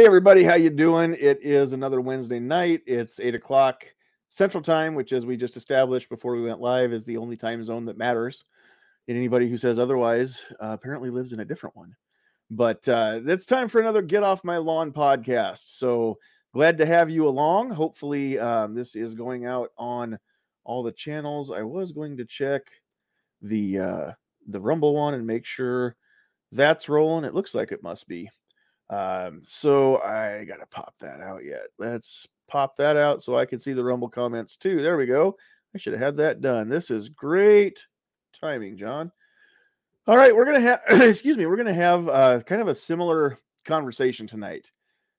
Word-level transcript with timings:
Hey 0.00 0.06
everybody, 0.06 0.42
how 0.42 0.54
you 0.54 0.70
doing? 0.70 1.14
It 1.20 1.40
is 1.42 1.74
another 1.74 2.00
Wednesday 2.00 2.40
night. 2.40 2.80
It's 2.86 3.20
eight 3.20 3.34
o'clock 3.34 3.84
Central 4.30 4.62
Time, 4.62 4.94
which, 4.94 5.12
as 5.12 5.26
we 5.26 5.36
just 5.36 5.58
established 5.58 6.08
before 6.08 6.34
we 6.34 6.40
went 6.40 6.58
live, 6.58 6.94
is 6.94 7.04
the 7.04 7.18
only 7.18 7.36
time 7.36 7.62
zone 7.62 7.84
that 7.84 7.98
matters. 7.98 8.42
And 9.08 9.16
anybody 9.18 9.46
who 9.46 9.58
says 9.58 9.78
otherwise 9.78 10.46
uh, 10.52 10.68
apparently 10.68 11.10
lives 11.10 11.34
in 11.34 11.40
a 11.40 11.44
different 11.44 11.76
one. 11.76 11.94
But 12.50 12.88
uh, 12.88 13.20
it's 13.26 13.44
time 13.44 13.68
for 13.68 13.78
another 13.82 14.00
Get 14.00 14.22
Off 14.22 14.42
My 14.42 14.56
Lawn 14.56 14.90
podcast. 14.90 15.76
So 15.76 16.16
glad 16.54 16.78
to 16.78 16.86
have 16.86 17.10
you 17.10 17.28
along. 17.28 17.68
Hopefully, 17.68 18.38
um, 18.38 18.74
this 18.74 18.96
is 18.96 19.14
going 19.14 19.44
out 19.44 19.68
on 19.76 20.18
all 20.64 20.82
the 20.82 20.92
channels. 20.92 21.50
I 21.50 21.60
was 21.60 21.92
going 21.92 22.16
to 22.16 22.24
check 22.24 22.62
the 23.42 23.78
uh, 23.78 24.12
the 24.48 24.62
Rumble 24.62 24.94
one 24.94 25.12
and 25.12 25.26
make 25.26 25.44
sure 25.44 25.94
that's 26.52 26.88
rolling. 26.88 27.26
It 27.26 27.34
looks 27.34 27.54
like 27.54 27.70
it 27.70 27.82
must 27.82 28.08
be. 28.08 28.30
Um, 28.90 29.40
so 29.44 30.02
I 30.02 30.44
gotta 30.44 30.66
pop 30.66 30.94
that 31.00 31.20
out 31.20 31.44
yet. 31.44 31.68
Let's 31.78 32.26
pop 32.48 32.76
that 32.76 32.96
out 32.96 33.22
so 33.22 33.36
I 33.36 33.46
can 33.46 33.60
see 33.60 33.72
the 33.72 33.84
Rumble 33.84 34.08
comments 34.08 34.56
too. 34.56 34.82
There 34.82 34.96
we 34.96 35.06
go. 35.06 35.36
I 35.74 35.78
should 35.78 35.92
have 35.92 36.02
had 36.02 36.16
that 36.16 36.40
done. 36.40 36.68
This 36.68 36.90
is 36.90 37.08
great 37.08 37.86
timing, 38.40 38.76
John. 38.76 39.12
All 40.06 40.16
right, 40.16 40.34
we're 40.34 40.44
gonna 40.44 40.60
have 40.60 40.80
excuse 40.90 41.36
me, 41.36 41.46
we're 41.46 41.56
gonna 41.56 41.72
have 41.72 42.08
uh, 42.08 42.40
kind 42.40 42.60
of 42.60 42.68
a 42.68 42.74
similar 42.74 43.38
conversation 43.64 44.26
tonight, 44.26 44.70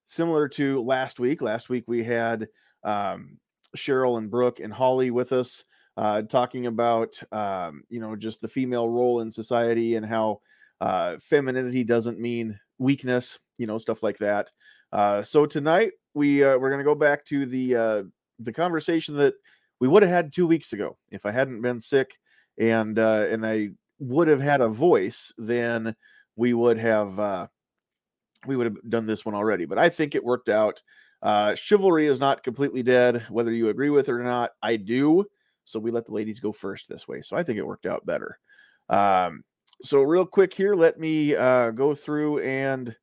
similar 0.06 0.50
to 0.50 0.82
last 0.82 1.20
week. 1.20 1.42
Last 1.42 1.70
week 1.70 1.86
we 1.88 2.04
had 2.04 2.50
um, 2.84 3.38
Cheryl 3.78 4.18
and 4.18 4.30
Brooke 4.30 4.60
and 4.60 4.74
Holly 4.74 5.12
with 5.12 5.32
us 5.32 5.64
uh, 5.96 6.24
talking 6.24 6.66
about 6.66 7.18
um, 7.32 7.84
you 7.90 8.02
know 8.02 8.18
just 8.18 8.42
the 8.42 8.50
female 8.50 8.90
role 8.90 9.22
in 9.22 9.32
society 9.32 9.96
and 9.96 10.06
how 10.06 10.42
uh, 10.82 11.18
femininity 11.22 11.86
doesn't 11.86 12.20
mean 12.20 12.60
weakness, 12.82 13.40
you 13.58 13.68
know, 13.68 13.78
stuff 13.78 14.04
like 14.04 14.18
that. 14.18 14.52
Uh, 14.92 15.22
so 15.22 15.46
tonight 15.46 15.94
we 16.14 16.44
uh, 16.44 16.58
we're 16.58 16.70
going 16.70 16.80
to 16.80 16.84
go 16.84 16.96
back 16.96 17.24
to 17.26 17.46
the 17.46 17.76
uh, 17.76 18.04
the 18.40 18.52
conversation 18.52 19.16
that 19.16 19.36
we 19.80 19.88
would 19.88 20.04
have 20.04 20.12
had 20.12 20.34
two 20.34 20.48
weeks 20.48 20.74
ago 20.74 20.98
if 21.12 21.26
I 21.26 21.32
hadn't 21.32 21.62
been 21.62 21.80
sick 21.80 22.18
and 22.58 23.00
uh, 23.00 23.28
and 23.30 23.46
I 23.46 23.70
would 24.00 24.28
have 24.28 24.42
had 24.42 24.62
a 24.62 24.68
voice, 24.68 25.32
then 25.38 25.96
we 26.36 26.54
would 26.54 26.80
have 26.80 27.20
uh, 27.20 27.48
we 28.48 28.56
would 28.56 28.66
have 28.66 28.90
done 28.90 29.06
this 29.06 29.24
one 29.24 29.36
already. 29.36 29.66
But 29.66 29.78
I 29.78 29.90
think 29.90 30.16
it 30.16 30.24
worked 30.24 30.50
out. 30.50 30.82
Uh, 31.22 31.54
chivalry 31.54 32.08
is 32.08 32.20
not 32.20 32.44
completely 32.44 32.82
dead, 32.82 33.26
whether 33.30 33.52
you 33.52 33.70
agree 33.70 33.92
with 33.92 34.10
it 34.10 34.14
or 34.14 34.24
not. 34.24 34.52
I 34.62 34.76
do. 34.76 35.26
So 35.66 35.80
we 35.80 35.92
let 35.92 36.06
the 36.06 36.14
ladies 36.14 36.40
go 36.40 36.52
first 36.52 36.90
this 36.90 37.08
way. 37.08 37.22
So 37.22 37.38
I 37.38 37.44
think 37.44 37.60
it 37.60 37.66
worked 37.66 37.86
out 37.86 38.06
better. 38.06 38.40
Um, 38.90 39.44
so 39.84 40.02
real 40.02 40.26
quick 40.26 40.54
here, 40.54 40.76
let 40.76 41.00
me 41.00 41.36
uh, 41.36 41.72
go 41.72 41.96
through 41.96 42.40
and 42.40 42.96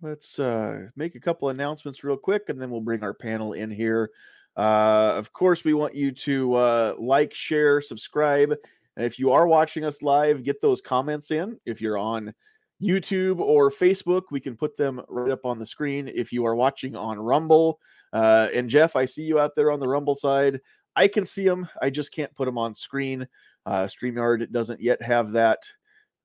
let's 0.00 0.38
uh, 0.38 0.88
make 0.96 1.14
a 1.14 1.20
couple 1.20 1.48
announcements 1.48 2.02
real 2.04 2.16
quick, 2.16 2.48
and 2.48 2.60
then 2.60 2.70
we'll 2.70 2.80
bring 2.80 3.02
our 3.02 3.14
panel 3.14 3.52
in 3.52 3.70
here. 3.70 4.10
Uh, 4.56 5.14
of 5.16 5.32
course, 5.32 5.64
we 5.64 5.74
want 5.74 5.94
you 5.94 6.12
to 6.12 6.54
uh, 6.54 6.94
like, 6.98 7.32
share, 7.34 7.80
subscribe. 7.80 8.52
And 8.96 9.06
if 9.06 9.18
you 9.18 9.30
are 9.30 9.46
watching 9.46 9.84
us 9.84 10.02
live, 10.02 10.44
get 10.44 10.60
those 10.60 10.80
comments 10.80 11.30
in. 11.30 11.58
If 11.64 11.80
you're 11.80 11.98
on 11.98 12.34
YouTube 12.82 13.38
or 13.38 13.70
Facebook, 13.70 14.24
we 14.30 14.40
can 14.40 14.56
put 14.56 14.76
them 14.76 15.00
right 15.08 15.30
up 15.30 15.46
on 15.46 15.58
the 15.58 15.66
screen. 15.66 16.10
If 16.12 16.32
you 16.32 16.44
are 16.44 16.54
watching 16.54 16.96
on 16.96 17.18
Rumble, 17.18 17.78
uh, 18.12 18.48
and 18.54 18.68
Jeff, 18.68 18.96
I 18.96 19.06
see 19.06 19.22
you 19.22 19.38
out 19.38 19.52
there 19.56 19.70
on 19.70 19.80
the 19.80 19.88
Rumble 19.88 20.16
side. 20.16 20.60
I 20.94 21.08
can 21.08 21.24
see 21.24 21.46
them. 21.46 21.66
I 21.80 21.88
just 21.88 22.12
can't 22.12 22.34
put 22.34 22.44
them 22.44 22.58
on 22.58 22.74
screen. 22.74 23.26
Uh, 23.66 23.84
StreamYard 23.86 24.50
doesn't 24.52 24.80
yet 24.80 25.00
have 25.02 25.32
that 25.32 25.58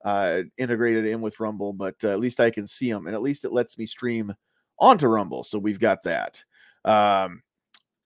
uh, 0.06 0.44
integrated 0.58 1.06
in 1.06 1.22
with 1.22 1.40
Rumble, 1.40 1.74
but 1.74 1.96
uh, 2.04 2.10
at 2.10 2.20
least 2.20 2.40
I 2.40 2.50
can 2.50 2.68
see 2.68 2.92
them, 2.92 3.08
and 3.08 3.16
at 3.16 3.22
least 3.22 3.46
it 3.46 3.52
lets 3.52 3.78
me 3.78 3.86
stream 3.86 4.34
onto 4.80 5.08
Rumble. 5.08 5.44
So 5.44 5.60
we've 5.60 5.80
got 5.80 6.04
that. 6.04 6.44
Um, 6.86 7.42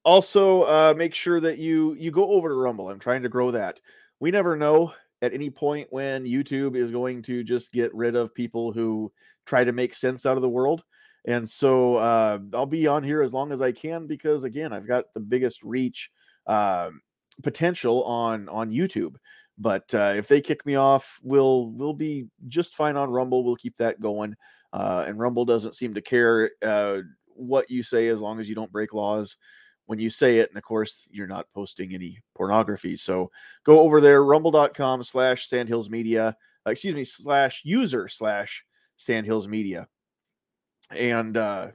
also, 0.03 0.63
uh, 0.63 0.93
make 0.97 1.13
sure 1.13 1.39
that 1.39 1.59
you 1.59 1.93
you 1.93 2.11
go 2.11 2.31
over 2.31 2.49
to 2.49 2.55
Rumble. 2.55 2.89
I'm 2.89 2.99
trying 2.99 3.23
to 3.23 3.29
grow 3.29 3.51
that. 3.51 3.79
We 4.19 4.31
never 4.31 4.55
know 4.55 4.93
at 5.21 5.33
any 5.33 5.49
point 5.49 5.87
when 5.91 6.25
YouTube 6.25 6.75
is 6.75 6.91
going 6.91 7.21
to 7.23 7.43
just 7.43 7.71
get 7.71 7.93
rid 7.93 8.15
of 8.15 8.33
people 8.33 8.71
who 8.71 9.11
try 9.45 9.63
to 9.63 9.71
make 9.71 9.93
sense 9.93 10.25
out 10.25 10.37
of 10.37 10.41
the 10.41 10.49
world. 10.49 10.83
And 11.25 11.47
so 11.47 11.97
uh, 11.97 12.39
I'll 12.53 12.65
be 12.65 12.87
on 12.87 13.03
here 13.03 13.21
as 13.21 13.31
long 13.31 13.51
as 13.51 13.61
I 13.61 13.71
can 13.71 14.07
because 14.07 14.43
again, 14.43 14.73
I've 14.73 14.87
got 14.87 15.05
the 15.13 15.19
biggest 15.19 15.61
reach 15.61 16.09
um, 16.47 17.01
potential 17.43 18.03
on 18.03 18.49
on 18.49 18.71
YouTube. 18.71 19.15
But 19.57 19.93
uh, 19.93 20.13
if 20.15 20.27
they 20.27 20.41
kick 20.41 20.65
me 20.65 20.75
off, 20.75 21.19
we'll 21.21 21.67
we'll 21.71 21.93
be 21.93 22.27
just 22.47 22.75
fine 22.75 22.97
on 22.97 23.09
Rumble. 23.09 23.43
We'll 23.43 23.55
keep 23.55 23.77
that 23.77 24.01
going. 24.01 24.35
Uh, 24.73 25.05
and 25.07 25.19
Rumble 25.19 25.45
doesn't 25.45 25.75
seem 25.75 25.93
to 25.93 26.01
care 26.01 26.51
uh, 26.61 26.99
what 27.27 27.69
you 27.69 27.83
say 27.83 28.07
as 28.07 28.19
long 28.19 28.39
as 28.39 28.47
you 28.47 28.55
don't 28.55 28.71
break 28.71 28.93
laws 28.93 29.37
when 29.85 29.99
you 29.99 30.09
say 30.09 30.39
it. 30.39 30.49
And 30.49 30.57
of 30.57 30.63
course, 30.63 31.07
you're 31.11 31.27
not 31.27 31.47
posting 31.53 31.93
any 31.93 32.19
pornography. 32.35 32.95
So 32.95 33.29
go 33.65 33.79
over 33.79 33.99
there, 33.99 34.23
rumble.com 34.23 35.03
slash 35.03 35.47
sandhills 35.47 35.89
media, 35.89 36.35
uh, 36.65 36.69
excuse 36.69 36.95
me, 36.95 37.03
slash 37.03 37.61
user 37.65 38.07
slash 38.07 38.63
sandhills 38.97 39.47
media. 39.47 39.87
And 40.91 41.37
uh, 41.37 41.71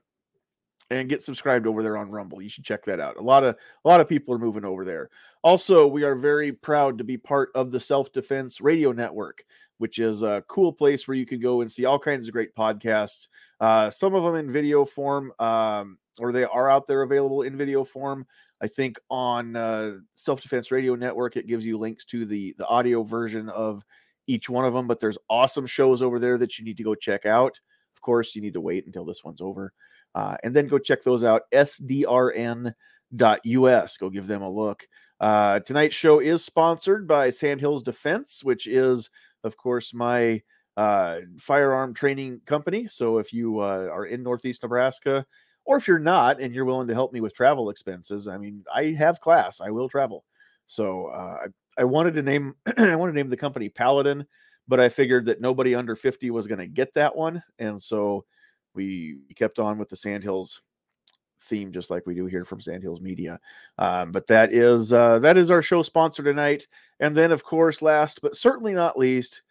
and 0.91 1.09
get 1.09 1.23
subscribed 1.23 1.67
over 1.67 1.83
there 1.83 1.97
on 1.97 2.11
Rumble. 2.11 2.41
You 2.41 2.49
should 2.49 2.65
check 2.65 2.85
that 2.85 3.01
out. 3.01 3.17
A 3.17 3.23
lot 3.23 3.45
of 3.45 3.57
a 3.85 3.89
lot 3.89 4.01
of 4.01 4.09
people 4.09 4.35
are 4.35 4.39
moving 4.39 4.65
over 4.65 4.85
there. 4.85 5.11
Also, 5.47 5.87
we 5.87 6.03
are 6.03 6.17
very 6.17 6.51
proud 6.51 6.99
to 6.99 7.05
be 7.05 7.17
part 7.17 7.51
of 7.55 7.71
the 7.71 7.79
Self 7.79 8.13
Defense 8.13 8.61
Radio 8.61 8.91
Network, 8.91 9.45
which 9.79 10.01
is 10.01 10.23
a 10.23 10.43
cool 10.49 10.73
place 10.73 11.07
where 11.07 11.17
you 11.17 11.25
can 11.25 11.39
go 11.39 11.61
and 11.61 11.71
see 11.71 11.85
all 11.85 12.01
kinds 12.01 12.27
of 12.27 12.33
great 12.33 12.53
podcasts. 12.57 13.29
Uh, 13.61 13.89
some 13.89 14.13
of 14.17 14.25
them 14.25 14.35
in 14.35 14.53
video 14.53 14.85
form, 14.85 15.33
um, 15.39 15.99
or 16.19 16.33
they 16.33 16.43
are 16.43 16.69
out 16.69 16.89
there 16.89 17.03
available 17.03 17.43
in 17.43 17.57
video 17.57 17.85
form. 17.85 18.27
I 18.61 18.67
think 18.67 18.99
on 19.09 19.55
uh, 19.55 19.99
Self 20.17 20.41
Defense 20.41 20.73
Radio 20.73 20.97
Network, 20.97 21.37
it 21.37 21.47
gives 21.47 21.65
you 21.65 21.79
links 21.79 22.05
to 22.07 22.27
the 22.27 22.53
the 22.59 22.67
audio 22.67 23.05
version 23.05 23.49
of 23.51 23.85
each 24.27 24.51
one 24.51 24.65
of 24.65 24.75
them. 24.75 24.89
But 24.89 24.99
there's 24.99 25.19
awesome 25.31 25.69
shows 25.69 26.03
over 26.03 26.19
there 26.19 26.39
that 26.39 26.59
you 26.59 26.65
need 26.65 26.79
to 26.79 26.83
go 26.83 26.97
check 26.97 27.25
out. 27.25 27.61
Of 27.95 28.01
course, 28.03 28.35
you 28.35 28.43
need 28.43 28.55
to 28.55 28.61
wait 28.61 28.87
until 28.87 29.05
this 29.05 29.23
one's 29.23 29.41
over. 29.41 29.73
Uh, 30.13 30.37
and 30.43 30.57
then 30.57 30.67
go 30.67 30.79
check 30.79 31.05
those 31.05 31.23
out, 31.23 31.43
sdrn.us. 31.55 32.75
Go 33.97 34.11
give 34.11 34.27
them 34.27 34.43
a 34.43 34.51
look. 34.51 34.89
Uh, 35.21 35.61
tonight's 35.61 35.95
show 35.95 36.19
is 36.19 36.45
sponsored 36.45 37.07
by 37.07 37.31
Sandhills 37.31 37.83
Defense, 37.83 38.45
which 38.45 38.67
is, 38.67 39.11
of 39.45 39.57
course, 39.57 39.95
my 39.95 40.43
uh, 40.77 41.21
firearm 41.39 41.95
training 41.95 42.41
company. 42.47 42.87
So 42.87 43.19
if 43.19 43.33
you 43.33 43.61
uh, 43.61 43.89
are 43.91 44.07
in 44.07 44.23
Northeast 44.23 44.63
Nebraska, 44.63 45.25
or 45.65 45.77
if 45.77 45.89
you're 45.89 45.99
not 45.99 46.41
and 46.41 46.55
you're 46.55 46.65
willing 46.65 46.89
to 46.89 46.95
help 46.95 47.13
me 47.13 47.21
with 47.21 47.35
travel 47.35 47.71
expenses, 47.71 48.29
I 48.29 48.37
mean, 48.37 48.65
I 48.73 48.95
have 48.99 49.21
class, 49.21 49.61
I 49.61 49.71
will 49.71 49.89
travel. 49.89 50.25
So 50.67 51.07
uh, 51.07 51.47
I, 51.79 51.81
I 51.83 51.85
wanted 51.85 52.15
to 52.15 52.23
name, 52.23 52.55
I 52.79 52.97
wanted 52.97 53.13
to 53.13 53.19
name 53.19 53.31
the 53.31 53.37
company 53.37 53.69
Paladin, 53.69 54.27
but 54.69 54.81
I 54.81 54.89
figured 54.89 55.25
that 55.27 55.41
nobody 55.41 55.75
under 55.75 55.97
50 55.97 56.31
was 56.31 56.47
going 56.47 56.59
to 56.59 56.67
get 56.67 56.93
that 56.95 57.15
one, 57.15 57.43
and 57.59 57.83
so 57.83 58.25
we 58.75 59.19
kept 59.35 59.59
on 59.59 59.79
with 59.79 59.89
the 59.89 59.97
Sandhills 59.97 60.61
theme 61.47 61.73
just 61.73 61.91
like 61.91 62.07
we 62.07 62.15
do 62.15 62.27
here 62.27 62.45
from 62.45 62.61
Sandhills 62.61 63.01
Media. 63.01 63.41
Um, 63.79 64.13
but 64.13 64.27
that 64.27 64.53
is 64.53 64.93
uh, 64.93 65.19
that 65.21 65.37
is 65.37 65.51
our 65.51 65.63
show 65.63 65.83
sponsor 65.83 66.23
tonight. 66.23 66.67
And 67.01 67.17
then, 67.17 67.33
of 67.33 67.45
course, 67.45 67.83
last 67.83 68.21
but 68.23 68.37
certainly 68.37 68.73
not 68.73 68.99
least, 68.99 69.43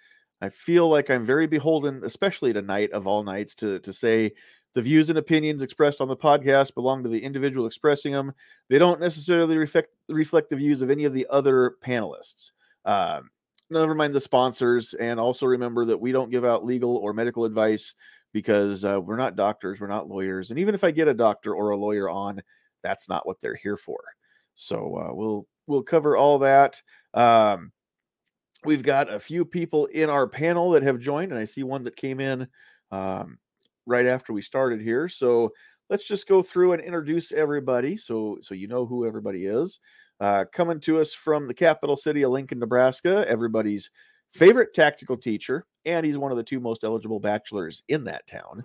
I 0.42 0.50
feel 0.50 0.90
like 0.90 1.10
I'm 1.10 1.26
very 1.26 1.48
beholden, 1.48 2.02
especially 2.04 2.54
tonight 2.54 2.92
of 2.92 3.08
all 3.08 3.24
nights, 3.24 3.56
to 3.56 3.80
to 3.80 3.94
say 3.94 4.34
the 4.76 4.82
views 4.82 5.10
and 5.10 5.18
opinions 5.18 5.62
expressed 5.62 6.02
on 6.02 6.10
the 6.10 6.18
podcast 6.18 6.76
belong 6.76 7.02
to 7.04 7.10
the 7.10 7.24
individual 7.24 7.66
expressing 7.66 8.12
them. 8.12 8.34
They 8.70 8.78
don't 8.78 9.00
necessarily 9.00 9.58
reflect 9.58 9.90
reflect 10.10 10.50
the 10.50 10.58
views 10.58 10.82
of 10.82 10.92
any 10.92 11.06
of 11.06 11.14
the 11.14 11.26
other 11.30 11.76
panelists. 11.84 12.52
Um, 12.84 13.30
never 13.70 13.96
mind 13.96 14.14
the 14.14 14.22
sponsors, 14.22 14.94
and 14.94 15.20
also 15.20 15.46
remember 15.46 15.86
that 15.86 16.00
we 16.00 16.12
don't 16.12 16.30
give 16.30 16.46
out 16.46 16.66
legal 16.66 16.98
or 16.98 17.14
medical 17.14 17.46
advice 17.46 17.96
because 18.36 18.84
uh, 18.84 19.00
we're 19.02 19.16
not 19.16 19.38
doctors, 19.38 19.80
we're 19.80 19.88
not 19.88 20.10
lawyers, 20.10 20.50
and 20.50 20.60
even 20.60 20.76
if 20.76 20.84
I 20.84 20.92
get 20.92 21.08
a 21.08 21.14
doctor 21.14 21.56
or 21.56 21.70
a 21.70 21.78
lawyer 21.78 22.10
on, 22.10 22.42
that's 22.84 23.08
not 23.08 23.26
what 23.26 23.38
they're 23.42 23.56
here 23.56 23.78
for. 23.78 23.98
So 24.56 24.98
uh, 24.98 25.14
we'll 25.14 25.48
we'll 25.68 25.84
cover 25.84 26.18
all 26.18 26.38
that. 26.40 26.82
Um, 27.14 27.72
we've 28.66 28.84
got 28.84 29.10
a 29.12 29.22
few 29.22 29.46
people 29.46 29.86
in 29.86 30.10
our 30.10 30.28
panel 30.28 30.72
that 30.72 30.84
have 30.84 31.00
joined, 31.00 31.32
and 31.32 31.40
I 31.40 31.46
see 31.46 31.64
one 31.64 31.86
that 31.86 31.96
came 31.96 32.20
in 32.20 32.46
um, 32.92 33.40
right 33.86 34.06
after 34.06 34.34
we 34.34 34.42
started 34.42 34.82
here. 34.82 35.08
So 35.08 35.54
let's 35.90 36.06
just 36.06 36.28
go 36.28 36.44
through 36.44 36.74
and 36.74 36.82
introduce 36.82 37.32
everybody, 37.32 37.96
so 37.96 38.40
so 38.42 38.54
you 38.54 38.68
know 38.68 38.86
who 38.86 39.08
everybody 39.08 39.46
is. 39.46 39.80
Uh, 40.20 40.44
coming 40.52 40.82
to 40.82 41.00
us 41.00 41.14
from 41.14 41.48
the 41.48 41.54
capital 41.54 41.96
city 41.96 42.24
of 42.24 42.32
Lincoln, 42.32 42.60
Nebraska, 42.60 43.24
everybody's 43.30 43.92
favorite 44.34 44.74
tactical 44.74 45.16
teacher, 45.16 45.66
and 45.86 46.06
he's 46.06 46.18
one 46.18 46.32
of 46.32 46.38
the 46.38 46.44
two 46.44 46.60
most 46.60 46.84
eligible 46.84 47.20
bachelors 47.20 47.84
in 47.88 48.04
that 48.06 48.28
town. 48.28 48.64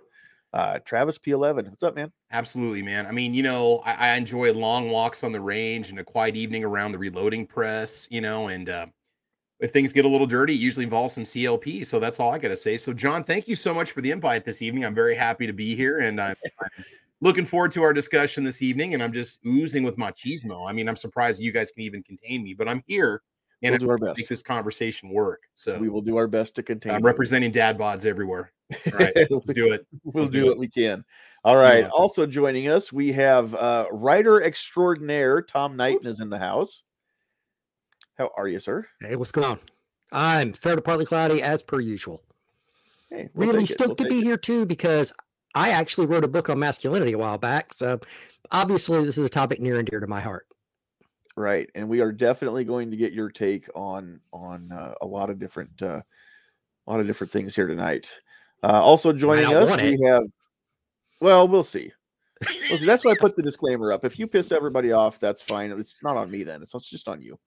Uh, 0.53 0.79
Travis 0.79 1.17
P11, 1.17 1.69
what's 1.69 1.83
up, 1.83 1.95
man? 1.95 2.11
Absolutely, 2.31 2.81
man. 2.81 3.07
I 3.07 3.11
mean, 3.11 3.33
you 3.33 3.43
know, 3.43 3.81
I, 3.85 3.93
I, 3.93 4.15
enjoy 4.17 4.51
long 4.51 4.89
walks 4.89 5.23
on 5.23 5.31
the 5.31 5.39
range 5.39 5.91
and 5.91 5.99
a 5.99 6.03
quiet 6.03 6.35
evening 6.35 6.65
around 6.65 6.91
the 6.91 6.97
reloading 6.97 7.47
press, 7.47 8.05
you 8.11 8.19
know, 8.19 8.49
and 8.49 8.67
uh, 8.67 8.87
if 9.61 9.71
things 9.71 9.93
get 9.93 10.03
a 10.03 10.09
little 10.09 10.27
dirty, 10.27 10.53
it 10.53 10.59
usually 10.59 10.83
involves 10.83 11.13
some 11.13 11.23
CLP. 11.23 11.85
So 11.85 11.99
that's 11.99 12.19
all 12.19 12.31
I 12.31 12.37
got 12.37 12.49
to 12.49 12.57
say. 12.57 12.75
So, 12.75 12.91
John, 12.91 13.23
thank 13.23 13.47
you 13.47 13.55
so 13.55 13.73
much 13.73 13.91
for 13.91 14.01
the 14.01 14.11
invite 14.11 14.43
this 14.43 14.61
evening. 14.61 14.83
I'm 14.83 14.95
very 14.95 15.15
happy 15.15 15.47
to 15.47 15.53
be 15.53 15.73
here 15.73 15.99
and 15.99 16.19
I'm, 16.19 16.35
I'm 16.61 16.83
looking 17.21 17.45
forward 17.45 17.71
to 17.71 17.83
our 17.83 17.93
discussion 17.93 18.43
this 18.43 18.61
evening. 18.61 18.93
And 18.93 19.01
I'm 19.01 19.13
just 19.13 19.39
oozing 19.45 19.83
with 19.83 19.95
machismo. 19.95 20.67
I 20.69 20.73
mean, 20.73 20.89
I'm 20.89 20.97
surprised 20.97 21.41
you 21.41 21.53
guys 21.53 21.71
can 21.71 21.83
even 21.83 22.03
contain 22.03 22.43
me, 22.43 22.53
but 22.53 22.67
I'm 22.67 22.83
here 22.87 23.21
and 23.63 23.71
we'll 23.73 23.79
do 23.79 23.89
our 23.89 23.97
best. 23.97 24.17
make 24.17 24.27
this 24.27 24.43
conversation 24.43 25.09
work. 25.09 25.43
So 25.53 25.77
we 25.77 25.89
will 25.89 26.01
do 26.01 26.17
our 26.17 26.27
best 26.27 26.55
to 26.55 26.63
contain. 26.63 26.93
I'm 26.93 27.03
representing 27.03 27.51
dad 27.51 27.77
bods 27.77 28.05
everywhere. 28.05 28.51
All 28.93 28.99
right, 28.99 29.15
let's 29.29 29.53
do 29.53 29.73
it. 29.73 29.85
we'll 30.03 30.23
let's 30.23 30.31
do, 30.31 30.41
do 30.41 30.47
what 30.47 30.57
we 30.57 30.67
can. 30.67 31.03
All 31.43 31.55
right. 31.55 31.85
Yeah. 31.85 31.89
Also 31.89 32.25
joining 32.25 32.69
us, 32.69 32.93
we 32.93 33.11
have 33.13 33.55
uh, 33.55 33.87
writer 33.91 34.43
extraordinaire 34.43 35.41
Tom 35.41 35.75
Knighton 35.75 36.07
Oops. 36.07 36.13
is 36.13 36.19
in 36.19 36.29
the 36.29 36.37
house. 36.37 36.83
How 38.17 38.29
are 38.37 38.47
you, 38.47 38.59
sir? 38.59 38.85
Hey, 38.99 39.15
what's 39.15 39.31
going 39.31 39.47
on? 39.47 39.59
I'm 40.11 40.53
fair 40.53 40.75
to 40.75 40.81
partly 40.81 41.05
cloudy 41.05 41.41
as 41.41 41.63
per 41.63 41.79
usual. 41.79 42.21
Hey, 43.09 43.29
we'll 43.33 43.49
really 43.49 43.65
stoked 43.65 43.99
we'll 43.99 44.09
to 44.09 44.09
be 44.09 44.19
it. 44.19 44.23
here 44.23 44.37
too 44.37 44.65
because 44.65 45.11
I 45.55 45.69
actually 45.71 46.07
wrote 46.07 46.23
a 46.23 46.27
book 46.27 46.49
on 46.49 46.59
masculinity 46.59 47.13
a 47.13 47.17
while 47.17 47.37
back. 47.37 47.73
So 47.73 47.99
obviously, 48.51 49.03
this 49.03 49.17
is 49.17 49.25
a 49.25 49.29
topic 49.29 49.59
near 49.59 49.79
and 49.79 49.87
dear 49.87 49.99
to 49.99 50.07
my 50.07 50.21
heart. 50.21 50.45
Right, 51.37 51.69
and 51.75 51.87
we 51.87 52.01
are 52.01 52.11
definitely 52.11 52.65
going 52.65 52.91
to 52.91 52.97
get 52.97 53.13
your 53.13 53.29
take 53.29 53.67
on 53.73 54.19
on 54.33 54.71
uh, 54.71 54.95
a 55.01 55.05
lot 55.05 55.29
of 55.29 55.39
different 55.39 55.81
uh, 55.81 56.01
a 56.87 56.91
lot 56.91 56.99
of 56.99 57.07
different 57.07 57.31
things 57.31 57.55
here 57.55 57.67
tonight. 57.67 58.13
Uh, 58.63 58.81
also 58.81 59.13
joining 59.13 59.45
us, 59.45 59.81
we 59.81 59.97
have. 60.03 60.23
Well, 61.21 61.47
we'll 61.47 61.63
see. 61.63 61.91
Well, 62.41 62.79
see. 62.79 62.85
That's 62.85 63.05
why 63.05 63.11
I 63.11 63.15
put 63.19 63.35
the 63.35 63.43
disclaimer 63.43 63.91
up. 63.91 64.03
If 64.03 64.19
you 64.19 64.27
piss 64.27 64.51
everybody 64.51 64.91
off, 64.91 65.19
that's 65.19 65.41
fine. 65.41 65.71
It's 65.71 65.95
not 66.03 66.17
on 66.17 66.29
me 66.29 66.43
then. 66.43 66.61
It's 66.61 66.73
just 66.89 67.07
on 67.07 67.21
you. 67.21 67.39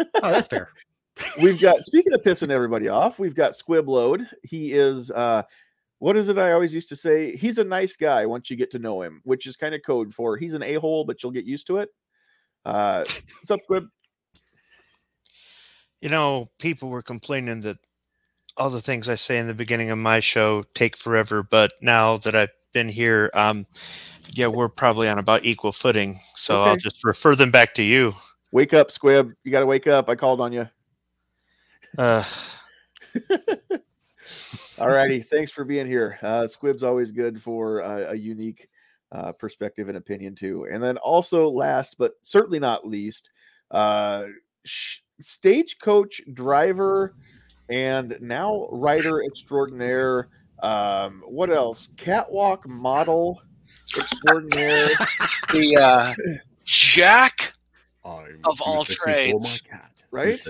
oh, 0.00 0.30
that's 0.30 0.48
fair. 0.48 0.70
we've 1.40 1.60
got 1.60 1.84
speaking 1.84 2.12
of 2.12 2.22
pissing 2.22 2.50
everybody 2.50 2.88
off, 2.88 3.18
we've 3.18 3.34
got 3.34 3.56
Squib 3.56 3.88
Load. 3.88 4.28
He 4.42 4.72
is 4.72 5.10
uh 5.10 5.42
what 5.98 6.16
is 6.16 6.28
it 6.28 6.38
I 6.38 6.52
always 6.52 6.72
used 6.72 6.88
to 6.90 6.96
say? 6.96 7.34
He's 7.34 7.58
a 7.58 7.64
nice 7.64 7.96
guy 7.96 8.24
once 8.24 8.50
you 8.50 8.56
get 8.56 8.70
to 8.72 8.78
know 8.78 9.02
him, 9.02 9.20
which 9.24 9.46
is 9.46 9.56
kind 9.56 9.74
of 9.74 9.82
code 9.84 10.14
for 10.14 10.36
he's 10.36 10.54
an 10.54 10.62
a-hole, 10.62 11.04
but 11.04 11.22
you'll 11.22 11.32
get 11.32 11.44
used 11.44 11.66
to 11.68 11.78
it. 11.78 11.88
Uh 12.68 12.98
what's 12.98 13.50
up, 13.50 13.60
Squib? 13.62 13.88
You 16.02 16.10
know, 16.10 16.50
people 16.58 16.90
were 16.90 17.00
complaining 17.00 17.62
that 17.62 17.78
all 18.58 18.68
the 18.68 18.82
things 18.82 19.08
I 19.08 19.14
say 19.14 19.38
in 19.38 19.46
the 19.46 19.54
beginning 19.54 19.90
of 19.90 19.96
my 19.96 20.20
show 20.20 20.64
take 20.74 20.96
forever, 20.96 21.42
but 21.42 21.72
now 21.80 22.18
that 22.18 22.36
I've 22.36 22.50
been 22.74 22.90
here, 22.90 23.30
um, 23.32 23.66
yeah, 24.34 24.48
we're 24.48 24.68
probably 24.68 25.08
on 25.08 25.18
about 25.18 25.46
equal 25.46 25.72
footing. 25.72 26.20
So 26.36 26.60
okay. 26.60 26.70
I'll 26.70 26.76
just 26.76 27.02
refer 27.04 27.34
them 27.34 27.50
back 27.50 27.74
to 27.76 27.82
you. 27.82 28.12
Wake 28.52 28.74
up, 28.74 28.90
Squib. 28.90 29.32
You 29.44 29.50
got 29.50 29.60
to 29.60 29.66
wake 29.66 29.86
up. 29.86 30.10
I 30.10 30.14
called 30.14 30.42
on 30.42 30.52
you. 30.52 30.68
Uh. 31.96 32.22
All 34.78 34.88
righty. 34.88 35.22
Thanks 35.22 35.50
for 35.50 35.64
being 35.64 35.86
here. 35.86 36.18
Uh, 36.20 36.46
Squib's 36.46 36.82
always 36.82 37.12
good 37.12 37.40
for 37.42 37.82
uh, 37.82 38.12
a 38.12 38.14
unique 38.14 38.68
uh, 39.12 39.32
perspective 39.32 39.88
and 39.88 39.96
opinion, 39.96 40.34
too. 40.34 40.66
And 40.70 40.82
then 40.82 40.96
also, 40.98 41.48
last 41.48 41.96
but 41.98 42.14
certainly 42.22 42.58
not 42.58 42.86
least, 42.86 43.30
uh, 43.70 44.26
sh- 44.64 44.98
stagecoach 45.20 46.20
driver 46.34 47.14
and 47.68 48.16
now 48.20 48.68
writer 48.70 49.22
extraordinaire. 49.24 50.28
Um, 50.62 51.22
what 51.26 51.50
else? 51.50 51.88
Catwalk 51.96 52.66
model 52.68 53.40
extraordinaire. 53.96 54.88
the 55.52 55.76
uh, 55.76 56.14
Jack 56.64 57.52
of 58.44 58.60
all 58.60 58.84
trades, 58.84 59.62
right? 60.10 60.40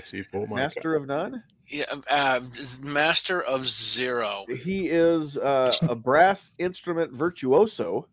Master 0.57 0.95
of 0.95 1.07
none. 1.07 1.43
Yeah, 1.69 1.85
uh, 2.11 2.41
master 2.83 3.43
of 3.43 3.67
zero. 3.69 4.47
He 4.49 4.89
is 4.89 5.37
uh, 5.37 5.73
a 5.83 5.95
brass 5.95 6.53
instrument 6.59 7.13
virtuoso. 7.13 8.09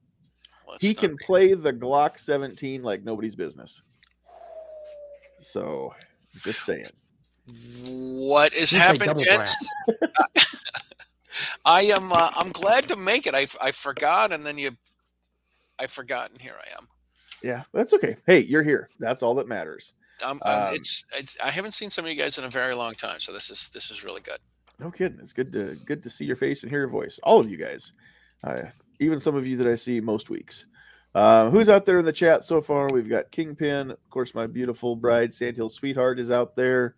Let's 0.75 0.83
he 0.83 0.93
can 0.93 1.17
play 1.17 1.53
the 1.53 1.71
Glock 1.71 2.19
17 2.19 2.83
like 2.83 3.03
nobody's 3.05 3.35
business. 3.35 3.81
So, 5.39 5.93
just 6.43 6.65
saying. 6.65 6.87
What 7.85 8.53
is 8.53 8.71
happening, 8.71 9.17
gents? 9.23 9.55
I 11.65 11.83
am. 11.83 12.11
Uh, 12.11 12.29
I'm 12.35 12.51
glad 12.51 12.89
to 12.89 12.97
make 12.97 13.25
it. 13.25 13.33
I 13.33 13.47
I 13.61 13.71
forgot, 13.71 14.33
and 14.33 14.45
then 14.45 14.57
you, 14.57 14.71
I 15.79 15.87
forgot, 15.87 16.31
and 16.31 16.41
here 16.41 16.55
I 16.59 16.77
am. 16.77 16.89
Yeah, 17.41 17.63
that's 17.73 17.93
okay. 17.93 18.17
Hey, 18.25 18.41
you're 18.41 18.63
here. 18.63 18.89
That's 18.99 19.23
all 19.23 19.35
that 19.35 19.47
matters. 19.47 19.93
Um, 20.23 20.41
um, 20.43 20.73
it's 20.73 21.05
it's. 21.15 21.37
I 21.41 21.51
haven't 21.51 21.71
seen 21.71 21.89
some 21.89 22.03
of 22.03 22.11
you 22.11 22.17
guys 22.17 22.37
in 22.37 22.43
a 22.43 22.49
very 22.49 22.75
long 22.75 22.95
time, 22.95 23.19
so 23.19 23.31
this 23.31 23.49
is 23.49 23.69
this 23.69 23.91
is 23.91 24.03
really 24.03 24.21
good. 24.21 24.39
No 24.79 24.91
kidding. 24.91 25.19
It's 25.21 25.33
good 25.33 25.53
to 25.53 25.77
good 25.85 26.03
to 26.03 26.09
see 26.09 26.25
your 26.25 26.35
face 26.35 26.63
and 26.63 26.69
hear 26.69 26.79
your 26.79 26.89
voice. 26.89 27.17
All 27.23 27.39
of 27.39 27.49
you 27.49 27.57
guys, 27.57 27.93
uh, 28.43 28.63
even 28.99 29.19
some 29.19 29.35
of 29.35 29.47
you 29.47 29.57
that 29.57 29.67
I 29.67 29.75
see 29.75 29.99
most 29.99 30.29
weeks. 30.29 30.65
Uh, 31.13 31.49
who's 31.49 31.69
out 31.69 31.85
there 31.85 31.99
in 31.99 32.05
the 32.05 32.11
chat 32.11 32.43
so 32.43 32.61
far? 32.61 32.89
We've 32.91 33.09
got 33.09 33.31
Kingpin, 33.31 33.91
of 33.91 34.09
course. 34.09 34.35
My 34.35 34.47
beautiful 34.47 34.97
bride, 34.97 35.33
Sandhill 35.33 35.69
Sweetheart, 35.69 36.19
is 36.19 36.29
out 36.29 36.55
there. 36.55 36.95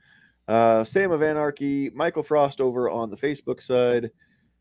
Uh, 0.47 0.83
Sam 0.83 1.11
of 1.11 1.21
Anarchy, 1.21 1.91
Michael 1.91 2.23
Frost 2.23 2.59
over 2.59 2.89
on 2.89 3.09
the 3.09 3.17
Facebook 3.17 3.61
side, 3.61 4.09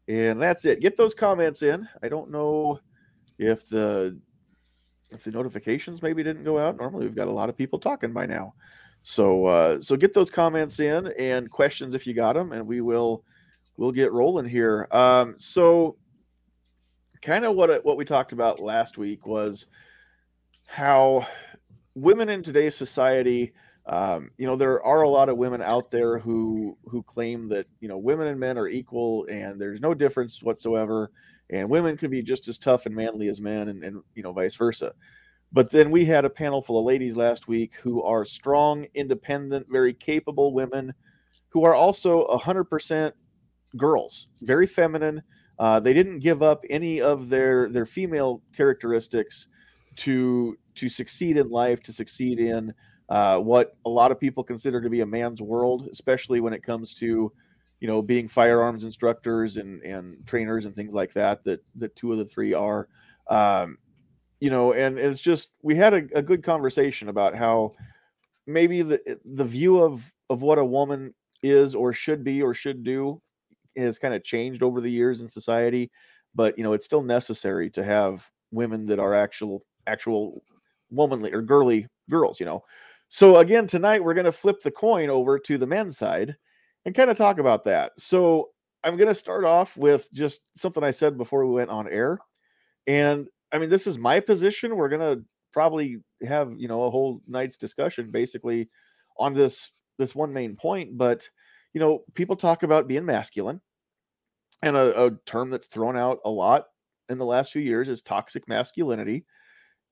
and 0.08 0.40
that's 0.40 0.64
it. 0.64 0.80
Get 0.80 0.96
those 0.96 1.14
comments 1.14 1.62
in. 1.62 1.88
I 2.02 2.08
don't 2.08 2.30
know 2.30 2.80
if 3.38 3.68
the 3.68 4.20
if 5.12 5.24
the 5.24 5.30
notifications 5.30 6.02
maybe 6.02 6.22
didn't 6.22 6.44
go 6.44 6.58
out. 6.58 6.76
Normally 6.76 7.06
we've 7.06 7.14
got 7.14 7.28
a 7.28 7.32
lot 7.32 7.48
of 7.48 7.56
people 7.56 7.78
talking 7.78 8.12
by 8.12 8.26
now. 8.26 8.54
So 9.04 9.46
uh, 9.46 9.80
so 9.80 9.96
get 9.96 10.12
those 10.12 10.30
comments 10.30 10.80
in 10.80 11.12
and 11.18 11.50
questions 11.50 11.94
if 11.94 12.06
you 12.06 12.12
got 12.12 12.34
them, 12.34 12.52
and 12.52 12.66
we 12.66 12.80
will 12.80 13.24
we'll 13.76 13.92
get 13.92 14.12
rolling 14.12 14.48
here. 14.48 14.88
Um, 14.90 15.34
so 15.38 15.96
kind 17.26 17.44
of 17.44 17.56
what 17.56 17.84
what 17.84 17.96
we 17.96 18.04
talked 18.04 18.30
about 18.30 18.60
last 18.60 18.98
week 18.98 19.26
was 19.26 19.66
how 20.64 21.26
women 21.96 22.28
in 22.28 22.40
today's 22.40 22.76
society 22.76 23.52
um, 23.86 24.30
you 24.38 24.46
know 24.46 24.54
there 24.54 24.80
are 24.84 25.02
a 25.02 25.08
lot 25.08 25.28
of 25.28 25.36
women 25.36 25.60
out 25.60 25.90
there 25.90 26.20
who 26.20 26.78
who 26.84 27.02
claim 27.02 27.48
that 27.48 27.66
you 27.80 27.88
know 27.88 27.98
women 27.98 28.28
and 28.28 28.38
men 28.38 28.56
are 28.56 28.68
equal 28.68 29.26
and 29.26 29.60
there's 29.60 29.80
no 29.80 29.92
difference 29.92 30.40
whatsoever 30.40 31.10
and 31.50 31.68
women 31.68 31.96
can 31.96 32.10
be 32.10 32.22
just 32.22 32.46
as 32.46 32.58
tough 32.58 32.86
and 32.86 32.94
manly 32.94 33.26
as 33.26 33.40
men 33.40 33.70
and, 33.70 33.82
and 33.82 34.00
you 34.14 34.22
know 34.22 34.32
vice 34.32 34.54
versa. 34.54 34.94
But 35.52 35.70
then 35.70 35.90
we 35.90 36.04
had 36.04 36.24
a 36.24 36.30
panel 36.30 36.62
full 36.62 36.78
of 36.78 36.84
ladies 36.84 37.16
last 37.16 37.48
week 37.48 37.74
who 37.82 38.04
are 38.04 38.24
strong 38.24 38.86
independent 38.94 39.66
very 39.68 39.92
capable 39.92 40.54
women 40.54 40.94
who 41.48 41.64
are 41.64 41.74
also 41.74 42.24
100% 42.26 43.12
girls 43.76 44.28
very 44.42 44.66
feminine 44.66 45.22
uh, 45.58 45.80
they 45.80 45.92
didn't 45.92 46.18
give 46.18 46.42
up 46.42 46.64
any 46.68 47.00
of 47.00 47.28
their 47.28 47.68
their 47.68 47.86
female 47.86 48.42
characteristics 48.56 49.48
to 49.96 50.56
to 50.74 50.88
succeed 50.88 51.36
in 51.36 51.48
life 51.48 51.82
to 51.82 51.92
succeed 51.92 52.38
in 52.38 52.72
uh, 53.08 53.38
what 53.38 53.76
a 53.84 53.88
lot 53.88 54.10
of 54.10 54.18
people 54.18 54.42
consider 54.42 54.80
to 54.80 54.90
be 54.90 55.00
a 55.00 55.06
man's 55.06 55.40
world, 55.40 55.88
especially 55.92 56.40
when 56.40 56.52
it 56.52 56.62
comes 56.62 56.92
to, 56.94 57.32
you 57.80 57.88
know, 57.88 58.02
being 58.02 58.28
firearms 58.28 58.84
instructors 58.84 59.56
and 59.56 59.82
and 59.82 60.26
trainers 60.26 60.64
and 60.64 60.74
things 60.74 60.92
like 60.92 61.12
that. 61.14 61.44
That 61.44 61.60
that 61.76 61.94
two 61.96 62.12
of 62.12 62.18
the 62.18 62.24
three 62.24 62.52
are, 62.52 62.88
um, 63.28 63.78
you 64.40 64.50
know, 64.50 64.72
and, 64.72 64.98
and 64.98 65.12
it's 65.12 65.20
just 65.20 65.50
we 65.62 65.76
had 65.76 65.94
a, 65.94 66.02
a 66.14 66.22
good 66.22 66.42
conversation 66.42 67.08
about 67.08 67.34
how 67.34 67.74
maybe 68.46 68.82
the 68.82 69.18
the 69.24 69.44
view 69.44 69.80
of 69.80 70.12
of 70.28 70.42
what 70.42 70.58
a 70.58 70.64
woman 70.64 71.14
is 71.42 71.74
or 71.74 71.92
should 71.92 72.24
be 72.24 72.42
or 72.42 72.54
should 72.54 72.82
do 72.82 73.20
has 73.76 73.98
kind 73.98 74.14
of 74.14 74.24
changed 74.24 74.62
over 74.62 74.80
the 74.80 74.90
years 74.90 75.20
in 75.20 75.28
society 75.28 75.90
but 76.34 76.56
you 76.56 76.64
know 76.64 76.72
it's 76.72 76.86
still 76.86 77.02
necessary 77.02 77.70
to 77.70 77.82
have 77.84 78.28
women 78.50 78.86
that 78.86 78.98
are 78.98 79.14
actual 79.14 79.62
actual 79.86 80.42
womanly 80.90 81.32
or 81.32 81.42
girly 81.42 81.86
girls 82.08 82.38
you 82.40 82.46
know 82.46 82.62
so 83.08 83.36
again, 83.36 83.66
tonight 83.66 84.02
we're 84.02 84.14
going 84.14 84.24
to 84.24 84.32
flip 84.32 84.60
the 84.60 84.70
coin 84.70 85.10
over 85.10 85.38
to 85.38 85.58
the 85.58 85.66
men's 85.66 85.96
side 85.96 86.36
and 86.84 86.94
kind 86.94 87.10
of 87.10 87.16
talk 87.16 87.38
about 87.38 87.64
that. 87.64 87.92
So 87.98 88.50
I'm 88.84 88.96
going 88.96 89.08
to 89.08 89.14
start 89.14 89.44
off 89.44 89.76
with 89.76 90.12
just 90.12 90.42
something 90.56 90.82
I 90.82 90.90
said 90.90 91.16
before 91.16 91.46
we 91.46 91.52
went 91.52 91.70
on 91.70 91.88
air. 91.88 92.18
And 92.86 93.28
I 93.52 93.58
mean, 93.58 93.70
this 93.70 93.86
is 93.86 93.98
my 93.98 94.20
position. 94.20 94.76
We're 94.76 94.88
going 94.88 95.00
to 95.18 95.24
probably 95.52 95.98
have, 96.26 96.52
you 96.56 96.68
know, 96.68 96.84
a 96.84 96.90
whole 96.90 97.20
night's 97.26 97.56
discussion 97.56 98.10
basically 98.10 98.68
on 99.18 99.34
this 99.34 99.72
this 99.98 100.14
one 100.14 100.32
main 100.32 100.56
point, 100.56 100.98
but 100.98 101.26
you 101.72 101.80
know, 101.80 102.00
people 102.14 102.36
talk 102.36 102.62
about 102.62 102.86
being 102.86 103.04
masculine. 103.04 103.60
And 104.62 104.76
a, 104.76 105.06
a 105.06 105.10
term 105.26 105.50
that's 105.50 105.66
thrown 105.66 105.96
out 105.96 106.18
a 106.24 106.30
lot 106.30 106.66
in 107.08 107.18
the 107.18 107.24
last 107.24 107.52
few 107.52 107.62
years 107.62 107.88
is 107.88 108.02
toxic 108.02 108.48
masculinity. 108.48 109.24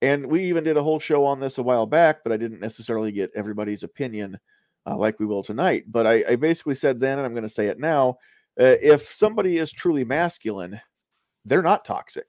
And 0.02 0.26
we 0.26 0.44
even 0.44 0.64
did 0.64 0.76
a 0.76 0.82
whole 0.82 0.98
show 0.98 1.24
on 1.24 1.40
this 1.40 1.58
a 1.58 1.62
while 1.62 1.86
back, 1.86 2.24
but 2.24 2.32
I 2.32 2.36
didn't 2.36 2.60
necessarily 2.60 3.12
get 3.12 3.30
everybody's 3.34 3.82
opinion 3.82 4.38
uh, 4.86 4.96
like 4.96 5.18
we 5.18 5.26
will 5.26 5.42
tonight. 5.42 5.84
But 5.86 6.06
I, 6.06 6.24
I, 6.30 6.36
basically 6.36 6.74
said 6.74 7.00
then, 7.00 7.18
and 7.18 7.24
I'm 7.24 7.32
going 7.32 7.44
to 7.44 7.48
say 7.48 7.68
it 7.68 7.78
now 7.78 8.18
uh, 8.60 8.76
if 8.82 9.12
somebody 9.12 9.58
is 9.58 9.72
truly 9.72 10.04
masculine, 10.04 10.80
they're 11.44 11.62
not 11.62 11.84
toxic. 11.84 12.26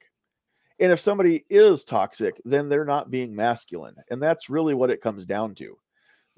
And 0.78 0.92
if 0.92 1.00
somebody 1.00 1.44
is 1.48 1.84
toxic, 1.84 2.40
then 2.44 2.68
they're 2.68 2.84
not 2.84 3.10
being 3.10 3.34
masculine. 3.34 3.94
And 4.10 4.22
that's 4.22 4.50
really 4.50 4.74
what 4.74 4.90
it 4.90 5.00
comes 5.00 5.24
down 5.24 5.54
to. 5.56 5.78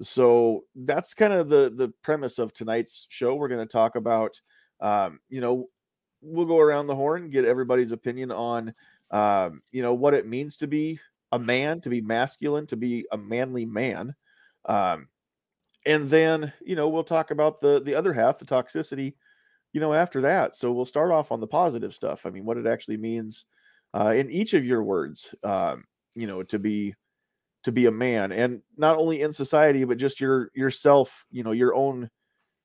So 0.01 0.63
that's 0.75 1.13
kind 1.13 1.33
of 1.33 1.49
the 1.49 1.73
the 1.75 1.91
premise 2.03 2.39
of 2.39 2.53
tonight's 2.53 3.05
show. 3.09 3.35
We're 3.35 3.49
going 3.49 3.67
to 3.67 3.71
talk 3.71 3.97
about, 3.97 4.39
um, 4.79 5.19
you 5.27 5.41
know, 5.41 5.65
we'll 6.21 6.45
go 6.45 6.59
around 6.59 6.87
the 6.87 6.95
horn, 6.95 7.29
get 7.29 7.45
everybody's 7.45 7.91
opinion 7.91 8.31
on, 8.31 8.73
um, 9.11 9.61
you 9.71 9.81
know, 9.81 9.93
what 9.93 10.13
it 10.13 10.27
means 10.27 10.57
to 10.57 10.67
be 10.67 10.99
a 11.31 11.39
man, 11.39 11.81
to 11.81 11.89
be 11.89 12.01
masculine, 12.01 12.67
to 12.67 12.75
be 12.75 13.05
a 13.11 13.17
manly 13.17 13.65
man. 13.65 14.15
Um, 14.65 15.07
and 15.85 16.09
then, 16.09 16.51
you 16.61 16.75
know, 16.75 16.89
we'll 16.89 17.03
talk 17.03 17.31
about 17.31 17.61
the 17.61 17.81
the 17.81 17.95
other 17.95 18.13
half, 18.13 18.37
the 18.37 18.45
toxicity, 18.45 19.13
you 19.73 19.79
know, 19.79 19.93
after 19.93 20.21
that. 20.21 20.55
So 20.55 20.71
we'll 20.71 20.85
start 20.85 21.11
off 21.11 21.31
on 21.31 21.39
the 21.39 21.47
positive 21.47 21.93
stuff. 21.93 22.25
I 22.25 22.29
mean, 22.29 22.45
what 22.45 22.57
it 22.57 22.67
actually 22.67 22.97
means 22.97 23.45
uh, 23.93 24.13
in 24.15 24.29
each 24.29 24.53
of 24.53 24.65
your 24.65 24.83
words, 24.83 25.33
um, 25.43 25.85
you 26.15 26.27
know, 26.27 26.43
to 26.43 26.59
be 26.59 26.95
to 27.63 27.71
be 27.71 27.85
a 27.87 27.91
man, 27.91 28.31
and 28.31 28.61
not 28.77 28.97
only 28.97 29.21
in 29.21 29.33
society, 29.33 29.83
but 29.83 29.97
just 29.97 30.19
your 30.19 30.51
yourself, 30.53 31.25
you 31.31 31.43
know, 31.43 31.51
your 31.51 31.75
own 31.75 32.09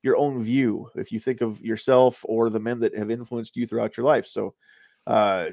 your 0.05 0.17
own 0.17 0.43
view. 0.43 0.89
If 0.95 1.11
you 1.11 1.19
think 1.19 1.41
of 1.41 1.59
yourself 1.61 2.23
or 2.23 2.49
the 2.49 2.59
men 2.59 2.79
that 2.79 2.95
have 2.95 3.11
influenced 3.11 3.57
you 3.57 3.67
throughout 3.67 3.97
your 3.97 4.05
life, 4.05 4.25
so. 4.25 4.53
Uh, 5.07 5.47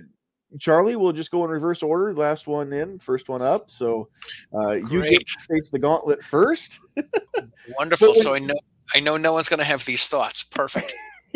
Charlie, 0.59 0.97
we'll 0.97 1.12
just 1.12 1.30
go 1.30 1.44
in 1.44 1.50
reverse 1.50 1.82
order. 1.82 2.12
Last 2.12 2.47
one 2.47 2.73
in, 2.73 2.99
first 2.99 3.28
one 3.28 3.40
up. 3.40 3.71
So 3.71 4.09
uh, 4.54 4.73
you 4.73 5.02
get 5.02 5.26
face 5.28 5.71
the 5.71 5.78
gauntlet 5.78 6.23
first. 6.23 6.80
Wonderful. 7.78 8.14
so 8.14 8.35
I 8.35 8.38
know 8.38 8.59
I 8.94 9.00
know 9.00 9.16
no 9.16 9.32
one's 9.32 9.49
going 9.49 9.59
to 9.59 9.64
have 9.64 9.85
these 9.85 10.09
thoughts. 10.09 10.42
Perfect. 10.42 10.94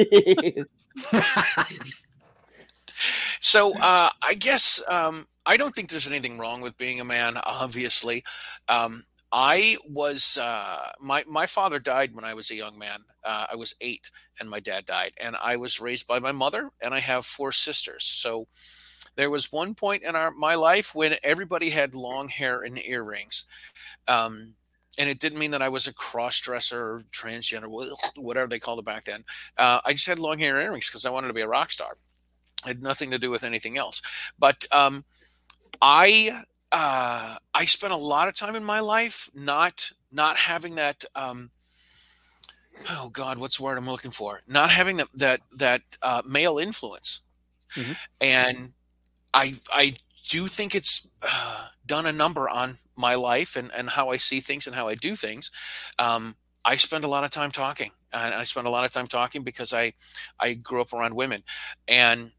so 3.41 3.73
uh, 3.81 4.11
I 4.23 4.35
guess 4.39 4.83
um, 4.89 5.27
I 5.47 5.57
don't 5.57 5.75
think 5.75 5.89
there's 5.89 6.09
anything 6.09 6.39
wrong 6.39 6.61
with 6.61 6.77
being 6.77 7.01
a 7.01 7.05
man. 7.05 7.39
Obviously, 7.45 8.25
um, 8.69 9.05
I 9.39 9.77
was 9.87 10.39
uh, 10.39 10.93
my 10.99 11.23
my 11.29 11.45
father 11.45 11.79
died 11.79 12.15
when 12.15 12.25
I 12.25 12.33
was 12.33 12.51
a 12.51 12.55
young 12.55 12.79
man. 12.79 13.01
Uh, 13.23 13.45
I 13.53 13.57
was 13.57 13.75
eight, 13.83 14.11
and 14.41 14.49
my 14.49 14.61
dad 14.61 14.87
died, 14.87 15.13
and 15.21 15.37
I 15.37 15.57
was 15.57 15.79
raised 15.79 16.07
by 16.07 16.21
my 16.21 16.33
mother, 16.33 16.71
and 16.81 16.95
I 16.95 17.01
have 17.01 17.27
four 17.27 17.53
sisters. 17.53 18.03
So 18.03 18.49
there 19.15 19.29
was 19.29 19.53
one 19.53 19.75
point 19.75 20.05
in 20.05 20.17
our 20.17 20.31
my 20.31 20.55
life 20.55 20.95
when 20.95 21.17
everybody 21.23 21.69
had 21.69 21.95
long 21.95 22.29
hair 22.29 22.63
and 22.63 22.83
earrings. 22.83 23.45
Um, 24.09 24.55
and 24.99 25.11
it 25.11 25.21
didn't 25.21 25.39
mean 25.39 25.51
that 25.51 25.61
I 25.61 25.69
was 25.69 25.87
a 25.87 25.93
cross 25.93 26.41
dresser 26.41 26.81
or 26.81 27.05
transgender, 27.13 27.69
whatever 28.17 28.49
they 28.49 28.59
called 28.59 28.79
it 28.79 28.87
back 28.87 29.05
then. 29.05 29.23
Uh, 29.59 29.81
I 29.85 29.93
just 29.93 30.07
had 30.07 30.19
long 30.19 30.39
hair 30.39 30.57
and 30.57 30.67
earrings 30.67 30.89
because 30.89 31.05
I 31.05 31.11
wanted 31.11 31.29
to 31.29 31.35
be 31.35 31.43
a 31.43 31.49
rock 31.49 31.71
star. 31.71 31.93
It 32.65 32.69
had 32.69 32.83
nothing 32.83 33.11
to 33.11 33.19
do 33.19 33.31
with 33.31 33.45
anything 33.45 33.77
else. 33.77 34.01
But 34.39 34.67
um, 34.73 35.05
I 35.83 36.43
uh, 36.73 37.37
I 37.55 37.65
spent 37.65 37.93
a 37.93 37.97
lot 37.97 38.29
of 38.29 38.37
time 38.37 38.57
in 38.57 38.65
my 38.65 38.81
life 38.81 39.31
not 39.35 39.91
not 40.13 40.37
having 40.37 40.77
that. 40.77 41.05
Um, 41.15 41.51
oh 42.91 43.09
God, 43.11 43.39
what's 43.39 43.59
the 43.59 43.63
word 43.63 43.79
I'm 43.79 43.87
looking 43.87 44.11
for? 44.11 44.41
Not 44.47 44.71
having 44.71 44.97
that 44.99 45.09
that 45.15 45.41
that 45.57 45.83
uh, 46.03 46.23
male 46.27 46.59
influence, 46.59 47.21
mm-hmm. 47.75 47.93
and 48.21 48.73
I 49.33 49.55
I 49.73 49.95
do 50.29 50.49
think 50.49 50.75
it's 50.75 51.11
uh, 51.23 51.69
done 51.85 52.07
a 52.07 52.13
number 52.13 52.49
on 52.49 52.79
my 52.97 53.15
life 53.15 53.57
and, 53.57 53.71
and 53.77 53.91
how 53.91 54.09
I 54.09 54.17
see 54.17 54.41
things 54.41 54.67
and 54.67 54.75
how 54.75 54.89
I 54.89 54.95
do 54.95 55.15
things. 55.15 55.51
Um, 55.99 56.37
I 56.65 56.77
spend 56.77 57.05
a 57.05 57.09
lot 57.09 57.25
of 57.25 57.31
time 57.31 57.53
talking, 57.53 57.93
and 58.13 58.35
I 58.35 58.43
spend 58.45 58.67
a 58.67 58.71
lot 58.71 58.85
of 58.85 58.91
time 58.91 59.07
talking 59.07 59.43
because 59.43 59.73
I 59.73 59.93
I 60.41 60.55
grew 60.55 60.81
up 60.81 60.93
around 60.93 61.15
women, 61.15 61.45
and 61.87 62.33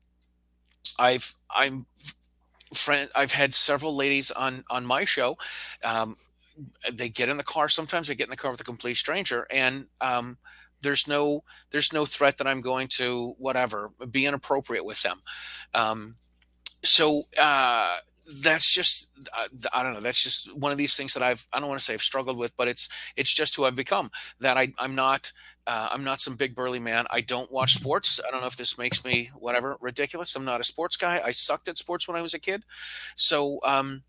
I've 0.99 1.33
I'm 1.49 1.85
friend 2.73 3.09
I've 3.15 3.31
had 3.31 3.53
several 3.53 3.95
ladies 3.95 4.31
on 4.31 4.63
on 4.69 4.85
my 4.85 5.05
show. 5.05 5.37
Um, 5.83 6.17
they 6.91 7.09
get 7.09 7.29
in 7.29 7.37
the 7.37 7.43
car. 7.43 7.69
Sometimes 7.69 8.07
they 8.07 8.15
get 8.15 8.25
in 8.25 8.31
the 8.31 8.37
car 8.37 8.51
with 8.51 8.61
a 8.61 8.65
complete 8.65 8.97
stranger, 8.97 9.47
and 9.51 9.87
um, 10.01 10.37
there's 10.81 11.07
no 11.07 11.43
there's 11.71 11.93
no 11.93 12.05
threat 12.05 12.37
that 12.37 12.47
I'm 12.47 12.61
going 12.61 12.87
to 12.89 13.35
whatever 13.37 13.91
be 14.09 14.25
inappropriate 14.25 14.85
with 14.85 15.01
them. 15.01 15.21
Um, 15.73 16.15
so 16.83 17.23
uh, 17.39 17.97
that's 18.41 18.73
just 18.73 19.11
uh, 19.35 19.47
I 19.73 19.83
don't 19.83 19.93
know. 19.93 19.99
That's 19.99 20.21
just 20.21 20.53
one 20.55 20.71
of 20.71 20.77
these 20.77 20.95
things 20.95 21.13
that 21.13 21.23
I've 21.23 21.45
I 21.53 21.59
don't 21.59 21.69
want 21.69 21.79
to 21.79 21.85
say 21.85 21.93
I've 21.93 22.01
struggled 22.01 22.37
with, 22.37 22.55
but 22.55 22.67
it's 22.67 22.89
it's 23.15 23.33
just 23.33 23.55
who 23.55 23.65
I've 23.65 23.75
become. 23.75 24.11
That 24.39 24.57
I 24.57 24.73
I'm 24.77 24.95
not 24.95 25.31
uh, 25.67 25.89
I'm 25.91 26.03
not 26.03 26.21
some 26.21 26.35
big 26.35 26.55
burly 26.55 26.79
man. 26.79 27.05
I 27.11 27.21
don't 27.21 27.51
watch 27.51 27.73
sports. 27.73 28.19
I 28.25 28.31
don't 28.31 28.41
know 28.41 28.47
if 28.47 28.55
this 28.55 28.77
makes 28.77 29.03
me 29.03 29.29
whatever 29.35 29.77
ridiculous. 29.81 30.35
I'm 30.35 30.45
not 30.45 30.61
a 30.61 30.63
sports 30.63 30.95
guy. 30.95 31.21
I 31.23 31.31
sucked 31.31 31.67
at 31.67 31.77
sports 31.77 32.07
when 32.07 32.17
I 32.17 32.21
was 32.21 32.33
a 32.33 32.39
kid, 32.39 32.63
so 33.15 33.59
um, 33.63 34.03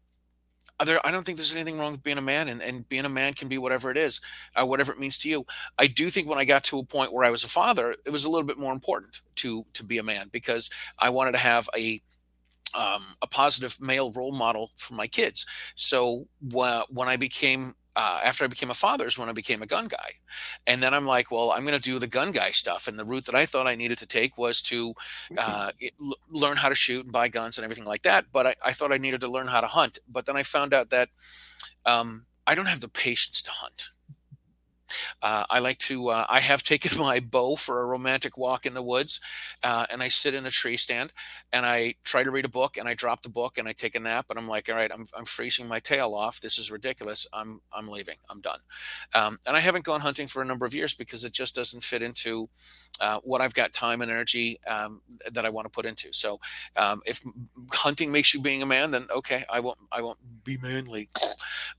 I 0.81 0.85
don't 0.85 1.27
think 1.27 1.37
there's 1.37 1.55
anything 1.55 1.79
wrong 1.79 1.93
with 1.93 2.05
being 2.05 2.19
a 2.19 2.23
man, 2.23 2.49
and, 2.49 2.63
and 2.63 2.89
being 2.89 3.05
a 3.05 3.09
man 3.09 3.35
can 3.35 3.49
be 3.49 3.59
whatever 3.59 3.91
it 3.91 3.97
is, 3.97 4.21
uh, 4.55 4.65
whatever 4.65 4.93
it 4.93 5.01
means 5.01 5.19
to 5.19 5.29
you. 5.29 5.45
I 5.77 5.89
do 5.89 6.09
think 6.09 6.29
when 6.29 6.39
I 6.39 6.45
got 6.45 6.63
to 6.65 6.79
a 6.79 6.85
point 6.85 7.13
where 7.13 7.25
I 7.25 7.31
was 7.31 7.43
a 7.43 7.49
father, 7.49 7.97
it 8.07 8.11
was 8.11 8.25
a 8.25 8.31
little 8.31 8.47
bit 8.47 8.59
more 8.59 8.73
important 8.73 9.21
to 9.37 9.67
to 9.75 9.85
be 9.85 9.99
a 9.99 10.03
man 10.03 10.29
because 10.31 10.71
I 10.99 11.11
wanted 11.11 11.33
to 11.33 11.39
have 11.39 11.69
a 11.77 12.01
um, 12.75 13.17
a 13.23 13.27
positive 13.27 13.81
male 13.81 14.13
role 14.13 14.33
model 14.33 14.71
for 14.77 14.95
my 14.95 15.07
kids. 15.07 15.47
So 15.75 16.27
when 16.41 17.09
I 17.09 17.17
became 17.17 17.75
uh, 17.99 18.21
after 18.23 18.45
I 18.45 18.47
became 18.47 18.71
a 18.71 18.75
father 18.75 19.09
is 19.09 19.19
when 19.19 19.29
I 19.29 19.33
became 19.33 19.61
a 19.61 19.67
gun 19.67 19.89
guy. 19.89 20.13
And 20.69 20.81
then 20.81 20.95
I'm 20.95 21.05
like, 21.05 21.33
well, 21.33 21.51
I'm 21.51 21.65
going 21.65 21.79
to 21.79 21.81
do 21.81 21.99
the 21.99 22.07
gun 22.07 22.31
guy 22.31 22.53
stuff. 22.53 22.87
And 22.87 22.97
the 22.97 23.05
route 23.05 23.25
that 23.27 23.35
I 23.35 23.45
thought 23.45 23.67
I 23.67 23.75
needed 23.75 23.99
to 23.99 24.07
take 24.07 24.39
was 24.39 24.63
to 24.63 24.91
mm-hmm. 24.91 25.37
uh, 25.37 25.71
l- 26.01 26.15
learn 26.31 26.57
how 26.57 26.69
to 26.69 26.77
shoot 26.77 27.05
and 27.05 27.13
buy 27.13 27.27
guns 27.27 27.59
and 27.59 27.65
everything 27.65 27.85
like 27.85 28.03
that. 28.03 28.27
But 28.33 28.47
I, 28.47 28.55
I, 28.65 28.73
thought 28.73 28.93
I 28.93 28.99
needed 28.99 29.21
to 29.23 29.29
learn 29.29 29.49
how 29.49 29.61
to 29.61 29.67
hunt. 29.67 29.99
But 30.09 30.27
then 30.27 30.37
I 30.37 30.45
found 30.45 30.73
out 30.73 30.91
that 30.91 31.09
um, 31.87 32.27
I 32.47 32.55
don't 32.55 32.67
have 32.67 32.81
the 32.81 32.89
patience 32.89 33.43
to 33.43 33.51
hunt. 33.51 33.89
Uh, 35.23 35.45
I 35.51 35.59
like 35.59 35.79
to. 35.79 36.09
Uh, 36.09 36.27
I 36.29 36.41
have 36.41 36.63
taken 36.63 36.99
my 37.03 37.21
bow 37.21 37.57
for 37.57 37.83
a 37.83 37.87
romantic 37.87 38.37
walk 38.37 38.67
in 38.67 38.75
the 38.75 38.83
woods, 38.83 39.21
uh, 39.63 39.87
and 39.91 40.03
I 40.03 40.09
sit 40.09 40.35
in 40.35 40.47
a 40.47 40.51
tree 40.51 40.77
stand, 40.77 41.13
and 41.53 41.67
I 41.67 41.95
try 42.05 42.23
to 42.23 42.31
read 42.31 42.45
a 42.45 42.49
book, 42.49 42.77
and 42.77 42.89
I 42.89 42.95
drop 42.95 43.23
the 43.23 43.29
book, 43.29 43.59
and 43.59 43.69
I 43.69 43.73
take 43.73 43.95
a 43.95 44.01
nap, 44.01 44.27
and 44.31 44.39
I'm 44.39 44.49
like, 44.49 44.69
all 44.69 44.77
right, 44.77 44.91
I'm 44.93 45.07
I'm 45.17 45.25
freezing 45.25 45.69
my 45.69 45.81
tail 45.81 46.15
off. 46.15 46.41
This 46.41 46.59
is 46.59 46.71
ridiculous. 46.71 47.27
I'm 47.33 47.61
I'm 47.73 47.89
leaving. 47.89 48.17
I'm 48.29 48.41
done. 48.41 48.61
Um, 49.15 49.39
and 49.47 49.57
I 49.57 49.61
haven't 49.61 49.85
gone 49.85 50.01
hunting 50.01 50.27
for 50.27 50.43
a 50.43 50.45
number 50.45 50.67
of 50.67 50.75
years 50.75 50.95
because 50.95 51.25
it 51.25 51.33
just 51.33 51.55
doesn't 51.55 51.83
fit 51.83 52.03
into 52.03 52.49
uh, 53.01 53.21
what 53.23 53.41
I've 53.41 53.55
got 53.55 53.73
time 53.73 54.03
and 54.03 54.11
energy 54.11 54.61
um, 54.67 55.01
that 55.31 55.45
I 55.45 55.51
want 55.51 55.67
to 55.67 55.71
put 55.71 55.87
into. 55.87 56.13
So, 56.13 56.41
um, 56.77 57.01
if 57.07 57.21
hunting 57.73 58.11
makes 58.11 58.35
you 58.35 58.41
being 58.41 58.63
a 58.63 58.67
man, 58.67 58.91
then 58.91 59.07
okay, 59.11 59.45
I 59.51 59.61
won't 59.61 59.79
I 59.93 60.03
won't 60.03 60.19
be 60.45 60.59
manly. 60.63 61.09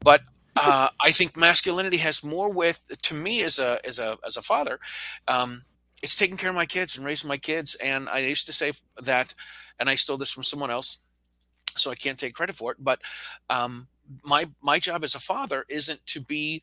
But 0.02 0.22
uh, 0.60 0.90
I 1.00 1.12
think 1.12 1.38
masculinity 1.38 1.98
has 1.98 2.24
more 2.24 2.52
with 2.52 2.82
to 3.04 3.14
me 3.14 3.44
as 3.44 3.60
a 3.60 3.80
as 3.86 3.98
a 3.98 4.18
as 4.26 4.36
a 4.36 4.42
father. 4.42 4.80
Um, 5.28 5.64
it's 6.04 6.18
taking 6.18 6.38
care 6.38 6.50
of 6.50 6.56
my 6.56 6.66
kids 6.66 6.98
and 6.98 7.06
raising 7.06 7.28
my 7.28 7.38
kids. 7.38 7.76
And 7.76 8.10
I 8.10 8.20
used 8.20 8.46
to 8.48 8.54
say 8.54 8.74
that, 9.02 9.34
and 9.80 9.90
I 9.90 9.96
stole 9.96 10.18
this 10.18 10.32
from 10.32 10.44
someone 10.44 10.72
else, 10.72 11.00
so 11.78 11.92
I 11.92 11.96
can't 11.96 12.20
take 12.20 12.34
credit 12.34 12.56
for 12.56 12.72
it. 12.74 12.78
But 12.80 13.00
um, 13.50 13.88
my 14.24 14.50
my 14.62 14.80
job 14.80 15.04
as 15.04 15.16
a 15.16 15.20
father 15.20 15.64
isn't 15.70 16.06
to 16.08 16.20
be 16.20 16.62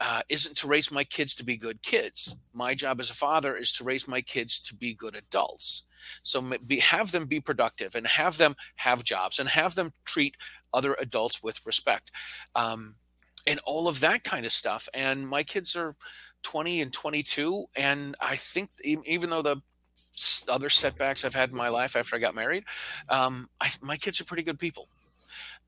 uh, 0.00 0.22
isn't 0.28 0.56
to 0.56 0.66
raise 0.66 0.90
my 0.90 1.04
kids 1.04 1.34
to 1.36 1.44
be 1.44 1.56
good 1.56 1.82
kids. 1.82 2.36
My 2.52 2.74
job 2.74 3.00
as 3.00 3.10
a 3.10 3.14
father 3.14 3.56
is 3.56 3.70
to 3.72 3.84
raise 3.84 4.08
my 4.08 4.22
kids 4.22 4.60
to 4.62 4.74
be 4.74 4.92
good 4.92 5.14
adults. 5.14 5.84
So 6.22 6.40
be, 6.66 6.80
have 6.80 7.12
them 7.12 7.26
be 7.26 7.40
productive 7.40 7.94
and 7.94 8.06
have 8.06 8.38
them 8.38 8.54
have 8.76 9.04
jobs 9.04 9.38
and 9.38 9.48
have 9.48 9.74
them 9.74 9.92
treat 10.04 10.36
other 10.72 10.96
adults 11.00 11.42
with 11.42 11.64
respect. 11.66 12.10
Um, 12.54 12.96
and 13.46 13.60
all 13.64 13.88
of 13.88 14.00
that 14.00 14.24
kind 14.24 14.44
of 14.44 14.52
stuff. 14.52 14.88
And 14.94 15.26
my 15.28 15.42
kids 15.42 15.76
are 15.76 15.96
20 16.42 16.82
and 16.82 16.92
22. 16.92 17.66
And 17.76 18.14
I 18.20 18.36
think 18.36 18.70
even 18.84 19.30
though 19.30 19.42
the 19.42 19.56
other 20.48 20.70
setbacks 20.70 21.24
I've 21.24 21.34
had 21.34 21.50
in 21.50 21.56
my 21.56 21.68
life 21.68 21.96
after 21.96 22.16
I 22.16 22.18
got 22.18 22.34
married, 22.34 22.64
um, 23.08 23.48
I, 23.60 23.68
my 23.82 23.96
kids 23.96 24.20
are 24.20 24.24
pretty 24.24 24.42
good 24.42 24.58
people. 24.58 24.88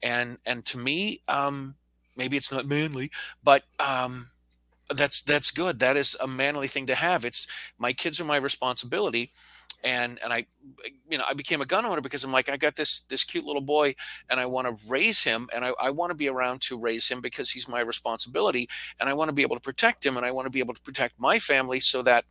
And, 0.03 0.39
and 0.47 0.65
to 0.67 0.79
me, 0.79 1.21
um, 1.29 1.75
maybe 2.17 2.37
it's 2.37 2.53
not 2.53 2.67
manly, 2.67 3.11
but, 3.43 3.65
um, 3.79 4.31
that's, 4.95 5.21
that's 5.21 5.51
good. 5.51 5.81
That 5.81 5.99
is 5.99 6.17
a 6.19 6.27
manly 6.27 6.67
thing 6.67 6.87
to 6.87 6.95
have. 6.95 7.27
It's 7.27 7.47
my 7.79 7.93
kids 7.93 8.21
are 8.21 8.25
my 8.25 8.39
responsibility 8.39 9.33
and 9.85 10.19
and 10.23 10.33
I 10.33 10.47
you 11.09 11.19
know 11.19 11.25
I 11.29 11.35
became 11.35 11.61
a 11.61 11.67
gun 11.67 11.85
owner 11.85 12.01
because 12.01 12.25
I'm 12.25 12.33
like 12.33 12.49
I 12.49 12.57
got 12.57 12.77
this 12.77 13.01
this 13.03 13.25
cute 13.25 13.45
little 13.45 13.63
boy 13.63 13.95
and 14.29 14.41
I 14.41 14.47
want 14.47 14.67
to 14.67 14.85
raise 14.89 15.23
him 15.23 15.49
and 15.55 15.65
I, 15.65 15.73
I 15.81 15.91
want 15.91 16.11
to 16.11 16.15
be 16.15 16.29
around 16.29 16.61
to 16.63 16.79
raise 16.79 17.09
him 17.09 17.21
because 17.21 17.51
he's 17.51 17.69
my 17.69 17.81
responsibility 17.81 18.69
and 19.01 19.09
I 19.09 19.15
want 19.15 19.29
to 19.29 19.35
be 19.35 19.43
able 19.43 19.57
to 19.57 19.63
protect 19.63 20.05
him 20.05 20.17
and 20.17 20.27
I 20.27 20.31
want 20.31 20.47
to 20.47 20.51
be 20.51 20.61
able 20.61 20.75
to 20.75 20.81
protect 20.81 21.19
my 21.19 21.39
family 21.39 21.81
so 21.81 22.03
that 22.03 22.25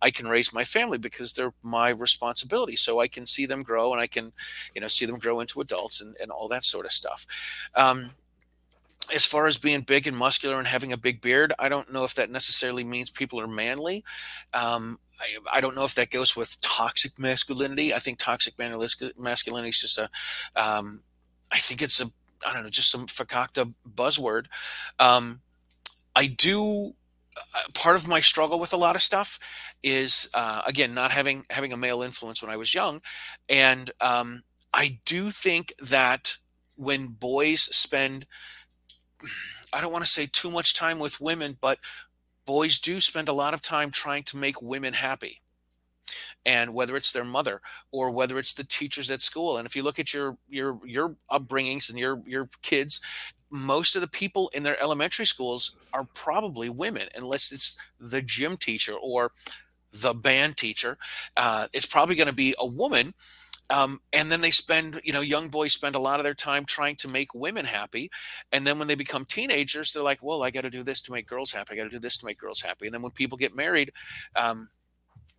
I 0.00 0.10
can 0.10 0.28
raise 0.28 0.52
my 0.52 0.64
family 0.64 0.98
because 0.98 1.32
they're 1.32 1.54
my 1.62 1.88
responsibility. 1.88 2.76
So 2.76 3.00
I 3.00 3.08
can 3.08 3.26
see 3.26 3.46
them 3.46 3.62
grow 3.62 3.92
and 3.92 4.00
I 4.00 4.06
can, 4.06 4.32
you 4.74 4.80
know, 4.80 4.88
see 4.88 5.06
them 5.06 5.18
grow 5.18 5.40
into 5.40 5.60
adults 5.60 6.00
and, 6.00 6.16
and 6.20 6.30
all 6.30 6.48
that 6.48 6.64
sort 6.64 6.86
of 6.86 6.92
stuff. 6.92 7.26
Um, 7.74 8.10
as 9.14 9.24
far 9.24 9.46
as 9.46 9.58
being 9.58 9.82
big 9.82 10.06
and 10.06 10.16
muscular 10.16 10.58
and 10.58 10.66
having 10.66 10.92
a 10.92 10.96
big 10.96 11.20
beard, 11.20 11.52
I 11.58 11.68
don't 11.68 11.92
know 11.92 12.04
if 12.04 12.14
that 12.14 12.30
necessarily 12.30 12.84
means 12.84 13.10
people 13.10 13.40
are 13.40 13.48
manly. 13.48 14.04
Um, 14.52 14.98
I, 15.20 15.56
I, 15.58 15.60
don't 15.60 15.74
know 15.74 15.84
if 15.84 15.94
that 15.94 16.10
goes 16.10 16.36
with 16.36 16.60
toxic 16.60 17.18
masculinity. 17.18 17.92
I 17.94 17.98
think 17.98 18.18
toxic 18.18 18.54
masculinity 19.18 19.70
is 19.70 19.80
just 19.80 19.98
a, 19.98 20.08
um, 20.54 21.00
I 21.50 21.58
think 21.58 21.82
it's 21.82 22.00
a, 22.00 22.10
I 22.46 22.52
don't 22.52 22.62
know, 22.62 22.70
just 22.70 22.90
some 22.90 23.06
fakakta 23.06 23.72
buzzword. 23.88 24.46
Um, 24.98 25.40
I 26.14 26.26
do 26.26 26.94
uh, 27.54 27.68
part 27.74 27.96
of 27.96 28.08
my 28.08 28.20
struggle 28.20 28.58
with 28.58 28.72
a 28.72 28.76
lot 28.76 28.96
of 28.96 29.02
stuff 29.02 29.38
is 29.82 30.28
uh, 30.34 30.62
again 30.66 30.94
not 30.94 31.12
having 31.12 31.44
having 31.50 31.72
a 31.72 31.76
male 31.76 32.02
influence 32.02 32.42
when 32.42 32.50
I 32.50 32.56
was 32.56 32.74
young, 32.74 33.00
and 33.48 33.90
um, 34.00 34.42
I 34.72 34.98
do 35.04 35.30
think 35.30 35.72
that 35.80 36.36
when 36.76 37.08
boys 37.08 37.62
spend, 37.62 38.26
I 39.72 39.80
don't 39.80 39.92
want 39.92 40.04
to 40.04 40.10
say 40.10 40.28
too 40.30 40.50
much 40.50 40.74
time 40.74 40.98
with 40.98 41.20
women, 41.20 41.56
but 41.60 41.78
boys 42.44 42.78
do 42.78 43.00
spend 43.00 43.28
a 43.28 43.32
lot 43.32 43.54
of 43.54 43.62
time 43.62 43.90
trying 43.90 44.22
to 44.24 44.36
make 44.36 44.62
women 44.62 44.94
happy 44.94 45.40
and 46.46 46.72
whether 46.72 46.96
it's 46.96 47.12
their 47.12 47.24
mother 47.24 47.60
or 47.90 48.10
whether 48.10 48.38
it's 48.38 48.54
the 48.54 48.64
teachers 48.64 49.10
at 49.10 49.20
school 49.20 49.58
and 49.58 49.66
if 49.66 49.76
you 49.76 49.82
look 49.82 49.98
at 49.98 50.14
your 50.14 50.38
your 50.48 50.80
your 50.86 51.14
upbringings 51.30 51.90
and 51.90 51.98
your 51.98 52.22
your 52.26 52.48
kids 52.62 53.00
most 53.50 53.94
of 53.94 54.02
the 54.02 54.08
people 54.08 54.50
in 54.54 54.62
their 54.62 54.80
elementary 54.80 55.26
schools 55.26 55.76
are 55.92 56.04
probably 56.04 56.68
women, 56.68 57.08
unless 57.14 57.52
it's 57.52 57.76
the 57.98 58.22
gym 58.22 58.56
teacher 58.56 58.94
or 58.94 59.32
the 59.92 60.12
band 60.12 60.56
teacher. 60.56 60.98
Uh, 61.36 61.68
it's 61.72 61.86
probably 61.86 62.14
going 62.14 62.28
to 62.28 62.34
be 62.34 62.54
a 62.58 62.66
woman. 62.66 63.14
Um, 63.70 64.00
and 64.12 64.32
then 64.32 64.40
they 64.40 64.50
spend, 64.50 65.00
you 65.04 65.12
know, 65.12 65.20
young 65.20 65.48
boys 65.48 65.72
spend 65.72 65.94
a 65.94 66.00
lot 66.00 66.20
of 66.20 66.24
their 66.24 66.34
time 66.34 66.64
trying 66.64 66.96
to 66.96 67.08
make 67.08 67.34
women 67.34 67.64
happy. 67.64 68.10
And 68.52 68.66
then 68.66 68.78
when 68.78 68.88
they 68.88 68.94
become 68.94 69.24
teenagers, 69.24 69.92
they're 69.92 70.02
like, 70.02 70.22
well, 70.22 70.42
I 70.42 70.50
got 70.50 70.62
to 70.62 70.70
do 70.70 70.82
this 70.82 71.02
to 71.02 71.12
make 71.12 71.26
girls 71.26 71.52
happy. 71.52 71.74
I 71.74 71.76
got 71.76 71.84
to 71.84 71.90
do 71.90 71.98
this 71.98 72.16
to 72.18 72.26
make 72.26 72.38
girls 72.38 72.60
happy. 72.60 72.86
And 72.86 72.94
then 72.94 73.02
when 73.02 73.12
people 73.12 73.36
get 73.36 73.54
married, 73.54 73.92
um, 74.34 74.68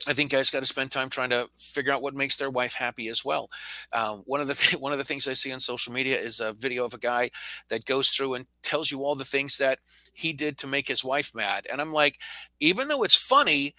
I 0.08 0.14
think 0.14 0.32
guys 0.32 0.50
got 0.50 0.62
to 0.62 0.66
spend 0.66 0.92
time 0.92 1.10
trying 1.10 1.32
to 1.32 1.50
figure 1.58 1.92
out 1.92 2.02
what 2.02 2.16
makes 2.16 2.38
their 2.38 2.50
wife 2.50 2.74
happy 2.74 3.10
as 3.10 3.26
well. 3.26 3.50
Um, 3.92 4.24
one 4.26 4.40
of 4.40 4.48
the 4.48 4.54
th- 4.56 4.80
one 4.80 4.94
of 4.94 4.98
the 4.98 5.04
things 5.04 5.28
I 5.28 5.34
see 5.34 5.52
on 5.52 5.60
social 5.60 5.92
media 5.92 6.18
is 6.18 6.40
a 6.40 6.54
video 6.54 6.86
of 6.86 6.94
a 6.94 7.00
guy 7.00 7.32
that 7.68 7.86
goes 7.86 8.10
through 8.10 8.36
and 8.36 8.46
tells 8.64 8.92
you 8.92 9.04
all 9.04 9.16
the 9.16 9.26
things 9.26 9.58
that 9.58 9.80
he 10.14 10.32
did 10.32 10.58
to 10.60 10.68
make 10.68 10.88
his 10.88 11.04
wife 11.04 11.36
mad, 11.36 11.68
and 11.70 11.82
I'm 11.82 11.92
like, 11.92 12.20
even 12.60 12.88
though 12.88 13.04
it's 13.04 13.16
funny, 13.16 13.76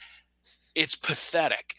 it's 0.75 0.95
pathetic. 0.95 1.77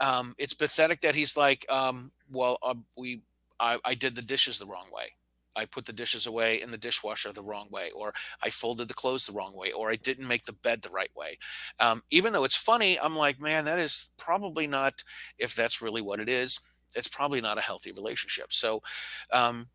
Um, 0.00 0.34
it's 0.38 0.54
pathetic 0.54 1.00
that 1.00 1.14
he's 1.14 1.36
like, 1.36 1.66
um, 1.70 2.12
well, 2.30 2.58
uh, 2.62 2.74
we 2.96 3.22
I, 3.58 3.78
I 3.84 3.94
did 3.94 4.14
the 4.14 4.22
dishes 4.22 4.58
the 4.58 4.66
wrong 4.66 4.86
way. 4.92 5.08
I 5.56 5.66
put 5.66 5.84
the 5.84 5.92
dishes 5.92 6.26
away 6.26 6.62
in 6.62 6.70
the 6.70 6.78
dishwasher 6.78 7.32
the 7.32 7.42
wrong 7.42 7.68
way, 7.70 7.90
or 7.94 8.14
I 8.42 8.50
folded 8.50 8.88
the 8.88 8.94
clothes 8.94 9.26
the 9.26 9.32
wrong 9.32 9.54
way, 9.54 9.72
or 9.72 9.90
I 9.90 9.96
didn't 9.96 10.28
make 10.28 10.44
the 10.44 10.52
bed 10.52 10.80
the 10.80 10.90
right 10.90 11.10
way. 11.16 11.38
Um, 11.78 12.02
even 12.10 12.32
though 12.32 12.44
it's 12.44 12.56
funny, 12.56 12.98
I'm 12.98 13.16
like, 13.16 13.40
man, 13.40 13.64
that 13.64 13.78
is 13.78 14.10
probably 14.16 14.66
not, 14.66 15.02
if 15.38 15.54
that's 15.54 15.82
really 15.82 16.02
what 16.02 16.20
it 16.20 16.28
is, 16.28 16.60
it's 16.94 17.08
probably 17.08 17.40
not 17.40 17.58
a 17.58 17.62
healthy 17.62 17.92
relationship. 17.92 18.52
So, 18.52 18.82
um, 19.32 19.68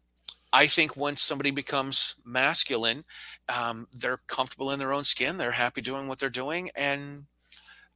I 0.53 0.67
think 0.67 0.95
once 0.95 1.21
somebody 1.21 1.51
becomes 1.51 2.15
masculine, 2.23 3.03
um, 3.49 3.87
they're 3.91 4.21
comfortable 4.27 4.71
in 4.71 4.79
their 4.79 4.93
own 4.93 5.03
skin, 5.03 5.37
they're 5.37 5.51
happy 5.51 5.81
doing 5.81 6.07
what 6.07 6.19
they're 6.19 6.29
doing, 6.29 6.69
and 6.75 7.25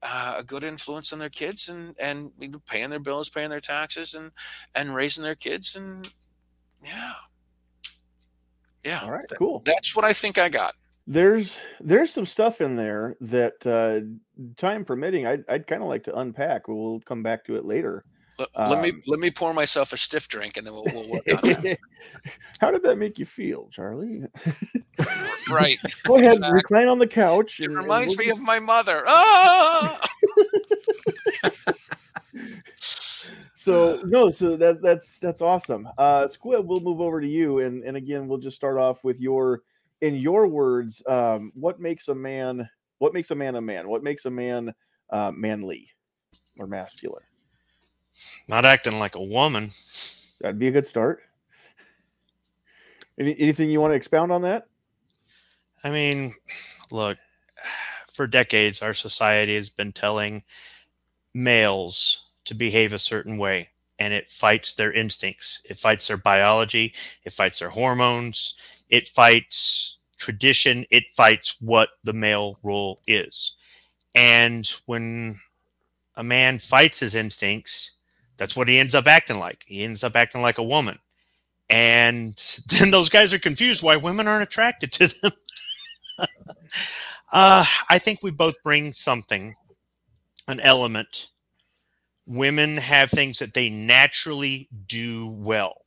uh, 0.02 0.36
a 0.38 0.44
good 0.44 0.64
influence 0.64 1.12
on 1.12 1.20
their 1.20 1.30
kids, 1.30 1.70
and 1.70 1.96
and 2.00 2.32
paying 2.66 2.90
their 2.90 3.00
bills, 3.00 3.30
paying 3.30 3.50
their 3.50 3.60
taxes, 3.60 4.14
and 4.14 4.32
and 4.76 4.96
raising 4.96 5.24
their 5.24 5.36
kids, 5.36 5.76
and 5.76 6.08
yeah, 6.84 7.14
yeah. 8.84 9.02
All 9.04 9.12
right. 9.12 9.26
Cool. 9.38 9.62
That's 9.66 9.96
what 9.96 10.06
I 10.06 10.14
think 10.14 10.38
I 10.38 10.50
got. 10.50 10.76
There's 11.08 11.60
there's 11.80 12.14
some 12.14 12.26
stuff 12.26 12.62
in 12.62 12.76
there 12.76 13.18
that 13.22 13.66
uh, 13.66 14.02
time 14.58 14.86
permitting, 14.86 15.26
I'd 15.26 15.44
I'd 15.50 15.68
kind 15.68 15.82
of 15.82 15.90
like 15.90 16.04
to 16.04 16.18
unpack. 16.18 16.68
We'll 16.68 17.00
come 17.02 17.24
back 17.24 17.46
to 17.46 17.56
it 17.56 17.66
later. 17.66 18.06
Let, 18.40 18.50
um, 18.56 18.70
let, 18.70 18.82
me 18.82 18.90
um, 18.92 19.02
let 19.08 19.20
me 19.20 19.30
pour 19.30 19.54
myself 19.54 19.92
a 19.92 19.98
stiff 19.98 20.30
drink 20.30 20.56
and 20.56 20.66
then 20.66 20.74
we'll, 20.74 20.86
we'll 20.86 21.10
work 21.10 21.24
on 21.28 21.66
it. 21.66 21.80
How 22.62 22.72
did 22.72 22.84
that 22.84 22.96
make 22.98 23.20
you 23.20 23.26
feel, 23.26 23.68
Charlie? 23.70 24.24
right. 25.50 25.78
Go 26.04 26.16
ahead, 26.16 26.38
exactly. 26.38 26.56
recline 26.56 26.88
on 26.88 27.00
the 27.00 27.08
couch. 27.08 27.60
It 27.60 27.66
and, 27.66 27.78
reminds 27.78 28.14
and 28.14 28.20
we'll... 28.26 28.28
me 28.28 28.42
of 28.42 28.42
my 28.42 28.60
mother. 28.60 29.04
Ah! 29.06 30.08
so 33.54 34.02
no, 34.06 34.32
so 34.32 34.56
that 34.56 34.82
that's 34.82 35.18
that's 35.20 35.42
awesome. 35.42 35.90
Uh, 35.98 36.28
Squib, 36.28 36.66
we'll 36.66 36.80
move 36.80 37.02
over 37.02 37.20
to 37.20 37.28
you, 37.28 37.60
and 37.60 37.84
and 37.84 37.98
again, 37.98 38.28
we'll 38.28 38.38
just 38.38 38.56
start 38.56 38.78
off 38.78 39.04
with 39.04 39.20
your, 39.20 39.64
in 40.02 40.16
your 40.16 40.48
words, 40.48 41.04
um, 41.08 41.52
what 41.56 41.80
makes 41.80 42.08
a 42.08 42.16
man, 42.16 42.70
what 43.00 43.14
makes 43.14 43.32
a 43.32 43.36
man 43.36 43.56
a 43.56 43.62
man, 43.62 43.90
what 43.90 44.04
makes 44.04 44.26
a 44.26 44.32
man 44.32 44.74
uh, 45.10 45.32
manly 45.36 45.90
or 46.58 46.68
masculine? 46.68 47.24
Not 48.48 48.66
acting 48.66 49.00
like 49.00 49.16
a 49.16 49.24
woman. 49.24 49.72
That'd 50.42 50.60
be 50.60 50.68
a 50.68 50.72
good 50.72 50.88
start. 50.88 51.22
Any, 53.20 53.40
anything 53.40 53.70
you 53.70 53.82
want 53.82 53.92
to 53.92 53.96
expound 53.96 54.32
on 54.32 54.42
that? 54.44 54.68
I 55.84 55.90
mean, 55.90 56.34
look, 56.92 57.18
for 58.14 58.28
decades, 58.28 58.82
our 58.82 58.94
society 58.94 59.56
has 59.56 59.70
been 59.70 59.92
telling 59.92 60.44
males 61.34 62.24
to 62.46 62.54
behave 62.56 62.94
a 62.94 63.00
certain 63.00 63.38
way 63.38 63.70
and 64.00 64.14
it 64.14 64.32
fights 64.32 64.76
their 64.76 64.92
instincts 64.92 65.62
it 65.66 65.78
fights 65.78 66.08
their 66.08 66.18
biology 66.18 66.94
it 67.24 67.34
fights 67.34 67.60
their 67.60 67.70
hormones 67.70 68.56
it 68.90 69.08
fights 69.08 69.98
tradition 70.18 70.86
it 70.90 71.04
fights 71.16 71.58
what 71.62 71.90
the 72.04 72.14
male 72.14 72.58
role 72.64 73.00
is 73.08 73.56
and 74.16 74.74
when 74.86 75.40
a 76.16 76.24
man 76.24 76.58
fights 76.58 77.00
his 77.00 77.14
instincts 77.14 77.92
that's 78.40 78.56
what 78.56 78.68
he 78.68 78.80
ends 78.80 78.96
up 78.96 79.06
acting 79.06 79.38
like 79.38 79.64
he 79.68 79.84
ends 79.84 80.04
up 80.04 80.16
acting 80.16 80.42
like 80.42 80.58
a 80.58 80.64
woman 80.64 80.98
and 81.70 82.36
then 82.80 82.90
those 82.90 83.10
guys 83.10 83.34
are 83.34 83.40
confused 83.40 83.84
why 83.84 83.96
women 83.96 84.28
aren't 84.28 84.44
attracted 84.44 84.92
to 84.92 85.08
them 85.22 85.32
uh, 87.32 87.66
i 87.90 88.00
think 88.00 88.24
we 88.24 88.32
both 88.32 88.56
bring 88.64 88.92
something 88.92 89.56
an 90.48 90.60
element 90.62 91.30
women 92.30 92.78
have 92.78 93.10
things 93.10 93.40
that 93.40 93.56
they 93.56 93.70
naturally 93.70 94.70
do 94.86 95.30
well. 95.32 95.82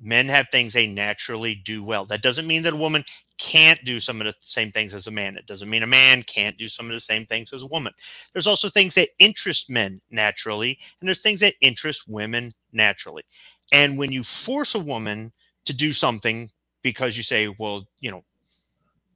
Men 0.00 0.28
have 0.28 0.46
things 0.52 0.74
they 0.74 0.86
naturally 0.86 1.54
do 1.54 1.82
well. 1.82 2.04
That 2.04 2.22
doesn't 2.22 2.46
mean 2.46 2.62
that 2.62 2.74
a 2.74 2.76
woman 2.76 3.04
can't 3.40 3.82
do 3.84 3.98
some 3.98 4.20
of 4.20 4.26
the 4.26 4.34
same 4.40 4.70
things 4.70 4.94
as 4.94 5.08
a 5.08 5.10
man. 5.10 5.36
It 5.36 5.46
doesn't 5.46 5.68
mean 5.68 5.82
a 5.82 5.88
man 5.88 6.22
can't 6.22 6.56
do 6.56 6.68
some 6.68 6.86
of 6.86 6.92
the 6.92 7.00
same 7.00 7.26
things 7.26 7.52
as 7.52 7.62
a 7.62 7.66
woman. 7.66 7.92
There's 8.32 8.46
also 8.46 8.68
things 8.68 8.94
that 8.94 9.08
interest 9.18 9.70
men 9.70 10.00
naturally, 10.10 10.78
and 11.00 11.08
there's 11.08 11.22
things 11.22 11.40
that 11.40 11.54
interest 11.60 12.04
women 12.06 12.54
naturally. 12.72 13.24
And 13.72 13.98
when 13.98 14.12
you 14.12 14.22
force 14.22 14.74
a 14.74 14.78
woman 14.78 15.32
to 15.64 15.72
do 15.72 15.92
something 15.92 16.50
because 16.82 17.16
you 17.16 17.22
say, 17.22 17.48
well, 17.58 17.86
you 18.00 18.10
know, 18.10 18.24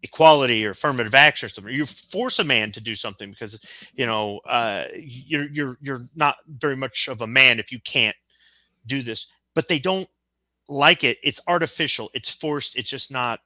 equality 0.05 0.67
or 0.67 0.71
affirmative 0.71 1.15
action 1.15 1.47
or 1.47 1.49
something. 1.49 1.75
You 1.75 1.87
force 1.87 2.39
a 2.39 2.45
man 2.45 2.71
to 2.73 2.81
do 2.81 2.95
something 2.95 3.31
because 3.31 3.59
you 3.95 4.07
know 4.07 4.41
uh, 4.47 4.85
you're 4.95 5.49
you're 5.51 5.79
you're 5.81 6.03
not 6.15 6.37
very 6.59 6.77
much 6.77 7.09
of 7.09 7.23
a 7.23 7.27
man 7.27 7.59
if 7.59 7.73
you 7.73 7.81
can't 7.81 8.17
do 8.87 9.03
this. 9.03 9.27
But 9.55 9.67
they 9.67 9.79
don't 9.79 10.09
like 10.69 11.05
it. 11.05 11.19
It's 11.23 11.41
artificial. 11.49 12.11
It's 12.15 12.31
forced. 12.31 12.77
It's 12.77 12.91
just 12.91 13.11
not. 13.11 13.41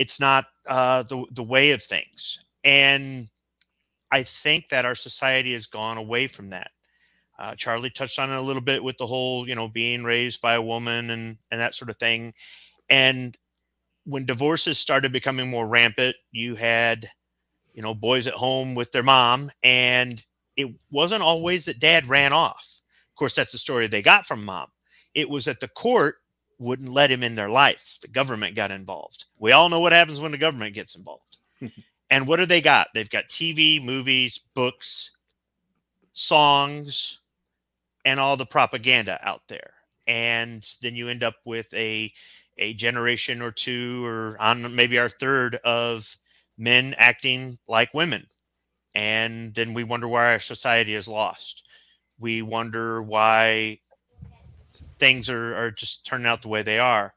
It's 0.00 0.18
not 0.18 0.46
uh, 0.66 1.04
the 1.04 1.26
the 1.30 1.44
way 1.44 1.72
of 1.72 1.82
things. 1.82 2.40
And 2.64 3.28
I 4.10 4.22
think 4.22 4.70
that 4.70 4.86
our 4.86 4.96
society 4.96 5.52
has 5.52 5.66
gone 5.66 5.98
away 5.98 6.26
from 6.26 6.50
that. 6.50 6.70
Uh, 7.38 7.54
Charlie 7.54 7.90
touched 7.90 8.18
on 8.18 8.30
it 8.30 8.36
a 8.36 8.42
little 8.42 8.62
bit 8.62 8.82
with 8.82 8.98
the 8.98 9.06
whole, 9.06 9.48
you 9.48 9.54
know, 9.54 9.68
being 9.68 10.04
raised 10.04 10.40
by 10.40 10.54
a 10.54 10.62
woman 10.62 11.10
and 11.10 11.38
and 11.50 11.60
that 11.60 11.74
sort 11.74 11.90
of 11.90 11.98
thing. 11.98 12.34
And 12.88 13.36
when 14.04 14.26
divorces 14.26 14.78
started 14.78 15.12
becoming 15.12 15.50
more 15.50 15.68
rampant, 15.68 16.16
you 16.32 16.54
had, 16.56 17.10
you 17.74 17.82
know, 17.82 17.94
boys 17.94 18.26
at 18.26 18.34
home 18.34 18.74
with 18.74 18.92
their 18.92 19.02
mom, 19.02 19.50
and 19.62 20.24
it 20.56 20.68
wasn't 20.90 21.22
always 21.22 21.66
that 21.66 21.80
dad 21.80 22.08
ran 22.08 22.32
off. 22.32 22.82
Of 23.10 23.16
course, 23.16 23.34
that's 23.34 23.52
the 23.52 23.58
story 23.58 23.86
they 23.86 24.02
got 24.02 24.26
from 24.26 24.46
mom. 24.46 24.68
It 25.14 25.28
was 25.30 25.44
that 25.44 25.60
the 25.60 25.68
court 25.68 26.16
wouldn't 26.60 26.92
let 26.92 27.10
him 27.10 27.22
in 27.22 27.34
their 27.34 27.48
life. 27.48 27.98
The 28.02 28.08
government 28.08 28.54
got 28.54 28.70
involved. 28.70 29.24
We 29.38 29.52
all 29.52 29.68
know 29.68 29.80
what 29.80 29.92
happens 29.92 30.20
when 30.20 30.30
the 30.30 30.38
government 30.38 30.74
gets 30.74 30.94
involved. 30.94 31.38
and 32.10 32.26
what 32.26 32.36
do 32.36 32.46
they 32.46 32.60
got? 32.60 32.88
They've 32.94 33.10
got 33.10 33.28
TV, 33.28 33.82
movies, 33.82 34.40
books, 34.54 35.10
songs, 36.12 37.20
and 38.04 38.20
all 38.20 38.36
the 38.36 38.46
propaganda 38.46 39.18
out 39.22 39.42
there. 39.48 39.70
And 40.06 40.66
then 40.82 40.94
you 40.94 41.08
end 41.08 41.24
up 41.24 41.36
with 41.44 41.72
a 41.72 42.12
a 42.58 42.74
generation 42.74 43.40
or 43.40 43.50
two 43.50 44.04
or 44.04 44.36
on 44.38 44.74
maybe 44.74 44.98
our 44.98 45.08
third 45.08 45.56
of 45.64 46.14
men 46.58 46.94
acting 46.98 47.58
like 47.66 47.94
women 47.94 48.26
and 48.94 49.54
then 49.54 49.72
we 49.72 49.82
wonder 49.82 50.06
why 50.06 50.26
our 50.26 50.40
society 50.40 50.94
is 50.94 51.08
lost 51.08 51.62
we 52.18 52.42
wonder 52.42 53.02
why 53.02 53.78
things 55.00 55.28
are, 55.28 55.56
are 55.56 55.70
just 55.70 56.06
turning 56.06 56.26
out 56.26 56.42
the 56.42 56.48
way 56.48 56.62
they 56.62 56.78
are. 56.78 57.14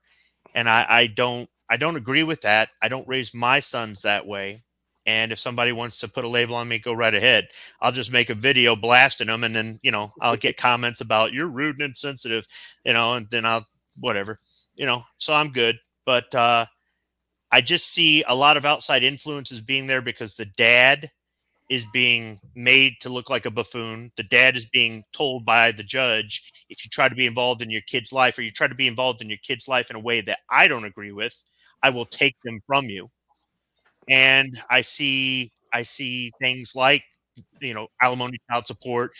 And 0.55 0.69
I, 0.69 0.85
I 0.89 1.07
don't 1.07 1.49
i 1.69 1.77
don't 1.77 1.95
agree 1.95 2.23
with 2.23 2.41
that. 2.41 2.69
I 2.81 2.87
don't 2.87 3.07
raise 3.07 3.33
my 3.33 3.59
sons 3.59 4.01
that 4.01 4.25
way. 4.25 4.63
And 5.05 5.31
if 5.31 5.39
somebody 5.39 5.73
wants 5.73 5.97
to 5.99 6.07
put 6.07 6.25
a 6.25 6.29
label 6.29 6.55
on 6.55 6.67
me 6.67 6.79
go 6.79 6.93
right 6.93 7.13
ahead. 7.13 7.47
I'll 7.81 7.91
just 7.91 8.11
make 8.11 8.29
a 8.29 8.35
video 8.35 8.75
blasting 8.75 9.27
them 9.27 9.43
and 9.43 9.55
then 9.55 9.79
you 9.83 9.91
know 9.91 10.11
i'll 10.21 10.37
get 10.37 10.57
comments 10.57 11.01
about 11.01 11.33
you're 11.33 11.49
rude 11.49 11.75
and 11.79 11.89
insensitive 11.89 12.47
you 12.85 12.93
know 12.93 13.13
and 13.13 13.27
then 13.29 13.45
i'll 13.45 13.65
whatever 13.99 14.39
you 14.75 14.85
know, 14.85 15.03
so 15.17 15.33
I'm 15.33 15.51
good. 15.51 15.77
But 16.05 16.33
uh, 16.35 16.65
I 17.51 17.61
just 17.61 17.87
see 17.87 18.23
a 18.23 18.35
lot 18.35 18.57
of 18.57 18.65
outside 18.65 19.03
influences 19.03 19.61
being 19.61 19.87
there 19.87 20.01
because 20.01 20.35
the 20.35 20.45
dad 20.45 21.11
is 21.69 21.85
being 21.93 22.39
made 22.55 22.93
to 23.01 23.09
look 23.09 23.29
like 23.29 23.45
a 23.45 23.51
buffoon. 23.51 24.11
The 24.17 24.23
dad 24.23 24.57
is 24.57 24.65
being 24.65 25.03
told 25.13 25.45
by 25.45 25.71
the 25.71 25.83
judge 25.83 26.51
if 26.69 26.83
you 26.83 26.89
try 26.89 27.09
to 27.09 27.15
be 27.15 27.25
involved 27.25 27.61
in 27.61 27.69
your 27.69 27.81
kid's 27.87 28.11
life 28.11 28.37
or 28.37 28.41
you 28.41 28.51
try 28.51 28.67
to 28.67 28.75
be 28.75 28.87
involved 28.87 29.21
in 29.21 29.29
your 29.29 29.39
kid's 29.45 29.67
life 29.67 29.89
in 29.89 29.95
a 29.95 30.01
way 30.01 30.21
that 30.21 30.39
I 30.49 30.67
don't 30.67 30.85
agree 30.85 31.11
with, 31.11 31.35
I 31.81 31.89
will 31.89 32.05
take 32.05 32.35
them 32.43 32.61
from 32.67 32.85
you. 32.85 33.09
And 34.09 34.59
I 34.69 34.81
see 34.81 35.51
I 35.73 35.83
see 35.83 36.31
things 36.39 36.73
like 36.75 37.03
you 37.61 37.73
know 37.73 37.87
alimony 38.01 38.37
child 38.49 38.67
support 38.67 39.11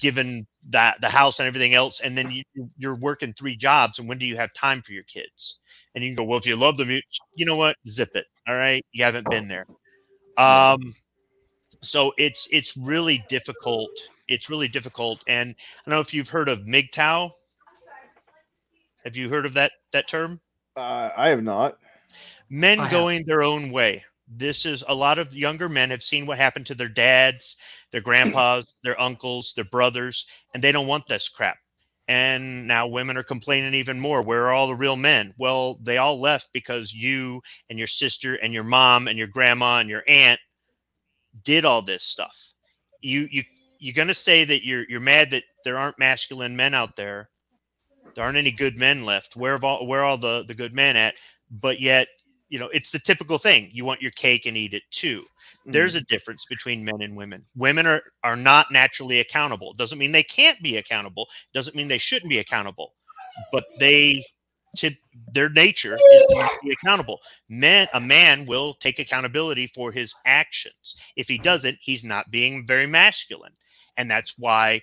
given 0.00 0.46
that 0.68 1.00
the 1.00 1.08
house 1.08 1.38
and 1.38 1.46
everything 1.46 1.74
else 1.74 2.00
and 2.00 2.18
then 2.18 2.30
you, 2.30 2.42
you're 2.76 2.96
working 2.96 3.32
three 3.32 3.56
jobs 3.56 3.98
and 3.98 4.08
when 4.08 4.18
do 4.18 4.26
you 4.26 4.36
have 4.36 4.52
time 4.52 4.82
for 4.82 4.92
your 4.92 5.04
kids 5.04 5.60
and 5.94 6.02
you 6.02 6.10
can 6.10 6.16
go 6.16 6.24
well 6.24 6.38
if 6.38 6.46
you 6.46 6.56
love 6.56 6.76
them 6.76 6.90
you, 6.90 7.00
you 7.36 7.46
know 7.46 7.56
what 7.56 7.76
zip 7.88 8.10
it 8.14 8.26
all 8.48 8.56
right 8.56 8.84
you 8.92 9.04
haven't 9.04 9.28
been 9.30 9.46
there 9.46 9.66
um 10.38 10.92
so 11.82 12.12
it's 12.16 12.48
it's 12.50 12.76
really 12.76 13.24
difficult 13.28 13.90
it's 14.28 14.48
really 14.48 14.68
difficult 14.68 15.22
and 15.26 15.50
i 15.50 15.90
don't 15.90 15.96
know 15.96 16.00
if 16.00 16.14
you've 16.14 16.28
heard 16.28 16.48
of 16.48 16.60
MGTOW 16.60 17.30
have 19.04 19.16
you 19.16 19.28
heard 19.28 19.44
of 19.44 19.54
that 19.54 19.72
that 19.92 20.08
term 20.08 20.40
uh, 20.76 21.10
i 21.16 21.28
have 21.28 21.42
not 21.42 21.78
men 22.48 22.78
going 22.90 23.24
their 23.26 23.42
own 23.42 23.70
way 23.70 24.02
this 24.36 24.64
is 24.64 24.82
a 24.88 24.94
lot 24.94 25.18
of 25.18 25.34
younger 25.34 25.68
men 25.68 25.90
have 25.90 26.02
seen 26.02 26.26
what 26.26 26.38
happened 26.38 26.66
to 26.66 26.74
their 26.74 26.88
dads, 26.88 27.56
their 27.90 28.00
grandpas, 28.00 28.72
their 28.84 28.98
uncles, 29.00 29.52
their 29.54 29.64
brothers, 29.66 30.26
and 30.54 30.62
they 30.62 30.72
don't 30.72 30.86
want 30.86 31.06
this 31.06 31.28
crap. 31.28 31.58
And 32.08 32.66
now 32.66 32.86
women 32.86 33.16
are 33.16 33.22
complaining 33.22 33.74
even 33.74 34.00
more. 34.00 34.22
Where 34.22 34.46
are 34.46 34.52
all 34.52 34.66
the 34.66 34.74
real 34.74 34.96
men? 34.96 35.34
Well, 35.38 35.78
they 35.82 35.98
all 35.98 36.20
left 36.20 36.48
because 36.52 36.92
you 36.92 37.42
and 37.70 37.78
your 37.78 37.88
sister 37.88 38.36
and 38.36 38.52
your 38.52 38.64
mom 38.64 39.06
and 39.06 39.18
your 39.18 39.28
grandma 39.28 39.78
and 39.78 39.88
your 39.88 40.02
aunt 40.08 40.40
did 41.44 41.64
all 41.64 41.82
this 41.82 42.02
stuff. 42.02 42.52
You 43.00 43.28
you 43.30 43.42
you're 43.78 43.94
gonna 43.94 44.14
say 44.14 44.44
that 44.44 44.64
you're 44.64 44.84
you're 44.88 45.00
mad 45.00 45.30
that 45.30 45.44
there 45.64 45.78
aren't 45.78 45.98
masculine 45.98 46.56
men 46.56 46.74
out 46.74 46.96
there. 46.96 47.28
There 48.14 48.24
aren't 48.24 48.36
any 48.36 48.50
good 48.50 48.76
men 48.76 49.04
left. 49.04 49.36
Where 49.36 49.52
have 49.52 49.64
all 49.64 49.86
where 49.86 50.00
are 50.00 50.04
all 50.04 50.18
the 50.18 50.44
the 50.46 50.54
good 50.54 50.74
men 50.74 50.96
at? 50.96 51.14
But 51.50 51.80
yet 51.80 52.08
you 52.52 52.58
know 52.58 52.68
it's 52.68 52.90
the 52.90 52.98
typical 52.98 53.38
thing 53.38 53.70
you 53.72 53.84
want 53.84 54.02
your 54.02 54.10
cake 54.12 54.44
and 54.44 54.56
eat 54.56 54.74
it 54.74 54.82
too 54.90 55.22
mm. 55.66 55.72
there's 55.72 55.94
a 55.94 56.02
difference 56.02 56.44
between 56.48 56.84
men 56.84 57.00
and 57.00 57.16
women 57.16 57.42
women 57.56 57.86
are 57.86 58.02
are 58.22 58.36
not 58.36 58.70
naturally 58.70 59.20
accountable 59.20 59.72
doesn't 59.72 59.98
mean 59.98 60.12
they 60.12 60.22
can't 60.22 60.62
be 60.62 60.76
accountable 60.76 61.26
doesn't 61.54 61.74
mean 61.74 61.88
they 61.88 61.98
shouldn't 61.98 62.28
be 62.28 62.38
accountable 62.38 62.92
but 63.52 63.64
they 63.80 64.22
to 64.76 64.90
their 65.32 65.50
nature 65.50 65.98
is 66.14 66.26
to 66.28 66.48
be 66.62 66.70
accountable 66.70 67.20
men 67.48 67.86
a 67.94 68.00
man 68.00 68.46
will 68.46 68.74
take 68.74 68.98
accountability 68.98 69.66
for 69.66 69.92
his 69.92 70.14
actions 70.26 70.96
if 71.16 71.28
he 71.28 71.38
doesn't 71.38 71.78
he's 71.80 72.04
not 72.04 72.30
being 72.30 72.66
very 72.66 72.86
masculine 72.86 73.52
and 73.96 74.10
that's 74.10 74.38
why 74.38 74.80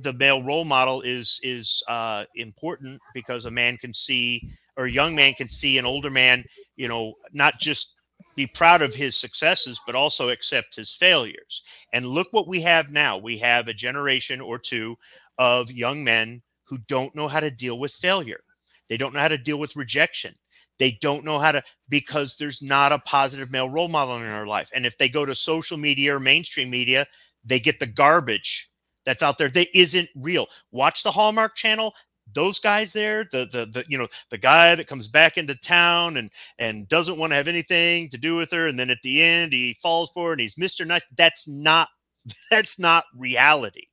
the 0.00 0.12
male 0.14 0.42
role 0.42 0.64
model 0.64 1.00
is 1.02 1.40
is 1.42 1.82
uh, 1.88 2.24
important 2.34 3.00
because 3.14 3.44
a 3.44 3.50
man 3.50 3.76
can 3.76 3.94
see 3.94 4.50
or 4.76 4.86
a 4.86 4.90
young 4.90 5.14
man 5.14 5.34
can 5.34 5.48
see 5.48 5.76
an 5.76 5.84
older 5.84 6.08
man, 6.08 6.44
you 6.76 6.88
know, 6.88 7.14
not 7.32 7.58
just 7.58 7.96
be 8.36 8.46
proud 8.46 8.80
of 8.80 8.94
his 8.94 9.18
successes, 9.18 9.80
but 9.84 9.96
also 9.96 10.30
accept 10.30 10.76
his 10.76 10.94
failures. 10.94 11.64
And 11.92 12.06
look 12.06 12.28
what 12.30 12.46
we 12.46 12.60
have 12.60 12.88
now. 12.90 13.18
We 13.18 13.36
have 13.38 13.66
a 13.66 13.74
generation 13.74 14.40
or 14.40 14.58
two 14.58 14.96
of 15.36 15.72
young 15.72 16.04
men 16.04 16.42
who 16.62 16.78
don't 16.86 17.14
know 17.16 17.26
how 17.26 17.40
to 17.40 17.50
deal 17.50 17.80
with 17.80 17.92
failure. 17.92 18.40
They 18.88 18.96
don't 18.96 19.14
know 19.14 19.20
how 19.20 19.28
to 19.28 19.38
deal 19.38 19.58
with 19.58 19.76
rejection. 19.76 20.34
They 20.78 20.98
don't 21.00 21.24
know 21.24 21.38
how 21.38 21.52
to 21.52 21.62
because 21.88 22.36
there's 22.36 22.62
not 22.62 22.92
a 22.92 23.00
positive 23.00 23.50
male 23.50 23.68
role 23.68 23.88
model 23.88 24.16
in 24.16 24.22
their 24.22 24.46
life. 24.46 24.70
And 24.74 24.86
if 24.86 24.96
they 24.96 25.08
go 25.08 25.24
to 25.26 25.34
social 25.34 25.76
media 25.76 26.14
or 26.14 26.20
mainstream 26.20 26.70
media, 26.70 27.06
they 27.44 27.58
get 27.58 27.80
the 27.80 27.86
garbage 27.86 28.70
that's 29.04 29.22
out 29.22 29.38
there 29.38 29.48
that 29.50 29.76
isn't 29.76 30.08
real. 30.14 30.46
Watch 30.70 31.02
the 31.02 31.10
Hallmark 31.10 31.56
channel 31.56 31.94
those 32.34 32.58
guys 32.58 32.92
there 32.92 33.24
the, 33.32 33.48
the 33.52 33.66
the 33.66 33.84
you 33.88 33.96
know 33.96 34.08
the 34.30 34.38
guy 34.38 34.74
that 34.74 34.86
comes 34.86 35.08
back 35.08 35.38
into 35.38 35.54
town 35.56 36.16
and 36.16 36.30
and 36.58 36.88
doesn't 36.88 37.18
want 37.18 37.30
to 37.30 37.36
have 37.36 37.48
anything 37.48 38.08
to 38.08 38.18
do 38.18 38.36
with 38.36 38.50
her 38.50 38.66
and 38.66 38.78
then 38.78 38.90
at 38.90 38.98
the 39.02 39.22
end 39.22 39.52
he 39.52 39.76
falls 39.82 40.10
for 40.10 40.26
her 40.26 40.32
and 40.32 40.40
he's 40.40 40.56
mr 40.56 41.00
that's 41.16 41.48
not 41.48 41.88
that's 42.50 42.78
not 42.78 43.04
reality 43.16 43.86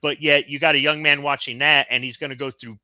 but 0.00 0.20
yet 0.20 0.48
you 0.48 0.58
got 0.58 0.74
a 0.74 0.80
young 0.80 1.02
man 1.02 1.22
watching 1.22 1.58
that 1.58 1.86
and 1.90 2.02
he's 2.02 2.16
going 2.16 2.30
to 2.30 2.36
go 2.36 2.50
through 2.50 2.76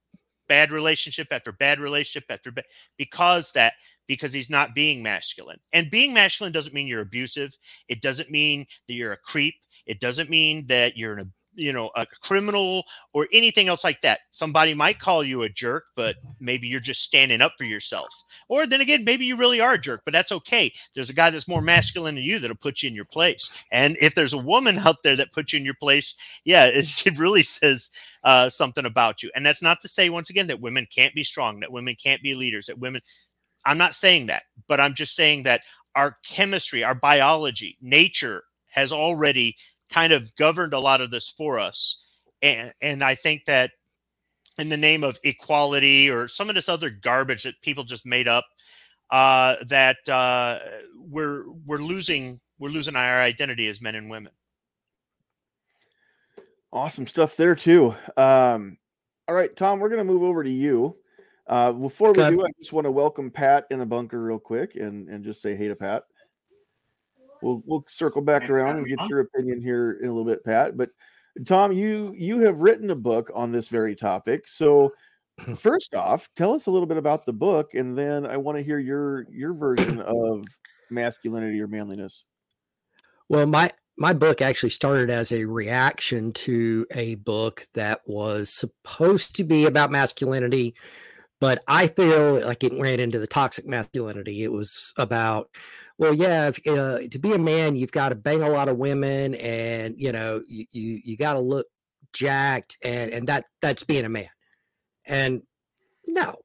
bad 0.48 0.72
relationship 0.72 1.28
after 1.30 1.52
bad 1.52 1.80
relationship 1.80 2.24
after 2.30 2.50
bad 2.50 2.64
because 2.98 3.52
that 3.52 3.74
because 4.07 4.33
he's 4.33 4.50
not 4.50 4.74
being 4.74 5.02
masculine. 5.02 5.59
And 5.72 5.90
being 5.90 6.12
masculine 6.12 6.52
doesn't 6.52 6.74
mean 6.74 6.87
you're 6.87 7.00
abusive. 7.00 7.57
It 7.88 8.02
doesn't 8.02 8.30
mean 8.30 8.66
that 8.87 8.94
you're 8.94 9.12
a 9.12 9.18
creep. 9.18 9.54
It 9.87 10.00
doesn't 10.00 10.30
mean 10.30 10.66
that 10.66 10.96
you're 10.96 11.14
an 11.14 11.33
you 11.57 11.73
know 11.73 11.90
a 11.97 12.07
criminal 12.23 12.85
or 13.12 13.29
anything 13.33 13.69
else 13.69 13.85
like 13.85 14.01
that. 14.03 14.21
Somebody 14.31 14.75
might 14.75 14.99
call 14.99 15.25
you 15.25 15.43
a 15.43 15.49
jerk 15.49 15.85
but 15.97 16.17
maybe 16.40 16.67
you're 16.67 16.81
just 16.81 17.03
standing 17.03 17.40
up 17.40 17.53
for 17.59 17.64
yourself. 17.64 18.09
Or 18.49 18.67
then 18.67 18.81
again 18.81 19.05
maybe 19.05 19.25
you 19.25 19.37
really 19.37 19.61
are 19.61 19.75
a 19.75 19.81
jerk 19.81 20.03
but 20.05 20.12
that's 20.12 20.33
okay. 20.33 20.73
There's 20.95 21.11
a 21.11 21.14
guy 21.14 21.31
that's 21.31 21.49
more 21.49 21.62
masculine 21.62 22.17
than 22.17 22.25
you 22.25 22.38
that'll 22.38 22.57
put 22.57 22.83
you 22.83 22.88
in 22.88 22.95
your 22.95 23.05
place. 23.05 23.51
And 23.73 23.97
if 24.01 24.14
there's 24.14 24.33
a 24.33 24.38
woman 24.38 24.79
out 24.79 25.03
there 25.03 25.17
that 25.17 25.33
puts 25.33 25.53
you 25.53 25.59
in 25.59 25.64
your 25.64 25.75
place 25.75 26.17
yeah 26.45 26.67
it 26.73 27.19
really 27.19 27.43
says 27.43 27.90
uh, 28.25 28.49
something 28.49 28.87
about 28.87 29.23
you. 29.23 29.31
And 29.35 29.45
that's 29.45 29.62
not 29.62 29.81
to 29.83 29.88
say 29.88 30.11
once 30.11 30.31
again 30.31 30.47
that 30.49 30.61
women 30.61 30.87
can't 30.95 31.14
be 31.14 31.25
strong 31.25 31.61
that 31.61 31.73
women 31.73 31.97
can't 32.03 32.23
be 32.23 32.35
leaders 32.35 32.67
that 32.67 32.79
women 32.79 33.01
i'm 33.64 33.79
not 33.79 33.95
saying 33.95 34.27
that 34.27 34.45
but 34.69 34.81
i'm 34.81 34.95
just 34.95 35.14
saying 35.14 35.43
that 35.43 35.62
our 35.95 36.17
chemistry 36.27 36.85
our 36.85 36.95
biology 36.95 37.77
nature 37.81 38.45
has 38.67 38.93
already 38.93 39.57
kind 39.90 40.12
of 40.12 40.35
governed 40.37 40.73
a 40.73 40.79
lot 40.79 41.01
of 41.01 41.11
this 41.11 41.29
for 41.29 41.59
us. 41.59 42.01
And, 42.42 42.73
and 42.81 43.03
I 43.03 43.14
think 43.14 43.44
that 43.47 43.70
in 44.59 44.68
the 44.68 44.77
name 44.77 45.05
of 45.05 45.18
equality 45.25 46.11
or 46.11 46.29
some 46.29 46.49
of 46.49 46.55
this 46.55 46.68
other 46.68 46.90
garbage 46.90 47.44
that 47.44 47.61
people 47.62 47.85
just 47.85 48.07
made 48.07 48.29
up, 48.29 48.44
uh, 49.11 49.57
that 49.66 49.97
uh, 50.09 50.59
we're 50.97 51.44
we're 51.66 51.79
losing 51.79 52.38
we're 52.59 52.70
losing 52.70 52.97
our 52.97 53.20
identity 53.20 53.68
as 53.68 53.81
men 53.81 53.94
and 53.94 54.11
women. 54.11 54.33
Awesome 56.73 57.07
stuff 57.07 57.37
there 57.37 57.55
too. 57.55 57.94
Um, 58.16 58.79
all 59.29 59.35
right, 59.35 59.55
Tom, 59.55 59.79
we're 59.79 59.88
going 59.88 60.05
to 60.05 60.12
move 60.12 60.23
over 60.23 60.42
to 60.42 60.51
you. 60.51 60.97
Uh, 61.47 61.73
before 61.73 62.09
we 62.09 62.14
do, 62.14 62.44
I 62.44 62.49
just 62.59 62.73
want 62.73 62.87
to 62.87 62.90
welcome 62.90 63.31
Pat 63.31 63.66
in 63.70 63.79
the 63.79 63.87
bunker 63.87 64.20
real 64.20 64.38
quick 64.38 64.77
and 64.77 65.09
and 65.09 65.25
just 65.25 65.42
say 65.42 65.55
hey 65.55 65.68
to 65.68 65.77
Pat 65.77 66.05
we'll 67.44 67.62
we'll 67.66 67.85
circle 67.87 68.22
back 68.22 68.48
around 68.48 68.78
and 68.78 68.87
get 68.87 69.09
your 69.09 69.20
opinion 69.20 69.61
here 69.61 69.98
in 70.02 70.09
a 70.09 70.12
little 70.12 70.24
bit, 70.24 70.44
Pat. 70.44 70.76
But 70.76 70.90
Tom, 71.46 71.72
you 71.72 72.14
you 72.16 72.40
have 72.40 72.59
written 72.59 72.90
a 72.90 72.96
book 72.96 73.30
on 73.35 73.52
this 73.52 73.68
very 73.68 73.94
topic. 73.94 74.48
So 74.48 74.92
first 75.57 75.94
off, 75.94 76.28
tell 76.35 76.54
us 76.54 76.66
a 76.66 76.70
little 76.70 76.87
bit 76.87 76.96
about 76.96 77.26
the 77.26 77.33
book, 77.33 77.74
and 77.74 77.96
then 77.96 78.26
I 78.26 78.37
want 78.38 78.59
to 78.59 78.64
hear 78.64 78.78
your 78.78 79.26
your 79.30 79.54
version 79.54 80.00
of 80.00 80.44
masculinity 80.90 81.61
or 81.61 81.68
manliness. 81.68 82.24
Well, 83.28 83.46
my 83.46 83.70
my 83.96 84.12
book 84.12 84.40
actually 84.40 84.70
started 84.70 85.11
as 85.11 85.30
a 85.30 85.44
reaction 85.44 86.33
to 86.33 86.87
a 86.92 87.14
book 87.16 87.66
that 87.74 88.00
was 88.07 88.57
supposed 88.57 89.37
to 89.37 89.44
be 89.44 89.66
about 89.66 89.92
masculinity 89.92 90.74
but 91.44 91.62
I 91.68 91.88
feel 91.88 92.40
like 92.40 92.64
it 92.64 92.72
ran 92.80 93.00
into 93.00 93.18
the 93.18 93.26
toxic 93.26 93.66
masculinity. 93.66 94.44
It 94.44 94.50
was 94.50 94.94
about, 94.96 95.50
well, 95.98 96.14
yeah, 96.14 96.48
if, 96.48 96.66
uh, 96.66 97.07
to 97.11 97.18
be 97.18 97.33
a 97.33 97.38
man, 97.38 97.76
you've 97.76 97.92
got 97.92 98.11
to 98.11 98.14
bang 98.14 98.42
a 98.42 98.48
lot 98.48 98.68
of 98.68 98.76
women, 98.76 99.35
and 99.37 99.94
you 99.98 100.12
know, 100.12 100.42
you 100.48 100.66
you, 100.72 101.00
you 101.04 101.16
got 101.16 101.35
to 101.35 101.40
look 101.40 101.66
jacked, 102.12 102.78
and 102.83 103.12
and 103.12 103.28
that 103.28 103.44
that's 103.62 103.85
being 103.85 104.04
a 104.04 104.09
man. 104.09 104.28
And 105.07 105.42
no, 106.07 106.37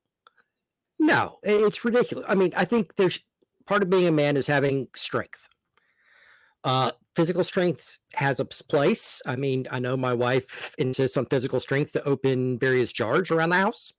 no, 0.99 1.39
it's 1.43 1.83
ridiculous. 1.83 2.25
I 2.27 2.35
mean, 2.35 2.53
I 2.55 2.65
think 2.65 2.95
there's 2.95 3.19
part 3.65 3.83
of 3.83 3.89
being 3.89 4.07
a 4.07 4.11
man 4.11 4.37
is 4.37 4.47
having 4.47 4.87
strength. 4.95 5.47
Uh, 6.63 6.91
physical 7.15 7.43
strength 7.43 7.99
has 8.13 8.39
a 8.39 8.45
place. 8.45 9.21
I 9.25 9.35
mean, 9.37 9.65
I 9.71 9.79
know 9.79 9.95
my 9.95 10.13
wife 10.13 10.75
insists 10.77 11.15
on 11.15 11.25
physical 11.27 11.59
strength 11.59 11.93
to 11.93 12.03
open 12.03 12.59
various 12.59 12.91
jars 12.91 13.31
around 13.31 13.51
the 13.51 13.57
house 13.57 13.93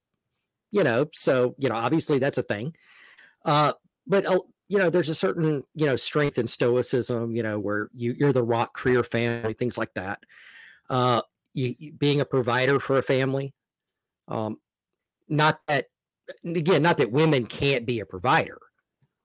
you 0.71 0.85
know, 0.85 1.07
so, 1.13 1.55
you 1.59 1.69
know, 1.69 1.75
obviously 1.75 2.19
that's 2.19 2.39
a 2.39 2.43
thing. 2.43 2.75
Uh, 3.45 3.73
but, 4.07 4.27
uh, 4.27 4.41
you 4.71 4.79
know, 4.79 4.89
there's 4.89 5.09
a 5.09 5.17
certain, 5.17 5.65
you 5.75 5.85
know, 5.85 5.97
strength 5.97 6.39
in 6.39 6.47
stoicism, 6.47 7.35
you 7.35 7.43
know, 7.43 7.59
where 7.59 7.91
you, 7.93 8.15
you're 8.17 8.33
the 8.33 8.45
rock 8.45 8.73
career 8.73 9.03
family, 9.03 9.53
things 9.53 9.77
like 9.77 9.93
that. 9.95 10.21
Uh, 10.89 11.23
you, 11.55 11.75
you, 11.77 11.93
being 11.93 12.21
a 12.21 12.25
provider 12.25 12.79
for 12.79 12.97
a 12.97 13.03
family. 13.03 13.53
Um, 14.29 14.59
not 15.29 15.59
that, 15.67 15.87
again, 16.45 16.83
not 16.83 16.99
that 16.99 17.11
women 17.11 17.47
can't 17.47 17.85
be 17.85 17.99
a 17.99 18.07
provider. 18.07 18.59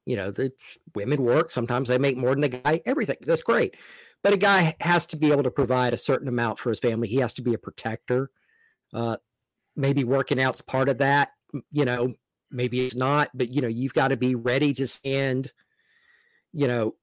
You 0.08 0.15
know, 0.15 0.31
the 0.31 0.51
women 0.95 1.21
work. 1.21 1.51
Sometimes 1.51 1.89
they 1.89 1.99
make 1.99 2.17
more 2.17 2.31
than 2.31 2.41
the 2.41 2.49
guy. 2.49 2.81
Everything 2.88 3.17
that's 3.21 3.43
great, 3.43 3.75
but 4.23 4.34
a 4.34 4.38
guy 4.38 4.75
has 4.79 5.05
to 5.08 5.17
be 5.17 5.31
able 5.31 5.43
to 5.43 5.51
provide 5.51 5.93
a 5.93 5.97
certain 5.97 6.27
amount 6.27 6.58
for 6.58 6.69
his 6.69 6.79
family. 6.79 7.08
He 7.08 7.17
has 7.17 7.36
to 7.36 7.43
be 7.43 7.53
a 7.53 7.60
protector. 7.60 8.31
Uh, 8.95 9.17
maybe 9.75 10.03
working 10.03 10.41
out's 10.41 10.62
part 10.62 10.89
of 10.89 10.97
that 10.97 11.29
you 11.71 11.86
know, 11.86 12.13
maybe 12.51 12.86
it's 12.86 12.95
not, 12.95 13.29
but 13.34 13.49
you 13.49 13.62
know, 13.62 13.67
you've 13.67 13.93
got 13.93 14.10
to 14.10 14.17
be 14.17 14.36
ready 14.36 14.73
to 14.73 14.88
stand, 14.88 15.51
you 16.53 16.67
know, 16.67 16.95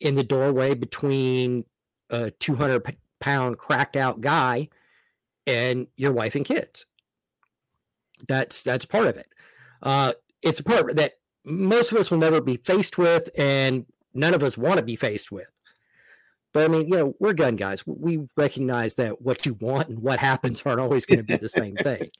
in 0.00 0.14
the 0.14 0.24
doorway 0.24 0.74
between 0.74 1.64
a 2.10 2.30
200 2.30 2.96
pound 3.20 3.58
cracked 3.58 3.96
out 3.96 4.20
guy 4.20 4.68
and 5.46 5.86
your 5.96 6.12
wife 6.12 6.34
and 6.34 6.44
kids. 6.44 6.86
That's 8.26 8.62
that's 8.62 8.84
part 8.84 9.06
of 9.06 9.16
it. 9.16 9.28
Uh, 9.82 10.14
it's 10.42 10.60
a 10.60 10.64
part 10.64 10.96
that 10.96 11.14
most 11.44 11.92
of 11.92 11.98
us 11.98 12.10
will 12.10 12.18
never 12.18 12.40
be 12.40 12.56
faced 12.56 12.96
with, 12.96 13.28
and 13.36 13.86
none 14.14 14.34
of 14.34 14.42
us 14.42 14.56
want 14.56 14.78
to 14.78 14.82
be 14.82 14.96
faced 14.96 15.30
with. 15.30 15.50
But 16.52 16.64
I 16.64 16.68
mean, 16.68 16.88
you 16.88 16.96
know, 16.96 17.14
we're 17.18 17.34
gun 17.34 17.56
guys. 17.56 17.84
We 17.86 18.28
recognize 18.36 18.94
that 18.94 19.20
what 19.20 19.44
you 19.44 19.54
want 19.54 19.88
and 19.88 19.98
what 19.98 20.20
happens 20.20 20.62
aren't 20.64 20.80
always 20.80 21.04
going 21.04 21.18
to 21.18 21.24
be 21.24 21.36
the 21.36 21.48
same 21.48 21.76
thing. 21.82 22.10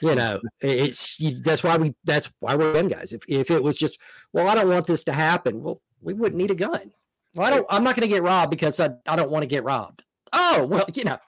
You 0.00 0.14
know, 0.14 0.40
it's 0.60 1.16
that's 1.42 1.62
why 1.62 1.76
we 1.76 1.94
that's 2.04 2.30
why 2.40 2.54
we're 2.54 2.72
gun 2.72 2.88
guys. 2.88 3.12
If 3.12 3.22
if 3.28 3.50
it 3.50 3.62
was 3.62 3.76
just, 3.76 3.98
well, 4.32 4.48
I 4.48 4.54
don't 4.54 4.70
want 4.70 4.86
this 4.86 5.04
to 5.04 5.12
happen, 5.12 5.62
well, 5.62 5.82
we 6.00 6.14
wouldn't 6.14 6.38
need 6.40 6.50
a 6.50 6.54
gun. 6.54 6.92
Well, 7.34 7.46
I 7.46 7.50
don't. 7.50 7.66
I'm 7.68 7.84
not 7.84 7.96
going 7.96 8.08
to 8.08 8.14
get 8.14 8.22
robbed 8.22 8.50
because 8.50 8.80
I, 8.80 8.90
I 9.06 9.16
don't 9.16 9.30
want 9.30 9.42
to 9.42 9.46
get 9.46 9.62
robbed. 9.62 10.02
Oh 10.32 10.66
well, 10.66 10.86
you 10.94 11.04
know, 11.04 11.18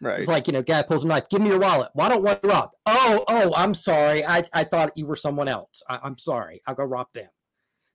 right. 0.00 0.20
It's 0.20 0.28
like 0.28 0.46
you 0.46 0.52
know, 0.52 0.62
guy 0.62 0.82
pulls 0.82 1.04
a 1.04 1.06
knife. 1.06 1.28
Give 1.28 1.42
me 1.42 1.48
your 1.48 1.58
wallet. 1.58 1.90
Well, 1.94 2.06
I 2.06 2.10
don't 2.10 2.22
want 2.22 2.42
to 2.42 2.48
rob. 2.48 2.70
Oh 2.86 3.24
oh, 3.28 3.52
I'm 3.54 3.74
sorry. 3.74 4.24
I 4.24 4.44
I 4.52 4.64
thought 4.64 4.96
you 4.96 5.06
were 5.06 5.16
someone 5.16 5.48
else. 5.48 5.82
I, 5.88 6.00
am 6.02 6.18
sorry. 6.18 6.62
I'll 6.66 6.74
go 6.74 6.84
rob 6.84 7.08
them. 7.12 7.28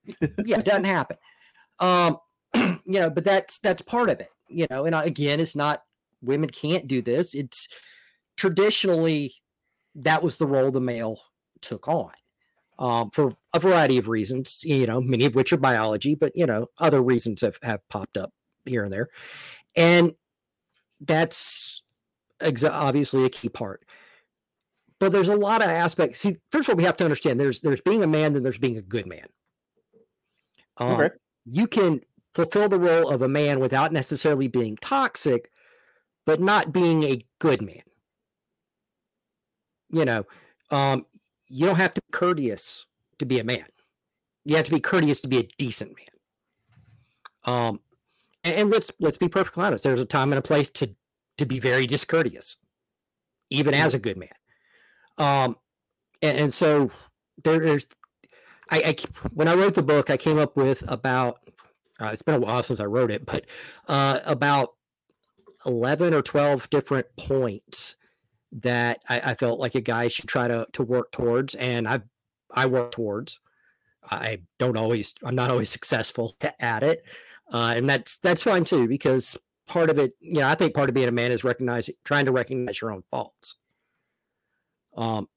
yeah, 0.45 0.59
it 0.59 0.65
doesn't 0.65 0.83
happen. 0.83 1.17
Um, 1.79 2.17
you 2.55 2.99
know, 2.99 3.09
but 3.09 3.23
that's 3.23 3.59
that's 3.59 3.81
part 3.81 4.09
of 4.09 4.19
it. 4.19 4.29
You 4.47 4.67
know, 4.69 4.85
and 4.85 4.95
again, 4.95 5.39
it's 5.39 5.55
not 5.55 5.81
women 6.21 6.49
can't 6.49 6.87
do 6.87 7.01
this. 7.01 7.33
It's 7.33 7.67
traditionally 8.37 9.33
that 9.95 10.23
was 10.23 10.37
the 10.37 10.47
role 10.47 10.71
the 10.71 10.81
male 10.81 11.19
took 11.61 11.87
on 11.87 12.11
um, 12.79 13.09
for 13.13 13.33
a 13.53 13.59
variety 13.59 13.97
of 13.97 14.07
reasons, 14.07 14.61
you 14.63 14.87
know, 14.87 14.99
many 14.99 15.25
of 15.25 15.35
which 15.35 15.53
are 15.53 15.57
biology, 15.57 16.15
but, 16.15 16.31
you 16.35 16.45
know, 16.45 16.67
other 16.79 17.01
reasons 17.01 17.41
have, 17.41 17.57
have 17.61 17.87
popped 17.89 18.17
up 18.17 18.31
here 18.65 18.83
and 18.83 18.93
there. 18.93 19.09
And 19.75 20.13
that's 20.99 21.83
ex- 22.41 22.63
obviously 22.63 23.25
a 23.25 23.29
key 23.29 23.49
part. 23.49 23.85
But 24.99 25.11
there's 25.11 25.29
a 25.29 25.35
lot 25.35 25.61
of 25.61 25.69
aspects. 25.69 26.21
See, 26.21 26.37
first 26.51 26.69
of 26.69 26.73
all, 26.73 26.77
we 26.77 26.83
have 26.83 26.97
to 26.97 27.03
understand 27.03 27.39
there's 27.39 27.59
there's 27.59 27.81
being 27.81 28.03
a 28.03 28.07
man, 28.07 28.33
then 28.33 28.43
there's 28.43 28.57
being 28.57 28.77
a 28.77 28.81
good 28.81 29.05
man. 29.05 29.25
Um, 30.77 30.91
okay. 30.91 31.09
You 31.45 31.67
can 31.67 31.99
fulfill 32.33 32.69
the 32.69 32.79
role 32.79 33.09
of 33.09 33.21
a 33.21 33.27
man 33.27 33.59
without 33.59 33.91
necessarily 33.91 34.47
being 34.47 34.77
toxic, 34.77 35.51
but 36.25 36.39
not 36.39 36.71
being 36.71 37.03
a 37.03 37.25
good 37.39 37.61
man 37.61 37.81
you 39.93 40.05
know, 40.05 40.25
um, 40.71 41.05
you 41.47 41.65
don't 41.67 41.77
have 41.77 41.93
to 41.93 42.01
be 42.01 42.11
courteous 42.11 42.85
to 43.19 43.25
be 43.25 43.39
a 43.39 43.43
man. 43.43 43.65
You 44.43 44.55
have 44.57 44.65
to 44.65 44.71
be 44.71 44.79
courteous 44.79 45.21
to 45.21 45.27
be 45.27 45.37
a 45.37 45.47
decent 45.57 45.91
man. 45.95 46.07
Um, 47.45 47.79
and, 48.43 48.55
and 48.55 48.69
let's 48.69 48.91
let's 48.99 49.17
be 49.17 49.29
perfectly 49.29 49.63
honest. 49.63 49.83
There's 49.83 50.01
a 50.01 50.05
time 50.05 50.33
and 50.33 50.39
a 50.39 50.41
place 50.41 50.69
to 50.71 50.95
to 51.37 51.45
be 51.45 51.59
very 51.59 51.85
discourteous, 51.85 52.57
even 53.49 53.73
as 53.73 53.93
a 53.93 53.99
good 53.99 54.17
man. 54.17 54.29
Um, 55.17 55.57
and, 56.21 56.37
and 56.37 56.53
so 56.53 56.91
there, 57.43 57.59
there's, 57.59 57.87
I, 58.69 58.77
I 58.79 58.95
when 59.31 59.47
I 59.47 59.55
wrote 59.55 59.75
the 59.75 59.83
book, 59.83 60.09
I 60.09 60.17
came 60.17 60.39
up 60.39 60.57
with 60.57 60.83
about. 60.87 61.39
Uh, 61.99 62.09
it's 62.11 62.23
been 62.23 62.35
a 62.35 62.39
while 62.39 62.63
since 62.63 62.79
I 62.79 62.85
wrote 62.85 63.11
it, 63.11 63.25
but 63.25 63.45
uh, 63.87 64.19
about 64.25 64.73
eleven 65.65 66.13
or 66.13 66.23
twelve 66.23 66.69
different 66.71 67.05
points 67.17 67.95
that 68.61 69.03
I, 69.09 69.19
I, 69.19 69.33
felt 69.33 69.59
like 69.59 69.75
a 69.75 69.81
guy 69.81 70.07
should 70.07 70.29
try 70.29 70.47
to 70.47 70.67
to 70.73 70.83
work 70.83 71.11
towards, 71.11 71.55
and 71.55 71.87
I 71.87 72.01
I 72.51 72.67
work 72.67 72.91
towards. 72.91 73.39
I 74.09 74.41
don't 74.59 74.77
always 74.77 75.13
I'm 75.23 75.35
not 75.35 75.49
always 75.51 75.69
successful 75.77 76.35
at 76.59 76.83
it, 76.83 77.03
uh, 77.51 77.73
and 77.75 77.89
that's 77.89 78.17
that's 78.17 78.43
fine 78.43 78.63
too 78.63 78.87
because 78.87 79.37
part 79.67 79.89
of 79.89 79.97
it, 79.97 80.13
you 80.19 80.39
know, 80.39 80.47
I 80.47 80.55
think 80.55 80.75
part 80.75 80.89
of 80.89 80.95
being 80.95 81.07
a 81.07 81.11
man 81.11 81.31
is 81.31 81.43
recognizing 81.43 81.95
trying 82.03 82.25
to 82.25 82.31
recognize 82.31 82.79
your 82.79 82.91
own 82.91 83.03
faults. 83.09 83.55
Um, 84.95 85.27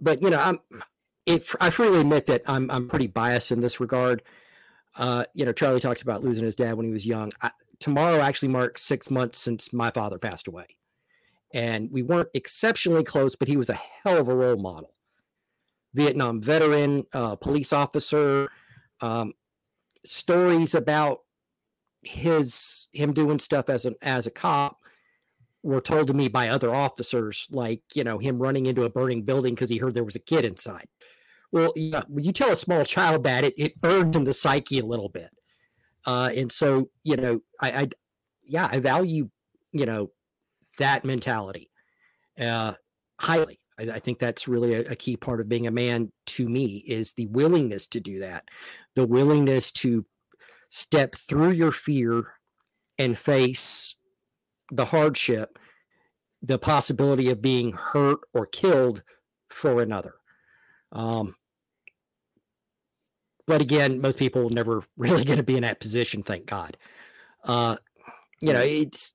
but 0.00 0.20
you 0.20 0.30
know, 0.30 0.38
I'm 0.38 0.58
it. 1.26 1.48
I 1.60 1.70
freely 1.70 2.00
admit 2.00 2.26
that 2.26 2.42
I'm 2.46 2.70
I'm 2.70 2.88
pretty 2.88 3.06
biased 3.06 3.52
in 3.52 3.60
this 3.60 3.78
regard. 3.78 4.22
Uh, 4.96 5.24
you 5.32 5.44
know, 5.44 5.52
Charlie 5.52 5.80
talked 5.80 6.02
about 6.02 6.24
losing 6.24 6.44
his 6.44 6.56
dad 6.56 6.74
when 6.74 6.86
he 6.86 6.92
was 6.92 7.06
young. 7.06 7.32
I, 7.40 7.52
tomorrow 7.78 8.20
actually 8.20 8.48
marks 8.48 8.82
six 8.82 9.10
months 9.10 9.38
since 9.38 9.72
my 9.72 9.90
father 9.90 10.18
passed 10.18 10.48
away 10.48 10.66
and 11.52 11.90
we 11.90 12.02
weren't 12.02 12.28
exceptionally 12.34 13.04
close, 13.04 13.36
but 13.36 13.48
he 13.48 13.56
was 13.56 13.68
a 13.68 13.74
hell 13.74 14.18
of 14.18 14.28
a 14.28 14.34
role 14.34 14.56
model. 14.56 14.94
Vietnam 15.94 16.40
veteran, 16.40 17.04
uh, 17.12 17.36
police 17.36 17.72
officer, 17.72 18.48
um, 19.00 19.34
stories 20.04 20.74
about 20.74 21.20
his 22.02 22.88
him 22.92 23.12
doing 23.12 23.38
stuff 23.38 23.68
as 23.68 23.84
an 23.84 23.94
as 24.02 24.26
a 24.26 24.30
cop 24.30 24.78
were 25.62 25.80
told 25.80 26.08
to 26.08 26.14
me 26.14 26.28
by 26.28 26.48
other 26.48 26.74
officers, 26.74 27.46
like 27.50 27.82
you 27.94 28.04
know 28.04 28.18
him 28.18 28.38
running 28.38 28.66
into 28.66 28.84
a 28.84 28.90
burning 28.90 29.22
building 29.22 29.54
because 29.54 29.70
he 29.70 29.78
heard 29.78 29.94
there 29.94 30.04
was 30.04 30.16
a 30.16 30.20
kid 30.20 30.44
inside. 30.44 30.86
Well, 31.52 31.72
yeah, 31.76 32.02
when 32.08 32.24
you 32.24 32.32
tell 32.32 32.50
a 32.50 32.56
small 32.56 32.84
child 32.84 33.24
that, 33.24 33.44
it 33.44 33.54
it 33.56 33.80
burns 33.80 34.16
in 34.16 34.24
the 34.24 34.32
psyche 34.32 34.78
a 34.78 34.86
little 34.86 35.08
bit, 35.08 35.30
uh, 36.06 36.30
and 36.34 36.50
so 36.50 36.90
you 37.04 37.16
know 37.16 37.40
I, 37.60 37.70
I 37.70 37.88
yeah 38.44 38.68
I 38.70 38.80
value 38.80 39.28
you 39.72 39.86
know 39.86 40.10
that 40.82 41.04
mentality 41.04 41.70
uh, 42.40 42.74
highly. 43.20 43.60
I, 43.78 43.84
I, 43.84 43.98
think 44.00 44.18
that's 44.18 44.48
really 44.48 44.74
a, 44.74 44.80
a, 44.90 44.96
key 44.96 45.16
part 45.16 45.40
of 45.40 45.48
being 45.48 45.68
a 45.68 45.70
man 45.70 46.10
to 46.26 46.48
me 46.48 46.82
is 46.86 47.12
the 47.12 47.26
willingness 47.26 47.86
to 47.88 48.00
do 48.00 48.18
that, 48.18 48.44
the 48.96 49.06
willingness 49.06 49.70
to 49.72 50.04
step 50.70 51.14
through 51.14 51.52
your 51.52 51.70
fear 51.70 52.34
and 52.98 53.16
face 53.16 53.94
the 54.72 54.86
hardship, 54.86 55.56
the 56.42 56.58
possibility 56.58 57.30
of 57.30 57.40
being 57.40 57.72
hurt 57.72 58.20
or 58.34 58.46
killed 58.46 59.04
for 59.48 59.80
another. 59.80 60.14
Um, 60.90 61.36
but 63.46 63.60
again, 63.60 64.00
most 64.00 64.18
people 64.18 64.50
never 64.50 64.82
really 64.96 65.24
going 65.24 65.36
to 65.36 65.44
be 65.44 65.56
in 65.56 65.62
that 65.62 65.80
position, 65.80 66.24
thank 66.24 66.46
God. 66.46 66.76
Uh, 67.44 67.76
you 68.40 68.52
know, 68.52 68.62
it's 68.62 69.14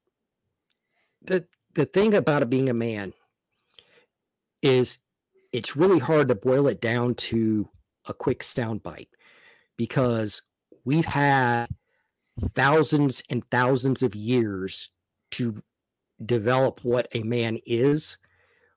the 1.24 1.46
the 1.78 1.86
thing 1.86 2.16
about 2.16 2.42
it 2.42 2.50
being 2.50 2.70
a 2.70 2.74
man 2.74 3.14
is 4.64 4.98
it's 5.54 5.76
really 5.76 6.00
hard 6.00 6.28
to 6.28 6.34
boil 6.34 6.68
it 6.68 6.82
down 6.82 7.14
to 7.14 7.70
a 8.08 8.16
quick 8.16 8.40
soundbite 8.40 9.10
because 9.78 10.42
we've 10.86 11.06
had 11.06 11.68
thousands 12.56 13.22
and 13.30 13.48
thousands 13.52 14.02
of 14.02 14.16
years 14.16 14.90
to 15.30 15.62
develop 16.26 16.84
what 16.84 17.08
a 17.14 17.22
man 17.22 17.60
is 17.64 18.18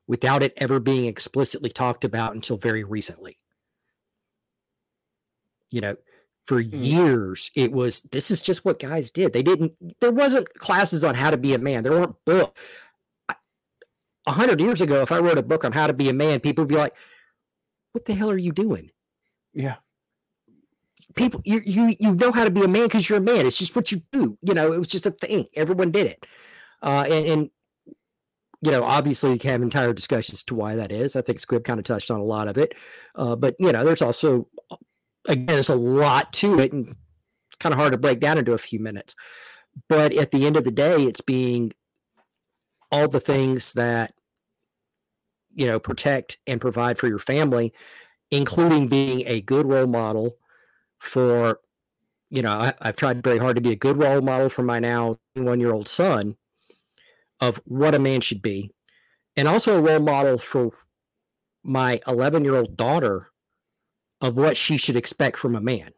without 0.07 0.43
it 0.43 0.53
ever 0.59 0.79
being 0.79 1.07
explicitly 1.07 1.71
talked 1.71 2.05
about 2.05 2.35
until 2.35 2.59
very 2.59 2.85
recently. 2.85 3.39
You 5.71 5.81
know, 5.81 5.97
for 6.47 6.63
mm. 6.63 6.85
years 6.85 7.51
it 7.55 7.71
was 7.71 8.03
this 8.11 8.31
is 8.31 8.43
just 8.43 8.65
what 8.65 8.81
guys 8.81 9.09
did 9.11 9.33
they 9.33 9.43
didn't 9.43 9.73
there 10.01 10.11
wasn't 10.11 10.53
classes 10.55 11.05
on 11.05 11.15
how 11.15 11.31
to 11.31 11.37
be 11.37 11.55
a 11.55 11.59
man 11.59 11.85
there 11.85 11.93
weren't 11.93 12.17
books 12.27 12.61
hundred 14.31 14.61
years 14.61 14.81
ago 14.81 15.03
if 15.03 15.13
i 15.13 15.19
wrote 15.19 15.39
a 15.39 15.43
book 15.43 15.65
on 15.65 15.73
how 15.73 15.87
to 15.87 15.93
be 15.93 16.09
a 16.09 16.13
man 16.13 16.41
people 16.41 16.63
would 16.63 16.69
be 16.69 16.77
like 16.77 16.95
what 17.93 18.05
the 18.05 18.15
hell 18.15 18.31
are 18.31 18.39
you 18.39 18.53
doing? 18.53 18.91
Yeah. 19.53 19.77
People 21.17 21.43
you 21.45 21.61
you 21.65 21.95
you 21.99 22.15
know 22.15 22.31
how 22.31 22.45
to 22.45 22.51
be 22.51 22.63
a 22.63 22.69
man 22.69 22.85
because 22.85 23.09
you're 23.09 23.19
a 23.19 23.23
man. 23.23 23.47
It's 23.47 23.59
just 23.59 23.75
what 23.75 23.91
you 23.91 24.03
do 24.13 24.39
you 24.43 24.55
know 24.55 24.73
it 24.73 24.79
was 24.79 24.89
just 24.89 25.07
a 25.07 25.11
thing. 25.11 25.47
Everyone 25.55 25.91
did 25.91 26.07
it. 26.07 26.27
Uh, 26.83 27.05
and, 27.09 27.27
and 27.27 27.51
you 28.63 28.71
know, 28.71 28.85
obviously, 28.85 29.33
you 29.33 29.39
can 29.39 29.51
have 29.51 29.63
entire 29.63 29.93
discussions 29.93 30.45
to 30.45 30.55
why 30.55 30.75
that 30.77 30.93
is. 30.93 31.17
I 31.17 31.23
think 31.23 31.41
Squib 31.41 31.65
kind 31.65 31.81
of 31.81 31.85
touched 31.85 32.11
on 32.11 32.21
a 32.21 32.25
lot 32.25 32.47
of 32.47 32.59
it, 32.59 32.75
uh, 33.15 33.35
but 33.35 33.57
you 33.59 33.73
know, 33.73 33.85
there's 33.85 34.03
also 34.03 34.49
again, 35.27 35.47
there's 35.47 35.71
a 35.71 35.75
lot 35.75 36.33
to 36.35 36.61
it, 36.61 36.73
and 36.73 36.89
it's 36.89 37.57
kind 37.59 37.73
of 37.73 37.79
hard 37.79 37.93
to 37.93 37.99
break 37.99 38.21
down 38.21 38.39
into 38.39 38.53
a 38.53 38.59
few 38.59 38.79
minutes. 38.79 39.15
But 39.89 40.13
at 40.13 40.31
the 40.31 40.47
end 40.47 40.57
of 40.57 40.65
the 40.65 40.71
day, 40.71 41.05
it's 41.05 41.23
being 41.23 41.73
all 42.93 43.09
the 43.09 43.21
things 43.21 43.73
that 43.73 44.13
you 45.61 45.67
know 45.67 45.79
protect 45.79 46.39
and 46.47 46.61
provide 46.61 46.99
for 46.99 47.07
your 47.07 47.19
family, 47.19 47.73
including 48.31 48.89
being 48.89 49.23
a 49.27 49.41
good 49.43 49.67
role 49.67 49.87
model 49.87 50.37
for 50.99 51.61
you 52.31 52.43
know 52.43 52.53
I, 52.53 52.75
have 52.87 52.97
tried 52.97 53.23
very 53.23 53.39
hard 53.39 53.57
to 53.57 53.63
be 53.63 53.73
a 53.73 53.77
good 53.77 53.99
role 53.99 54.21
model 54.21 54.49
for 54.49 54.63
my 54.63 54.79
now 54.79 55.19
one 55.35 55.61
year 55.61 55.73
old 55.73 55.89
son 55.89 56.37
of 57.41 57.61
what 57.65 57.95
a 57.95 57.99
man 57.99 58.21
should 58.21 58.43
be 58.43 58.73
and 59.37 59.49
also 59.49 59.79
a 59.79 59.81
role 59.81 60.01
model 60.01 60.39
for 60.39 60.73
my 61.63 62.01
11 62.07 62.45
year 62.45 62.57
old 62.57 62.77
daughter 62.77 63.31
of 64.21 64.37
what 64.37 64.57
she 64.57 64.77
should 64.77 64.97
expect 64.97 65.39
from 65.39 65.55
a 65.55 65.61
man. 65.61 65.93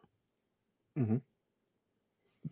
Mm-hmm. 0.97 1.17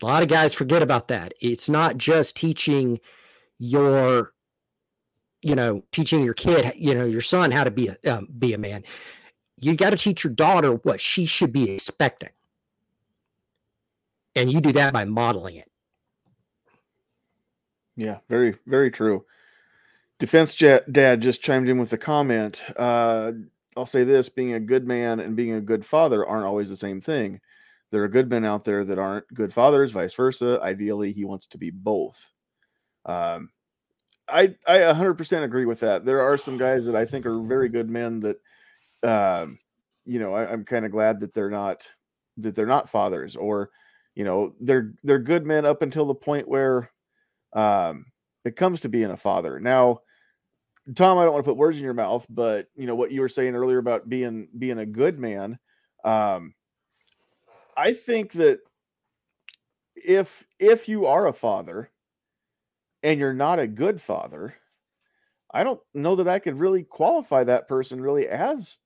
A 0.02 0.04
lot 0.04 0.22
of 0.22 0.28
guys 0.28 0.54
forget 0.54 0.82
about 0.82 1.08
that. 1.08 1.34
It's 1.40 1.68
not 1.68 1.98
just 1.98 2.36
teaching 2.36 3.00
your, 3.58 4.32
you 5.42 5.54
know, 5.54 5.82
teaching 5.92 6.22
your 6.22 6.34
kid, 6.34 6.72
you 6.76 6.94
know, 6.94 7.04
your 7.04 7.20
son 7.20 7.50
how 7.50 7.64
to 7.64 7.70
be 7.70 7.88
a 7.88 7.96
um, 8.06 8.28
be 8.38 8.54
a 8.54 8.58
man. 8.58 8.84
you 9.58 9.76
got 9.76 9.90
to 9.90 9.96
teach 9.96 10.24
your 10.24 10.32
daughter 10.32 10.72
what 10.74 11.00
she 11.00 11.26
should 11.26 11.52
be 11.52 11.70
expecting. 11.70 12.30
And 14.34 14.50
you 14.50 14.60
do 14.60 14.72
that 14.72 14.92
by 14.92 15.04
modeling 15.04 15.56
it. 15.56 15.70
Yeah, 17.96 18.18
very, 18.28 18.56
very 18.66 18.90
true. 18.90 19.24
Defense 20.18 20.54
Jet 20.54 20.90
Dad 20.92 21.20
just 21.20 21.42
chimed 21.42 21.68
in 21.68 21.78
with 21.78 21.92
a 21.92 21.98
comment. 21.98 22.62
Uh, 22.76 23.32
I'll 23.76 23.86
say 23.86 24.04
this 24.04 24.28
being 24.28 24.54
a 24.54 24.60
good 24.60 24.86
man 24.86 25.20
and 25.20 25.36
being 25.36 25.52
a 25.52 25.60
good 25.60 25.84
father 25.84 26.26
aren't 26.26 26.46
always 26.46 26.68
the 26.68 26.76
same 26.76 27.00
thing. 27.00 27.40
There 27.90 28.02
are 28.02 28.08
good 28.08 28.30
men 28.30 28.44
out 28.44 28.64
there 28.64 28.84
that 28.84 28.98
aren't 28.98 29.26
good 29.34 29.52
fathers, 29.52 29.92
vice 29.92 30.14
versa. 30.14 30.58
Ideally, 30.62 31.12
he 31.12 31.24
wants 31.24 31.46
to 31.48 31.58
be 31.58 31.70
both. 31.70 32.30
Um, 33.04 33.50
I 34.28 34.54
I 34.66 34.78
100% 34.78 35.44
agree 35.44 35.66
with 35.66 35.80
that. 35.80 36.04
There 36.04 36.20
are 36.20 36.36
some 36.36 36.56
guys 36.56 36.84
that 36.84 36.96
I 36.96 37.04
think 37.04 37.26
are 37.26 37.40
very 37.42 37.68
good 37.68 37.90
men 37.90 38.20
that, 38.20 38.40
um, 39.02 39.58
you 40.04 40.18
know, 40.18 40.34
I, 40.34 40.50
I'm 40.50 40.64
kind 40.64 40.84
of 40.84 40.92
glad 40.92 41.20
that 41.20 41.34
they're 41.34 41.50
not 41.50 41.86
that 42.38 42.54
they're 42.54 42.66
not 42.66 42.88
fathers, 42.88 43.36
or 43.36 43.70
you 44.14 44.24
know, 44.24 44.54
they're 44.60 44.94
they're 45.02 45.18
good 45.18 45.44
men 45.46 45.66
up 45.66 45.82
until 45.82 46.06
the 46.06 46.14
point 46.14 46.48
where, 46.48 46.90
um, 47.52 48.06
it 48.44 48.56
comes 48.56 48.80
to 48.80 48.88
being 48.88 49.10
a 49.10 49.16
father. 49.16 49.60
Now, 49.60 50.00
Tom, 50.94 51.18
I 51.18 51.24
don't 51.24 51.32
want 51.32 51.44
to 51.44 51.50
put 51.50 51.56
words 51.56 51.78
in 51.78 51.84
your 51.84 51.94
mouth, 51.94 52.26
but 52.28 52.68
you 52.74 52.86
know 52.86 52.94
what 52.94 53.12
you 53.12 53.20
were 53.20 53.28
saying 53.28 53.54
earlier 53.54 53.78
about 53.78 54.08
being 54.08 54.48
being 54.58 54.78
a 54.78 54.86
good 54.86 55.18
man. 55.18 55.58
Um, 56.04 56.54
I 57.76 57.92
think 57.92 58.32
that 58.32 58.60
if 59.94 60.44
if 60.58 60.88
you 60.88 61.06
are 61.06 61.28
a 61.28 61.32
father 61.32 61.90
and 63.02 63.18
you're 63.18 63.34
not 63.34 63.58
a 63.58 63.66
good 63.66 64.00
father, 64.00 64.54
I 65.52 65.64
don't 65.64 65.80
know 65.94 66.16
that 66.16 66.28
I 66.28 66.38
could 66.38 66.58
really 66.58 66.82
qualify 66.82 67.44
that 67.44 67.68
person 67.68 68.00
really 68.00 68.28
as 68.28 68.78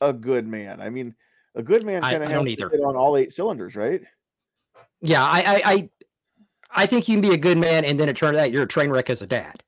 a 0.00 0.12
good 0.12 0.46
man. 0.46 0.80
I 0.80 0.90
mean, 0.90 1.14
a 1.54 1.62
good 1.62 1.84
man 1.84 2.02
kind 2.02 2.22
of 2.22 2.30
has 2.30 2.44
to 2.44 2.68
hit 2.68 2.80
on 2.80 2.96
all 2.96 3.16
eight 3.16 3.32
cylinders, 3.32 3.76
right? 3.76 4.02
Yeah, 5.00 5.22
I, 5.22 5.40
I, 5.40 5.62
I, 5.64 5.90
I 6.70 6.86
think 6.86 7.08
you 7.08 7.14
can 7.14 7.22
be 7.22 7.34
a 7.34 7.38
good 7.38 7.58
man, 7.58 7.84
and 7.84 8.00
then 8.00 8.08
it 8.08 8.16
turns 8.16 8.36
out 8.36 8.50
you're 8.50 8.64
a 8.64 8.68
train 8.68 8.90
wreck 8.90 9.10
as 9.10 9.22
a 9.22 9.26
dad. 9.26 9.62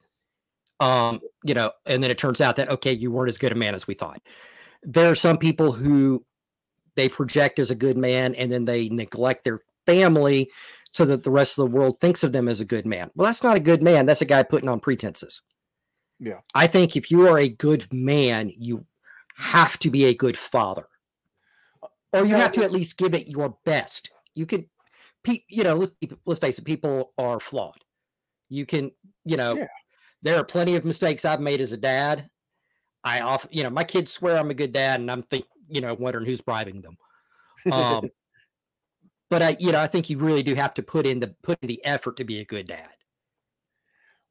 Um, 0.80 1.20
you 1.42 1.54
know, 1.54 1.72
and 1.86 2.02
then 2.02 2.10
it 2.10 2.18
turns 2.18 2.40
out 2.40 2.56
that 2.56 2.68
okay, 2.68 2.92
you 2.92 3.10
weren't 3.10 3.28
as 3.28 3.38
good 3.38 3.52
a 3.52 3.54
man 3.54 3.74
as 3.74 3.86
we 3.86 3.94
thought. 3.94 4.20
There 4.82 5.10
are 5.10 5.14
some 5.14 5.38
people 5.38 5.72
who 5.72 6.24
they 6.96 7.08
project 7.08 7.58
as 7.58 7.70
a 7.70 7.74
good 7.74 7.96
man, 7.96 8.34
and 8.34 8.50
then 8.50 8.64
they 8.64 8.88
neglect 8.88 9.44
their 9.44 9.60
family 9.86 10.50
so 10.96 11.04
that 11.04 11.22
the 11.22 11.30
rest 11.30 11.58
of 11.58 11.68
the 11.68 11.76
world 11.76 12.00
thinks 12.00 12.24
of 12.24 12.32
them 12.32 12.48
as 12.48 12.60
a 12.60 12.64
good 12.64 12.86
man. 12.86 13.10
Well, 13.14 13.26
that's 13.26 13.42
not 13.42 13.56
a 13.56 13.60
good 13.60 13.82
man. 13.82 14.06
That's 14.06 14.22
a 14.22 14.26
guy 14.26 14.42
putting 14.42 14.68
on 14.68 14.80
pretenses. 14.80 15.42
Yeah. 16.18 16.40
I 16.54 16.66
think 16.66 16.96
if 16.96 17.10
you 17.10 17.28
are 17.28 17.38
a 17.38 17.50
good 17.50 17.92
man, 17.92 18.50
you 18.56 18.86
have 19.36 19.78
to 19.80 19.90
be 19.90 20.06
a 20.06 20.14
good 20.14 20.38
father. 20.38 20.88
Or 22.14 22.24
you 22.24 22.34
have 22.36 22.52
to 22.52 22.64
at 22.64 22.72
least 22.72 22.96
give 22.96 23.12
it 23.12 23.28
your 23.28 23.58
best. 23.66 24.10
You 24.34 24.46
can 24.46 24.66
you 25.48 25.64
know, 25.64 25.74
let's 25.74 25.92
let's 26.24 26.40
face 26.40 26.58
it, 26.58 26.64
people 26.64 27.12
are 27.18 27.40
flawed. 27.40 27.76
You 28.48 28.64
can, 28.64 28.92
you 29.24 29.36
know, 29.36 29.56
yeah. 29.56 29.66
there 30.22 30.38
are 30.38 30.44
plenty 30.44 30.76
of 30.76 30.84
mistakes 30.84 31.24
I've 31.24 31.40
made 31.40 31.60
as 31.60 31.72
a 31.72 31.76
dad. 31.76 32.30
I 33.02 33.20
off, 33.20 33.46
you 33.50 33.62
know, 33.62 33.70
my 33.70 33.84
kids 33.84 34.12
swear 34.12 34.36
I'm 34.36 34.50
a 34.50 34.54
good 34.54 34.72
dad, 34.72 35.00
and 35.00 35.10
I'm 35.10 35.22
think, 35.24 35.44
you 35.68 35.80
know, 35.80 35.94
wondering 35.94 36.26
who's 36.26 36.40
bribing 36.40 36.80
them. 36.80 36.96
Um, 37.72 38.10
but 39.28 39.42
I, 39.42 39.56
you 39.58 39.72
know, 39.72 39.80
I 39.80 39.86
think 39.86 40.08
you 40.08 40.18
really 40.18 40.42
do 40.42 40.54
have 40.54 40.74
to 40.74 40.82
put 40.82 41.06
in 41.06 41.20
the 41.20 41.34
put 41.42 41.58
in 41.62 41.68
the 41.68 41.84
effort 41.84 42.16
to 42.18 42.24
be 42.24 42.40
a 42.40 42.44
good 42.44 42.66
dad. 42.66 42.90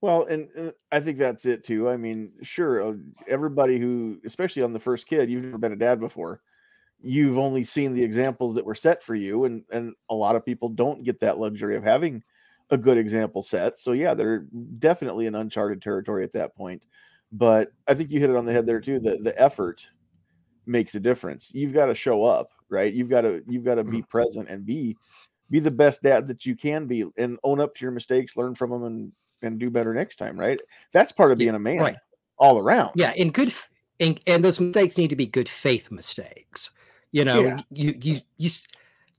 Well, 0.02 0.26
and, 0.26 0.50
and 0.56 0.74
I 0.92 1.00
think 1.00 1.18
that's 1.18 1.46
it 1.46 1.64
too. 1.64 1.90
I 1.90 1.98
mean, 1.98 2.32
sure, 2.44 2.84
uh, 2.84 2.94
everybody 3.28 3.80
who, 3.80 4.20
especially 4.26 4.62
on 4.62 4.74
the 4.74 4.80
first 4.80 5.08
kid, 5.08 5.30
you've 5.30 5.46
never 5.46 5.58
been 5.58 5.72
a 5.72 5.78
dad 5.78 6.00
before. 6.00 6.42
You've 7.02 7.38
only 7.38 7.64
seen 7.64 7.94
the 7.94 8.04
examples 8.04 8.56
that 8.56 8.66
were 8.66 8.76
set 8.76 9.04
for 9.04 9.16
you, 9.16 9.46
and 9.46 9.64
and 9.72 9.94
a 10.10 10.16
lot 10.16 10.36
of 10.36 10.46
people 10.46 10.70
don't 10.70 11.04
get 11.04 11.20
that 11.22 11.40
luxury 11.40 11.76
of 11.76 11.84
having 11.84 12.24
a 12.70 12.78
good 12.78 12.98
example 12.98 13.44
set. 13.44 13.80
So 13.80 13.92
yeah, 13.92 14.14
they're 14.14 14.48
definitely 14.80 15.28
in 15.28 15.36
uncharted 15.36 15.82
territory 15.82 16.24
at 16.24 16.34
that 16.34 16.56
point. 16.56 16.84
But 17.32 17.72
I 17.88 17.96
think 17.96 18.12
you 18.12 18.20
hit 18.20 18.30
it 18.30 18.36
on 18.36 18.46
the 18.46 18.54
head 18.54 18.66
there 18.66 18.80
too. 18.80 19.00
The 19.00 19.18
the 19.22 19.40
effort 19.42 19.88
makes 20.66 20.96
a 20.96 21.00
difference. 21.00 21.52
You've 21.54 21.74
got 21.74 21.88
to 21.88 21.96
show 21.96 22.24
up, 22.24 22.50
right? 22.70 22.94
You've 22.94 23.10
got 23.10 23.22
to 23.22 23.44
you've 23.48 23.64
got 23.64 23.76
to 23.76 23.84
be 23.84 23.98
mm-hmm. 23.98 24.10
present 24.10 24.50
and 24.50 24.66
be 24.66 24.98
be 25.50 25.60
the 25.60 25.72
best 25.72 26.02
dad 26.02 26.28
that 26.28 26.46
you 26.46 26.56
can 26.56 26.88
be 26.88 27.06
and 27.18 27.40
own 27.44 27.60
up 27.60 27.76
to 27.76 27.86
your 27.86 27.92
mistakes, 27.92 28.38
learn 28.38 28.56
from 28.56 28.72
them 28.72 28.84
and 28.84 29.12
and 29.42 29.60
do 29.60 29.70
better 29.70 29.94
next 29.94 30.18
time, 30.18 30.40
right? 30.40 30.60
That's 30.92 31.12
part 31.12 31.32
of 31.32 31.38
being 31.38 31.56
a 31.56 31.60
man 31.60 31.80
right. 31.80 31.98
all 32.38 32.58
around. 32.60 32.92
Yeah, 32.96 33.14
and 33.18 33.34
good 33.34 33.54
and, 34.00 34.20
and 34.28 34.44
those 34.44 34.60
mistakes 34.60 34.98
need 34.98 35.10
to 35.10 35.16
be 35.16 35.26
good 35.26 35.50
faith 35.50 35.92
mistakes. 35.92 36.72
You 37.12 37.26
know, 37.26 37.44
yeah. 37.44 37.62
you 37.72 37.98
you 38.02 38.22
you 38.38 38.50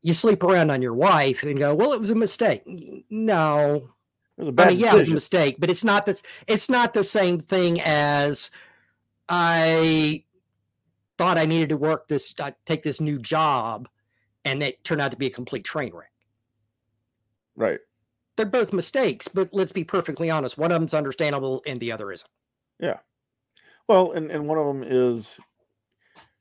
you 0.03 0.15
sleep 0.15 0.43
around 0.43 0.71
on 0.71 0.83
your 0.83 0.95
wife 0.95 1.43
and 1.43 1.59
go, 1.59 1.75
"Well, 1.75 1.93
it 1.93 2.01
was 2.01 2.11
a 2.11 2.15
mistake." 2.15 2.63
No. 3.09 3.91
It 4.37 4.43
was 4.43 4.49
a 4.49 4.53
bad 4.53 4.67
I 4.67 4.71
mean, 4.71 4.79
yeah, 4.81 4.93
it 4.93 4.97
was 4.97 5.09
a 5.09 5.15
mistake, 5.15 5.57
but 5.59 5.71
it's 5.71 5.83
not 5.83 6.05
this 6.05 6.23
it's 6.47 6.69
not 6.69 6.93
the 6.93 7.05
same 7.05 7.41
thing 7.41 7.81
as 7.81 8.51
I 9.31 10.25
thought 11.19 11.39
I 11.39 11.47
needed 11.47 11.71
to 11.71 11.77
work 11.77 12.09
this, 12.09 12.35
uh, 12.39 12.53
take 12.65 12.83
this 12.83 13.01
new 13.01 13.19
job, 13.19 13.89
and 14.45 14.63
it 14.63 14.83
turned 14.85 15.01
out 15.01 15.11
to 15.11 15.17
be 15.17 15.27
a 15.27 15.31
complete 15.31 15.65
train 15.65 15.93
wreck. 15.95 16.13
Right. 17.57 17.81
They're 18.37 18.47
both 18.47 18.73
mistakes, 18.73 19.29
but 19.29 19.49
let's 19.53 19.73
be 19.73 19.85
perfectly 19.85 20.31
honest. 20.31 20.59
One 20.59 20.71
of 20.71 20.79
them's 20.79 20.95
understandable 20.95 21.63
and 21.67 21.81
the 21.81 21.93
other 21.93 22.13
isn't. 22.13 22.31
Yeah. 22.79 22.99
Well, 23.89 24.13
and, 24.13 24.31
and 24.31 24.47
one 24.47 24.59
of 24.59 24.67
them 24.67 24.85
is, 24.87 25.35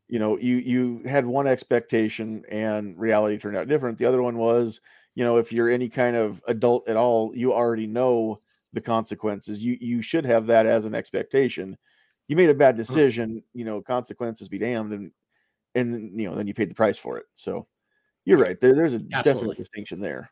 you 0.07 0.19
know, 0.19 0.37
you 0.37 0.57
you 0.57 1.01
had 1.05 1.25
one 1.25 1.47
expectation 1.47 2.43
and 2.49 2.99
reality 2.99 3.37
turned 3.37 3.55
out 3.55 3.67
different. 3.67 3.97
The 3.97 4.05
other 4.05 4.21
one 4.21 4.37
was, 4.37 4.81
you 5.15 5.23
know, 5.23 5.37
if 5.37 5.51
you're 5.51 5.69
any 5.69 5.87
kind 5.87 6.15
of 6.15 6.41
adult 6.47 6.87
at 6.89 6.97
all, 6.97 7.31
you 7.35 7.53
already 7.53 7.87
know 7.87 8.41
the 8.73 8.81
consequences. 8.81 9.63
You 9.63 9.77
you 9.79 10.01
should 10.01 10.25
have 10.25 10.47
that 10.47 10.65
as 10.65 10.85
an 10.85 10.93
expectation 10.93 11.77
you 12.27 12.35
made 12.35 12.49
a 12.49 12.55
bad 12.55 12.75
decision, 12.75 13.43
you 13.53 13.65
know, 13.65 13.81
consequences 13.81 14.47
be 14.47 14.57
damned, 14.57 14.93
and 14.93 15.11
and 15.75 16.19
you 16.19 16.29
know 16.29 16.35
then 16.35 16.47
you 16.47 16.53
paid 16.53 16.69
the 16.69 16.75
price 16.75 16.97
for 16.97 17.17
it. 17.17 17.25
So 17.35 17.67
you're 18.23 18.37
right. 18.37 18.59
There, 18.59 18.73
there's 18.73 18.93
a 18.93 19.01
Absolutely. 19.13 19.33
definite 19.33 19.57
distinction 19.57 19.99
there. 19.99 20.31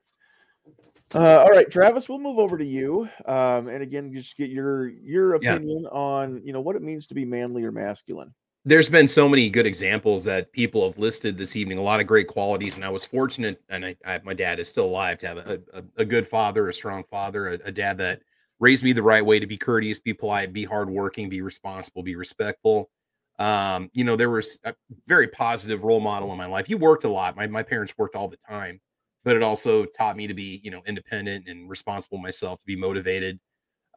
Uh, 1.13 1.43
all 1.43 1.51
right, 1.51 1.69
Travis, 1.69 2.09
we'll 2.09 2.17
move 2.17 2.39
over 2.39 2.57
to 2.57 2.65
you, 2.65 3.07
um, 3.27 3.67
and 3.67 3.83
again, 3.83 4.11
just 4.11 4.35
get 4.35 4.49
your 4.49 4.89
your 4.89 5.35
opinion 5.35 5.83
yeah. 5.83 5.89
on 5.89 6.41
you 6.43 6.53
know 6.53 6.61
what 6.61 6.75
it 6.75 6.81
means 6.81 7.05
to 7.07 7.13
be 7.13 7.23
manly 7.23 7.63
or 7.63 7.71
masculine. 7.71 8.33
There's 8.65 8.89
been 8.89 9.07
so 9.07 9.29
many 9.29 9.49
good 9.49 9.67
examples 9.67 10.23
that 10.23 10.51
people 10.53 10.87
have 10.87 10.97
listed 10.97 11.37
this 11.37 11.55
evening. 11.55 11.77
A 11.77 11.83
lot 11.83 11.99
of 11.99 12.07
great 12.07 12.27
qualities, 12.27 12.77
and 12.77 12.85
I 12.85 12.89
was 12.89 13.05
fortunate, 13.05 13.61
and 13.69 13.85
I, 13.85 13.95
I 14.05 14.21
my 14.23 14.33
dad 14.33 14.57
is 14.59 14.67
still 14.69 14.85
alive 14.85 15.19
to 15.19 15.27
have 15.27 15.37
a, 15.37 15.61
a, 15.73 15.83
a 15.97 16.05
good 16.05 16.25
father, 16.25 16.67
a 16.67 16.73
strong 16.73 17.03
father, 17.03 17.49
a, 17.49 17.53
a 17.65 17.71
dad 17.71 17.99
that 17.99 18.21
raised 18.63 18.81
me 18.81 18.93
the 18.93 19.03
right 19.03 19.25
way 19.25 19.39
to 19.39 19.45
be 19.45 19.57
courteous, 19.57 19.99
be 19.99 20.13
polite, 20.13 20.53
be 20.53 20.63
hardworking, 20.63 21.27
be 21.27 21.41
responsible, 21.41 22.01
be 22.01 22.15
respectful. 22.15 22.89
Um, 23.37 23.89
you 23.93 24.05
know, 24.05 24.15
there 24.15 24.29
was 24.29 24.57
a 24.63 24.73
very 25.05 25.27
positive 25.27 25.83
role 25.83 25.99
model 25.99 26.31
in 26.31 26.37
my 26.37 26.45
life. 26.45 26.65
He 26.65 26.75
worked 26.75 27.03
a 27.03 27.09
lot. 27.09 27.35
My 27.35 27.45
my 27.45 27.61
parents 27.61 27.93
worked 27.97 28.15
all 28.15 28.29
the 28.29 28.37
time, 28.37 28.79
but 29.25 29.35
it 29.35 29.43
also 29.43 29.83
taught 29.83 30.15
me 30.15 30.27
to 30.27 30.33
be, 30.33 30.61
you 30.63 30.71
know, 30.71 30.81
independent 30.87 31.49
and 31.49 31.69
responsible 31.69 32.19
myself, 32.19 32.59
to 32.59 32.65
be 32.65 32.77
motivated. 32.77 33.37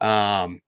Um, 0.01 0.59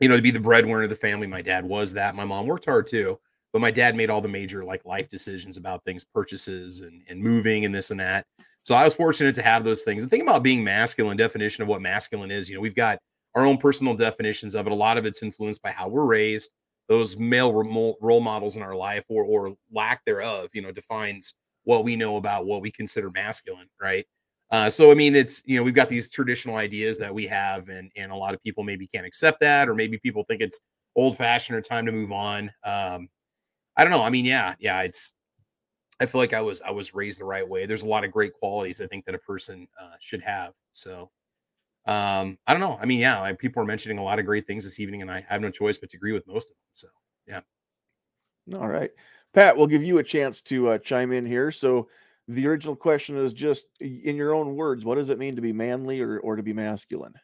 you 0.00 0.08
know, 0.08 0.16
to 0.16 0.22
be 0.22 0.30
the 0.30 0.40
breadwinner 0.40 0.82
of 0.82 0.88
the 0.88 0.96
family. 0.96 1.26
My 1.26 1.42
dad 1.42 1.64
was 1.64 1.92
that. 1.92 2.14
My 2.14 2.24
mom 2.24 2.46
worked 2.46 2.64
hard 2.64 2.86
too, 2.86 3.18
but 3.52 3.60
my 3.60 3.70
dad 3.70 3.96
made 3.96 4.08
all 4.08 4.22
the 4.22 4.28
major 4.28 4.64
like 4.64 4.84
life 4.86 5.10
decisions 5.10 5.58
about 5.58 5.84
things, 5.84 6.04
purchases 6.04 6.80
and, 6.80 7.02
and 7.08 7.20
moving 7.20 7.66
and 7.66 7.74
this 7.74 7.90
and 7.90 8.00
that. 8.00 8.26
So 8.62 8.74
I 8.74 8.84
was 8.84 8.94
fortunate 8.94 9.34
to 9.34 9.42
have 9.42 9.62
those 9.62 9.82
things. 9.82 10.02
The 10.02 10.08
thing 10.08 10.22
about 10.22 10.42
being 10.42 10.64
masculine, 10.64 11.16
definition 11.18 11.62
of 11.62 11.68
what 11.68 11.82
masculine 11.82 12.30
is, 12.30 12.48
you 12.48 12.54
know, 12.54 12.60
we've 12.60 12.74
got 12.74 12.98
our 13.36 13.46
own 13.46 13.58
personal 13.58 13.94
definitions 13.96 14.56
of 14.56 14.66
it. 14.66 14.72
A 14.72 14.76
lot 14.76 14.98
of 14.98 15.06
it's 15.06 15.22
influenced 15.22 15.62
by 15.62 15.72
how 15.72 15.88
we're 15.88 16.06
raised, 16.06 16.50
those 16.88 17.18
male 17.18 17.52
role 18.00 18.20
models 18.22 18.56
in 18.56 18.62
our 18.64 18.76
life, 18.76 19.04
or 19.08 19.24
or 19.24 19.54
lack 19.72 20.04
thereof. 20.06 20.50
You 20.54 20.62
know, 20.62 20.72
defines 20.72 21.34
what 21.64 21.84
we 21.84 21.96
know 21.96 22.16
about 22.18 22.46
what 22.46 22.62
we 22.62 22.72
consider 22.72 23.10
masculine, 23.10 23.68
right? 23.82 24.06
Uh, 24.50 24.70
so 24.70 24.90
I 24.90 24.94
mean, 24.94 25.16
it's 25.16 25.42
you 25.46 25.56
know 25.58 25.64
we've 25.64 25.74
got 25.74 25.88
these 25.88 26.10
traditional 26.10 26.56
ideas 26.56 26.98
that 26.98 27.14
we 27.14 27.26
have, 27.26 27.68
and 27.68 27.90
and 27.96 28.12
a 28.12 28.16
lot 28.16 28.34
of 28.34 28.42
people 28.42 28.64
maybe 28.64 28.88
can't 28.88 29.06
accept 29.06 29.40
that, 29.40 29.68
or 29.68 29.74
maybe 29.74 29.98
people 29.98 30.24
think 30.24 30.40
it's 30.42 30.60
old 30.96 31.16
fashioned 31.16 31.56
or 31.58 31.62
time 31.62 31.86
to 31.86 31.92
move 31.92 32.12
on. 32.12 32.50
Um, 32.64 33.08
I 33.76 33.84
don't 33.84 33.92
know. 33.92 34.02
I 34.04 34.10
mean, 34.10 34.24
yeah, 34.26 34.54
yeah, 34.60 34.82
it's. 34.82 35.12
I 36.00 36.06
feel 36.06 36.20
like 36.20 36.34
I 36.34 36.42
was 36.42 36.62
I 36.62 36.70
was 36.70 36.94
raised 36.94 37.20
the 37.20 37.24
right 37.24 37.48
way. 37.48 37.66
There's 37.66 37.82
a 37.82 37.88
lot 37.88 38.04
of 38.04 38.12
great 38.12 38.34
qualities 38.34 38.80
I 38.80 38.86
think 38.86 39.06
that 39.06 39.14
a 39.14 39.18
person 39.18 39.66
uh, 39.80 39.94
should 40.00 40.22
have. 40.22 40.52
So 40.72 41.10
um, 41.86 42.36
I 42.46 42.52
don't 42.52 42.60
know. 42.60 42.78
I 42.80 42.84
mean, 42.84 42.98
yeah, 42.98 43.22
I, 43.22 43.32
people 43.32 43.62
are 43.62 43.66
mentioning 43.66 43.98
a 43.98 44.02
lot 44.02 44.18
of 44.18 44.26
great 44.26 44.46
things 44.46 44.64
this 44.64 44.80
evening, 44.80 45.02
and 45.02 45.10
I 45.10 45.24
have 45.28 45.40
no 45.40 45.50
choice 45.50 45.78
but 45.78 45.90
to 45.90 45.96
agree 45.96 46.12
with 46.12 46.26
most 46.26 46.50
of 46.50 46.56
them. 46.56 46.62
So, 46.72 46.88
yeah. 47.28 47.40
All 48.58 48.68
right, 48.68 48.90
Pat, 49.32 49.56
we'll 49.56 49.66
give 49.66 49.84
you 49.84 49.98
a 49.98 50.02
chance 50.02 50.40
to 50.42 50.70
uh, 50.70 50.78
chime 50.78 51.12
in 51.12 51.24
here. 51.24 51.50
So, 51.50 51.88
the 52.28 52.46
original 52.48 52.74
question 52.74 53.16
is 53.16 53.32
just 53.32 53.66
in 53.80 54.16
your 54.16 54.34
own 54.34 54.56
words, 54.56 54.84
what 54.84 54.96
does 54.96 55.10
it 55.10 55.18
mean 55.18 55.36
to 55.36 55.42
be 55.42 55.52
manly 55.52 56.00
or, 56.00 56.18
or 56.18 56.34
to 56.34 56.42
be 56.42 56.52
masculine? 56.52 57.14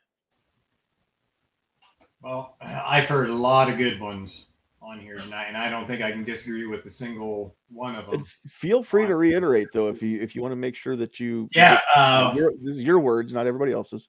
Well, 2.22 2.56
I've 2.60 3.08
heard 3.08 3.28
a 3.28 3.34
lot 3.34 3.68
of 3.68 3.76
good 3.76 4.00
ones 4.00 4.46
on 4.80 5.00
here, 5.00 5.16
and 5.16 5.34
I, 5.34 5.44
and 5.44 5.56
I 5.56 5.70
don't 5.70 5.86
think 5.86 6.02
I 6.02 6.12
can 6.12 6.22
disagree 6.22 6.66
with 6.66 6.86
a 6.86 6.90
single 6.90 7.56
one 7.68 7.96
of 7.96 8.10
them. 8.10 8.24
Feel 8.48 8.82
free 8.82 9.06
to 9.06 9.16
reiterate 9.16 9.68
though, 9.72 9.88
if 9.88 10.02
you 10.02 10.20
if 10.20 10.34
you 10.34 10.42
want 10.42 10.52
to 10.52 10.56
make 10.56 10.76
sure 10.76 10.96
that 10.96 11.18
you 11.18 11.48
yeah, 11.54 11.80
uh, 11.94 12.32
your, 12.36 12.52
this 12.60 12.76
is 12.76 12.82
your 12.82 13.00
words, 13.00 13.32
not 13.32 13.46
everybody 13.46 13.72
else's. 13.72 14.08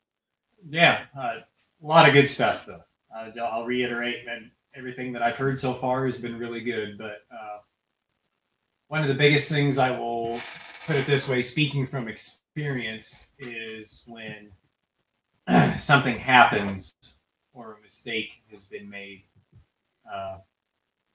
Yeah, 0.70 1.06
uh, 1.18 1.38
a 1.84 1.86
lot 1.86 2.08
of 2.08 2.14
good 2.14 2.30
stuff 2.30 2.66
though. 2.66 2.84
Uh, 3.16 3.32
I'll 3.42 3.66
reiterate 3.66 4.26
that 4.26 4.40
everything 4.76 5.14
that 5.14 5.22
I've 5.22 5.38
heard 5.38 5.60
so 5.60 5.74
far 5.74 6.06
has 6.06 6.18
been 6.18 6.38
really 6.38 6.62
good, 6.62 6.98
but 6.98 7.22
uh, 7.32 7.60
one 8.88 9.02
of 9.02 9.08
the 9.08 9.14
biggest 9.14 9.52
things 9.52 9.78
I 9.78 9.92
will 9.92 10.40
put 10.88 10.96
it 10.96 11.06
this 11.06 11.28
way, 11.28 11.42
speaking 11.42 11.86
from 11.86 12.08
experience, 12.08 13.30
is 13.40 14.04
when 14.08 14.52
something 15.80 16.18
happens 16.18 16.96
or 17.54 17.74
a 17.74 17.82
mistake 17.82 18.42
has 18.50 18.66
been 18.66 18.90
made. 18.90 19.24
Uh, 20.12 20.38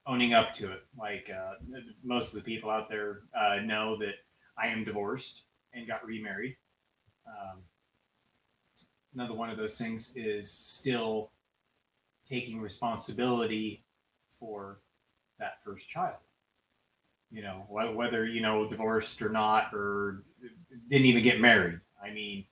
owning 0.08 0.32
up 0.32 0.54
to 0.54 0.72
it. 0.72 0.82
Like 0.98 1.30
uh, 1.30 1.52
most 2.02 2.28
of 2.28 2.34
the 2.34 2.40
people 2.40 2.70
out 2.70 2.88
there 2.88 3.20
uh, 3.38 3.56
know 3.62 3.96
that 3.98 4.14
I 4.56 4.68
am 4.68 4.82
divorced 4.82 5.44
and 5.74 5.86
got 5.86 6.04
remarried. 6.04 6.56
Um, 7.28 7.58
another 9.14 9.34
one 9.34 9.50
of 9.50 9.56
those 9.56 9.78
things 9.78 10.14
is 10.16 10.50
still 10.50 11.32
taking 12.26 12.60
responsibility 12.60 13.84
for 14.38 14.80
that 15.38 15.62
first 15.64 15.88
child. 15.88 16.18
You 17.30 17.42
know, 17.42 17.66
whether, 17.68 18.26
you 18.26 18.40
know, 18.40 18.68
divorced 18.68 19.20
or 19.20 19.28
not, 19.28 19.74
or 19.74 20.24
didn't 20.88 21.06
even 21.06 21.22
get 21.22 21.40
married. 21.40 21.80
I 22.02 22.10
mean, 22.10 22.46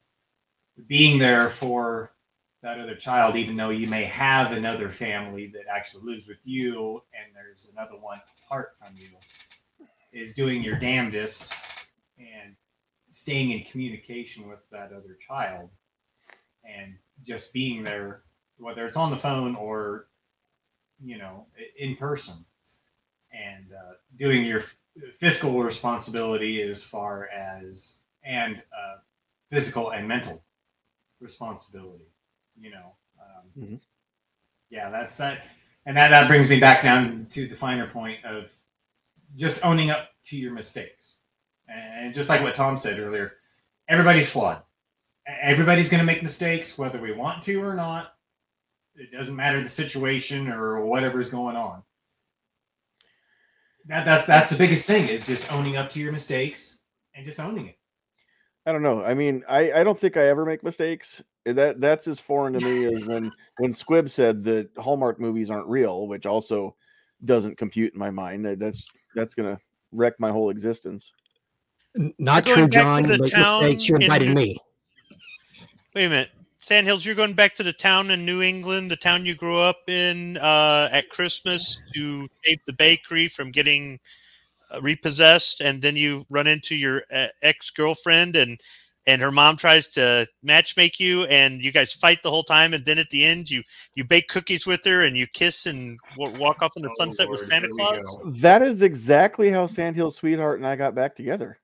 being 0.86 1.18
there 1.18 1.48
for 1.48 2.12
that 2.62 2.78
other 2.78 2.94
child, 2.94 3.36
even 3.36 3.56
though 3.56 3.70
you 3.70 3.86
may 3.86 4.04
have 4.04 4.52
another 4.52 4.90
family 4.90 5.46
that 5.48 5.64
actually 5.70 6.02
lives 6.04 6.26
with 6.26 6.44
you 6.44 7.02
and 7.14 7.34
there's 7.34 7.72
another 7.74 7.96
one 7.98 8.20
apart 8.44 8.72
from 8.78 8.92
you, 8.96 9.08
is 10.12 10.34
doing 10.34 10.62
your 10.62 10.78
damnedest 10.78 11.54
and 12.18 12.56
staying 13.10 13.52
in 13.52 13.64
communication 13.64 14.48
with 14.48 14.60
that 14.70 14.92
other 14.92 15.16
child 15.26 15.70
and 16.66 16.96
just 17.22 17.52
being 17.52 17.84
there, 17.84 18.22
whether 18.58 18.86
it's 18.86 18.96
on 18.96 19.10
the 19.10 19.16
phone 19.16 19.56
or, 19.56 20.08
you 21.02 21.18
know, 21.18 21.46
in 21.78 21.96
person, 21.96 22.44
and 23.32 23.72
uh, 23.72 23.94
doing 24.16 24.44
your 24.44 24.62
fiscal 25.14 25.62
responsibility 25.62 26.62
as 26.62 26.82
far 26.82 27.28
as 27.28 28.00
and 28.24 28.56
uh, 28.56 28.96
physical 29.50 29.90
and 29.90 30.08
mental 30.08 30.42
responsibility 31.20 32.06
you 32.58 32.70
know. 32.70 32.92
Um, 33.20 33.62
mm-hmm. 33.62 33.74
Yeah, 34.70 34.90
that's 34.90 35.16
that, 35.18 35.42
and 35.84 35.96
that 35.96 36.08
that 36.08 36.28
brings 36.28 36.48
me 36.48 36.58
back 36.58 36.82
down 36.82 37.26
to 37.30 37.46
the 37.46 37.54
finer 37.54 37.86
point 37.86 38.24
of 38.24 38.52
just 39.36 39.64
owning 39.64 39.90
up 39.90 40.10
to 40.26 40.38
your 40.38 40.52
mistakes, 40.52 41.16
and 41.68 42.14
just 42.14 42.28
like 42.28 42.42
what 42.42 42.54
Tom 42.54 42.78
said 42.78 42.98
earlier, 42.98 43.34
everybody's 43.88 44.28
flawed. 44.28 44.62
Everybody's 45.26 45.90
going 45.90 46.00
to 46.00 46.06
make 46.06 46.22
mistakes, 46.22 46.78
whether 46.78 47.00
we 47.00 47.12
want 47.12 47.42
to 47.44 47.62
or 47.62 47.74
not. 47.74 48.14
It 48.94 49.12
doesn't 49.12 49.36
matter 49.36 49.62
the 49.62 49.68
situation 49.68 50.48
or 50.48 50.84
whatever's 50.84 51.30
going 51.30 51.56
on. 51.56 51.82
That, 53.88 54.04
that's 54.04 54.26
that's 54.26 54.50
the 54.50 54.58
biggest 54.58 54.86
thing 54.86 55.08
is 55.08 55.26
just 55.26 55.52
owning 55.52 55.76
up 55.76 55.90
to 55.90 56.00
your 56.00 56.12
mistakes 56.12 56.80
and 57.14 57.24
just 57.24 57.38
owning 57.38 57.66
it. 57.68 57.78
I 58.66 58.72
don't 58.72 58.82
know. 58.82 59.02
I 59.02 59.14
mean, 59.14 59.44
I, 59.48 59.72
I 59.72 59.84
don't 59.84 59.98
think 59.98 60.16
I 60.16 60.26
ever 60.26 60.44
make 60.44 60.64
mistakes. 60.64 61.22
That 61.44 61.80
that's 61.80 62.08
as 62.08 62.18
foreign 62.18 62.54
to 62.54 62.64
me 62.64 62.84
as 62.96 63.04
when 63.04 63.30
when 63.58 63.72
Squib 63.72 64.10
said 64.10 64.42
that 64.44 64.70
Hallmark 64.76 65.20
movies 65.20 65.50
aren't 65.50 65.68
real, 65.68 66.08
which 66.08 66.26
also 66.26 66.74
doesn't 67.24 67.58
compute 67.58 67.92
in 67.92 67.98
my 67.98 68.10
mind. 68.10 68.44
That's 68.60 68.88
that's 69.14 69.34
gonna 69.36 69.58
wreck 69.92 70.14
my 70.18 70.30
whole 70.30 70.50
existence. 70.50 71.12
Not 72.18 72.44
true, 72.44 72.68
John. 72.68 73.04
You 73.04 73.10
make 73.10 73.20
mistakes. 73.20 73.88
You 73.88 73.96
invited 73.96 74.34
me. 74.34 74.58
Wait 75.96 76.04
a 76.04 76.10
minute, 76.10 76.30
Sandhills. 76.60 77.06
You're 77.06 77.14
going 77.14 77.32
back 77.32 77.54
to 77.54 77.62
the 77.62 77.72
town 77.72 78.10
in 78.10 78.26
New 78.26 78.42
England, 78.42 78.90
the 78.90 78.96
town 78.96 79.24
you 79.24 79.34
grew 79.34 79.58
up 79.58 79.78
in, 79.88 80.36
uh, 80.36 80.90
at 80.92 81.08
Christmas 81.08 81.80
to 81.94 82.28
save 82.44 82.58
the 82.66 82.74
bakery 82.74 83.28
from 83.28 83.50
getting 83.50 83.98
uh, 84.70 84.82
repossessed, 84.82 85.62
and 85.62 85.80
then 85.80 85.96
you 85.96 86.26
run 86.28 86.46
into 86.46 86.76
your 86.76 87.02
uh, 87.10 87.28
ex 87.40 87.70
girlfriend, 87.70 88.36
and 88.36 88.60
and 89.06 89.22
her 89.22 89.32
mom 89.32 89.56
tries 89.56 89.88
to 89.92 90.28
matchmake 90.46 91.00
you, 91.00 91.24
and 91.28 91.62
you 91.62 91.72
guys 91.72 91.94
fight 91.94 92.22
the 92.22 92.28
whole 92.28 92.44
time, 92.44 92.74
and 92.74 92.84
then 92.84 92.98
at 92.98 93.08
the 93.08 93.24
end 93.24 93.50
you 93.50 93.62
you 93.94 94.04
bake 94.04 94.28
cookies 94.28 94.66
with 94.66 94.84
her, 94.84 95.06
and 95.06 95.16
you 95.16 95.26
kiss 95.26 95.64
and 95.64 95.98
w- 96.18 96.38
walk 96.38 96.60
off 96.60 96.72
in 96.76 96.82
the 96.82 96.90
oh, 96.90 96.94
sunset 96.98 97.28
Lord, 97.28 97.38
with 97.38 97.48
Santa 97.48 97.68
Claus. 97.68 98.20
That 98.26 98.60
is 98.60 98.82
exactly 98.82 99.48
how 99.50 99.66
Sandhill 99.66 100.10
Sweetheart 100.10 100.58
and 100.58 100.66
I 100.66 100.76
got 100.76 100.94
back 100.94 101.16
together. 101.16 101.58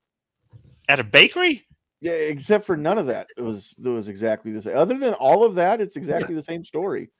At 0.88 1.00
a 1.00 1.04
bakery. 1.04 1.66
Yeah, 2.03 2.12
except 2.14 2.64
for 2.64 2.76
none 2.76 2.98
of 2.98 3.07
that. 3.07 3.28
It 3.36 3.42
was 3.42 3.76
it 3.78 3.88
was 3.88 4.09
exactly 4.09 4.50
the 4.50 4.61
same. 4.61 4.76
Other 4.76 4.98
than 4.98 5.14
all 5.14 5.44
of 5.44 5.55
that, 5.55 5.80
it's 5.80 5.94
exactly 5.94 6.34
the 6.34 6.42
same 6.42 6.64
story. 6.64 7.11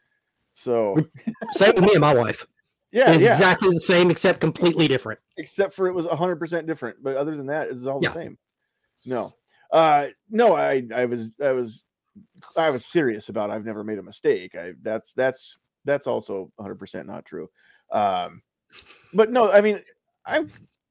So 0.55 0.97
same 1.53 1.75
with 1.77 1.85
me 1.85 1.93
and 1.93 2.01
my 2.01 2.15
wife. 2.15 2.47
Yeah, 2.95 3.11
it's 3.13 3.23
yeah. 3.23 3.33
exactly 3.33 3.71
the 3.71 3.81
same, 3.81 4.11
except 4.11 4.39
completely 4.39 4.87
different. 4.87 5.19
Except 5.39 5.73
for 5.73 5.87
it 5.87 5.95
was 5.95 6.05
100% 6.05 6.67
different. 6.67 7.03
But 7.03 7.17
other 7.17 7.35
than 7.35 7.47
that, 7.47 7.69
it's 7.69 7.87
all 7.87 8.01
the 8.01 8.09
yeah. 8.09 8.13
same. 8.13 8.39
No, 9.07 9.33
uh, 9.73 10.09
no, 10.29 10.55
I, 10.55 10.87
I 10.95 11.07
was, 11.07 11.31
I 11.43 11.53
was, 11.53 11.85
I 12.55 12.69
was 12.69 12.85
serious 12.85 13.31
about. 13.31 13.51
I've 13.51 13.65
never 13.65 13.83
made 13.83 13.99
a 13.99 14.03
mistake. 14.03 14.55
I 14.55 14.75
that's 14.83 15.15
that's 15.15 15.57
that's 15.87 16.07
also 16.07 16.53
100% 16.61 17.07
not 17.07 17.25
true. 17.25 17.49
Um, 17.91 18.43
but 19.15 19.31
no, 19.31 19.51
I 19.51 19.63
mean, 19.63 19.81
I, 20.27 20.45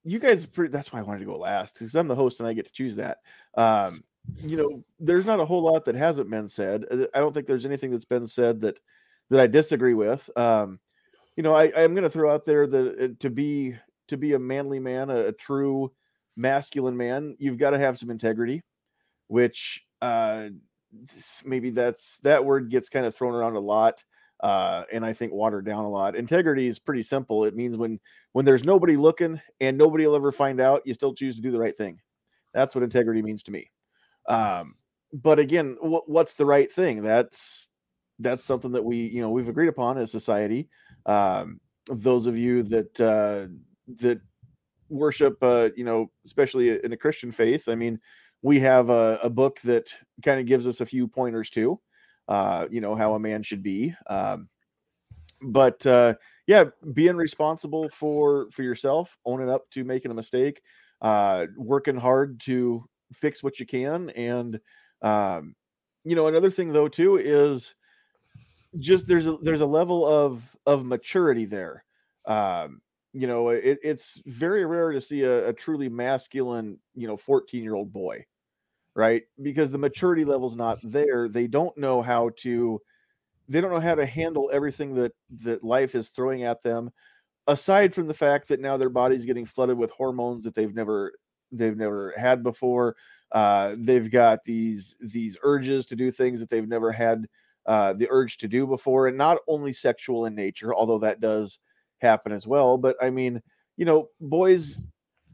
you 0.04 0.20
guys, 0.20 0.48
that's 0.48 0.92
why 0.92 1.00
I 1.00 1.04
wanted 1.04 1.20
to 1.20 1.26
go 1.26 1.38
last 1.38 1.74
because 1.74 1.94
I'm 1.96 2.08
the 2.08 2.16
host 2.16 2.40
and 2.40 2.48
I 2.48 2.54
get 2.54 2.66
to 2.66 2.72
choose 2.72 2.96
that. 2.96 3.20
Um, 3.56 4.04
you 4.38 4.58
know, 4.58 4.84
there's 5.00 5.26
not 5.26 5.40
a 5.40 5.46
whole 5.46 5.64
lot 5.64 5.86
that 5.86 5.96
hasn't 5.96 6.30
been 6.30 6.50
said. 6.50 6.86
Uh, 6.90 7.06
I 7.14 7.20
don't 7.20 7.34
think 7.34 7.48
there's 7.48 7.66
anything 7.66 7.92
that's 7.92 8.06
been 8.06 8.28
said 8.28 8.62
that 8.62 8.80
that 9.30 9.40
I 9.40 9.48
disagree 9.48 9.94
with. 9.94 10.30
Um, 10.36 10.80
you 11.36 11.44
know, 11.44 11.54
I, 11.54 11.72
I'm 11.76 11.94
going 11.94 12.04
to 12.04 12.10
throw 12.10 12.34
out 12.34 12.46
there 12.46 12.68
that 12.68 13.00
uh, 13.00 13.08
to 13.20 13.30
be 13.30 13.76
to 14.10 14.18
be 14.18 14.34
a 14.34 14.40
manly 14.40 14.80
man, 14.80 15.10
a, 15.10 15.28
a 15.28 15.32
true 15.32 15.92
masculine 16.36 16.98
man, 16.98 17.36
you've 17.40 17.58
got 17.58 17.72
to 17.72 17.80
have 17.80 17.98
some 17.98 18.10
integrity, 18.10 18.62
which 19.28 19.82
uh, 20.02 20.50
maybe 21.46 21.70
that's 21.70 22.18
that 22.24 22.44
word 22.44 22.70
gets 22.70 22.90
kind 22.90 23.06
of 23.06 23.16
thrown 23.16 23.34
around 23.34 23.56
a 23.56 23.60
lot. 23.60 24.04
Uh, 24.42 24.84
and 24.92 25.06
I 25.06 25.14
think 25.14 25.34
watered 25.34 25.66
down 25.66 25.86
a 25.86 25.90
lot. 25.90 26.16
Integrity 26.16 26.68
is 26.68 26.80
pretty 26.80 27.04
simple. 27.04 27.44
It 27.46 27.56
means 27.56 27.78
when 27.78 28.00
when 28.34 28.46
there's 28.46 28.64
nobody 28.64 28.98
looking 28.98 29.40
and 29.60 29.78
nobody 29.78 30.08
will 30.08 30.16
ever 30.16 30.32
find 30.32 30.60
out, 30.60 30.82
you 30.86 30.94
still 30.94 31.14
choose 31.14 31.36
to 31.36 31.42
do 31.42 31.52
the 31.52 31.60
right 31.60 31.78
thing. 31.78 32.00
That's 32.54 32.74
what 32.74 32.84
integrity 32.84 33.22
means 33.22 33.44
to 33.44 33.52
me. 33.52 33.70
Um, 34.28 34.76
but 35.14 35.40
again, 35.40 35.76
w- 35.76 36.02
what's 36.06 36.34
the 36.34 36.46
right 36.46 36.72
thing? 36.72 37.04
That's 37.04 37.70
that's 38.20 38.46
something 38.46 38.72
that 38.72 38.84
we 38.84 38.98
you 38.98 39.22
know 39.22 39.30
we've 39.30 39.50
agreed 39.50 39.68
upon 39.68 39.98
as 39.98 40.12
society 40.12 40.70
um, 41.06 41.60
those 41.90 42.28
of 42.28 42.38
you 42.38 42.64
that 42.64 43.00
uh, 43.00 43.48
that 43.98 44.22
worship, 44.90 45.38
uh, 45.42 45.70
you 45.76 45.84
know, 45.84 46.12
especially 46.26 46.84
in 46.84 46.94
a 46.94 46.98
Christian 46.98 47.32
faith, 47.32 47.68
I 47.68 47.76
mean, 47.76 48.00
we 48.42 48.60
have 48.60 48.90
a, 48.90 49.20
a 49.24 49.30
book 49.30 49.60
that 49.62 49.94
kind 50.24 50.40
of 50.40 50.46
gives 50.46 50.68
us 50.68 50.82
a 50.82 50.86
few 50.86 51.08
pointers 51.08 51.50
to, 51.52 51.80
uh, 52.32 52.66
you 52.72 52.80
know, 52.80 52.96
how 52.96 53.14
a 53.14 53.20
man 53.20 53.44
should 53.44 53.62
be. 53.62 53.94
Um, 54.08 54.48
but 55.42 55.86
uh, 55.86 56.14
yeah, 56.48 56.66
being 56.94 57.18
responsible 57.18 57.90
for 57.90 58.50
for 58.52 58.64
yourself, 58.64 59.18
owning 59.26 59.50
up 59.50 59.70
to 59.72 59.84
making 59.84 60.12
a 60.12 60.14
mistake, 60.14 60.62
uh, 61.02 61.48
working 61.58 61.98
hard 61.98 62.40
to 62.42 62.86
fix 63.12 63.44
what 63.44 63.60
you 63.60 63.66
can, 63.66 64.12
and 64.12 64.62
um, 65.02 65.56
you 66.06 66.16
know, 66.16 66.28
another 66.28 66.50
thing 66.50 66.72
though 66.72 66.88
too 66.88 67.18
is 67.18 67.76
just 68.80 69.08
there's 69.08 69.28
a 69.28 69.36
there's 69.42 69.60
a 69.60 69.66
level 69.66 70.08
of 70.08 70.42
of 70.66 70.86
maturity 70.86 71.44
there. 71.44 71.84
Um, 72.26 72.80
you 73.12 73.28
know, 73.28 73.50
it, 73.50 73.78
it's 73.84 74.22
very 74.26 74.64
rare 74.64 74.94
to 74.94 75.02
see 75.02 75.24
a, 75.24 75.50
a 75.50 75.54
truly 75.54 75.90
masculine, 75.90 76.80
you 76.96 77.08
know, 77.08 77.18
14 77.18 77.62
year 77.62 77.76
old 77.76 77.92
boy, 77.92 78.26
right? 78.96 79.24
Because 79.42 79.70
the 79.70 79.78
maturity 79.78 80.26
level's 80.26 80.56
not 80.56 80.80
there. 80.84 81.28
They 81.28 81.48
don't 81.48 81.78
know 81.78 82.02
how 82.02 82.32
to, 82.38 82.82
they 83.48 83.62
don't 83.62 83.72
know 83.72 83.80
how 83.80 83.96
to 83.96 84.06
handle 84.06 84.50
everything 84.54 84.96
that 84.96 85.14
that 85.44 85.64
life 85.64 85.96
is 85.96 86.10
throwing 86.10 86.44
at 86.44 86.64
them. 86.64 86.92
Aside 87.48 87.94
from 87.94 88.08
the 88.08 88.14
fact 88.14 88.48
that 88.50 88.60
now 88.60 88.78
their 88.78 88.90
body's 88.90 89.26
getting 89.26 89.46
flooded 89.46 89.78
with 89.78 89.92
hormones 89.92 90.44
that 90.44 90.56
they've 90.56 90.74
never 90.74 91.14
they've 91.52 91.78
never 91.78 92.14
had 92.18 92.44
before. 92.44 92.96
Uh, 93.32 93.76
they've 93.78 94.12
got 94.12 94.44
these 94.46 94.96
these 95.02 95.38
urges 95.44 95.86
to 95.88 95.96
do 95.96 96.12
things 96.12 96.40
that 96.40 96.50
they've 96.50 96.68
never 96.68 96.92
had 96.92 97.28
uh, 97.66 97.94
the 97.94 98.08
urge 98.10 98.38
to 98.38 98.48
do 98.48 98.68
before, 98.68 99.08
and 99.08 99.18
not 99.18 99.40
only 99.48 99.74
sexual 99.74 100.26
in 100.26 100.36
nature, 100.36 100.74
although 100.74 101.00
that 101.00 101.20
does 101.20 101.60
happen 102.00 102.32
as 102.32 102.48
well. 102.48 102.78
But 102.78 102.96
I 103.02 103.10
mean, 103.10 103.42
you 103.78 103.86
know, 103.86 104.10
boys, 104.20 104.78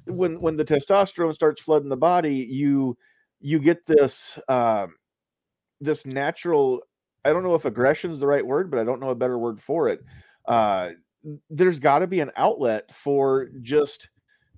when 0.06 0.40
when 0.42 0.58
the 0.58 0.66
testosterone 0.66 1.34
starts 1.34 1.62
flooding 1.62 1.90
the 1.90 1.98
body, 1.98 2.36
you 2.36 2.98
you 3.40 3.60
get 3.60 3.86
this 3.86 4.40
um, 4.48 4.96
this 5.80 6.06
natural. 6.06 6.82
I 7.26 7.34
don't 7.34 7.44
know 7.44 7.56
if 7.56 7.66
aggression 7.66 8.12
is 8.12 8.20
the 8.20 8.28
right 8.28 8.46
word, 8.46 8.72
but 8.72 8.80
I 8.80 8.84
don't 8.84 9.00
know 9.00 9.10
a 9.10 9.16
better 9.16 9.38
word 9.38 9.62
for 9.62 9.90
it. 9.90 10.04
Uh, 10.48 10.92
there's 11.50 11.80
got 11.80 12.00
to 12.00 12.08
be 12.08 12.22
an 12.22 12.32
outlet 12.38 12.94
for 12.94 13.50
just 13.62 14.10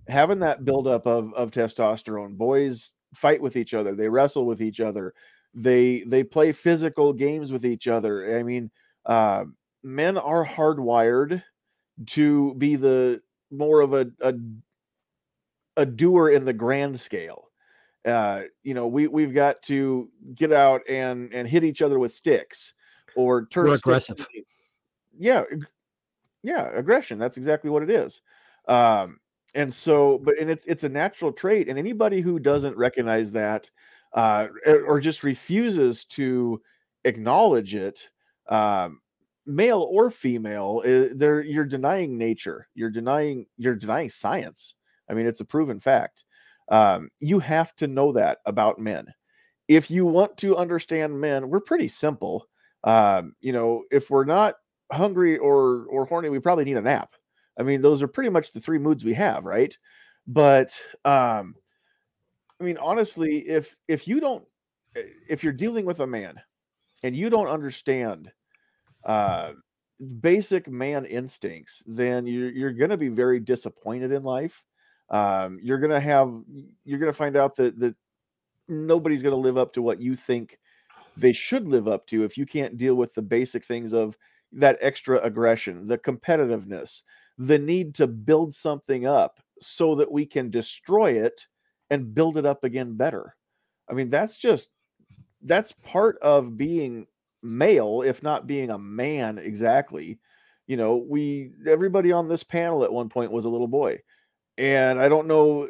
having 0.08 0.40
that 0.40 0.66
buildup 0.66 1.08
of 1.08 1.34
of 1.34 1.52
testosterone. 1.52 2.38
Boys 2.38 2.92
fight 3.16 3.42
with 3.42 3.56
each 3.56 3.74
other, 3.74 3.96
they 3.96 4.08
wrestle 4.08 4.46
with 4.46 4.62
each 4.62 4.80
other, 4.80 5.14
they 5.54 6.04
they 6.06 6.24
play 6.24 6.52
physical 6.52 7.14
games 7.14 7.52
with 7.52 7.66
each 7.66 7.88
other. 7.88 8.38
I 8.38 8.44
mean, 8.44 8.70
uh, 9.06 9.46
men 9.84 10.18
are 10.18 10.46
hardwired 10.46 11.44
to 12.08 12.54
be 12.56 12.76
the 12.76 13.22
more 13.52 13.82
of 13.82 13.94
a, 13.94 14.08
a 14.22 14.34
a 15.78 15.86
doer 15.86 16.30
in 16.30 16.46
the 16.46 16.54
grand 16.54 17.00
scale. 17.00 17.49
Uh, 18.10 18.44
you 18.64 18.74
know, 18.74 18.88
we 18.88 19.08
we've 19.08 19.34
got 19.34 19.62
to 19.64 20.10
get 20.36 20.52
out 20.52 20.82
and 20.90 21.34
and 21.34 21.48
hit 21.48 21.64
each 21.64 21.82
other 21.82 22.00
with 22.00 22.14
sticks 22.14 22.74
or 23.16 23.46
turn 23.46 23.68
We're 23.68 23.76
aggressive. 23.76 24.26
Yeah, 25.18 25.44
yeah, 26.44 26.70
aggression. 26.74 27.18
That's 27.18 27.38
exactly 27.38 27.70
what 27.70 27.84
it 27.84 27.90
is. 27.90 28.22
Um, 28.68 29.20
and 29.56 29.74
so, 29.74 30.20
but 30.20 30.38
and 30.38 30.50
it's 30.50 30.66
it's 30.66 30.84
a 30.84 30.90
natural 30.90 31.32
trait, 31.32 31.68
and 31.70 31.80
anybody 31.80 32.22
who 32.22 32.40
doesn't 32.40 32.78
recognize 32.78 33.32
that 33.32 33.70
uh, 34.14 34.48
or 34.86 35.00
just 35.00 35.24
refuses 35.24 36.06
to 36.06 36.62
acknowledge 37.04 37.76
it, 37.76 38.10
um, 38.48 39.02
male 39.46 39.88
or 39.90 40.10
female, 40.10 40.82
eh, 40.86 41.10
they're 41.14 41.42
you're 41.42 41.66
denying 41.66 42.18
nature. 42.18 42.68
You're 42.76 42.92
denying 42.92 43.48
you're 43.58 43.76
denying 43.76 44.10
science. 44.10 44.76
I 45.10 45.14
mean, 45.14 45.26
it's 45.26 45.42
a 45.42 45.46
proven 45.46 45.80
fact. 45.80 46.24
Um, 46.70 47.10
you 47.20 47.40
have 47.40 47.76
to 47.78 47.88
know 47.88 48.12
that 48.14 48.40
about 48.46 48.80
men. 48.80 49.08
If 49.68 49.92
you 49.92 50.06
want 50.06 50.38
to 50.38 50.58
understand 50.58 51.20
men, 51.20 51.50
we're 51.50 51.60
pretty 51.62 51.88
simple. 51.88 52.46
Um, 52.84 53.34
you 53.42 53.54
know, 53.54 53.84
if 53.92 54.10
we're 54.10 54.26
not 54.26 54.56
hungry 54.92 55.38
or 55.38 55.86
or 55.88 56.06
horny, 56.06 56.30
we 56.30 56.40
probably 56.40 56.66
need 56.66 56.78
a 56.78 56.82
nap. 56.82 57.14
I 57.60 57.64
mean, 57.64 57.82
those 57.82 58.02
are 58.02 58.08
pretty 58.08 58.30
much 58.30 58.52
the 58.52 58.60
three 58.62 58.80
moods 58.80 59.04
we 59.04 59.14
have, 59.14 59.46
right? 59.46 59.78
But 60.28 60.80
um, 61.06 61.56
I 62.60 62.64
mean, 62.64 62.78
honestly, 62.78 63.40
if 63.48 63.76
if 63.88 64.08
you 64.08 64.20
don't, 64.20 64.44
eh, 64.96 65.04
if 65.30 65.44
you're 65.44 65.54
dealing 65.54 65.86
with 65.86 66.00
a 66.00 66.08
man 66.08 66.40
and 67.04 67.16
you 67.16 67.30
don't 67.30 67.48
understand 67.48 68.32
uh, 69.06 69.54
basic 70.22 70.70
man 70.70 71.06
instincts, 71.06 71.84
then 71.86 72.28
you're 72.28 72.52
you're 72.52 72.74
going 72.74 72.90
to 72.92 72.98
be 72.98 73.10
very 73.10 73.40
disappointed 73.40 74.12
in 74.12 74.24
life. 74.24 74.64
Um, 75.12 75.60
you're 75.62 75.80
to 75.92 76.00
have 76.00 76.32
you're 76.86 77.00
to 77.12 77.18
find 77.18 77.36
out 77.36 77.56
that 77.58 77.80
that 77.80 77.96
nobody's 78.68 79.24
to 79.34 79.40
live 79.40 79.58
up 79.58 79.74
to 79.74 79.82
what 79.82 80.00
you 80.00 80.16
think 80.16 80.60
they 81.18 81.34
should 81.34 81.68
live 81.68 81.88
up 81.88 82.06
to 82.08 82.24
if 82.24 82.38
you 82.38 82.46
can't 82.46 82.78
deal 82.78 82.96
with 82.96 83.14
the 83.14 83.22
basic 83.22 83.66
things 83.66 83.94
of 83.94 84.16
that 84.52 84.78
extra 84.82 85.20
aggression, 85.22 85.88
the 85.88 85.98
competitiveness, 85.98 87.02
the 87.38 87.60
need 87.60 87.96
to 87.96 88.08
build 88.08 88.54
something 88.54 89.06
up 89.06 89.40
so 89.60 89.96
that 89.96 90.12
we 90.12 90.26
can 90.26 90.50
destroy 90.50 91.12
it 91.12 91.46
and 91.90 92.14
build 92.14 92.38
it 92.38 92.46
up 92.46 92.64
again 92.64 92.96
better. 92.96 93.36
I 93.90 93.94
mean, 93.94 94.10
that's 94.10 94.38
just 94.38 94.70
that's 95.44 95.72
part 95.84 96.18
of 96.22 96.58
being 96.58 97.08
male, 97.42 98.02
if 98.02 98.22
not 98.22 98.48
being 98.48 98.70
a 98.70 98.78
man 98.78 99.38
exactly. 99.38 100.20
You 100.68 100.78
know, 100.78 100.98
we 100.98 101.52
everybody 101.68 102.12
on 102.12 102.28
this 102.28 102.44
panel 102.44 102.84
at 102.84 102.94
one 102.94 103.10
point 103.10 103.32
was 103.32 103.46
a 103.46 103.50
little 103.50 103.68
boy. 103.68 104.00
And 104.60 105.00
I 105.02 105.10
don't 105.10 105.28
know, 105.28 105.70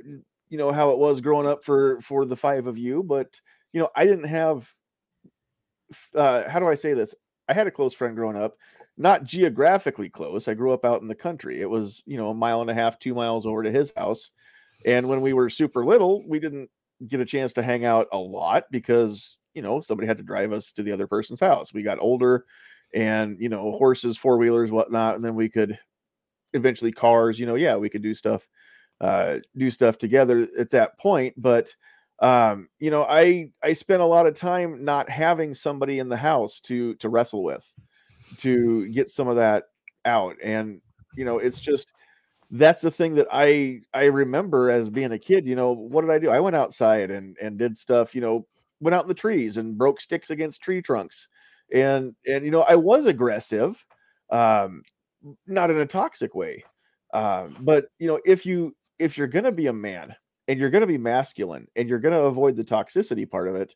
you 0.49 0.59
know, 0.59 0.71
how 0.73 0.91
it 0.91 0.99
was 0.99 1.21
growing 1.21 1.47
up 1.47 1.63
for 1.65 2.01
for 2.01 2.25
the 2.25 2.37
five 2.37 2.67
of 2.67 2.77
you, 2.79 3.03
but 3.03 3.39
you 3.73 3.81
know, 3.81 3.89
I 3.95 4.05
didn't 4.05 4.25
have 4.25 4.73
uh 6.15 6.47
how 6.49 6.59
do 6.59 6.67
I 6.67 6.75
say 6.75 6.93
this? 6.93 7.15
I 7.47 7.53
had 7.53 7.67
a 7.67 7.71
close 7.71 7.93
friend 7.93 8.15
growing 8.15 8.37
up, 8.37 8.55
not 8.97 9.23
geographically 9.23 10.09
close. 10.09 10.47
I 10.47 10.53
grew 10.53 10.71
up 10.71 10.85
out 10.85 11.01
in 11.01 11.07
the 11.07 11.15
country. 11.15 11.61
It 11.61 11.69
was, 11.69 12.03
you 12.05 12.17
know, 12.17 12.29
a 12.29 12.33
mile 12.35 12.61
and 12.61 12.69
a 12.69 12.73
half, 12.75 12.99
2 12.99 13.13
miles 13.15 13.45
over 13.45 13.63
to 13.63 13.71
his 13.71 13.91
house 13.97 14.29
and 14.87 15.09
when 15.09 15.21
we 15.21 15.33
were 15.33 15.49
super 15.51 15.85
little, 15.85 16.27
we 16.27 16.41
didn't 16.41 16.71
get 17.07 17.21
a 17.21 17.25
chance 17.25 17.53
to 17.53 17.63
hang 17.63 17.85
out 17.85 18.07
a 18.13 18.17
lot 18.19 18.65
because, 18.71 19.37
you 19.53 19.61
know, 19.61 19.79
somebody 19.79 20.07
had 20.07 20.17
to 20.17 20.23
drive 20.23 20.53
us 20.53 20.73
to 20.73 20.83
the 20.83 20.91
other 20.91 21.07
person's 21.07 21.39
house. 21.39 21.71
We 21.73 21.83
got 21.83 21.99
older 22.01 22.45
and, 22.95 23.37
you 23.39 23.49
know, 23.49 23.73
horses, 23.73 24.17
four 24.17 24.39
wheelers, 24.39 24.71
whatnot. 24.71 25.15
And 25.17 25.23
then 25.23 25.35
we 25.35 25.49
could 25.49 25.79
eventually 26.53 26.91
cars, 26.91 27.39
you 27.39 27.45
know, 27.45 27.55
yeah, 27.55 27.75
we 27.75 27.89
could 27.89 28.01
do 28.01 28.13
stuff, 28.13 28.47
uh, 29.01 29.39
do 29.57 29.69
stuff 29.71 29.97
together 29.97 30.47
at 30.57 30.71
that 30.71 30.97
point. 30.97 31.33
But, 31.37 31.73
um, 32.19 32.69
you 32.79 32.91
know, 32.91 33.03
I, 33.03 33.51
I 33.63 33.73
spent 33.73 34.01
a 34.01 34.05
lot 34.05 34.27
of 34.27 34.35
time 34.35 34.83
not 34.83 35.09
having 35.09 35.53
somebody 35.53 35.99
in 35.99 36.09
the 36.09 36.17
house 36.17 36.59
to, 36.61 36.95
to 36.95 37.09
wrestle 37.09 37.43
with, 37.43 37.65
to 38.37 38.87
get 38.89 39.09
some 39.09 39.27
of 39.27 39.37
that 39.37 39.65
out. 40.05 40.35
And, 40.43 40.81
you 41.15 41.25
know, 41.25 41.37
it's 41.37 41.59
just, 41.59 41.91
that's 42.51 42.81
the 42.81 42.91
thing 42.91 43.15
that 43.15 43.27
I 43.31 43.81
I 43.93 44.05
remember 44.05 44.71
as 44.71 44.89
being 44.89 45.11
a 45.11 45.19
kid. 45.19 45.45
You 45.45 45.55
know, 45.55 45.71
what 45.71 46.01
did 46.01 46.09
I 46.09 46.19
do? 46.19 46.29
I 46.29 46.39
went 46.39 46.55
outside 46.55 47.11
and 47.11 47.37
and 47.41 47.57
did 47.57 47.77
stuff. 47.77 48.15
You 48.15 48.21
know, 48.21 48.47
went 48.79 48.95
out 48.95 49.03
in 49.03 49.07
the 49.07 49.13
trees 49.13 49.57
and 49.57 49.77
broke 49.77 50.01
sticks 50.01 50.29
against 50.29 50.61
tree 50.61 50.81
trunks, 50.81 51.27
and 51.73 52.15
and 52.27 52.43
you 52.43 52.51
know 52.51 52.63
I 52.67 52.75
was 52.75 53.05
aggressive, 53.05 53.85
um, 54.31 54.81
not 55.45 55.69
in 55.69 55.77
a 55.77 55.85
toxic 55.85 56.33
way, 56.33 56.63
um, 57.13 57.55
but 57.61 57.87
you 57.99 58.07
know 58.07 58.19
if 58.25 58.45
you 58.45 58.75
if 58.99 59.17
you're 59.17 59.27
gonna 59.27 59.51
be 59.51 59.67
a 59.67 59.73
man 59.73 60.15
and 60.47 60.59
you're 60.59 60.69
gonna 60.69 60.87
be 60.87 60.97
masculine 60.97 61.67
and 61.75 61.89
you're 61.89 61.99
gonna 61.99 62.21
avoid 62.21 62.55
the 62.55 62.63
toxicity 62.63 63.29
part 63.29 63.47
of 63.47 63.55
it, 63.55 63.75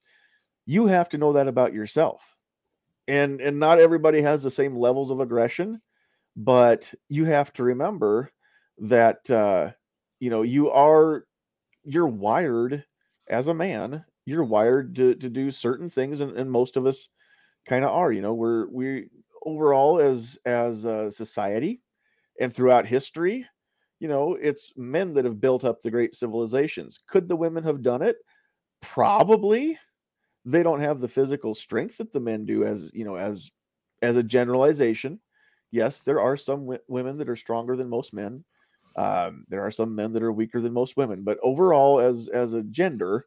you 0.66 0.88
have 0.88 1.10
to 1.10 1.18
know 1.18 1.34
that 1.34 1.48
about 1.48 1.74
yourself, 1.74 2.36
and 3.08 3.42
and 3.42 3.60
not 3.60 3.80
everybody 3.80 4.22
has 4.22 4.44
the 4.44 4.52
same 4.52 4.76
levels 4.76 5.10
of 5.10 5.20
aggression, 5.20 5.82
but 6.36 6.92
you 7.10 7.26
have 7.26 7.52
to 7.54 7.64
remember 7.64 8.32
that 8.80 9.30
uh, 9.32 9.72
you 10.20 10.30
know 10.30 10.42
you 10.42 10.70
are 10.70 11.26
you're 11.84 12.08
wired 12.08 12.84
as 13.28 13.48
a 13.48 13.54
man. 13.54 14.04
You're 14.26 14.46
wired 14.46 14.96
to, 14.96 15.16
to 15.16 15.30
do 15.30 15.52
certain 15.52 15.90
things 15.90 16.22
and, 16.22 16.38
and 16.38 16.50
most 16.50 16.78
of 16.78 16.86
us 16.86 17.10
kind 17.66 17.84
of 17.84 17.92
are 17.92 18.12
you 18.12 18.22
know 18.22 18.34
we're 18.34 18.68
we 18.70 19.10
overall 19.46 20.00
as 20.00 20.38
as 20.46 20.86
a 20.86 21.12
society 21.12 21.82
and 22.40 22.54
throughout 22.54 22.86
history 22.86 23.46
you 24.04 24.10
know 24.10 24.36
it's 24.36 24.74
men 24.76 25.14
that 25.14 25.24
have 25.24 25.40
built 25.40 25.64
up 25.64 25.82
the 25.82 25.90
great 25.90 26.14
civilizations. 26.14 27.00
Could 27.08 27.30
the 27.30 27.38
women 27.38 27.64
have 27.64 27.82
done 27.82 28.02
it? 28.02 28.18
Probably. 28.82 29.80
They 30.44 30.62
don't 30.62 30.82
have 30.82 31.00
the 31.00 31.08
physical 31.08 31.56
strength 31.56 31.98
that 31.98 32.12
the 32.12 32.20
men 32.20 32.46
do 32.46 32.66
as 32.66 32.92
you 32.94 33.06
know 33.06 33.16
as 33.16 33.50
as 34.02 34.18
a 34.18 34.24
generalization. 34.24 35.22
Yes 35.72 36.00
there 36.00 36.20
are 36.20 36.36
some 36.36 36.60
w- 36.62 36.82
women 36.90 37.18
that 37.18 37.30
are 37.30 37.38
stronger 37.38 37.78
than 37.78 37.90
most 37.90 38.14
men. 38.14 38.44
Um, 38.98 39.46
there 39.48 39.62
are 39.66 39.72
some 39.72 39.96
men 39.96 40.12
that 40.14 40.22
are 40.22 40.34
weaker 40.34 40.60
than 40.60 40.74
most 40.74 40.98
women, 40.98 41.24
but 41.24 41.40
overall, 41.42 42.02
as 42.02 42.28
as 42.28 42.52
a 42.52 42.62
gender, 42.64 43.26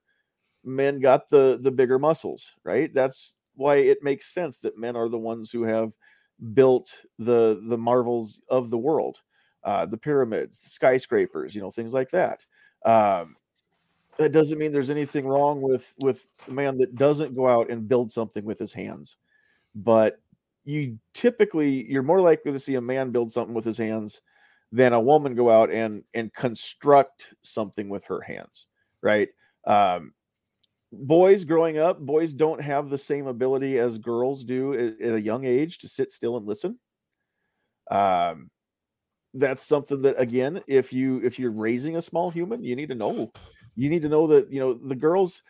men 0.62 1.00
got 1.00 1.30
the 1.30 1.58
the 1.62 1.70
bigger 1.70 1.98
muscles, 1.98 2.52
right? 2.64 2.92
That's 2.92 3.34
why 3.54 3.76
it 3.76 4.02
makes 4.02 4.34
sense 4.34 4.58
that 4.58 4.78
men 4.78 4.94
are 4.94 5.08
the 5.08 5.18
ones 5.18 5.50
who 5.50 5.62
have 5.62 5.92
built 6.52 6.94
the 7.18 7.62
the 7.68 7.78
marvels 7.78 8.40
of 8.50 8.70
the 8.70 8.78
world, 8.78 9.18
uh, 9.66 9.84
the 9.84 9.98
pyramids, 9.98 10.58
skyscrapers, 10.62 11.54
you 11.54 11.60
know, 11.60 11.70
things 11.70 11.92
like 11.92 12.10
that. 12.12 12.46
Um, 12.86 13.36
that 14.16 14.32
doesn't 14.32 14.56
mean 14.56 14.72
there's 14.72 14.88
anything 14.88 15.26
wrong 15.26 15.60
with 15.60 15.92
with 15.98 16.26
a 16.48 16.50
man 16.50 16.78
that 16.78 16.94
doesn't 16.96 17.34
go 17.34 17.46
out 17.46 17.68
and 17.68 17.86
build 17.86 18.10
something 18.10 18.46
with 18.46 18.58
his 18.58 18.72
hands, 18.72 19.18
but 19.74 20.18
you 20.64 20.98
typically 21.12 21.84
you're 21.90 22.02
more 22.02 22.22
likely 22.22 22.52
to 22.52 22.58
see 22.58 22.76
a 22.76 22.80
man 22.80 23.10
build 23.10 23.30
something 23.30 23.54
with 23.54 23.66
his 23.66 23.76
hands 23.76 24.22
than 24.72 24.94
a 24.94 25.00
woman 25.00 25.34
go 25.34 25.50
out 25.50 25.70
and 25.70 26.02
and 26.14 26.32
construct 26.32 27.26
something 27.42 27.90
with 27.90 28.04
her 28.06 28.22
hands 28.22 28.66
right? 29.06 29.28
Um, 29.66 30.12
boys 30.92 31.44
growing 31.44 31.78
up 31.78 32.00
boys 32.00 32.32
don't 32.32 32.60
have 32.60 32.90
the 32.90 32.98
same 32.98 33.26
ability 33.26 33.78
as 33.78 33.98
girls 33.98 34.44
do 34.44 34.72
at, 34.74 35.00
at 35.00 35.14
a 35.14 35.20
young 35.20 35.44
age 35.44 35.78
to 35.78 35.88
sit 35.88 36.12
still 36.12 36.36
and 36.36 36.46
listen. 36.46 36.78
Um, 37.90 38.50
that's 39.38 39.64
something 39.64 40.02
that 40.02 40.20
again 40.20 40.62
if 40.66 40.92
you 40.92 41.20
if 41.22 41.38
you're 41.38 41.50
raising 41.50 41.96
a 41.96 42.02
small 42.02 42.30
human 42.30 42.62
you 42.62 42.76
need 42.76 42.88
to 42.88 42.94
know. 42.94 43.32
You 43.74 43.90
need 43.90 44.02
to 44.02 44.08
know 44.08 44.26
that 44.28 44.50
you 44.50 44.60
know 44.60 44.74
the 44.74 44.94
girls 44.94 45.42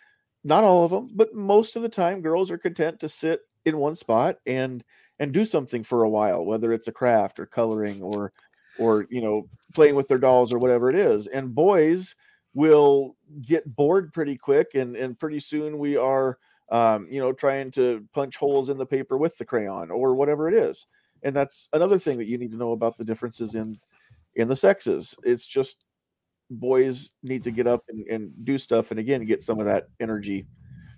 not 0.44 0.64
all 0.64 0.84
of 0.84 0.90
them 0.90 1.10
but 1.14 1.34
most 1.34 1.76
of 1.76 1.82
the 1.82 1.88
time 1.88 2.22
girls 2.22 2.50
are 2.50 2.58
content 2.58 3.00
to 3.00 3.08
sit 3.08 3.40
in 3.64 3.78
one 3.78 3.94
spot 3.94 4.38
and 4.46 4.84
and 5.18 5.32
do 5.32 5.44
something 5.44 5.82
for 5.82 6.02
a 6.02 6.08
while 6.08 6.44
whether 6.44 6.72
it's 6.72 6.88
a 6.88 6.92
craft 6.92 7.38
or 7.38 7.46
coloring 7.46 8.02
or 8.02 8.32
or 8.78 9.06
you 9.10 9.20
know 9.20 9.48
playing 9.74 9.94
with 9.94 10.08
their 10.08 10.18
dolls 10.18 10.52
or 10.52 10.58
whatever 10.58 10.90
it 10.90 10.96
is. 10.96 11.26
And 11.26 11.54
boys 11.54 12.14
will 12.54 13.16
get 13.42 13.76
bored 13.76 14.12
pretty 14.12 14.36
quick 14.36 14.74
and 14.74 14.96
and 14.96 15.18
pretty 15.18 15.40
soon 15.40 15.78
we 15.78 15.96
are 15.96 16.38
um, 16.70 17.06
you 17.10 17.20
know 17.20 17.32
trying 17.32 17.70
to 17.72 18.04
punch 18.12 18.36
holes 18.36 18.68
in 18.70 18.78
the 18.78 18.86
paper 18.86 19.16
with 19.16 19.36
the 19.38 19.44
crayon 19.44 19.90
or 19.90 20.14
whatever 20.14 20.48
it 20.48 20.54
is 20.54 20.86
and 21.26 21.34
that's 21.34 21.68
another 21.72 21.98
thing 21.98 22.16
that 22.18 22.28
you 22.28 22.38
need 22.38 22.52
to 22.52 22.56
know 22.56 22.72
about 22.72 22.96
the 22.96 23.04
differences 23.04 23.54
in 23.54 23.78
in 24.36 24.48
the 24.48 24.56
sexes 24.56 25.14
it's 25.24 25.44
just 25.44 25.84
boys 26.50 27.10
need 27.24 27.42
to 27.42 27.50
get 27.50 27.66
up 27.66 27.82
and, 27.88 28.06
and 28.06 28.30
do 28.44 28.56
stuff 28.56 28.92
and 28.92 29.00
again 29.00 29.24
get 29.24 29.42
some 29.42 29.58
of 29.58 29.66
that 29.66 29.88
energy 30.00 30.46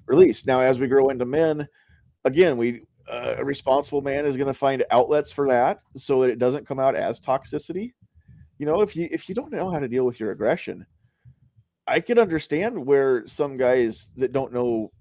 released 0.07 0.47
now 0.47 0.61
as 0.61 0.79
we 0.79 0.87
grow 0.87 1.09
into 1.09 1.25
men 1.25 1.67
again 2.25 2.57
we 2.57 2.83
uh, 3.11 3.37
a 3.39 3.45
responsible 3.45 4.03
man 4.03 4.27
is 4.27 4.37
going 4.37 4.49
to 4.49 4.55
find 4.55 4.85
outlets 4.91 5.33
for 5.33 5.49
that 5.49 5.81
so 5.97 6.21
that 6.21 6.31
it 6.31 6.39
doesn't 6.39 6.67
come 6.67 6.79
out 6.79 6.95
as 6.95 7.19
toxicity. 7.19 7.95
You 8.59 8.67
know, 8.67 8.83
if 8.83 8.95
you 8.95 9.09
if 9.11 9.29
you 9.31 9.35
don't 9.35 9.51
know 9.51 9.71
how 9.71 9.79
to 9.79 9.89
deal 9.89 10.05
with 10.05 10.21
your 10.21 10.31
aggression, 10.31 10.85
I 11.87 12.01
can 12.01 12.19
understand 12.19 12.77
where 12.77 13.27
some 13.27 13.57
guys 13.57 14.11
that 14.17 14.33
don't 14.33 14.53
know 14.53 14.93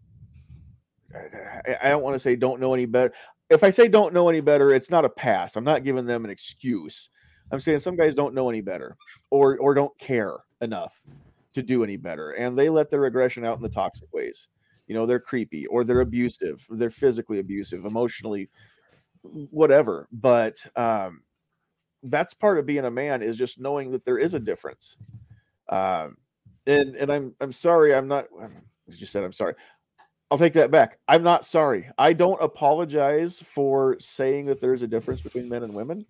I, 1.13 1.77
I 1.83 1.89
don't 1.89 2.03
want 2.03 2.15
to 2.15 2.19
say 2.19 2.35
don't 2.35 2.61
know 2.61 2.73
any 2.73 2.85
better. 2.85 3.13
If 3.49 3.63
I 3.63 3.69
say 3.69 3.87
don't 3.87 4.13
know 4.13 4.29
any 4.29 4.41
better, 4.41 4.71
it's 4.71 4.89
not 4.89 5.05
a 5.05 5.09
pass. 5.09 5.55
I'm 5.55 5.63
not 5.63 5.83
giving 5.83 6.05
them 6.05 6.25
an 6.25 6.31
excuse. 6.31 7.09
I'm 7.51 7.59
saying 7.59 7.79
some 7.79 7.95
guys 7.95 8.13
don't 8.13 8.33
know 8.33 8.49
any 8.49 8.61
better 8.61 8.97
or 9.29 9.57
or 9.59 9.73
don't 9.73 9.97
care 9.99 10.37
enough 10.61 11.01
to 11.53 11.63
do 11.63 11.83
any 11.83 11.97
better 11.97 12.31
and 12.31 12.57
they 12.57 12.69
let 12.69 12.91
their 12.91 13.05
aggression 13.05 13.43
out 13.43 13.57
in 13.57 13.63
the 13.63 13.69
toxic 13.69 14.07
ways 14.13 14.47
you 14.85 14.93
know 14.93 15.07
they're 15.07 15.19
creepy 15.19 15.65
or 15.67 15.83
they're 15.83 16.01
abusive 16.01 16.65
they're 16.69 16.91
physically 16.91 17.39
abusive 17.39 17.85
emotionally 17.85 18.47
whatever 19.23 20.07
but 20.11 20.63
um 20.75 21.21
that's 22.03 22.35
part 22.35 22.59
of 22.59 22.65
being 22.67 22.85
a 22.85 22.91
man 22.91 23.23
is 23.23 23.37
just 23.37 23.59
knowing 23.59 23.91
that 23.91 24.05
there 24.05 24.19
is 24.19 24.35
a 24.35 24.39
difference 24.39 24.97
um 25.69 26.15
and 26.67 26.95
and 26.95 27.11
i'm 27.11 27.33
i'm 27.41 27.51
sorry 27.51 27.93
i'm 27.95 28.07
not 28.07 28.25
as 28.87 29.01
you 29.01 29.07
said 29.07 29.23
i'm 29.23 29.33
sorry 29.33 29.55
i'll 30.29 30.37
take 30.37 30.53
that 30.53 30.71
back. 30.71 30.99
I'm 31.07 31.23
not 31.23 31.45
sorry. 31.45 31.89
I 31.97 32.13
don't 32.13 32.41
apologize 32.41 33.39
for 33.39 33.97
saying 33.99 34.45
that 34.47 34.61
there's 34.61 34.81
a 34.81 34.87
difference 34.87 35.21
between 35.21 35.49
men 35.49 35.63
and 35.63 35.73
women. 35.73 36.05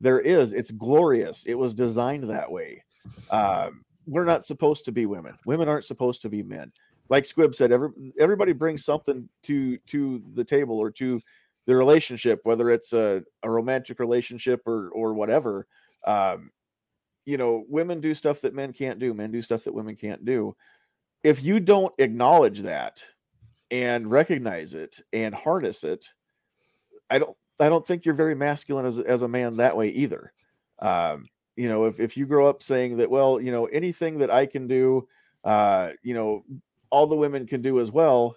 There 0.00 0.20
is. 0.20 0.52
It's 0.52 0.70
glorious. 0.70 1.44
It 1.44 1.54
was 1.54 1.74
designed 1.74 2.24
that 2.24 2.50
way. 2.50 2.84
Um 3.30 3.84
we're 4.06 4.24
not 4.24 4.46
supposed 4.46 4.86
to 4.86 4.92
be 4.92 5.04
women. 5.04 5.34
Women 5.44 5.68
aren't 5.68 5.84
supposed 5.84 6.22
to 6.22 6.30
be 6.30 6.42
men. 6.42 6.72
Like 7.10 7.26
Squib 7.26 7.54
said, 7.54 7.72
every, 7.72 7.90
everybody 8.18 8.52
brings 8.52 8.84
something 8.84 9.28
to 9.44 9.78
to 9.78 10.22
the 10.34 10.44
table 10.44 10.78
or 10.78 10.90
to 10.92 11.20
the 11.66 11.76
relationship, 11.76 12.40
whether 12.44 12.70
it's 12.70 12.92
a, 12.92 13.22
a 13.42 13.50
romantic 13.50 13.98
relationship 13.98 14.66
or 14.66 14.88
or 14.90 15.14
whatever. 15.14 15.66
Um, 16.06 16.50
you 17.26 17.36
know, 17.36 17.64
women 17.68 18.00
do 18.00 18.14
stuff 18.14 18.40
that 18.40 18.54
men 18.54 18.72
can't 18.72 18.98
do. 18.98 19.12
Men 19.12 19.30
do 19.30 19.42
stuff 19.42 19.64
that 19.64 19.74
women 19.74 19.96
can't 19.96 20.24
do. 20.24 20.56
If 21.22 21.42
you 21.42 21.60
don't 21.60 21.92
acknowledge 21.98 22.60
that 22.62 23.04
and 23.70 24.10
recognize 24.10 24.74
it 24.74 25.00
and 25.12 25.34
harness 25.34 25.84
it, 25.84 26.06
I 27.10 27.18
don't 27.18 27.36
I 27.60 27.68
don't 27.68 27.86
think 27.86 28.04
you're 28.04 28.14
very 28.14 28.34
masculine 28.34 28.86
as 28.86 28.98
as 28.98 29.22
a 29.22 29.28
man 29.28 29.56
that 29.56 29.76
way 29.76 29.88
either. 29.88 30.32
Um, 30.78 31.26
you 31.56 31.68
know, 31.68 31.84
if 31.84 32.00
if 32.00 32.16
you 32.16 32.26
grow 32.26 32.48
up 32.48 32.62
saying 32.62 32.98
that, 32.98 33.10
well, 33.10 33.40
you 33.40 33.50
know, 33.50 33.66
anything 33.66 34.18
that 34.18 34.30
I 34.30 34.46
can 34.46 34.66
do, 34.66 35.08
uh, 35.44 35.90
you 36.02 36.14
know, 36.14 36.44
all 36.90 37.06
the 37.06 37.16
women 37.16 37.46
can 37.46 37.62
do 37.62 37.80
as 37.80 37.90
well 37.90 38.36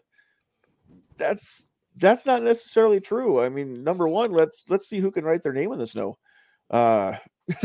that's 1.17 1.67
that's 1.97 2.25
not 2.25 2.41
necessarily 2.43 2.99
true 2.99 3.39
i 3.39 3.49
mean 3.49 3.83
number 3.83 4.07
one 4.07 4.31
let's 4.31 4.65
let's 4.69 4.87
see 4.87 4.99
who 4.99 5.11
can 5.11 5.23
write 5.23 5.43
their 5.43 5.53
name 5.53 5.71
in 5.71 5.79
the 5.79 5.87
snow 5.87 6.17
uh 6.71 7.13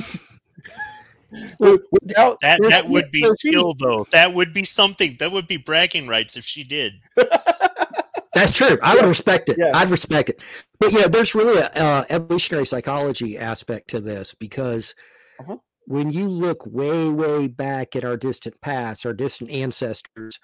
without 1.58 2.38
that 2.40 2.60
that 2.68 2.88
would 2.88 3.10
be 3.10 3.26
skill 3.36 3.74
though. 3.78 4.06
That 4.12 4.34
would 4.34 4.52
be 4.54 4.64
something. 4.64 5.16
That 5.18 5.32
would 5.32 5.48
be 5.48 5.56
bragging 5.56 6.08
rights 6.08 6.36
if 6.36 6.44
she 6.44 6.64
did. 6.64 6.94
That's 8.34 8.52
true. 8.52 8.78
I 8.82 8.94
would 8.96 9.06
respect 9.06 9.48
it. 9.48 9.56
Yeah. 9.58 9.70
i'd 9.74 9.88
respect 9.90 10.28
it. 10.28 10.42
But 10.78 10.92
yeah 10.92 11.06
there's 11.06 11.34
really 11.34 11.58
a 11.58 11.68
uh, 11.68 12.04
evolutionary 12.08 12.66
psychology 12.66 13.38
aspect 13.38 13.88
to 13.90 14.00
this 14.00 14.34
because 14.34 14.94
uh-huh. 15.40 15.56
when 15.86 16.10
you 16.10 16.28
look 16.28 16.64
way 16.66 17.08
way 17.08 17.48
back 17.48 17.96
at 17.96 18.04
our 18.04 18.16
distant 18.16 18.60
past 18.60 19.06
our 19.06 19.12
distant 19.12 19.50
ancestors 19.50 20.38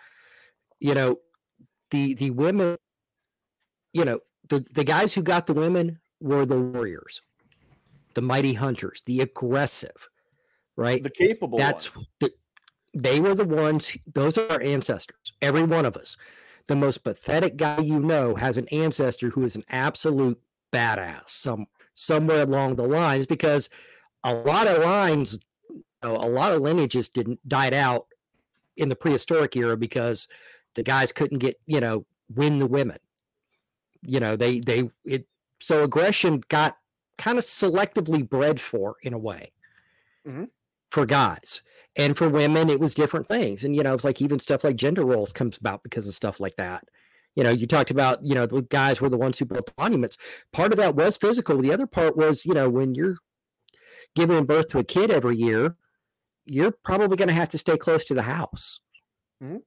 you 0.82 0.94
know, 0.94 1.16
the 1.92 2.14
the 2.14 2.30
women, 2.30 2.76
you 3.92 4.04
know, 4.04 4.18
the 4.48 4.66
the 4.72 4.84
guys 4.84 5.14
who 5.14 5.22
got 5.22 5.46
the 5.46 5.54
women 5.54 6.00
were 6.20 6.44
the 6.44 6.58
warriors, 6.58 7.22
the 8.14 8.20
mighty 8.20 8.54
hunters, 8.54 9.00
the 9.06 9.20
aggressive, 9.20 10.08
right? 10.82 11.02
The 11.02 11.10
capable. 11.10 11.58
That's 11.58 11.90
the, 12.20 12.32
they 12.94 13.20
were 13.20 13.34
the 13.34 13.44
ones. 13.44 13.96
Those 14.12 14.36
are 14.36 14.50
our 14.50 14.62
ancestors. 14.62 15.32
Every 15.40 15.62
one 15.62 15.86
of 15.86 15.96
us. 15.96 16.16
The 16.68 16.76
most 16.76 16.98
pathetic 16.98 17.56
guy 17.56 17.80
you 17.80 17.98
know 17.98 18.36
has 18.36 18.56
an 18.56 18.68
ancestor 18.68 19.30
who 19.30 19.44
is 19.44 19.56
an 19.56 19.64
absolute 19.68 20.40
badass. 20.72 21.28
Some 21.28 21.66
somewhere 21.94 22.42
along 22.42 22.76
the 22.76 22.86
lines 22.86 23.26
because 23.26 23.68
a 24.24 24.34
lot 24.34 24.66
of 24.66 24.82
lines, 24.82 25.38
you 25.68 25.84
know, 26.02 26.16
a 26.16 26.28
lot 26.28 26.52
of 26.52 26.62
lineages 26.62 27.08
didn't 27.08 27.46
died 27.48 27.74
out 27.74 28.06
in 28.76 28.88
the 28.88 28.96
prehistoric 28.96 29.56
era 29.56 29.76
because 29.76 30.28
the 30.74 30.82
guys 30.82 31.12
couldn't 31.12 31.38
get 31.38 31.60
you 31.66 31.80
know 31.80 32.04
win 32.34 32.58
the 32.58 32.66
women 32.66 32.98
you 34.02 34.20
know 34.20 34.36
they 34.36 34.60
they 34.60 34.90
it 35.04 35.26
so 35.60 35.84
aggression 35.84 36.42
got 36.48 36.76
kind 37.18 37.38
of 37.38 37.44
selectively 37.44 38.28
bred 38.28 38.60
for 38.60 38.96
in 39.02 39.12
a 39.12 39.18
way 39.18 39.52
mm-hmm. 40.26 40.44
For 40.92 41.06
guys 41.06 41.62
and 41.96 42.16
for 42.16 42.28
women 42.28 42.70
it 42.70 42.80
was 42.80 42.94
different 42.94 43.28
things 43.28 43.64
and 43.64 43.74
you 43.74 43.82
know 43.82 43.94
it's 43.94 44.04
like 44.04 44.20
even 44.20 44.38
stuff 44.38 44.64
like 44.64 44.76
gender 44.76 45.04
roles 45.04 45.32
comes 45.32 45.56
about 45.56 45.82
because 45.82 46.06
of 46.06 46.14
stuff 46.14 46.40
like 46.40 46.56
that 46.56 46.84
you 47.34 47.42
know 47.42 47.50
you 47.50 47.66
talked 47.66 47.90
about 47.90 48.24
you 48.24 48.34
know 48.34 48.46
the 48.46 48.62
guys 48.62 49.00
were 49.00 49.08
the 49.08 49.16
ones 49.16 49.38
who 49.38 49.44
built 49.44 49.66
the 49.66 49.72
monuments 49.78 50.16
part 50.52 50.72
of 50.72 50.78
that 50.78 50.94
was 50.94 51.16
physical 51.16 51.58
the 51.58 51.72
other 51.72 51.86
part 51.86 52.16
was 52.16 52.44
you 52.44 52.54
know 52.54 52.68
when 52.68 52.94
you're 52.94 53.16
giving 54.14 54.44
birth 54.44 54.68
to 54.68 54.78
a 54.78 54.84
kid 54.84 55.10
every 55.10 55.36
year 55.36 55.76
you're 56.44 56.72
probably 56.84 57.16
going 57.16 57.28
to 57.28 57.34
have 57.34 57.48
to 57.48 57.58
stay 57.58 57.76
close 57.76 58.04
to 58.04 58.14
the 58.14 58.22
house 58.22 58.80
mm-hmm 59.42 59.58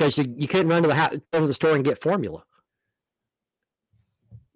because 0.00 0.16
you, 0.16 0.34
you 0.38 0.48
couldn't 0.48 0.68
run 0.68 0.82
to 0.82 0.88
the 0.88 0.94
house, 0.94 1.16
go 1.30 1.40
to 1.40 1.46
the 1.46 1.54
store 1.54 1.74
and 1.74 1.84
get 1.84 2.02
formula. 2.02 2.42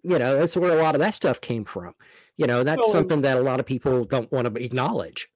You 0.01 0.17
know, 0.17 0.35
that's 0.35 0.57
where 0.57 0.77
a 0.77 0.81
lot 0.81 0.95
of 0.95 1.01
that 1.01 1.13
stuff 1.13 1.39
came 1.39 1.65
from. 1.65 1.93
You 2.35 2.47
know, 2.47 2.63
that's 2.63 2.81
well, 2.81 2.91
something 2.91 3.21
that 3.21 3.37
a 3.37 3.41
lot 3.41 3.59
of 3.59 3.65
people 3.65 4.05
don't 4.05 4.31
want 4.31 4.53
to 4.53 4.63
acknowledge. 4.63 5.27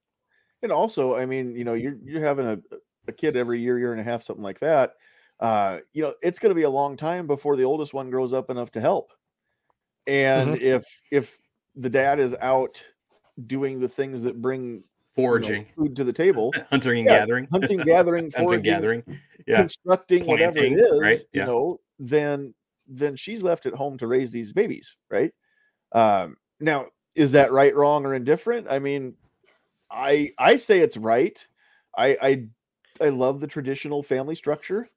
And 0.61 0.71
also, 0.71 1.15
I 1.15 1.25
mean, 1.25 1.55
you 1.55 1.63
know, 1.63 1.73
you're 1.73 1.97
you're 2.03 2.23
having 2.23 2.45
a, 2.45 2.59
a 3.07 3.11
kid 3.11 3.35
every 3.35 3.59
year, 3.61 3.79
year 3.79 3.91
and 3.91 4.01
a 4.01 4.03
half, 4.03 4.23
something 4.23 4.43
like 4.43 4.59
that. 4.59 4.93
Uh, 5.39 5.79
you 5.93 6.01
know, 6.01 6.13
it's 6.21 6.39
going 6.39 6.49
to 6.49 6.55
be 6.55 6.63
a 6.63 6.69
long 6.69 6.97
time 6.97 7.25
before 7.25 7.55
the 7.55 7.63
oldest 7.63 7.93
one 7.93 8.09
grows 8.09 8.33
up 8.33 8.49
enough 8.49 8.71
to 8.71 8.81
help. 8.81 9.13
And 10.07 10.55
mm-hmm. 10.55 10.63
if 10.63 11.01
if 11.11 11.39
the 11.75 11.89
dad 11.89 12.19
is 12.19 12.35
out 12.41 12.83
doing 13.47 13.79
the 13.79 13.87
things 13.87 14.21
that 14.23 14.41
bring 14.41 14.83
foraging 15.15 15.61
you 15.61 15.67
know, 15.77 15.83
food 15.83 15.95
to 15.95 16.03
the 16.03 16.13
table, 16.13 16.51
hunting 16.71 16.99
and 16.99 17.05
yeah, 17.05 17.19
gathering, 17.19 17.47
hunting, 17.51 17.77
gathering, 17.85 18.31
hunting, 18.35 18.61
gathering, 18.61 19.03
yeah. 19.47 19.57
constructing 19.57 20.25
Planting, 20.25 20.73
whatever 20.73 20.89
it 20.89 20.93
is, 20.93 20.99
right? 20.99 21.19
Yeah. 21.31 21.41
you 21.41 21.47
know, 21.47 21.79
then 21.99 22.53
then 22.87 23.15
she's 23.15 23.43
left 23.43 23.65
at 23.65 23.73
home 23.73 23.97
to 23.99 24.07
raise 24.07 24.31
these 24.31 24.51
babies, 24.51 24.97
right? 25.09 25.31
Um, 25.93 26.37
now, 26.59 26.87
is 27.15 27.31
that 27.31 27.51
right, 27.51 27.75
wrong, 27.75 28.05
or 28.05 28.13
indifferent? 28.13 28.67
I 28.69 28.79
mean, 28.79 29.15
I 29.91 30.31
I 30.37 30.57
say 30.57 30.79
it's 30.79 30.97
right. 30.97 31.43
I 31.97 32.17
I 32.21 32.45
I 33.05 33.09
love 33.09 33.39
the 33.39 33.47
traditional 33.47 34.03
family 34.03 34.35
structure. 34.35 34.89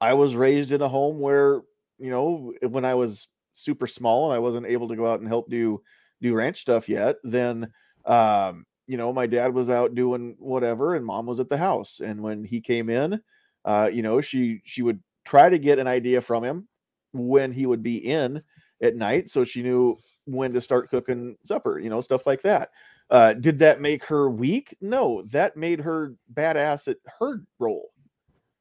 I 0.00 0.14
was 0.14 0.34
raised 0.36 0.72
in 0.72 0.82
a 0.82 0.88
home 0.88 1.20
where 1.20 1.62
you 1.98 2.10
know 2.10 2.54
when 2.68 2.84
I 2.84 2.94
was 2.94 3.28
super 3.54 3.86
small 3.86 4.26
and 4.26 4.34
I 4.36 4.38
wasn't 4.38 4.66
able 4.66 4.88
to 4.88 4.96
go 4.96 5.06
out 5.06 5.20
and 5.20 5.28
help 5.28 5.50
do 5.50 5.82
do 6.22 6.34
ranch 6.34 6.60
stuff 6.60 6.88
yet, 6.88 7.16
then 7.24 7.70
um, 8.06 8.64
you 8.86 8.96
know, 8.96 9.12
my 9.12 9.26
dad 9.26 9.52
was 9.54 9.68
out 9.70 9.94
doing 9.94 10.36
whatever 10.38 10.94
and 10.94 11.04
mom 11.04 11.26
was 11.26 11.40
at 11.40 11.48
the 11.48 11.58
house. 11.58 12.00
And 12.00 12.22
when 12.22 12.42
he 12.44 12.60
came 12.60 12.88
in, 12.88 13.20
uh, 13.64 13.90
you 13.92 14.02
know, 14.02 14.20
she 14.20 14.62
she 14.64 14.82
would 14.82 15.00
try 15.24 15.48
to 15.50 15.58
get 15.58 15.78
an 15.78 15.86
idea 15.86 16.20
from 16.20 16.42
him 16.44 16.68
when 17.12 17.52
he 17.52 17.66
would 17.66 17.82
be 17.82 17.96
in 17.98 18.42
at 18.82 18.94
night 18.96 19.28
so 19.28 19.44
she 19.44 19.62
knew 19.62 19.98
when 20.24 20.52
to 20.52 20.60
start 20.60 20.90
cooking 20.90 21.36
supper, 21.44 21.78
you 21.78 21.90
know, 21.90 22.00
stuff 22.00 22.26
like 22.26 22.42
that. 22.42 22.70
Uh, 23.10 23.32
did 23.32 23.58
that 23.60 23.80
make 23.80 24.04
her 24.04 24.28
weak? 24.28 24.76
No, 24.80 25.22
that 25.22 25.56
made 25.56 25.80
her 25.80 26.14
badass 26.32 26.88
at 26.88 26.98
her 27.18 27.42
role. 27.58 27.90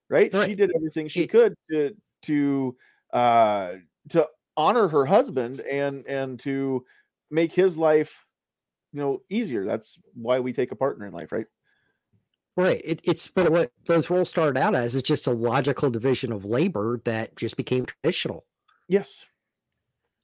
Right? 0.09 0.33
right. 0.33 0.49
She 0.49 0.55
did 0.55 0.71
everything 0.73 1.09
she 1.09 1.27
could 1.27 1.55
to 1.69 1.93
to 2.23 2.75
uh 3.13 3.73
to 4.09 4.27
honor 4.55 4.87
her 4.87 5.05
husband 5.05 5.61
and 5.61 6.05
and 6.07 6.39
to 6.39 6.83
make 7.29 7.53
his 7.53 7.77
life 7.77 8.25
you 8.91 8.99
know 8.99 9.21
easier 9.29 9.63
that's 9.63 9.97
why 10.13 10.39
we 10.39 10.51
take 10.51 10.71
a 10.71 10.75
partner 10.75 11.05
in 11.05 11.13
life 11.13 11.31
right 11.31 11.45
right 12.55 12.81
it, 12.83 12.99
it's 13.03 13.27
but 13.27 13.51
what 13.51 13.71
those 13.85 14.09
roles 14.09 14.29
started 14.29 14.59
out 14.59 14.75
as 14.75 14.95
is 14.95 15.03
just 15.03 15.27
a 15.27 15.31
logical 15.31 15.89
division 15.89 16.31
of 16.31 16.45
labor 16.45 16.99
that 17.05 17.35
just 17.35 17.55
became 17.55 17.85
traditional 17.85 18.45
yes 18.87 19.25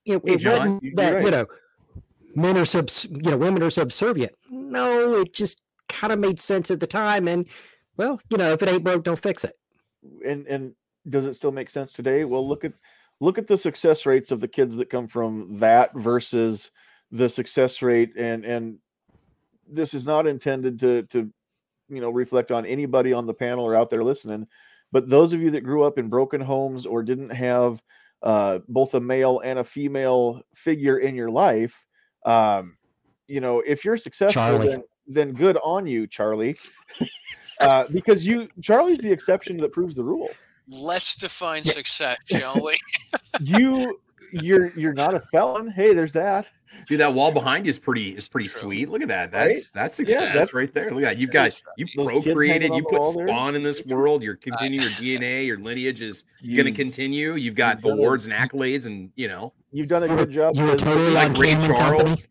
it, 0.05 0.21
it 0.25 0.37
John, 0.37 0.57
wasn't 0.57 0.95
that 0.95 1.13
right. 1.13 1.25
you 1.25 1.31
know 1.31 1.45
men 2.35 2.57
are 2.57 2.65
subs 2.65 3.07
you 3.09 3.31
know 3.31 3.37
women 3.37 3.63
are 3.63 3.69
subservient. 3.69 4.33
No 4.49 5.21
it 5.21 5.33
just 5.33 5.61
kind 5.89 6.13
of 6.13 6.19
made 6.19 6.39
sense 6.39 6.71
at 6.71 6.79
the 6.79 6.87
time 6.87 7.27
and 7.27 7.45
well 7.97 8.19
you 8.29 8.37
know 8.37 8.51
if 8.51 8.61
it 8.61 8.69
ain't 8.69 8.83
broke 8.83 9.03
don't 9.03 9.21
fix 9.21 9.43
it. 9.43 9.57
And 10.25 10.47
and 10.47 10.73
does 11.09 11.25
it 11.25 11.35
still 11.35 11.51
make 11.51 11.69
sense 11.69 11.91
today? 11.91 12.23
Well 12.25 12.47
look 12.47 12.63
at 12.63 12.73
look 13.19 13.37
at 13.37 13.47
the 13.47 13.57
success 13.57 14.05
rates 14.05 14.31
of 14.31 14.39
the 14.39 14.47
kids 14.47 14.75
that 14.77 14.89
come 14.89 15.07
from 15.07 15.59
that 15.59 15.93
versus 15.95 16.71
the 17.11 17.29
success 17.29 17.81
rate 17.81 18.13
and 18.17 18.45
and 18.45 18.77
this 19.67 19.93
is 19.93 20.05
not 20.05 20.27
intended 20.27 20.79
to 20.79 21.03
to 21.03 21.31
you 21.89 22.01
know 22.01 22.09
reflect 22.09 22.51
on 22.51 22.65
anybody 22.65 23.13
on 23.13 23.25
the 23.25 23.33
panel 23.33 23.65
or 23.65 23.75
out 23.75 23.89
there 23.89 24.03
listening 24.03 24.47
but 24.91 25.09
those 25.09 25.33
of 25.33 25.41
you 25.41 25.49
that 25.51 25.61
grew 25.61 25.83
up 25.83 25.97
in 25.97 26.07
broken 26.07 26.39
homes 26.39 26.85
or 26.85 27.01
didn't 27.01 27.31
have 27.31 27.81
uh, 28.21 28.59
both 28.69 28.93
a 28.93 29.01
male 29.01 29.41
and 29.43 29.59
a 29.59 29.63
female 29.63 30.41
figure 30.55 30.99
in 30.99 31.15
your 31.15 31.29
life, 31.29 31.82
um, 32.25 32.77
you 33.27 33.41
know, 33.41 33.61
if 33.65 33.85
you're 33.85 33.97
successful, 33.97 34.59
then, 34.59 34.83
then, 35.07 35.33
good 35.33 35.57
on 35.63 35.87
you, 35.87 36.07
Charlie, 36.07 36.57
uh, 37.59 37.85
because 37.91 38.25
you 38.25 38.49
Charlie's 38.61 38.99
the 38.99 39.11
exception 39.11 39.57
that 39.57 39.71
proves 39.71 39.95
the 39.95 40.03
rule. 40.03 40.29
Let's 40.67 41.15
define 41.15 41.63
success, 41.63 42.19
shall 42.25 42.59
we? 42.61 42.77
you 43.39 43.99
you're 44.31 44.77
you're 44.77 44.93
not 44.93 45.13
a 45.13 45.19
felon. 45.19 45.69
Hey, 45.69 45.93
there's 45.93 46.11
that. 46.13 46.49
Dude, 46.87 46.99
that 46.99 47.13
wall 47.13 47.31
behind 47.31 47.65
you 47.65 47.69
is 47.69 47.79
pretty 47.79 48.09
is 48.09 48.27
pretty 48.27 48.47
sweet. 48.47 48.89
Look 48.89 49.01
at 49.01 49.07
that. 49.07 49.31
That's 49.31 49.71
right? 49.75 49.81
that's 49.81 49.97
success 49.97 50.21
yeah, 50.21 50.33
that's, 50.33 50.53
right 50.53 50.73
there. 50.73 50.89
Look 50.89 51.03
at 51.03 51.11
that. 51.11 51.17
You've 51.17 51.31
got 51.31 51.59
you 51.77 51.85
procreated, 51.95 52.73
you 52.73 52.83
put 52.89 53.03
spawn 53.03 53.55
in 53.55 53.63
this 53.63 53.85
world, 53.85 54.23
you're 54.23 54.35
continuing 54.35 54.81
your 54.81 54.91
DNA, 54.91 55.45
your 55.45 55.59
lineage 55.59 56.01
is 56.01 56.25
you, 56.41 56.57
gonna 56.57 56.71
continue. 56.71 57.35
You've 57.35 57.55
got 57.55 57.79
awards 57.85 58.25
and 58.25 58.33
accolades, 58.33 58.85
and 58.85 59.11
you 59.15 59.27
know 59.27 59.53
you've 59.73 59.87
done 59.87 60.03
a 60.03 60.07
good 60.07 60.29
job. 60.29 60.55
You're 60.55 60.77
totally 60.77 61.11
like 61.11 61.37
Ray 61.37 61.55
Charles. 61.55 62.29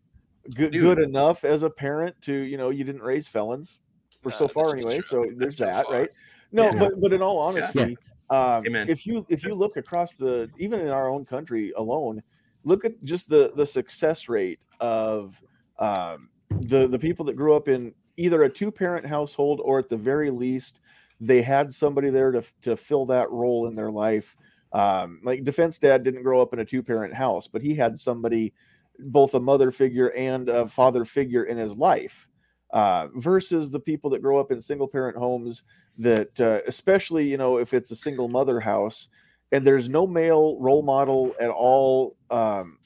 Good, 0.55 0.73
good 0.73 0.99
enough 0.99 1.45
as 1.45 1.63
a 1.63 1.69
parent 1.69 2.19
to 2.23 2.33
you 2.33 2.57
know 2.57 2.69
you 2.69 2.83
didn't 2.83 3.01
raise 3.01 3.27
felons 3.27 3.79
for 4.21 4.31
uh, 4.31 4.35
so 4.35 4.47
far 4.47 4.73
anyway. 4.75 5.01
So 5.05 5.25
there's 5.35 5.57
that, 5.57 5.85
right? 5.89 6.09
No, 6.51 6.65
yeah. 6.65 6.79
but 6.79 6.99
but 6.99 7.13
in 7.13 7.21
all 7.21 7.37
honesty, 7.39 7.97
yeah. 8.31 8.55
um, 8.57 8.63
if 8.65 9.05
you 9.05 9.25
if 9.29 9.43
you 9.43 9.53
look 9.53 9.77
across 9.77 10.13
the 10.15 10.49
even 10.57 10.79
in 10.79 10.89
our 10.89 11.09
own 11.09 11.25
country 11.25 11.71
alone, 11.77 12.21
look 12.63 12.85
at 12.85 13.01
just 13.03 13.29
the 13.29 13.51
the 13.55 13.65
success 13.65 14.27
rate 14.27 14.59
of 14.79 15.41
um, 15.79 16.29
the 16.49 16.87
the 16.87 16.99
people 16.99 17.25
that 17.25 17.35
grew 17.35 17.53
up 17.53 17.67
in 17.67 17.93
either 18.17 18.43
a 18.43 18.49
two 18.49 18.71
parent 18.71 19.05
household 19.05 19.61
or 19.63 19.79
at 19.79 19.89
the 19.89 19.97
very 19.97 20.29
least 20.29 20.79
they 21.19 21.41
had 21.41 21.73
somebody 21.73 22.09
there 22.09 22.31
to 22.31 22.43
to 22.61 22.75
fill 22.75 23.05
that 23.05 23.29
role 23.31 23.67
in 23.67 23.75
their 23.75 23.91
life. 23.91 24.35
Um, 24.73 25.21
like 25.23 25.43
defense 25.43 25.77
dad 25.77 26.03
didn't 26.03 26.23
grow 26.23 26.41
up 26.41 26.53
in 26.53 26.59
a 26.59 26.65
two 26.65 26.83
parent 26.83 27.13
house, 27.13 27.47
but 27.47 27.61
he 27.61 27.75
had 27.75 27.99
somebody, 27.99 28.53
both 28.99 29.33
a 29.35 29.39
mother 29.39 29.71
figure 29.71 30.11
and 30.13 30.49
a 30.49 30.67
father 30.67 31.05
figure 31.05 31.45
in 31.45 31.57
his 31.57 31.73
life. 31.73 32.27
Uh, 32.71 33.07
versus 33.13 33.69
the 33.69 33.79
people 33.79 34.09
that 34.09 34.23
grow 34.23 34.39
up 34.39 34.51
in 34.51 34.59
single 34.59 34.87
parent 34.87 35.15
homes 35.15 35.61
that, 35.99 36.39
uh, 36.41 36.59
especially 36.65 37.23
you 37.23 37.37
know 37.37 37.57
if 37.57 37.71
it's 37.71 37.91
a 37.91 37.95
single 37.95 38.27
mother 38.27 38.59
house, 38.59 39.09
and 39.51 39.65
there's 39.65 39.87
no 39.87 40.07
male 40.07 40.59
role 40.59 40.81
model 40.81 41.35
at 41.39 41.51
all. 41.51 42.17
Um, 42.31 42.79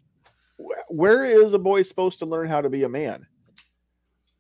where 0.89 1.23
is 1.23 1.53
a 1.53 1.59
boy 1.59 1.83
supposed 1.83 2.19
to 2.19 2.25
learn 2.25 2.47
how 2.47 2.59
to 2.59 2.69
be 2.69 2.83
a 2.83 2.89
man? 2.89 3.25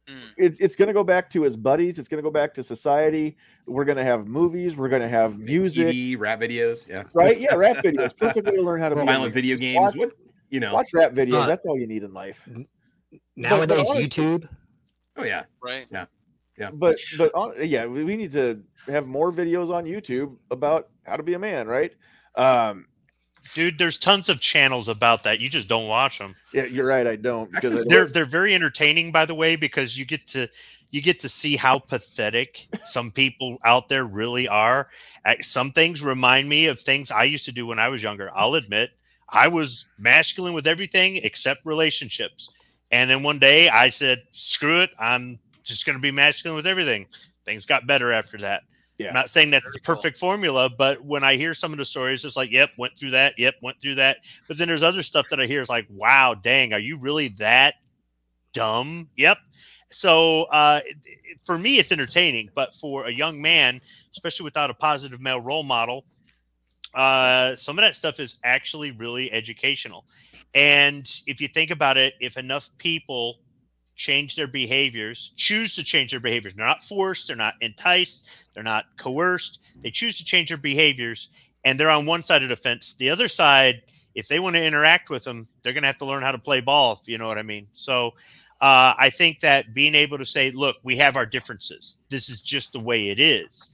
Mm. 0.09 0.19
It, 0.37 0.55
it's 0.59 0.75
going 0.75 0.87
to 0.87 0.93
go 0.93 1.03
back 1.03 1.29
to 1.31 1.41
his 1.41 1.57
buddies. 1.57 1.99
It's 1.99 2.07
going 2.07 2.19
to 2.19 2.23
go 2.23 2.31
back 2.31 2.53
to 2.53 2.63
society. 2.63 3.35
We're 3.65 3.83
going 3.83 3.97
to 3.97 4.05
have 4.05 4.27
movies. 4.27 4.77
We're 4.77 4.87
going 4.87 5.01
to 5.01 5.09
have 5.09 5.37
music, 5.37 5.87
TV, 5.87 6.17
rap 6.17 6.39
videos. 6.39 6.87
Yeah, 6.87 7.03
right. 7.13 7.37
Yeah, 7.37 7.55
rap 7.55 7.77
videos. 7.83 8.15
Perfect 8.15 8.47
way 8.47 8.55
to 8.55 8.61
learn 8.61 8.79
how 8.79 8.89
to 8.89 8.95
be 8.95 9.03
violent 9.03 9.33
video 9.33 9.57
games. 9.57 9.79
Watch, 9.79 9.95
what 9.95 10.11
you 10.49 10.61
know? 10.61 10.73
Watch 10.73 10.89
rap 10.93 11.11
videos. 11.11 11.41
Uh, 11.41 11.47
That's 11.47 11.65
all 11.65 11.77
you 11.77 11.87
need 11.87 12.03
in 12.03 12.13
life. 12.13 12.47
Nowadays, 13.35 13.67
but, 13.67 13.67
but 13.67 13.79
honestly, 13.79 14.05
YouTube. 14.05 14.49
Oh 15.17 15.25
yeah, 15.25 15.43
right. 15.61 15.87
Yeah, 15.91 16.05
yeah. 16.57 16.71
But 16.71 16.97
but 17.17 17.67
yeah, 17.67 17.85
we 17.85 18.15
need 18.15 18.31
to 18.31 18.63
have 18.87 19.07
more 19.07 19.31
videos 19.31 19.73
on 19.73 19.83
YouTube 19.83 20.37
about 20.51 20.89
how 21.05 21.17
to 21.17 21.23
be 21.23 21.33
a 21.33 21.39
man, 21.39 21.67
right? 21.67 21.91
Um, 22.35 22.87
Dude, 23.53 23.77
there's 23.77 23.97
tons 23.97 24.29
of 24.29 24.39
channels 24.39 24.87
about 24.87 25.23
that. 25.23 25.39
You 25.39 25.49
just 25.49 25.67
don't 25.67 25.87
watch 25.87 26.19
them. 26.19 26.35
Yeah, 26.53 26.65
you're 26.65 26.85
right. 26.85 27.05
I 27.07 27.15
don't 27.15 27.51
because 27.51 27.85
they're 27.85 28.05
they're 28.05 28.25
very 28.25 28.53
entertaining, 28.53 29.11
by 29.11 29.25
the 29.25 29.35
way, 29.35 29.55
because 29.55 29.97
you 29.97 30.05
get 30.05 30.27
to 30.27 30.47
you 30.91 31.01
get 31.01 31.19
to 31.19 31.29
see 31.29 31.55
how 31.55 31.79
pathetic 31.79 32.67
some 32.83 33.11
people 33.11 33.57
out 33.65 33.89
there 33.89 34.05
really 34.05 34.47
are. 34.47 34.87
Some 35.41 35.71
things 35.71 36.01
remind 36.01 36.47
me 36.47 36.67
of 36.67 36.79
things 36.79 37.11
I 37.11 37.23
used 37.25 37.45
to 37.45 37.51
do 37.51 37.67
when 37.67 37.79
I 37.79 37.89
was 37.89 38.01
younger. 38.01 38.29
I'll 38.33 38.55
admit 38.55 38.91
I 39.29 39.47
was 39.47 39.85
masculine 39.99 40.53
with 40.53 40.67
everything 40.67 41.17
except 41.17 41.65
relationships. 41.65 42.49
And 42.91 43.09
then 43.09 43.23
one 43.23 43.39
day 43.39 43.69
I 43.69 43.89
said, 43.89 44.23
"Screw 44.31 44.81
it! 44.81 44.91
I'm 44.97 45.39
just 45.63 45.85
going 45.85 45.97
to 45.97 46.01
be 46.01 46.11
masculine 46.11 46.55
with 46.55 46.67
everything." 46.67 47.07
Things 47.45 47.65
got 47.65 47.87
better 47.87 48.11
after 48.11 48.37
that. 48.39 48.63
Yeah. 48.97 49.09
I'm 49.09 49.13
not 49.13 49.29
saying 49.29 49.51
that's 49.51 49.71
the 49.71 49.79
perfect 49.79 50.19
cool. 50.19 50.29
formula, 50.29 50.69
but 50.69 51.03
when 51.03 51.23
I 51.23 51.35
hear 51.35 51.53
some 51.53 51.71
of 51.71 51.77
the 51.77 51.85
stories, 51.85 52.25
it's 52.25 52.35
like, 52.35 52.51
yep, 52.51 52.71
went 52.77 52.97
through 52.97 53.11
that. 53.11 53.37
Yep, 53.37 53.55
went 53.61 53.79
through 53.79 53.95
that. 53.95 54.17
But 54.47 54.57
then 54.57 54.67
there's 54.67 54.83
other 54.83 55.03
stuff 55.03 55.27
that 55.29 55.39
I 55.39 55.45
hear 55.45 55.61
is 55.61 55.69
like, 55.69 55.85
wow, 55.89 56.33
dang, 56.33 56.73
are 56.73 56.79
you 56.79 56.97
really 56.97 57.27
that 57.39 57.75
dumb? 58.53 59.07
Yep. 59.15 59.37
So 59.89 60.43
uh, 60.45 60.81
for 61.45 61.57
me, 61.57 61.79
it's 61.79 61.91
entertaining, 61.91 62.49
but 62.55 62.73
for 62.73 63.05
a 63.05 63.11
young 63.11 63.41
man, 63.41 63.79
especially 64.11 64.43
without 64.45 64.69
a 64.69 64.73
positive 64.73 65.21
male 65.21 65.39
role 65.39 65.63
model, 65.63 66.03
uh, 66.93 67.55
some 67.55 67.77
of 67.77 67.83
that 67.83 67.95
stuff 67.95 68.19
is 68.19 68.37
actually 68.43 68.91
really 68.91 69.31
educational. 69.31 70.05
And 70.55 71.09
if 71.27 71.39
you 71.39 71.47
think 71.47 71.69
about 71.71 71.97
it, 71.97 72.15
if 72.19 72.35
enough 72.37 72.69
people 72.79 73.39
change 73.97 74.35
their 74.35 74.47
behaviors, 74.47 75.33
choose 75.35 75.75
to 75.75 75.83
change 75.83 76.11
their 76.11 76.19
behaviors. 76.19 76.53
They're 76.53 76.65
not 76.65 76.83
forced, 76.83 77.27
they're 77.27 77.35
not 77.35 77.55
enticed, 77.61 78.27
they're 78.53 78.63
not 78.63 78.85
coerced. 78.97 79.59
They 79.81 79.91
choose 79.91 80.17
to 80.19 80.23
change 80.23 80.49
their 80.49 80.57
behaviors, 80.57 81.29
and 81.65 81.79
they're 81.79 81.89
on 81.89 82.05
one 82.05 82.23
side 82.23 82.43
of 82.43 82.49
the 82.49 82.55
fence. 82.55 82.93
The 82.93 83.09
other 83.09 83.27
side, 83.27 83.81
if 84.15 84.27
they 84.27 84.39
want 84.39 84.55
to 84.55 84.63
interact 84.63 85.09
with 85.09 85.23
them, 85.23 85.47
they're 85.61 85.73
going 85.73 85.83
to 85.83 85.87
have 85.87 85.97
to 85.97 86.05
learn 86.05 86.23
how 86.23 86.31
to 86.31 86.37
play 86.37 86.61
ball, 86.61 86.99
if 87.01 87.09
you 87.09 87.17
know 87.17 87.27
what 87.27 87.37
I 87.37 87.43
mean. 87.43 87.67
So 87.73 88.13
uh, 88.61 88.93
I 88.97 89.09
think 89.09 89.39
that 89.41 89.73
being 89.73 89.95
able 89.95 90.17
to 90.19 90.25
say, 90.25 90.51
look, 90.51 90.77
we 90.83 90.95
have 90.97 91.15
our 91.15 91.25
differences, 91.25 91.97
this 92.09 92.29
is 92.29 92.41
just 92.41 92.73
the 92.73 92.79
way 92.79 93.09
it 93.09 93.19
is. 93.19 93.71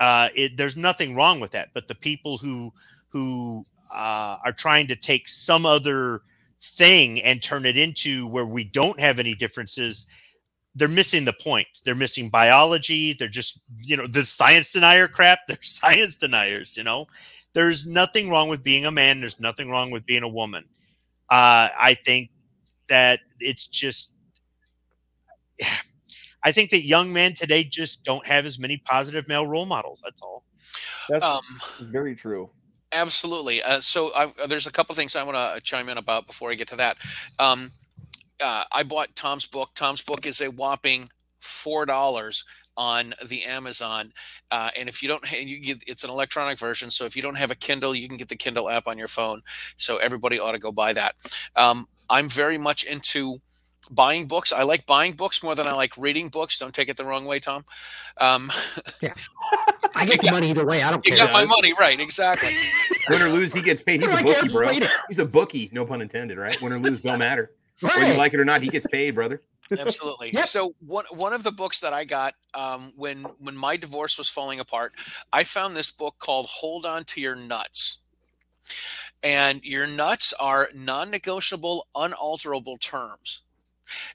Uh, 0.00 0.28
it, 0.34 0.56
there's 0.56 0.76
nothing 0.76 1.14
wrong 1.14 1.38
with 1.38 1.50
that. 1.52 1.68
But 1.74 1.88
the 1.88 1.94
people 1.94 2.36
who 2.38 2.72
who 3.08 3.64
uh, 3.94 4.36
are 4.44 4.52
trying 4.52 4.86
to 4.88 4.96
take 4.96 5.26
some 5.28 5.64
other 5.64 6.20
thing 6.62 7.20
and 7.22 7.42
turn 7.42 7.66
it 7.66 7.76
into 7.76 8.26
where 8.26 8.46
we 8.46 8.64
don't 8.64 8.98
have 8.98 9.18
any 9.18 9.34
differences 9.34 10.06
they're 10.76 10.88
missing 10.88 11.24
the 11.24 11.32
point. 11.32 11.66
They're 11.84 11.94
missing 11.94 12.28
biology. 12.28 13.14
They're 13.14 13.28
just 13.28 13.60
you 13.78 13.96
know 13.96 14.06
the 14.06 14.24
science 14.24 14.70
denier 14.70 15.08
crap 15.08 15.40
they're 15.48 15.58
science 15.62 16.16
deniers 16.16 16.76
you 16.76 16.84
know? 16.84 17.06
There's 17.54 17.86
nothing 17.86 18.28
wrong 18.28 18.50
with 18.50 18.62
being 18.62 18.84
a 18.84 18.90
man. 18.90 19.20
There's 19.20 19.40
nothing 19.40 19.70
wrong 19.70 19.90
with 19.90 20.04
being 20.04 20.22
a 20.22 20.28
woman. 20.28 20.64
Uh, 21.28 21.74
i 21.80 21.96
think 22.04 22.30
that 22.88 23.18
it's 23.40 23.66
just 23.66 24.12
i 26.44 26.52
think 26.52 26.70
that 26.70 26.82
young 26.82 27.12
men 27.12 27.34
today 27.34 27.64
just 27.64 28.04
don't 28.04 28.24
have 28.24 28.46
as 28.46 28.60
many 28.60 28.76
positive 28.76 29.26
male 29.26 29.46
role 29.46 29.66
models. 29.66 30.00
That's 30.04 30.20
all. 30.22 30.44
That's 31.08 31.24
um, 31.24 31.42
very 31.80 32.14
true 32.14 32.50
Absolutely. 32.96 33.62
Uh, 33.62 33.80
so 33.80 34.10
I, 34.16 34.32
there's 34.46 34.66
a 34.66 34.72
couple 34.72 34.94
things 34.94 35.14
I 35.16 35.22
want 35.22 35.36
to 35.36 35.60
chime 35.60 35.90
in 35.90 35.98
about 35.98 36.26
before 36.26 36.50
I 36.50 36.54
get 36.54 36.68
to 36.68 36.76
that. 36.76 36.96
Um, 37.38 37.70
uh, 38.42 38.64
I 38.72 38.84
bought 38.84 39.14
Tom's 39.14 39.46
book. 39.46 39.70
Tom's 39.74 40.00
book 40.00 40.24
is 40.24 40.40
a 40.40 40.50
whopping 40.50 41.06
four 41.38 41.84
dollars 41.84 42.44
on 42.74 43.12
the 43.26 43.44
Amazon. 43.44 44.12
Uh, 44.50 44.70
and 44.78 44.88
if 44.88 45.02
you 45.02 45.08
don't, 45.10 45.30
you 45.30 45.60
get, 45.60 45.82
it's 45.86 46.04
an 46.04 46.10
electronic 46.10 46.58
version. 46.58 46.90
So 46.90 47.04
if 47.04 47.16
you 47.16 47.22
don't 47.22 47.34
have 47.36 47.50
a 47.50 47.54
Kindle, 47.54 47.94
you 47.94 48.08
can 48.08 48.16
get 48.16 48.28
the 48.30 48.36
Kindle 48.36 48.70
app 48.70 48.86
on 48.86 48.96
your 48.96 49.08
phone. 49.08 49.42
So 49.76 49.98
everybody 49.98 50.40
ought 50.40 50.52
to 50.52 50.58
go 50.58 50.72
buy 50.72 50.94
that. 50.94 51.16
Um, 51.54 51.88
I'm 52.08 52.30
very 52.30 52.56
much 52.56 52.84
into 52.84 53.40
buying 53.90 54.26
books. 54.26 54.52
I 54.52 54.62
like 54.62 54.86
buying 54.86 55.12
books 55.12 55.42
more 55.42 55.54
than 55.54 55.66
I 55.66 55.72
like 55.72 55.96
reading 55.96 56.28
books. 56.28 56.58
Don't 56.58 56.74
take 56.74 56.88
it 56.88 56.96
the 56.96 57.04
wrong 57.04 57.24
way, 57.24 57.40
Tom. 57.40 57.64
Um, 58.18 58.50
yeah. 59.00 59.14
I 59.94 60.04
get 60.04 60.20
the 60.20 60.30
money 60.30 60.50
either 60.50 60.66
way. 60.66 60.82
I 60.82 60.90
don't 60.90 61.06
you 61.06 61.14
care. 61.14 61.26
You 61.26 61.32
got 61.32 61.32
my 61.32 61.44
money, 61.44 61.72
right? 61.78 61.98
Exactly. 61.98 62.56
Win 63.08 63.22
or 63.22 63.28
lose, 63.28 63.52
he 63.52 63.62
gets 63.62 63.82
paid. 63.82 64.00
He's 64.00 64.12
a 64.12 64.22
bookie, 64.22 64.48
bro. 64.48 64.72
He's 65.08 65.18
a 65.18 65.24
bookie. 65.24 65.70
No 65.72 65.84
pun 65.84 66.02
intended, 66.02 66.38
right? 66.38 66.56
Win 66.60 66.72
or 66.72 66.78
lose, 66.78 67.02
don't 67.02 67.18
matter. 67.18 67.52
Right. 67.82 67.94
Whether 67.94 68.12
you 68.12 68.18
like 68.18 68.34
it 68.34 68.40
or 68.40 68.44
not, 68.44 68.62
he 68.62 68.68
gets 68.68 68.86
paid, 68.86 69.14
brother. 69.14 69.42
Absolutely. 69.70 70.32
yep. 70.32 70.46
So 70.46 70.72
one 70.78 71.04
one 71.10 71.32
of 71.32 71.42
the 71.42 71.50
books 71.50 71.80
that 71.80 71.92
I 71.92 72.04
got 72.04 72.34
um, 72.54 72.92
when 72.96 73.24
when 73.38 73.56
my 73.56 73.76
divorce 73.76 74.16
was 74.16 74.28
falling 74.28 74.60
apart, 74.60 74.92
I 75.32 75.44
found 75.44 75.76
this 75.76 75.90
book 75.90 76.16
called 76.18 76.46
"Hold 76.46 76.86
On 76.86 77.04
to 77.04 77.20
Your 77.20 77.34
Nuts." 77.34 77.98
And 79.22 79.64
your 79.64 79.86
nuts 79.86 80.32
are 80.38 80.68
non-negotiable, 80.74 81.86
unalterable 81.96 82.76
terms 82.76 83.42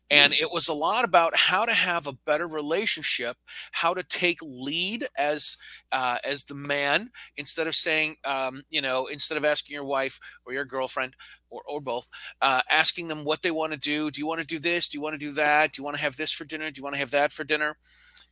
and 0.09 0.33
mm. 0.33 0.41
it 0.41 0.51
was 0.51 0.67
a 0.67 0.73
lot 0.73 1.05
about 1.05 1.35
how 1.35 1.65
to 1.65 1.73
have 1.73 2.07
a 2.07 2.17
better 2.25 2.47
relationship 2.47 3.37
how 3.71 3.93
to 3.93 4.03
take 4.03 4.39
lead 4.41 5.05
as 5.17 5.57
uh, 5.91 6.17
as 6.23 6.43
the 6.45 6.55
man 6.55 7.09
instead 7.37 7.67
of 7.67 7.75
saying 7.75 8.15
um, 8.25 8.63
you 8.69 8.81
know 8.81 9.07
instead 9.07 9.37
of 9.37 9.45
asking 9.45 9.73
your 9.73 9.85
wife 9.85 10.19
or 10.45 10.53
your 10.53 10.65
girlfriend 10.65 11.15
or, 11.49 11.61
or 11.67 11.81
both 11.81 12.07
uh, 12.41 12.61
asking 12.69 13.07
them 13.07 13.23
what 13.23 13.41
they 13.41 13.51
want 13.51 13.73
to 13.73 13.77
do. 13.77 14.09
Do 14.09 14.19
you 14.19 14.27
want 14.27 14.39
to 14.39 14.47
do 14.47 14.57
this? 14.57 14.87
Do 14.87 14.97
you 14.97 15.01
want 15.01 15.13
to 15.13 15.17
do 15.17 15.31
that? 15.33 15.73
Do 15.73 15.79
you 15.79 15.83
want 15.83 15.95
to 15.97 16.01
have 16.01 16.15
this 16.15 16.31
for 16.31 16.45
dinner? 16.45 16.71
Do 16.71 16.79
you 16.79 16.83
want 16.83 16.95
to 16.95 16.99
have 16.99 17.11
that 17.11 17.31
for 17.31 17.43
dinner? 17.43 17.77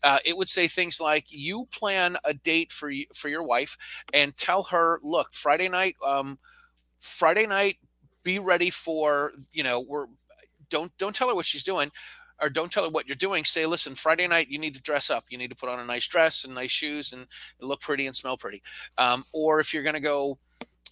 Uh, 0.03 0.17
it 0.25 0.37
would 0.37 0.47
say 0.49 0.67
things 0.67 0.99
like 1.01 1.25
you 1.27 1.67
plan 1.71 2.15
a 2.23 2.33
date 2.33 2.71
for 2.71 2.91
for 3.13 3.27
your 3.27 3.43
wife 3.43 3.77
and 4.13 4.35
tell 4.37 4.63
her 4.63 4.99
look 5.03 5.33
friday 5.33 5.67
night 5.67 5.95
um, 6.05 6.39
friday 6.99 7.45
night 7.45 7.77
be 8.23 8.39
ready 8.39 8.69
for 8.69 9.33
you 9.51 9.63
know 9.63 9.81
we're 9.81 10.05
don't 10.69 10.95
don't 10.97 11.15
tell 11.15 11.29
her 11.29 11.35
what 11.35 11.45
she's 11.45 11.63
doing 11.63 11.91
or 12.41 12.49
don't 12.49 12.71
tell 12.71 12.83
her 12.83 12.89
what 12.89 13.07
you're 13.07 13.15
doing. 13.15 13.43
Say 13.43 13.65
listen 13.65 13.95
friday 13.95 14.27
night 14.27 14.49
you 14.49 14.59
need 14.59 14.75
to 14.75 14.81
dress 14.81 15.09
up. 15.09 15.25
You 15.29 15.37
need 15.37 15.49
to 15.49 15.55
put 15.55 15.69
on 15.69 15.79
a 15.79 15.85
nice 15.85 16.07
dress 16.07 16.43
and 16.43 16.55
nice 16.55 16.71
shoes 16.71 17.13
and 17.13 17.27
look 17.59 17.81
pretty 17.81 18.05
and 18.07 18.15
smell 18.15 18.37
pretty. 18.37 18.61
Um, 18.97 19.25
or 19.33 19.59
if 19.59 19.73
you're 19.73 19.83
to 19.95 19.99
go 19.99 20.39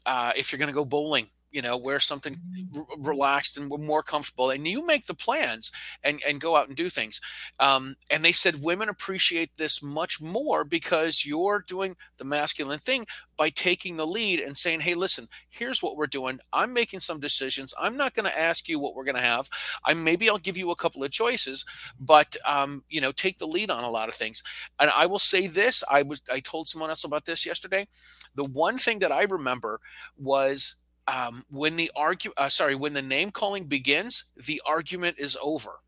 uh, 0.05 0.31
if 0.35 0.51
you're 0.51 0.59
to 0.67 0.73
go 0.73 0.85
bowling 0.85 1.27
you 1.57 1.63
know 1.63 1.75
wear 1.75 1.99
something 1.99 2.37
r- 2.75 2.85
relaxed 2.99 3.57
and 3.57 3.67
more 3.67 4.03
comfortable 4.03 4.51
and 4.51 4.67
you 4.67 4.85
make 4.85 5.07
the 5.07 5.15
plans 5.15 5.71
and 6.03 6.21
and 6.27 6.39
go 6.39 6.55
out 6.55 6.67
and 6.67 6.77
do 6.77 6.87
things. 6.87 7.19
Um, 7.59 7.95
and 8.11 8.23
they 8.23 8.31
said 8.31 8.61
women 8.61 8.89
appreciate 8.89 9.57
this 9.57 9.81
much 9.81 10.21
more 10.21 10.63
because 10.63 11.25
you're 11.25 11.65
doing 11.67 11.95
the 12.17 12.25
masculine 12.25 12.77
thing 12.77 13.07
by 13.37 13.49
taking 13.49 13.97
the 13.97 14.05
lead 14.05 14.39
and 14.39 14.55
saying 14.55 14.81
hey 14.81 14.93
listen 14.93 15.27
here's 15.49 15.81
what 15.81 15.97
we're 15.97 16.05
doing. 16.05 16.39
I'm 16.53 16.73
making 16.73 16.99
some 16.99 17.19
decisions. 17.19 17.73
I'm 17.81 17.97
not 17.97 18.13
going 18.13 18.29
to 18.29 18.39
ask 18.39 18.69
you 18.69 18.77
what 18.77 18.93
we're 18.93 19.03
going 19.03 19.15
to 19.15 19.21
have. 19.21 19.49
I 19.83 19.95
maybe 19.95 20.29
i'll 20.29 20.37
give 20.37 20.57
you 20.57 20.69
a 20.69 20.75
couple 20.75 21.03
of 21.03 21.09
choices 21.09 21.65
but 21.99 22.37
um, 22.45 22.83
you 22.87 23.01
know 23.01 23.11
take 23.11 23.39
the 23.39 23.47
lead 23.47 23.71
on 23.71 23.83
a 23.83 23.89
lot 23.89 24.09
of 24.09 24.15
things. 24.15 24.43
And 24.79 24.91
i 24.95 25.07
will 25.07 25.17
say 25.33 25.47
this 25.47 25.83
i 25.89 26.03
was 26.03 26.21
i 26.31 26.39
told 26.39 26.67
someone 26.67 26.91
else 26.91 27.03
about 27.03 27.25
this 27.25 27.47
yesterday. 27.47 27.87
The 28.35 28.43
one 28.43 28.77
thing 28.77 28.99
that 28.99 29.11
i 29.11 29.23
remember 29.23 29.79
was 30.17 30.75
um, 31.07 31.45
when 31.49 31.75
the 31.75 31.91
argue, 31.95 32.31
uh, 32.37 32.49
sorry, 32.49 32.75
when 32.75 32.93
the 32.93 33.01
name 33.01 33.31
calling 33.31 33.65
begins, 33.65 34.25
the 34.35 34.61
argument 34.65 35.17
is 35.19 35.37
over. 35.41 35.79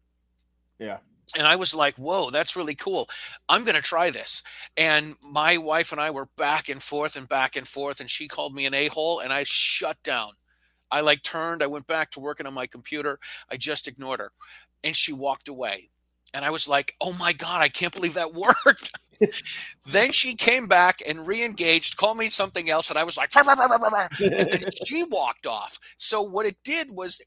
Yeah. 0.80 0.98
And 1.38 1.46
I 1.46 1.58
was 1.58 1.76
like, 1.76 1.96
whoa, 1.96 2.32
that's 2.32 2.56
really 2.56 2.76
cool. 2.76 3.08
I'm 3.48 3.64
going 3.64 3.76
to 3.76 3.82
try 3.82 4.10
this. 4.10 4.42
And 4.78 5.16
my 5.22 5.58
wife 5.58 5.92
and 5.92 6.02
I 6.02 6.10
were 6.10 6.28
back 6.38 6.70
and 6.70 6.82
forth 6.82 7.16
and 7.16 7.28
back 7.28 7.56
and 7.56 7.68
forth. 7.68 8.00
And 8.00 8.10
she 8.10 8.28
called 8.28 8.56
me 8.56 8.66
an 8.66 8.74
a 8.74 8.88
hole 8.88 9.20
and 9.20 9.32
I 9.32 9.44
shut 9.46 10.02
down. 10.04 10.32
I 10.92 11.02
like 11.02 11.22
turned, 11.22 11.62
I 11.62 11.68
went 11.68 11.86
back 11.86 12.10
to 12.12 12.20
working 12.20 12.48
on 12.48 12.54
my 12.56 12.66
computer. 12.66 13.20
I 13.52 13.58
just 13.58 13.88
ignored 13.88 14.22
her. 14.22 14.32
And 14.84 14.96
she 14.96 15.14
walked 15.14 15.48
away. 15.48 15.90
And 16.34 16.44
I 16.44 16.50
was 16.50 16.68
like, 16.68 16.96
oh 17.00 17.14
my 17.14 17.34
God, 17.34 17.62
I 17.62 17.70
can't 17.70 17.94
believe 17.94 18.16
that 18.16 18.34
worked 18.66 18.92
then 19.86 20.12
she 20.12 20.36
came 20.36 20.68
back 20.68 21.02
and 21.08 21.28
re-engaged, 21.28 21.98
called 21.98 22.18
me 22.18 22.30
something 22.30 22.70
else, 22.70 22.90
and 22.90 23.00
I 23.00 23.04
was 23.04 23.18
like, 23.18 23.32
and 23.36 24.66
she 24.86 25.04
walked 25.10 25.46
off. 25.46 25.80
So 25.98 26.22
what 26.22 26.46
it 26.46 26.58
did 26.64 26.92
was 26.92 27.22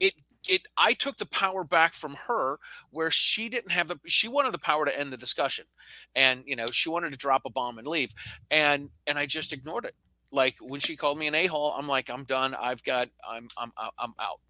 it 0.00 0.14
it 0.48 0.62
I 0.76 0.94
took 0.94 1.16
the 1.18 1.26
power 1.26 1.64
back 1.64 1.94
from 1.94 2.16
her 2.26 2.58
where 2.90 3.10
she 3.10 3.48
didn't 3.48 3.72
have 3.72 3.88
the 3.88 3.98
she 4.06 4.28
wanted 4.28 4.52
the 4.52 4.58
power 4.58 4.84
to 4.84 4.98
end 4.98 5.12
the 5.12 5.16
discussion. 5.16 5.66
And 6.14 6.42
you 6.46 6.56
know, 6.56 6.66
she 6.66 6.88
wanted 6.88 7.12
to 7.12 7.18
drop 7.18 7.42
a 7.44 7.50
bomb 7.50 7.78
and 7.78 7.86
leave. 7.86 8.12
And 8.50 8.90
and 9.06 9.18
I 9.18 9.26
just 9.26 9.52
ignored 9.52 9.84
it. 9.84 9.94
Like 10.30 10.56
when 10.60 10.80
she 10.80 10.96
called 10.96 11.18
me 11.18 11.26
an 11.26 11.34
a-hole, 11.34 11.74
I'm 11.76 11.88
like, 11.88 12.10
I'm 12.10 12.24
done. 12.24 12.54
I've 12.54 12.82
got 12.84 13.08
I'm 13.28 13.48
I'm 13.56 13.72
I'm 13.98 14.14
out. 14.18 14.40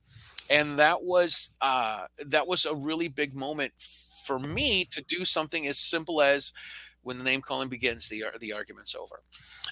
And 0.51 0.79
that 0.79 1.05
was 1.05 1.55
uh 1.61 2.07
that 2.27 2.47
was 2.47 2.65
a 2.65 2.75
really 2.75 3.09
big 3.09 3.35
moment 3.35 3.73
for 3.79 4.39
me 4.39 4.85
to 4.85 5.03
do 5.03 5.25
something 5.25 5.67
as 5.67 5.79
simple 5.79 6.21
as 6.21 6.53
when 7.03 7.19
the 7.19 7.25
name 7.25 7.41
calling 7.41 7.69
begins, 7.69 8.09
the 8.09 8.25
the 8.41 8.53
argument's 8.53 8.95
over. 8.95 9.23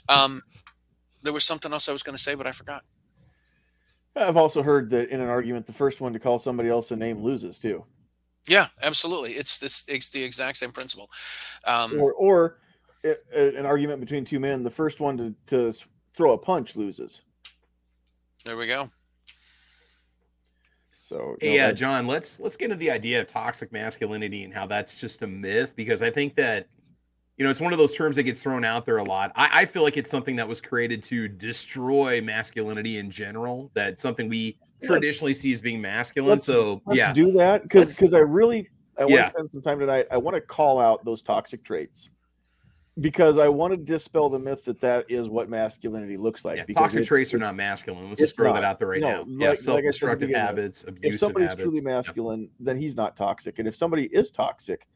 Um, 0.09 0.43
there 1.23 1.33
was 1.33 1.45
something 1.45 1.73
else 1.73 1.89
I 1.89 1.93
was 1.93 2.03
going 2.03 2.17
to 2.17 2.23
say, 2.23 2.35
but 2.35 2.47
I 2.47 2.53
forgot. 2.53 2.85
I've 4.15 4.37
also 4.37 4.63
heard 4.63 4.91
that 4.91 5.11
in 5.11 5.21
an 5.21 5.29
argument, 5.29 5.67
the 5.67 5.73
first 5.73 6.01
one 6.01 6.13
to 6.15 6.19
call 6.19 6.39
somebody 6.39 6.69
else 6.69 6.91
a 6.91 6.97
name 6.97 7.23
loses 7.23 7.59
too. 7.59 7.85
Yeah, 8.49 8.69
absolutely. 8.83 9.33
It's 9.33 9.59
this. 9.59 9.85
It's 9.89 10.09
the 10.09 10.23
exact 10.23 10.57
same 10.57 10.73
principle. 10.73 11.11
Um, 11.65 12.01
or, 12.01 12.13
or 12.15 12.59
it, 13.03 13.25
an 13.33 13.67
argument 13.67 14.01
between 14.01 14.25
two 14.25 14.41
men, 14.41 14.63
the 14.63 14.71
first 14.71 15.01
one 15.01 15.17
to, 15.19 15.35
to 15.49 15.73
throw 16.15 16.33
a 16.33 16.39
punch 16.39 16.77
loses. 16.77 17.23
There 18.45 18.57
we 18.57 18.67
go. 18.67 18.91
So 21.01 21.37
hey, 21.41 21.57
yeah, 21.57 21.69
uh, 21.69 21.73
John, 21.73 22.07
let's 22.07 22.41
let's 22.41 22.57
get 22.57 22.67
into 22.67 22.77
the 22.77 22.91
idea 22.91 23.21
of 23.21 23.27
toxic 23.27 23.71
masculinity 23.73 24.45
and 24.45 24.53
how 24.53 24.67
that's 24.67 25.01
just 25.01 25.23
a 25.23 25.27
myth 25.27 25.75
because 25.77 26.03
I 26.03 26.11
think 26.11 26.35
that 26.37 26.69
you 27.37 27.45
know, 27.45 27.51
it's 27.51 27.61
one 27.61 27.73
of 27.73 27.79
those 27.79 27.93
terms 27.93 28.17
that 28.17 28.23
gets 28.23 28.43
thrown 28.43 28.65
out 28.65 28.87
there 28.87 28.97
a 28.97 29.05
lot. 29.05 29.33
I, 29.37 29.63
I, 29.63 29.65
feel 29.67 29.83
like 29.83 29.97
it's 29.97 30.11
something 30.11 30.37
that 30.37 30.49
was 30.49 30.61
created 30.61 31.03
to 31.05 31.29
destroy 31.29 32.21
masculinity 32.23 32.99
in 32.99 33.11
general. 33.11 33.71
That 33.75 34.01
something 34.01 34.29
we 34.29 34.59
traditionally 34.83 35.35
see 35.35 35.53
as 35.53 35.61
being 35.61 35.81
masculine. 35.81 36.31
Let's, 36.31 36.47
so 36.47 36.81
let's 36.87 36.97
yeah, 36.97 37.13
do 37.13 37.33
that 37.33 37.65
because 37.65 37.97
because 37.97 38.15
I 38.15 38.21
really 38.21 38.71
I 38.97 39.03
want 39.03 39.13
yeah. 39.13 39.25
to 39.25 39.31
spend 39.31 39.51
some 39.51 39.63
time 39.63 39.79
tonight. 39.79 40.07
I 40.11 40.17
want 40.17 40.35
to 40.35 40.41
call 40.41 40.81
out 40.81 41.05
those 41.05 41.21
toxic 41.21 41.63
traits 41.63 42.09
because 43.01 43.37
I 43.37 43.49
want 43.49 43.73
to 43.73 43.77
dispel 43.77 44.31
the 44.31 44.39
myth 44.39 44.65
that 44.65 44.81
that 44.81 45.11
is 45.11 45.29
what 45.29 45.51
masculinity 45.51 46.17
looks 46.17 46.43
like. 46.43 46.57
Yeah, 46.57 46.75
toxic 46.75 47.03
it, 47.03 47.07
traits 47.07 47.35
are 47.35 47.39
not 47.39 47.55
masculine. 47.55 48.09
Let's 48.09 48.21
just 48.21 48.37
throw 48.37 48.47
not. 48.47 48.55
that 48.55 48.65
out 48.65 48.79
there 48.79 48.89
right 48.89 49.01
no, 49.01 49.09
now. 49.09 49.19
Like, 49.19 49.29
yeah, 49.29 49.55
self-destructive 49.55 50.31
like 50.31 50.41
habits, 50.41 50.85
abusive 50.85 51.15
If 51.15 51.21
somebody's 51.21 51.49
habits. 51.51 51.65
truly 51.65 51.83
masculine, 51.83 52.49
then 52.59 52.79
he's 52.79 52.97
not 52.97 53.15
toxic, 53.15 53.59
and 53.59 53.69
if 53.69 53.77
somebody 53.77 54.05
is 54.07 54.31
toxic 54.31 54.87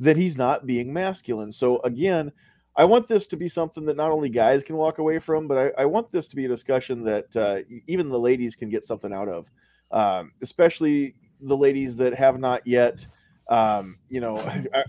that 0.00 0.16
he's 0.16 0.36
not 0.36 0.66
being 0.66 0.92
masculine. 0.92 1.52
So 1.52 1.80
again, 1.82 2.32
I 2.76 2.84
want 2.84 3.06
this 3.06 3.26
to 3.28 3.36
be 3.36 3.48
something 3.48 3.84
that 3.84 3.96
not 3.96 4.10
only 4.10 4.30
guys 4.30 4.62
can 4.62 4.76
walk 4.76 4.98
away 4.98 5.18
from, 5.18 5.46
but 5.46 5.72
I, 5.78 5.82
I 5.82 5.84
want 5.84 6.10
this 6.10 6.26
to 6.28 6.36
be 6.36 6.46
a 6.46 6.48
discussion 6.48 7.02
that 7.04 7.36
uh, 7.36 7.58
even 7.86 8.08
the 8.08 8.18
ladies 8.18 8.56
can 8.56 8.70
get 8.70 8.86
something 8.86 9.12
out 9.12 9.28
of, 9.28 9.50
um, 9.90 10.32
especially 10.40 11.14
the 11.42 11.56
ladies 11.56 11.96
that 11.96 12.14
have 12.14 12.38
not 12.38 12.66
yet, 12.66 13.06
um, 13.48 13.98
you 14.08 14.20
know, 14.20 14.38
I, 14.74 14.84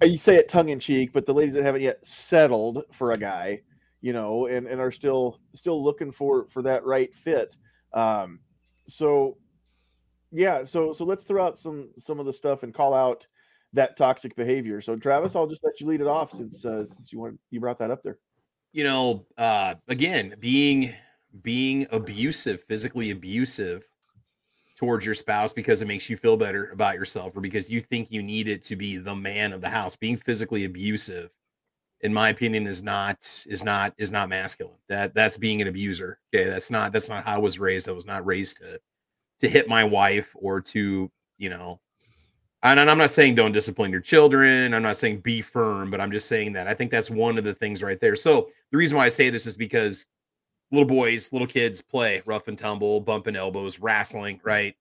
I 0.00 0.16
say 0.16 0.36
it 0.36 0.48
tongue 0.48 0.70
in 0.70 0.80
cheek, 0.80 1.12
but 1.12 1.26
the 1.26 1.34
ladies 1.34 1.54
that 1.54 1.64
haven't 1.64 1.82
yet 1.82 2.04
settled 2.06 2.84
for 2.92 3.12
a 3.12 3.18
guy, 3.18 3.60
you 4.00 4.12
know, 4.12 4.46
and, 4.46 4.66
and 4.66 4.80
are 4.80 4.90
still 4.90 5.40
still 5.54 5.82
looking 5.82 6.12
for 6.12 6.46
for 6.48 6.62
that 6.62 6.84
right 6.84 7.14
fit. 7.14 7.56
Um, 7.92 8.40
so 8.88 9.36
yeah, 10.32 10.64
so 10.64 10.92
so 10.92 11.04
let's 11.04 11.24
throw 11.24 11.44
out 11.44 11.58
some 11.58 11.90
some 11.98 12.20
of 12.20 12.26
the 12.26 12.32
stuff 12.32 12.62
and 12.62 12.74
call 12.74 12.94
out 12.94 13.26
that 13.76 13.96
toxic 13.96 14.34
behavior. 14.34 14.80
So 14.80 14.96
Travis, 14.96 15.36
I'll 15.36 15.46
just 15.46 15.62
let 15.62 15.80
you 15.80 15.86
lead 15.86 16.00
it 16.00 16.06
off 16.06 16.32
since 16.32 16.64
uh, 16.64 16.84
since 16.88 17.12
you 17.12 17.20
want 17.20 17.38
you 17.50 17.60
brought 17.60 17.78
that 17.78 17.90
up 17.90 18.02
there. 18.02 18.18
You 18.72 18.84
know, 18.84 19.26
uh, 19.38 19.74
again, 19.88 20.34
being 20.40 20.92
being 21.42 21.86
abusive, 21.90 22.64
physically 22.64 23.10
abusive 23.10 23.86
towards 24.76 25.06
your 25.06 25.14
spouse 25.14 25.52
because 25.52 25.80
it 25.80 25.88
makes 25.88 26.10
you 26.10 26.16
feel 26.16 26.36
better 26.36 26.70
about 26.70 26.96
yourself 26.96 27.36
or 27.36 27.40
because 27.40 27.70
you 27.70 27.80
think 27.80 28.10
you 28.10 28.22
need 28.22 28.48
it 28.48 28.62
to 28.62 28.76
be 28.76 28.96
the 28.96 29.14
man 29.14 29.52
of 29.52 29.60
the 29.60 29.68
house. 29.68 29.96
Being 29.96 30.16
physically 30.16 30.64
abusive, 30.64 31.30
in 32.00 32.12
my 32.12 32.30
opinion, 32.30 32.66
is 32.66 32.82
not 32.82 33.18
is 33.46 33.62
not 33.62 33.94
is 33.98 34.10
not 34.10 34.28
masculine. 34.28 34.78
That 34.88 35.14
that's 35.14 35.38
being 35.38 35.60
an 35.60 35.68
abuser. 35.68 36.18
Okay, 36.34 36.48
that's 36.48 36.70
not 36.70 36.92
that's 36.92 37.08
not 37.08 37.24
how 37.24 37.36
I 37.36 37.38
was 37.38 37.58
raised. 37.58 37.88
I 37.88 37.92
was 37.92 38.06
not 38.06 38.26
raised 38.26 38.58
to 38.58 38.80
to 39.40 39.48
hit 39.48 39.68
my 39.68 39.84
wife 39.84 40.34
or 40.34 40.60
to 40.62 41.10
you 41.38 41.50
know 41.50 41.80
and 42.72 42.90
I'm 42.90 42.98
not 42.98 43.10
saying 43.10 43.34
don't 43.34 43.52
discipline 43.52 43.90
your 43.90 44.00
children. 44.00 44.72
I'm 44.72 44.82
not 44.82 44.96
saying 44.96 45.20
be 45.20 45.42
firm, 45.42 45.90
but 45.90 46.00
I'm 46.00 46.10
just 46.10 46.28
saying 46.28 46.52
that 46.54 46.68
I 46.68 46.74
think 46.74 46.90
that's 46.90 47.10
one 47.10 47.38
of 47.38 47.44
the 47.44 47.54
things 47.54 47.82
right 47.82 48.00
there. 48.00 48.16
So 48.16 48.48
the 48.70 48.78
reason 48.78 48.96
why 48.96 49.06
I 49.06 49.10
say 49.10 49.30
this 49.30 49.46
is 49.46 49.56
because 49.56 50.06
little 50.72 50.86
boys, 50.86 51.32
little 51.32 51.46
kids 51.46 51.80
play 51.82 52.22
rough 52.26 52.48
and 52.48 52.58
tumble, 52.58 53.00
bumping 53.00 53.36
elbows, 53.36 53.78
wrestling, 53.78 54.40
right? 54.42 54.74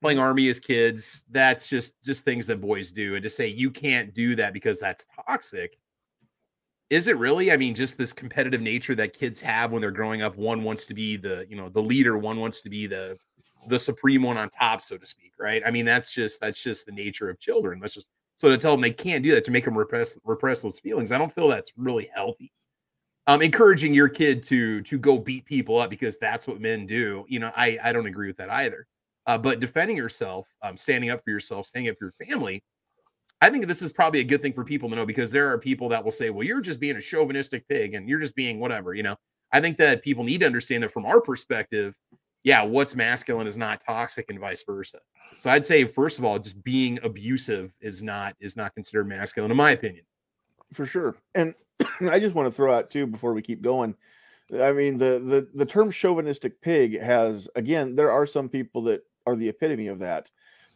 Playing 0.00 0.18
army 0.18 0.48
as 0.48 0.58
kids. 0.58 1.24
That's 1.30 1.68
just 1.68 1.94
just 2.02 2.24
things 2.24 2.46
that 2.48 2.60
boys 2.60 2.90
do. 2.90 3.14
And 3.14 3.22
to 3.22 3.30
say 3.30 3.46
you 3.46 3.70
can't 3.70 4.12
do 4.12 4.34
that 4.36 4.52
because 4.52 4.80
that's 4.80 5.06
toxic. 5.26 5.78
Is 6.90 7.08
it 7.08 7.16
really? 7.16 7.52
I 7.52 7.56
mean, 7.56 7.74
just 7.74 7.96
this 7.96 8.12
competitive 8.12 8.60
nature 8.60 8.94
that 8.96 9.16
kids 9.18 9.40
have 9.40 9.72
when 9.72 9.80
they're 9.80 9.90
growing 9.90 10.20
up. 10.20 10.36
One 10.36 10.62
wants 10.62 10.84
to 10.86 10.94
be 10.94 11.16
the, 11.16 11.46
you 11.48 11.56
know, 11.56 11.70
the 11.70 11.80
leader, 11.80 12.18
one 12.18 12.38
wants 12.38 12.60
to 12.62 12.68
be 12.68 12.86
the 12.86 13.16
the 13.68 13.78
supreme 13.78 14.22
one 14.22 14.36
on 14.36 14.48
top, 14.50 14.82
so 14.82 14.96
to 14.96 15.06
speak, 15.06 15.32
right? 15.38 15.62
I 15.64 15.70
mean, 15.70 15.84
that's 15.84 16.12
just 16.12 16.40
that's 16.40 16.62
just 16.62 16.86
the 16.86 16.92
nature 16.92 17.28
of 17.30 17.38
children. 17.38 17.80
That's 17.80 17.94
just 17.94 18.08
so 18.36 18.48
to 18.48 18.58
tell 18.58 18.72
them 18.72 18.80
they 18.80 18.90
can't 18.90 19.22
do 19.22 19.32
that 19.32 19.44
to 19.44 19.50
make 19.50 19.64
them 19.64 19.76
repress 19.76 20.18
repress 20.24 20.62
those 20.62 20.80
feelings. 20.80 21.12
I 21.12 21.18
don't 21.18 21.32
feel 21.32 21.48
that's 21.48 21.72
really 21.76 22.10
healthy. 22.14 22.52
Um, 23.28 23.40
encouraging 23.40 23.94
your 23.94 24.08
kid 24.08 24.42
to 24.44 24.82
to 24.82 24.98
go 24.98 25.18
beat 25.18 25.44
people 25.44 25.78
up 25.78 25.90
because 25.90 26.18
that's 26.18 26.46
what 26.46 26.60
men 26.60 26.86
do. 26.86 27.24
You 27.28 27.38
know, 27.38 27.52
I 27.56 27.78
I 27.82 27.92
don't 27.92 28.06
agree 28.06 28.26
with 28.26 28.36
that 28.38 28.50
either. 28.50 28.86
Uh, 29.26 29.38
but 29.38 29.60
defending 29.60 29.96
yourself, 29.96 30.48
um, 30.62 30.76
standing 30.76 31.10
up 31.10 31.22
for 31.22 31.30
yourself, 31.30 31.66
standing 31.66 31.90
up 31.90 31.96
for 31.96 32.06
your 32.06 32.28
family, 32.28 32.64
I 33.40 33.50
think 33.50 33.66
this 33.66 33.82
is 33.82 33.92
probably 33.92 34.18
a 34.20 34.24
good 34.24 34.42
thing 34.42 34.52
for 34.52 34.64
people 34.64 34.90
to 34.90 34.96
know 34.96 35.06
because 35.06 35.30
there 35.30 35.48
are 35.48 35.58
people 35.58 35.88
that 35.90 36.02
will 36.02 36.10
say, 36.10 36.30
"Well, 36.30 36.44
you're 36.44 36.60
just 36.60 36.80
being 36.80 36.96
a 36.96 37.00
chauvinistic 37.00 37.68
pig 37.68 37.94
and 37.94 38.08
you're 38.08 38.18
just 38.18 38.34
being 38.34 38.58
whatever." 38.58 38.94
You 38.94 39.04
know, 39.04 39.16
I 39.52 39.60
think 39.60 39.76
that 39.78 40.02
people 40.02 40.24
need 40.24 40.40
to 40.40 40.46
understand 40.46 40.82
that 40.82 40.90
from 40.90 41.06
our 41.06 41.20
perspective, 41.20 41.96
yeah, 42.44 42.62
what's 42.62 42.94
masculine 42.94 43.46
is 43.46 43.56
not 43.56 43.82
toxic 43.86 44.26
and 44.28 44.38
vice 44.38 44.62
versa. 44.64 44.98
So 45.38 45.50
I'd 45.50 45.66
say 45.66 45.84
first 45.84 46.18
of 46.18 46.24
all, 46.24 46.38
just 46.38 46.62
being 46.62 46.98
abusive 47.02 47.76
is 47.80 48.02
not 48.02 48.36
is 48.40 48.56
not 48.56 48.74
considered 48.74 49.08
masculine 49.08 49.50
in 49.50 49.56
my 49.56 49.70
opinion. 49.72 50.04
For 50.72 50.86
sure. 50.86 51.16
And 51.34 51.54
I 52.00 52.18
just 52.18 52.34
want 52.34 52.46
to 52.46 52.52
throw 52.52 52.74
out 52.74 52.90
too 52.90 53.06
before 53.06 53.32
we 53.32 53.42
keep 53.42 53.62
going. 53.62 53.94
I 54.60 54.72
mean, 54.72 54.98
the 54.98 55.22
the 55.24 55.48
the 55.54 55.66
term 55.66 55.90
chauvinistic 55.90 56.60
pig 56.60 57.00
has 57.00 57.48
again, 57.56 57.94
there 57.94 58.10
are 58.10 58.26
some 58.26 58.48
people 58.48 58.82
that 58.84 59.02
are 59.26 59.36
the 59.36 59.48
epitome 59.48 59.86
of 59.86 59.98
that. 60.00 60.30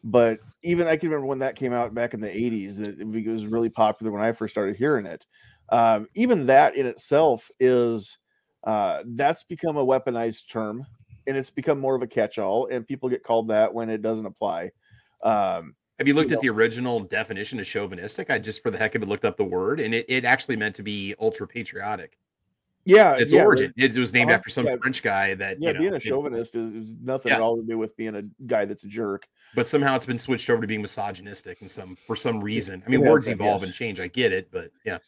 But 0.05 0.39
even 0.63 0.87
I 0.87 0.97
can 0.97 1.09
remember 1.09 1.27
when 1.27 1.41
that 1.41 1.57
came 1.57 1.73
out 1.73 1.95
back 1.95 2.15
in 2.15 2.21
the 2.21 2.29
80s, 2.29 2.77
that 2.77 3.01
it 3.01 3.29
was 3.29 3.47
really 3.47 3.69
popular 3.69 4.13
when 4.13 4.23
I 4.23 4.31
first 4.31 4.55
started 4.55 4.77
hearing 4.77 5.05
it. 5.05 5.27
Um, 5.71 6.07
even 6.15 6.47
that 6.47 6.77
in 6.77 6.87
itself 6.87 7.51
is 7.59 8.17
uh, 8.65 9.03
that's 9.05 9.43
become 9.43 9.77
a 9.77 9.85
weaponized 9.85 10.49
term 10.49 10.87
and 11.27 11.37
it's 11.37 11.51
become 11.51 11.79
more 11.79 11.95
of 11.95 12.03
a 12.03 12.07
catch-all, 12.07 12.69
and 12.69 12.87
people 12.87 13.09
get 13.09 13.23
called 13.23 13.49
that 13.49 13.73
when 13.73 13.91
it 13.91 14.03
doesn't 14.03 14.27
apply. 14.27 14.71
Um, 15.23 15.75
have 15.99 16.07
you 16.07 16.15
looked 16.15 16.31
you 16.31 16.37
at 16.37 16.43
know, 16.43 16.53
the 16.53 16.57
original 16.57 17.01
definition 17.01 17.59
of 17.59 17.67
chauvinistic? 17.67 18.31
I 18.31 18.39
just 18.39 18.63
for 18.63 18.71
the 18.71 18.79
heck 18.79 18.95
of 18.95 19.03
it 19.03 19.09
looked 19.09 19.25
up 19.25 19.37
the 19.37 19.45
word, 19.45 19.81
and 19.81 19.95
it, 19.95 20.05
it 20.09 20.25
actually 20.25 20.57
meant 20.57 20.75
to 20.77 20.83
be 20.83 21.15
ultra 21.21 21.47
patriotic. 21.47 22.19
Yeah, 22.85 23.15
its 23.17 23.33
yeah, 23.33 23.43
origin. 23.43 23.73
It 23.77 23.97
was 23.97 24.13
named 24.13 24.31
uh-huh, 24.31 24.37
after 24.39 24.51
some 24.51 24.65
yeah. 24.65 24.77
French 24.81 25.03
guy 25.03 25.35
that 25.35 25.61
Yeah, 25.61 25.71
you 25.71 25.75
know, 25.75 25.81
being 25.81 25.95
a 25.95 26.01
chauvinist 26.01 26.55
is, 26.55 26.73
is 26.73 26.91
nothing 27.03 27.31
Yeah. 27.31 27.37
at 27.37 27.43
all 27.43 27.57
to 27.57 27.63
do 27.65 27.79
with 27.79 27.97
being 27.97 28.15
a 28.15 28.23
guy 28.47 28.65
that's 28.65 28.85
a 28.85 28.87
jerk. 28.87 29.27
but 29.57 29.67
somehow 29.67 29.97
it's 29.97 30.07
been 30.07 30.19
switched 30.19 30.49
over 30.51 30.61
to 30.61 30.69
being 30.69 30.83
misogynistic 30.83 31.61
and 31.63 31.71
some 31.71 31.97
for 32.07 32.15
some 32.15 32.41
reason. 32.41 32.85
I 32.87 32.91
mean, 32.91 33.01
words 33.01 33.27
evolve 33.27 33.63
yes. 33.63 33.65
and 33.65 33.75
change. 33.75 33.99
I 33.99 34.07
get 34.07 34.33
it, 34.33 34.51
but 34.53 34.71
yeah, 34.85 34.99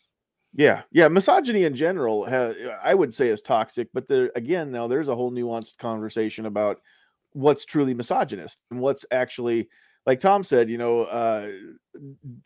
Yeah, 0.59 0.83
yeah, 0.91 1.09
misogyny 1.09 1.65
in 1.65 1.77
general, 1.77 2.29
ha- 2.29 2.55
I 2.85 2.95
would 2.95 3.15
say 3.15 3.29
is 3.29 3.41
toxic. 3.43 3.89
But 3.95 4.09
there 4.09 4.33
again, 4.35 4.73
now 4.73 4.89
there's 4.89 5.09
a 5.09 5.15
whole 5.17 5.31
nuanced 5.33 5.79
conversation 5.79 6.47
about 6.47 6.81
what's 7.35 7.67
truly 7.67 7.95
misogynist 7.95 8.59
and 8.71 8.81
what's 8.81 9.07
actually, 9.13 9.69
like 10.07 10.21
Tom 10.21 10.45
said, 10.45 10.71
you 10.71 10.79
know, 10.79 11.03
uh, 11.03 11.51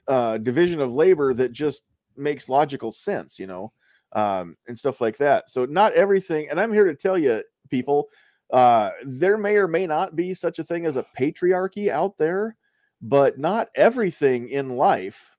uh, 0.09 0.39
division 0.39 0.81
of 0.81 0.93
labor 0.95 1.35
that 1.35 1.53
just 1.53 1.83
makes 2.17 2.49
logical 2.51 2.93
sense, 2.93 3.39
you 3.39 3.47
know, 3.47 3.73
um, 4.15 4.57
and 4.69 4.79
stuff 4.79 5.01
like 5.01 5.19
that. 5.19 5.51
So 5.51 5.67
not 5.67 5.95
everything, 5.95 6.49
and 6.51 6.61
I'm 6.61 6.73
here 6.75 6.87
to 6.87 6.95
tell 6.97 7.19
you, 7.19 7.43
people, 7.71 8.09
uh, 8.53 8.91
there 9.07 9.39
may 9.39 9.57
or 9.57 9.69
may 9.69 9.87
not 9.87 10.17
be 10.17 10.35
such 10.35 10.59
a 10.59 10.65
thing 10.65 10.87
as 10.87 10.97
a 10.99 11.07
patriarchy 11.19 11.89
out 11.91 12.19
there, 12.19 12.57
but 13.03 13.39
not 13.39 13.69
everything 13.75 14.51
in 14.51 14.71
life 14.71 15.32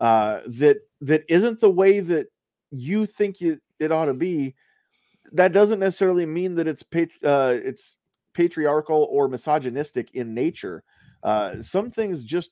uh, 0.00 0.40
that 0.46 0.78
that 1.00 1.24
isn't 1.28 1.60
the 1.60 1.70
way 1.70 2.00
that 2.00 2.26
you 2.70 3.06
think 3.06 3.40
you, 3.40 3.60
it 3.78 3.92
ought 3.92 4.06
to 4.06 4.14
be. 4.14 4.54
That 5.32 5.52
doesn't 5.52 5.80
necessarily 5.80 6.26
mean 6.26 6.54
that 6.56 6.66
it's 6.66 6.82
pat- 6.82 7.10
uh, 7.22 7.54
it's 7.62 7.96
patriarchal 8.34 9.08
or 9.10 9.28
misogynistic 9.28 10.14
in 10.14 10.34
nature. 10.34 10.82
Uh, 11.22 11.60
some 11.60 11.90
things 11.90 12.24
just 12.24 12.50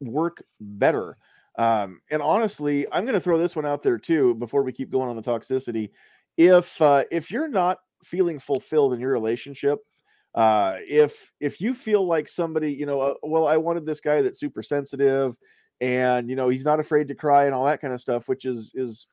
work 0.00 0.42
better. 0.60 1.16
Um, 1.58 2.00
and 2.10 2.22
honestly, 2.22 2.86
I'm 2.92 3.04
going 3.04 3.14
to 3.14 3.20
throw 3.20 3.38
this 3.38 3.54
one 3.54 3.66
out 3.66 3.82
there 3.82 3.98
too 3.98 4.34
before 4.34 4.62
we 4.62 4.72
keep 4.72 4.90
going 4.90 5.08
on 5.08 5.16
the 5.16 5.22
toxicity. 5.22 5.90
If 6.36 6.80
uh, 6.80 7.04
if 7.10 7.30
you're 7.30 7.48
not 7.48 7.78
feeling 8.02 8.38
fulfilled 8.38 8.94
in 8.94 9.00
your 9.00 9.12
relationship, 9.12 9.78
uh, 10.34 10.76
if 10.80 11.30
if 11.40 11.60
you 11.60 11.74
feel 11.74 12.06
like 12.06 12.26
somebody, 12.26 12.72
you 12.72 12.86
know, 12.86 13.00
uh, 13.00 13.14
well, 13.22 13.46
I 13.46 13.58
wanted 13.58 13.84
this 13.84 14.00
guy 14.00 14.22
that's 14.22 14.40
super 14.40 14.62
sensitive, 14.62 15.36
and 15.80 16.28
you 16.28 16.36
know 16.36 16.48
he's 16.48 16.64
not 16.64 16.80
afraid 16.80 17.08
to 17.08 17.14
cry 17.14 17.46
and 17.46 17.54
all 17.54 17.64
that 17.64 17.80
kind 17.80 17.94
of 17.94 18.00
stuff, 18.00 18.28
which 18.28 18.44
is 18.44 18.72
is 18.74 19.06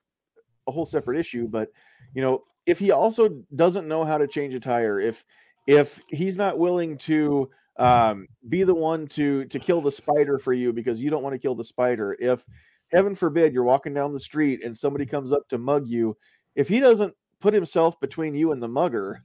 a 0.68 0.72
whole 0.72 0.86
separate 0.86 1.20
issue. 1.20 1.48
But 1.48 1.70
you 2.14 2.22
know, 2.22 2.44
if 2.66 2.80
he 2.80 2.92
also 2.92 3.30
doesn't 3.56 3.88
know 3.88 4.04
how 4.04 4.18
to 4.18 4.28
change 4.28 4.54
a 4.54 4.60
tire, 4.60 5.00
if 5.00 5.26
if 5.68 6.00
he's 6.08 6.38
not 6.38 6.58
willing 6.58 6.98
to 6.98 7.50
um, 7.78 8.28
be 8.48 8.64
the 8.64 8.76
one 8.76 9.08
to 9.08 9.46
to 9.46 9.60
kill 9.60 9.82
the 9.82 9.92
spider 9.92 10.38
for 10.38 10.54
you 10.54 10.74
because 10.74 11.00
you 11.00 11.10
don't 11.10 11.24
want 11.24 11.34
to 11.34 11.40
kill 11.40 11.56
the 11.56 11.66
spider, 11.66 12.16
if 12.20 12.46
heaven 12.90 13.16
forbid 13.16 13.54
you're 13.54 13.64
walking 13.64 13.94
down 13.94 14.14
the 14.14 14.20
street 14.20 14.64
and 14.64 14.78
somebody 14.78 15.06
comes 15.06 15.32
up 15.32 15.48
to 15.50 15.58
mug 15.58 15.88
you, 15.88 16.16
if 16.56 16.68
he 16.68 16.80
doesn't 16.80 17.14
put 17.40 17.54
himself 17.54 18.00
between 18.00 18.36
you 18.36 18.52
and 18.52 18.62
the 18.62 18.68
mugger, 18.68 19.22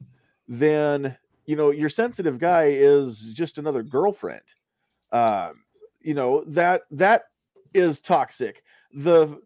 then 0.49 1.17
you 1.47 1.57
know 1.57 1.71
your 1.71 1.91
sensitive 1.91 2.39
guy 2.39 2.71
is 2.71 3.33
just 3.35 3.59
another 3.59 3.83
girlfriend. 3.83 4.43
Um, 5.13 5.64
you 6.05 6.15
know 6.15 6.45
that 6.49 6.83
that 6.93 7.25
is 7.73 8.01
toxic. 8.01 8.63
The 8.93 9.41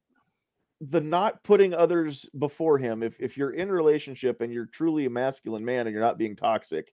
the 0.81 1.01
not 1.01 1.43
putting 1.43 1.75
others 1.75 2.29
before 2.39 2.79
him. 2.79 3.03
If 3.03 3.19
if 3.21 3.37
you're 3.37 3.53
in 3.53 3.69
a 3.69 3.73
relationship 3.73 4.41
and 4.41 4.53
you're 4.53 4.67
truly 4.67 5.07
a 5.07 5.11
masculine 5.11 5.65
man 5.65 5.87
and 5.87 5.95
you're 5.95 6.05
not 6.05 6.19
being 6.19 6.37
toxic, 6.37 6.93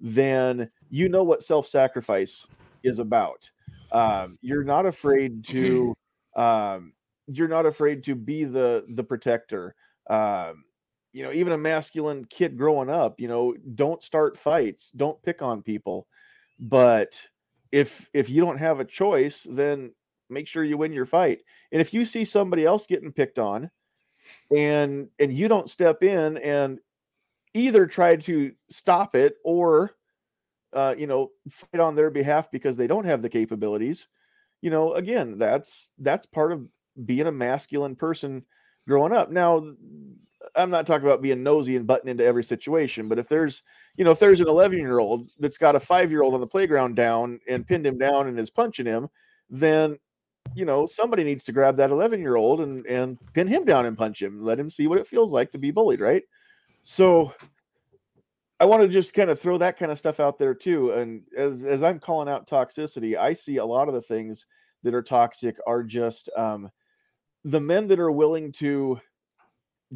then 0.00 0.70
you 0.90 1.08
know 1.08 1.22
what 1.22 1.42
self-sacrifice 1.42 2.46
is 2.82 2.98
about. 2.98 3.50
Um, 3.92 4.38
you're 4.42 4.64
not 4.64 4.86
afraid 4.86 5.44
to 5.46 5.94
um, 6.36 6.92
you're 7.26 7.48
not 7.48 7.66
afraid 7.66 8.02
to 8.04 8.14
be 8.14 8.44
the 8.44 8.84
the 8.88 9.04
protector. 9.04 9.74
Um, 10.08 10.64
you 11.12 11.22
know, 11.22 11.32
even 11.32 11.52
a 11.52 11.58
masculine 11.58 12.24
kid 12.24 12.56
growing 12.56 12.88
up, 12.88 13.20
you 13.20 13.28
know, 13.28 13.54
don't 13.74 14.02
start 14.02 14.38
fights, 14.38 14.90
don't 14.96 15.22
pick 15.22 15.42
on 15.42 15.62
people. 15.62 16.06
But 16.58 17.20
if 17.72 18.08
if 18.12 18.28
you 18.28 18.42
don't 18.42 18.58
have 18.58 18.78
a 18.80 18.84
choice, 18.84 19.46
then 19.50 19.92
make 20.30 20.46
sure 20.46 20.62
you 20.62 20.78
win 20.78 20.92
your 20.92 21.06
fight. 21.06 21.40
And 21.72 21.80
if 21.80 21.92
you 21.92 22.04
see 22.04 22.24
somebody 22.24 22.64
else 22.64 22.86
getting 22.86 23.12
picked 23.12 23.38
on 23.38 23.70
and 24.54 25.08
and 25.18 25.32
you 25.32 25.48
don't 25.48 25.68
step 25.68 26.02
in 26.02 26.38
and 26.38 26.78
either 27.54 27.86
try 27.86 28.16
to 28.16 28.52
stop 28.70 29.14
it 29.14 29.36
or 29.44 29.92
uh, 30.72 30.94
you 30.96 31.06
know 31.06 31.30
fight 31.50 31.80
on 31.80 31.94
their 31.94 32.10
behalf 32.10 32.50
because 32.50 32.76
they 32.76 32.86
don't 32.86 33.04
have 33.04 33.20
the 33.20 33.28
capabilities 33.28 34.08
you 34.62 34.70
know 34.70 34.94
again 34.94 35.38
that's 35.38 35.90
that's 35.98 36.24
part 36.24 36.52
of 36.52 36.66
being 37.04 37.26
a 37.26 37.32
masculine 37.32 37.96
person 37.96 38.42
growing 38.88 39.12
up 39.12 39.30
now 39.30 39.62
i'm 40.56 40.70
not 40.70 40.86
talking 40.86 41.06
about 41.06 41.22
being 41.22 41.42
nosy 41.42 41.76
and 41.76 41.86
butting 41.86 42.08
into 42.08 42.24
every 42.24 42.44
situation 42.44 43.08
but 43.08 43.18
if 43.18 43.28
there's 43.28 43.62
you 43.96 44.04
know 44.04 44.10
if 44.10 44.18
there's 44.18 44.40
an 44.40 44.48
11 44.48 44.78
year 44.78 44.98
old 44.98 45.28
that's 45.38 45.58
got 45.58 45.76
a 45.76 45.80
five 45.80 46.10
year 46.10 46.22
old 46.22 46.34
on 46.34 46.40
the 46.40 46.46
playground 46.46 46.96
down 46.96 47.40
and 47.48 47.66
pinned 47.66 47.86
him 47.86 47.98
down 47.98 48.28
and 48.28 48.38
is 48.38 48.50
punching 48.50 48.86
him 48.86 49.08
then 49.50 49.96
you 50.54 50.64
know 50.64 50.86
somebody 50.86 51.24
needs 51.24 51.44
to 51.44 51.52
grab 51.52 51.76
that 51.76 51.90
11 51.90 52.20
year 52.20 52.36
old 52.36 52.60
and 52.60 52.86
and 52.86 53.18
pin 53.32 53.46
him 53.46 53.64
down 53.64 53.86
and 53.86 53.96
punch 53.96 54.20
him 54.20 54.42
let 54.42 54.58
him 54.58 54.70
see 54.70 54.86
what 54.86 54.98
it 54.98 55.06
feels 55.06 55.32
like 55.32 55.50
to 55.52 55.58
be 55.58 55.70
bullied 55.70 56.00
right? 56.00 56.24
So 56.82 57.32
i 58.58 58.64
want 58.64 58.80
to 58.80 58.88
just 58.88 59.12
kind 59.12 59.28
of 59.28 59.40
throw 59.40 59.58
that 59.58 59.76
kind 59.76 59.90
of 59.90 59.98
stuff 59.98 60.20
out 60.20 60.38
there 60.38 60.54
too 60.54 60.92
and 60.92 61.22
as 61.36 61.64
as 61.64 61.82
i'm 61.82 61.98
calling 61.98 62.28
out 62.28 62.46
toxicity 62.46 63.16
i 63.16 63.32
see 63.32 63.56
a 63.56 63.64
lot 63.64 63.88
of 63.88 63.94
the 63.94 64.00
things 64.00 64.46
that 64.84 64.94
are 64.94 65.02
toxic 65.02 65.56
are 65.66 65.82
just 65.82 66.28
um 66.36 66.70
the 67.44 67.60
men 67.60 67.88
that 67.88 67.98
are 67.98 68.12
willing 68.12 68.52
to 68.52 69.00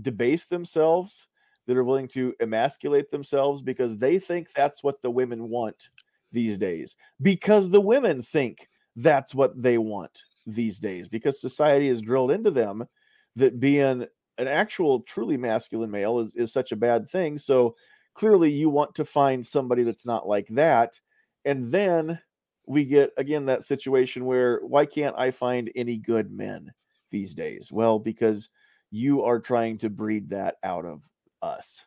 debase 0.02 0.46
themselves 0.46 1.28
that 1.66 1.76
are 1.76 1.84
willing 1.84 2.08
to 2.08 2.34
emasculate 2.40 3.10
themselves 3.10 3.62
because 3.62 3.96
they 3.98 4.18
think 4.18 4.48
that's 4.54 4.82
what 4.84 5.00
the 5.02 5.10
women 5.10 5.48
want 5.48 5.88
these 6.32 6.58
days 6.58 6.96
because 7.22 7.70
the 7.70 7.80
women 7.80 8.22
think 8.22 8.68
that's 8.96 9.34
what 9.34 9.60
they 9.60 9.78
want 9.78 10.22
these 10.46 10.78
days 10.78 11.08
because 11.08 11.40
society 11.40 11.88
has 11.88 12.00
drilled 12.00 12.30
into 12.30 12.50
them 12.50 12.84
that 13.36 13.60
being 13.60 14.06
an 14.38 14.48
actual 14.48 15.00
truly 15.00 15.36
masculine 15.36 15.90
male 15.90 16.20
is, 16.20 16.34
is 16.34 16.52
such 16.52 16.72
a 16.72 16.76
bad 16.76 17.08
thing. 17.08 17.38
So 17.38 17.76
clearly 18.14 18.50
you 18.50 18.68
want 18.70 18.94
to 18.96 19.04
find 19.04 19.46
somebody 19.46 19.82
that's 19.82 20.06
not 20.06 20.28
like 20.28 20.48
that. 20.50 20.98
And 21.44 21.70
then 21.70 22.18
we 22.66 22.84
get 22.84 23.12
again 23.16 23.46
that 23.46 23.64
situation 23.64 24.24
where 24.24 24.58
why 24.64 24.84
can't 24.84 25.14
i 25.16 25.30
find 25.30 25.70
any 25.76 25.96
good 25.96 26.32
men 26.32 26.72
these 27.10 27.34
days? 27.34 27.70
Well 27.70 27.98
because 27.98 28.48
you 28.90 29.22
are 29.22 29.38
trying 29.38 29.78
to 29.78 29.90
breed 29.90 30.30
that 30.30 30.56
out 30.62 30.84
of 30.84 31.02
us 31.42 31.84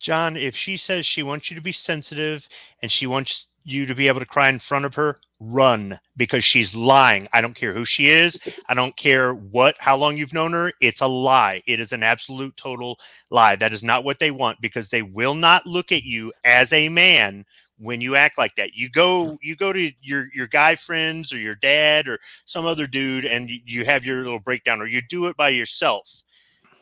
John, 0.00 0.36
if 0.36 0.56
she 0.56 0.76
says 0.76 1.04
she 1.04 1.22
wants 1.22 1.50
you 1.50 1.56
to 1.56 1.60
be 1.60 1.72
sensitive 1.72 2.48
and 2.82 2.90
she 2.90 3.06
wants 3.06 3.48
you 3.64 3.84
to 3.86 3.94
be 3.94 4.08
able 4.08 4.20
to 4.20 4.26
cry 4.26 4.48
in 4.48 4.58
front 4.58 4.84
of 4.84 4.94
her, 4.94 5.20
run 5.40 5.98
because 6.16 6.44
she's 6.44 6.74
lying. 6.74 7.28
I 7.32 7.40
don't 7.40 7.54
care 7.54 7.72
who 7.72 7.84
she 7.84 8.08
is. 8.08 8.38
I 8.68 8.74
don't 8.74 8.96
care 8.96 9.34
what 9.34 9.76
how 9.78 9.96
long 9.96 10.16
you've 10.16 10.32
known 10.32 10.52
her. 10.52 10.72
It's 10.80 11.00
a 11.00 11.06
lie. 11.06 11.62
It 11.66 11.80
is 11.80 11.92
an 11.92 12.02
absolute 12.02 12.56
total 12.56 12.98
lie. 13.30 13.56
That 13.56 13.72
is 13.72 13.82
not 13.82 14.04
what 14.04 14.18
they 14.18 14.30
want 14.30 14.60
because 14.60 14.88
they 14.88 15.02
will 15.02 15.34
not 15.34 15.66
look 15.66 15.92
at 15.92 16.04
you 16.04 16.32
as 16.44 16.72
a 16.72 16.88
man 16.88 17.44
when 17.78 18.00
you 18.00 18.16
act 18.16 18.38
like 18.38 18.54
that. 18.56 18.74
You 18.74 18.88
go 18.90 19.38
you 19.42 19.56
go 19.56 19.72
to 19.72 19.92
your 20.00 20.28
your 20.34 20.46
guy 20.46 20.74
friends 20.76 21.32
or 21.32 21.38
your 21.38 21.54
dad 21.56 22.08
or 22.08 22.18
some 22.44 22.66
other 22.66 22.86
dude 22.86 23.24
and 23.24 23.48
you- 23.48 23.84
have 23.84 24.04
your 24.04 24.18
little 24.24 24.40
breakdown 24.40 24.80
or 24.82 24.86
you 24.86 25.00
do 25.08 25.26
it 25.26 25.36
by 25.36 25.48
yourself 25.50 26.22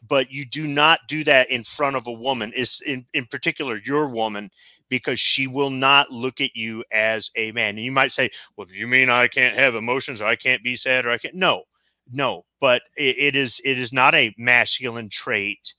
but 0.09 0.31
you 0.31 0.45
do 0.45 0.67
not 0.67 1.01
do 1.09 1.25
that 1.25 1.51
in 1.51 1.65
front 1.65 1.97
of 1.97 2.07
a 2.07 2.13
woman 2.13 2.53
is 2.53 2.81
in, 2.87 3.05
in 3.15 3.25
particular 3.27 3.81
your 3.85 4.09
woman 4.09 4.51
because 4.89 5.19
she 5.19 5.47
will 5.47 5.71
not 5.71 6.11
look 6.11 6.41
at 6.41 6.55
you 6.55 6.85
as 6.93 7.31
a 7.37 7.51
man 7.53 7.77
and 7.77 7.85
you 7.85 7.93
might 7.93 8.13
say 8.13 8.31
well 8.57 8.67
you 8.71 8.87
mean 8.87 9.09
i 9.11 9.27
can't 9.27 9.57
have 9.57 9.75
emotions 9.75 10.21
or 10.21 10.27
i 10.27 10.37
can't 10.37 10.63
be 10.63 10.77
sad 10.77 11.05
or 11.07 11.11
i 11.11 11.19
can't 11.19 11.35
no 11.35 11.63
no 12.13 12.45
but 12.61 12.83
it, 12.97 13.17
it 13.19 13.37
is 13.37 13.61
it 13.65 13.79
is 13.79 13.93
not 13.93 14.15
a 14.15 14.35
masculine 14.39 15.09
trait 15.09 15.75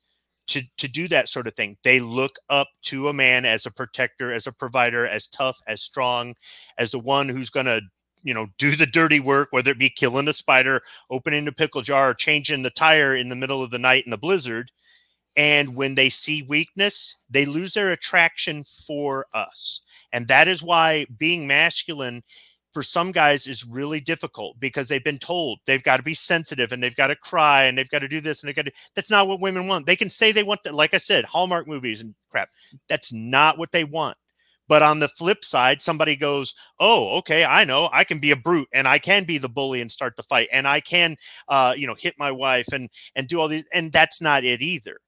to 0.48 0.62
to 0.78 0.88
do 0.88 1.08
that 1.08 1.30
sort 1.30 1.48
of 1.48 1.56
thing 1.56 1.78
they 1.84 2.00
look 2.00 2.38
up 2.50 2.68
to 2.82 3.10
a 3.10 3.14
man 3.14 3.46
as 3.46 3.66
a 3.66 3.72
protector 3.72 4.32
as 4.32 4.48
a 4.48 4.52
provider 4.52 5.08
as 5.08 5.28
tough 5.28 5.60
as 5.68 5.82
strong 5.82 6.34
as 6.78 6.92
the 6.92 7.00
one 7.00 7.28
who's 7.30 7.50
going 7.50 7.66
to 7.66 7.82
you 8.24 8.34
know 8.34 8.48
do 8.58 8.76
the 8.76 8.86
dirty 8.86 9.20
work 9.20 9.50
whether 9.52 9.72
it 9.72 9.80
be 9.80 9.90
killing 9.90 10.28
a 10.28 10.34
spider 10.34 10.82
opening 11.10 11.46
the 11.46 11.52
pickle 11.52 11.82
jar, 11.82 12.14
changing 12.14 12.64
the 12.64 12.70
tire 12.70 13.16
in 13.16 13.30
the 13.30 13.36
middle 13.36 13.64
of 13.64 13.72
the 13.72 13.80
night 13.80 14.06
in 14.06 14.12
the 14.12 14.18
blizzard. 14.18 14.72
And 15.36 15.76
when 15.76 15.94
they 15.94 16.10
see 16.10 16.42
weakness, 16.42 17.16
they 17.30 17.46
lose 17.46 17.74
their 17.74 17.92
attraction 17.92 18.64
for 18.64 19.28
us. 19.34 19.82
And 20.12 20.28
that 20.28 20.48
is 20.48 20.64
why 20.64 21.06
being 21.18 21.46
masculine 21.46 22.24
for 22.78 22.84
some 22.84 23.12
guys 23.12 23.48
is 23.48 23.66
really 23.66 24.00
difficult 24.00 24.56
because 24.60 24.88
they've 24.88 25.04
been 25.04 25.18
told 25.18 25.58
they've 25.66 25.82
got 25.82 25.98
to 25.98 26.04
be 26.04 26.14
sensitive 26.14 26.72
and 26.72 26.84
they've 26.84 26.96
got 26.96 27.08
to 27.08 27.16
cry 27.16 27.64
and 27.64 27.76
they've 27.76 27.90
got 27.90 28.00
to 28.00 28.08
do 28.08 28.22
this 28.22 28.40
and 28.40 28.48
they've 28.48 28.56
got 28.56 28.66
to. 28.66 28.72
That's 28.94 29.10
not 29.10 29.28
what 29.28 29.42
women 29.42 29.66
want. 29.68 29.88
They 29.88 29.96
can 29.96 30.12
say 30.12 30.32
they 30.32 30.44
want 30.44 30.62
that, 30.64 30.76
like 30.76 30.94
I 30.94 31.00
said, 31.00 31.26
Hallmark 31.26 31.68
movies 31.68 32.02
and 32.02 32.14
crap. 32.30 32.50
That's 32.88 33.12
not 33.12 33.58
what 33.58 33.72
they 33.72 33.84
want. 33.84 34.16
But 34.68 34.84
on 34.84 35.00
the 35.00 35.08
flip 35.08 35.44
side, 35.44 35.82
somebody 35.82 36.16
goes, 36.16 36.54
"Oh, 36.80 37.18
okay, 37.18 37.46
I 37.46 37.64
know. 37.64 37.90
I 37.92 38.04
can 38.04 38.20
be 38.20 38.30
a 38.30 38.36
brute, 38.36 38.70
and 38.72 38.88
I 38.88 39.00
can 39.00 39.24
be 39.24 39.40
the 39.40 39.50
bully 39.50 39.82
and 39.82 39.92
start 39.92 40.16
the 40.16 40.22
fight, 40.22 40.48
and 40.52 40.68
I 40.68 40.80
can, 40.80 41.18
uh, 41.48 41.74
you 41.76 41.88
know, 41.88 41.96
hit 41.96 42.14
my 42.20 42.32
wife 42.32 42.68
and 42.72 42.92
and 43.16 43.28
do 43.28 43.40
all 43.40 43.48
these." 43.48 43.66
And 43.74 43.92
that's 43.92 44.22
not 44.22 44.44
it 44.44 44.62
either. 44.62 45.00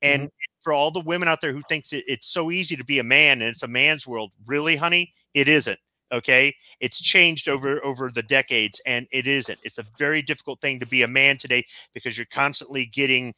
And 0.00 0.22
mm-hmm. 0.22 0.62
for 0.62 0.72
all 0.72 0.90
the 0.90 1.00
women 1.00 1.28
out 1.28 1.42
there 1.42 1.52
who 1.52 1.62
thinks 1.68 1.92
it, 1.92 2.04
it's 2.08 2.28
so 2.28 2.50
easy 2.50 2.74
to 2.74 2.84
be 2.84 3.00
a 3.00 3.04
man 3.04 3.42
and 3.42 3.50
it's 3.50 3.64
a 3.64 3.68
man's 3.68 4.06
world, 4.06 4.32
really, 4.46 4.76
honey, 4.76 5.12
it 5.34 5.46
isn't. 5.46 5.78
Okay, 6.10 6.54
it's 6.80 7.00
changed 7.00 7.48
over 7.48 7.84
over 7.84 8.10
the 8.10 8.22
decades, 8.22 8.80
and 8.86 9.06
it 9.12 9.26
isn't. 9.26 9.58
It's 9.62 9.78
a 9.78 9.84
very 9.98 10.22
difficult 10.22 10.60
thing 10.60 10.80
to 10.80 10.86
be 10.86 11.02
a 11.02 11.08
man 11.08 11.36
today 11.36 11.66
because 11.92 12.16
you're 12.16 12.26
constantly 12.32 12.86
getting, 12.86 13.34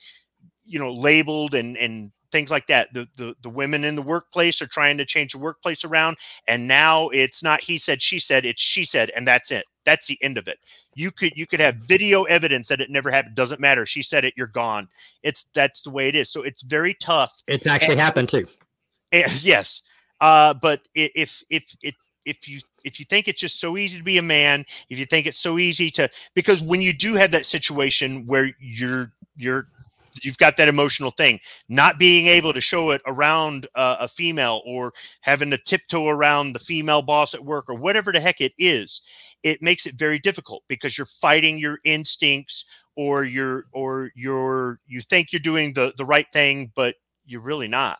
you 0.65 0.79
know, 0.79 0.93
labeled 0.93 1.55
and 1.55 1.77
and 1.77 2.13
things 2.31 2.49
like 2.51 2.69
that. 2.69 2.93
The, 2.95 3.09
the 3.17 3.35
the 3.43 3.51
women 3.51 3.85
in 3.85 3.97
the 3.97 4.03
workplace 4.03 4.63
are 4.63 4.69
trying 4.69 4.99
to 4.99 5.05
change 5.05 5.33
the 5.33 5.39
workplace 5.39 5.85
around, 5.85 6.17
and 6.47 6.69
now 6.69 7.09
it's 7.09 7.43
not 7.43 7.61
he 7.61 7.79
said 7.79 8.01
she 8.01 8.21
said 8.21 8.45
it's 8.45 8.63
she 8.63 8.85
said, 8.85 9.11
and 9.17 9.27
that's 9.27 9.51
it. 9.51 9.65
That's 9.85 10.07
the 10.07 10.19
end 10.23 10.39
of 10.39 10.47
it. 10.47 10.59
You 10.95 11.11
could 11.11 11.33
you 11.37 11.47
could 11.47 11.61
have 11.61 11.77
video 11.77 12.25
evidence 12.25 12.69
that 12.69 12.81
it 12.81 12.91
never 12.91 13.11
happened. 13.11 13.35
Doesn't 13.35 13.61
matter. 13.61 13.85
She 13.85 14.03
said 14.03 14.25
it. 14.25 14.35
You're 14.37 14.47
gone. 14.47 14.89
It's 15.23 15.47
that's 15.55 15.83
the 15.83 15.91
way 15.91 16.09
it 16.09 16.15
is. 16.15 16.31
So 16.31 16.43
it's 16.43 16.63
very 16.63 16.95
tough. 16.95 17.43
It's 17.47 17.67
actually 17.67 17.95
and, 17.95 18.01
happened 18.01 18.29
too. 18.29 18.47
And, 19.11 19.43
yes, 19.43 19.83
uh, 20.21 20.55
but 20.55 20.83
if 20.95 21.43
if 21.51 21.75
if 21.83 21.95
if 22.25 22.49
you 22.49 22.61
if 22.85 22.99
you 22.99 23.05
think 23.07 23.29
it's 23.29 23.41
just 23.41 23.61
so 23.61 23.77
easy 23.77 23.99
to 23.99 24.05
be 24.05 24.19
a 24.19 24.23
man, 24.23 24.65
if 24.89 24.99
you 24.99 25.07
think 25.07 25.27
it's 25.27 25.41
so 25.41 25.59
easy 25.59 25.91
to 25.93 26.09
because 26.35 26.63
when 26.63 26.81
you 26.81 26.93
do 26.93 27.15
have 27.15 27.31
that 27.33 27.47
situation 27.47 28.27
where 28.27 28.51
you're 28.59 29.13
you're 29.37 29.69
you've 30.23 30.39
got 30.39 30.57
that 30.57 30.69
emotional 30.69 31.11
thing 31.11 31.39
not 31.69 31.99
being 31.99 32.27
able 32.27 32.53
to 32.53 32.61
show 32.61 32.91
it 32.91 33.01
around 33.07 33.69
uh, 33.75 33.97
a 34.01 34.09
female 34.09 34.61
or 34.67 34.93
having 35.21 35.51
to 35.51 35.59
tiptoe 35.59 36.09
around 36.09 36.53
the 36.53 36.59
female 36.59 37.03
boss 37.03 37.33
at 37.33 37.45
work 37.45 37.67
or 37.69 37.77
whatever 37.77 38.11
the 38.13 38.21
heck 38.21 38.41
it 38.41 38.53
is 38.59 39.03
it 39.43 39.63
makes 39.63 39.87
it 39.87 39.95
very 39.95 40.19
difficult 40.19 40.63
because 40.69 40.99
you're 40.99 41.07
fighting 41.07 41.59
your 41.59 41.79
instincts 41.85 42.65
or 42.97 43.25
you're 43.25 43.65
or 43.73 44.11
you're 44.15 44.81
you 44.87 45.01
think 45.01 45.33
you're 45.33 45.41
doing 45.41 45.73
the 45.75 45.93
the 45.97 46.05
right 46.05 46.27
thing 46.33 46.71
but 46.75 46.97
you're 47.25 47.41
really 47.41 47.69
not 47.69 47.99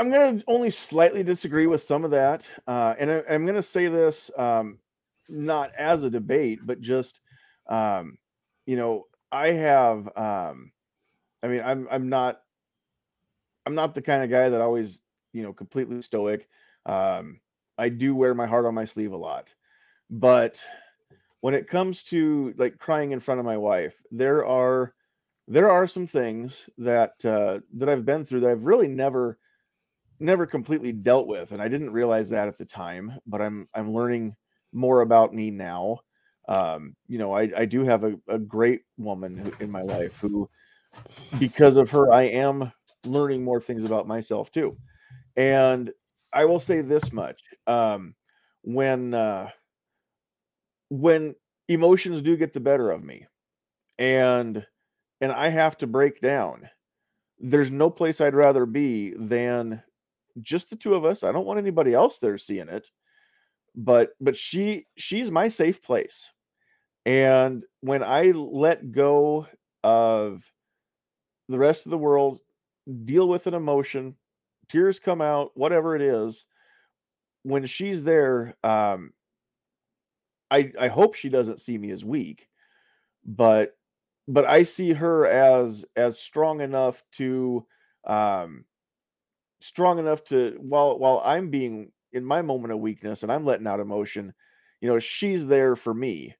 i'm 0.00 0.10
going 0.10 0.38
to 0.38 0.44
only 0.48 0.70
slightly 0.70 1.22
disagree 1.22 1.66
with 1.66 1.82
some 1.82 2.04
of 2.04 2.10
that 2.10 2.46
uh, 2.66 2.94
and 2.98 3.10
I, 3.10 3.22
am 3.28 3.44
going 3.44 3.56
to 3.56 3.62
say 3.62 3.88
this 3.88 4.30
um, 4.36 4.78
not 5.28 5.72
as 5.76 6.02
a 6.02 6.10
debate 6.10 6.60
but 6.64 6.80
just 6.80 7.20
um, 7.68 8.18
you 8.66 8.76
know 8.76 9.06
i 9.30 9.48
have 9.48 10.08
um, 10.16 10.72
i 11.42 11.48
mean 11.48 11.62
i'm 11.64 11.86
i'm 11.90 12.08
not 12.08 12.40
i'm 13.66 13.74
not 13.74 13.94
the 13.94 14.02
kind 14.02 14.24
of 14.24 14.30
guy 14.30 14.48
that 14.48 14.60
always 14.60 15.00
you 15.32 15.42
know 15.42 15.52
completely 15.52 16.02
stoic 16.02 16.48
um, 16.86 17.40
I 17.78 17.88
do 17.88 18.14
wear 18.14 18.34
my 18.34 18.46
heart 18.46 18.66
on 18.66 18.74
my 18.74 18.84
sleeve 18.84 19.12
a 19.12 19.16
lot. 19.16 19.54
But 20.10 20.64
when 21.40 21.54
it 21.54 21.68
comes 21.68 22.02
to 22.04 22.54
like 22.58 22.78
crying 22.78 23.12
in 23.12 23.20
front 23.20 23.40
of 23.40 23.46
my 23.46 23.56
wife, 23.56 23.94
there 24.10 24.44
are 24.46 24.94
there 25.48 25.70
are 25.70 25.86
some 25.86 26.06
things 26.06 26.68
that 26.78 27.24
uh, 27.24 27.60
that 27.74 27.88
I've 27.88 28.04
been 28.04 28.24
through 28.24 28.40
that 28.40 28.50
I've 28.50 28.66
really 28.66 28.88
never 28.88 29.38
never 30.20 30.46
completely 30.46 30.92
dealt 30.92 31.26
with, 31.26 31.52
and 31.52 31.60
I 31.60 31.68
didn't 31.68 31.90
realize 31.92 32.28
that 32.30 32.48
at 32.48 32.58
the 32.58 32.64
time. 32.64 33.18
But 33.26 33.40
I'm 33.42 33.68
I'm 33.74 33.92
learning 33.92 34.36
more 34.72 35.00
about 35.00 35.34
me 35.34 35.50
now. 35.50 36.00
Um, 36.48 36.94
you 37.06 37.18
know, 37.18 37.32
I, 37.32 37.50
I 37.56 37.64
do 37.64 37.84
have 37.84 38.04
a, 38.04 38.18
a 38.28 38.38
great 38.38 38.82
woman 38.98 39.52
in 39.60 39.70
my 39.70 39.82
life 39.82 40.18
who, 40.18 40.48
because 41.38 41.76
of 41.76 41.90
her, 41.90 42.12
I 42.12 42.22
am 42.22 42.72
learning 43.04 43.44
more 43.44 43.60
things 43.60 43.84
about 43.84 44.08
myself 44.08 44.50
too. 44.50 44.76
And 45.36 45.90
I 46.32 46.44
will 46.44 46.60
say 46.60 46.80
this 46.80 47.12
much: 47.12 47.40
um, 47.66 48.14
when 48.62 49.14
uh, 49.14 49.50
when 50.90 51.34
emotions 51.68 52.20
do 52.20 52.36
get 52.36 52.52
the 52.52 52.60
better 52.60 52.90
of 52.90 53.02
me, 53.02 53.26
and 53.98 54.64
and 55.20 55.32
I 55.32 55.48
have 55.48 55.76
to 55.78 55.86
break 55.86 56.20
down, 56.20 56.68
there's 57.38 57.70
no 57.70 57.90
place 57.90 58.20
I'd 58.20 58.34
rather 58.34 58.66
be 58.66 59.14
than 59.16 59.82
just 60.42 60.70
the 60.70 60.76
two 60.76 60.94
of 60.94 61.04
us. 61.04 61.22
I 61.22 61.32
don't 61.32 61.46
want 61.46 61.58
anybody 61.58 61.94
else 61.94 62.18
there 62.18 62.38
seeing 62.38 62.68
it, 62.68 62.90
but 63.74 64.10
but 64.20 64.36
she 64.36 64.86
she's 64.96 65.30
my 65.30 65.48
safe 65.48 65.82
place, 65.82 66.30
and 67.06 67.64
when 67.80 68.02
I 68.02 68.32
let 68.32 68.92
go 68.92 69.46
of 69.82 70.44
the 71.48 71.58
rest 71.58 71.86
of 71.86 71.90
the 71.90 71.98
world, 71.98 72.40
deal 73.04 73.28
with 73.28 73.46
an 73.46 73.54
emotion 73.54 74.16
tears 74.70 74.98
come 75.00 75.20
out, 75.20 75.50
whatever 75.54 75.96
it 75.96 76.02
is, 76.02 76.44
when 77.42 77.66
she's 77.66 78.02
there, 78.02 78.54
um, 78.62 79.12
I 80.50 80.72
I 80.78 80.88
hope 80.88 81.14
she 81.14 81.28
doesn't 81.28 81.60
see 81.60 81.76
me 81.76 81.90
as 81.90 82.04
weak, 82.04 82.48
but 83.24 83.76
but 84.28 84.46
I 84.46 84.62
see 84.62 84.92
her 84.92 85.26
as 85.26 85.84
as 85.96 86.18
strong 86.18 86.60
enough 86.60 87.02
to 87.12 87.66
um 88.04 88.64
strong 89.60 89.98
enough 89.98 90.24
to 90.24 90.56
while 90.58 90.98
while 90.98 91.22
I'm 91.24 91.50
being 91.50 91.92
in 92.12 92.24
my 92.24 92.42
moment 92.42 92.72
of 92.72 92.80
weakness 92.80 93.22
and 93.22 93.30
I'm 93.30 93.44
letting 93.44 93.66
out 93.66 93.80
emotion, 93.80 94.32
you 94.80 94.88
know, 94.88 94.98
she's 94.98 95.46
there 95.46 95.76
for 95.76 95.94
me 95.94 96.34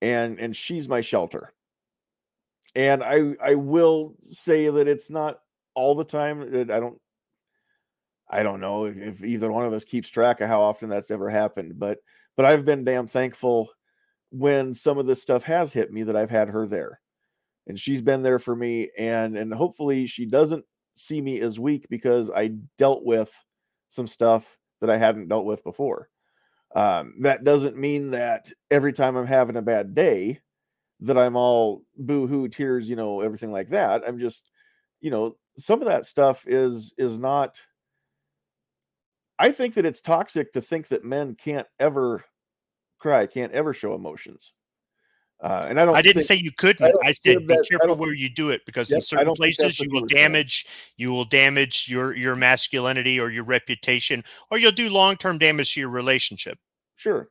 and 0.00 0.38
and 0.38 0.56
she's 0.56 0.88
my 0.88 1.00
shelter. 1.00 1.52
And 2.74 3.02
I 3.02 3.34
I 3.42 3.54
will 3.56 4.14
say 4.22 4.70
that 4.70 4.88
it's 4.88 5.10
not 5.10 5.40
all 5.74 5.94
the 5.94 6.04
time 6.04 6.50
that 6.52 6.70
I 6.70 6.80
don't 6.80 6.98
I 8.30 8.42
don't 8.42 8.60
know 8.60 8.84
if, 8.84 8.96
if, 8.96 9.24
either 9.24 9.50
one 9.50 9.66
of 9.66 9.72
us 9.72 9.84
keeps 9.84 10.08
track 10.08 10.40
of 10.40 10.48
how 10.48 10.60
often 10.60 10.88
that's 10.88 11.10
ever 11.10 11.28
happened, 11.28 11.78
but 11.78 11.98
but 12.36 12.46
I've 12.46 12.64
been 12.64 12.84
damn 12.84 13.06
thankful 13.06 13.68
when 14.30 14.74
some 14.74 14.98
of 14.98 15.06
this 15.06 15.20
stuff 15.20 15.42
has 15.42 15.72
hit 15.72 15.92
me 15.92 16.04
that 16.04 16.16
I've 16.16 16.30
had 16.30 16.48
her 16.48 16.66
there. 16.66 17.00
And 17.66 17.78
she's 17.78 18.00
been 18.00 18.22
there 18.22 18.38
for 18.38 18.54
me 18.54 18.90
and 18.96 19.36
and 19.36 19.52
hopefully 19.52 20.06
she 20.06 20.26
doesn't 20.26 20.64
see 21.00 21.20
me 21.20 21.40
as 21.40 21.58
weak 21.58 21.86
because 21.90 22.30
I 22.30 22.48
dealt 22.78 23.04
with 23.04 23.32
some 23.88 24.06
stuff 24.06 24.58
that 24.80 24.90
I 24.90 24.96
hadn't 24.96 25.28
dealt 25.28 25.44
with 25.44 25.64
before. 25.64 26.08
Um, 26.74 27.14
that 27.22 27.44
doesn't 27.44 27.76
mean 27.76 28.12
that 28.12 28.52
every 28.70 28.92
time 28.92 29.16
I'm 29.16 29.26
having 29.26 29.56
a 29.56 29.62
bad 29.62 29.94
day 29.94 30.40
that 31.00 31.18
I'm 31.18 31.36
all 31.36 31.82
boo-hoo 31.96 32.48
tears, 32.48 32.88
you 32.88 32.96
know, 32.96 33.20
everything 33.22 33.52
like 33.52 33.68
that. 33.70 34.02
I'm 34.06 34.18
just, 34.18 34.50
you 35.00 35.10
know, 35.10 35.36
some 35.56 35.80
of 35.80 35.88
that 35.88 36.06
stuff 36.06 36.44
is 36.46 36.92
is 36.98 37.18
not 37.18 37.60
I 39.38 39.52
think 39.52 39.74
that 39.74 39.86
it's 39.86 40.02
toxic 40.02 40.52
to 40.52 40.60
think 40.60 40.88
that 40.88 41.02
men 41.02 41.34
can't 41.34 41.66
ever 41.78 42.22
cry, 42.98 43.26
can't 43.26 43.52
ever 43.52 43.72
show 43.72 43.94
emotions. 43.94 44.52
Uh, 45.42 45.64
and 45.68 45.80
I 45.80 45.86
don't. 45.86 45.96
I 45.96 46.02
didn't 46.02 46.16
think, 46.16 46.26
say 46.26 46.34
you 46.36 46.52
couldn't. 46.52 46.94
I, 47.02 47.08
I 47.08 47.12
said 47.12 47.46
be 47.46 47.56
careful 47.70 47.96
where 47.96 48.12
you 48.12 48.28
do 48.28 48.50
it 48.50 48.60
because 48.66 48.90
yep, 48.90 48.96
in 48.96 49.02
certain 49.02 49.34
places 49.34 49.80
you 49.80 49.88
will 49.90 50.06
damage. 50.06 50.64
Saying. 50.64 50.94
You 50.98 51.12
will 51.12 51.24
damage 51.24 51.86
your 51.88 52.14
your 52.14 52.36
masculinity 52.36 53.18
or 53.18 53.30
your 53.30 53.44
reputation, 53.44 54.22
or 54.50 54.58
you'll 54.58 54.72
do 54.72 54.90
long 54.90 55.16
term 55.16 55.38
damage 55.38 55.74
to 55.74 55.80
your 55.80 55.88
relationship. 55.88 56.58
Sure. 56.96 57.30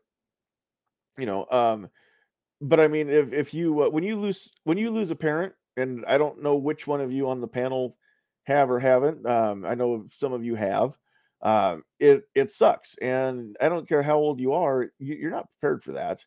You 1.20 1.28
know, 1.28 1.46
um, 1.52 1.90
but 2.62 2.80
I 2.80 2.88
mean, 2.88 3.10
if 3.10 3.32
if 3.32 3.54
you 3.54 3.84
uh, 3.84 3.90
when 3.90 4.04
you 4.04 4.20
lose 4.20 4.50
when 4.64 4.78
you 4.80 4.90
lose 4.90 5.12
a 5.12 5.16
parent, 5.16 5.54
and 5.78 6.04
I 6.08 6.18
don't 6.18 6.42
know 6.42 6.56
which 6.56 6.88
one 6.88 7.02
of 7.02 7.12
you 7.12 7.30
on 7.30 7.42
the 7.42 7.48
panel 7.48 7.96
have 8.46 8.72
or 8.72 8.80
haven't. 8.80 9.24
Um, 9.28 9.66
I 9.66 9.76
know 9.76 10.08
some 10.10 10.34
of 10.34 10.44
you 10.44 10.56
have 10.56 10.98
uh, 11.42 11.78
it 12.00 12.24
it 12.36 12.52
sucks, 12.52 12.96
and 13.02 13.56
I 13.62 13.70
don't 13.70 13.88
care 13.88 14.04
how 14.04 14.18
old 14.18 14.40
you 14.40 14.54
are, 14.54 14.92
you, 15.00 15.28
are 15.28 15.32
not 15.32 15.48
prepared 15.60 15.84
for 15.84 15.94
that. 15.94 16.24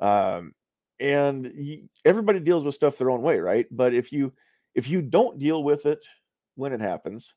Um, 0.00 0.52
and 1.00 1.50
you, 1.54 1.88
everybody 2.04 2.40
deals 2.40 2.64
with 2.64 2.74
stuff 2.74 2.98
their 2.98 3.10
own 3.10 3.22
way, 3.22 3.38
right? 3.38 3.66
But 3.70 3.94
if 3.94 4.12
you 4.12 4.32
if 4.74 4.88
you 4.88 5.02
don't 5.02 5.38
deal 5.38 5.62
with 5.64 5.86
it 5.86 6.04
when 6.54 6.72
it 6.72 6.80
happens, 6.80 7.34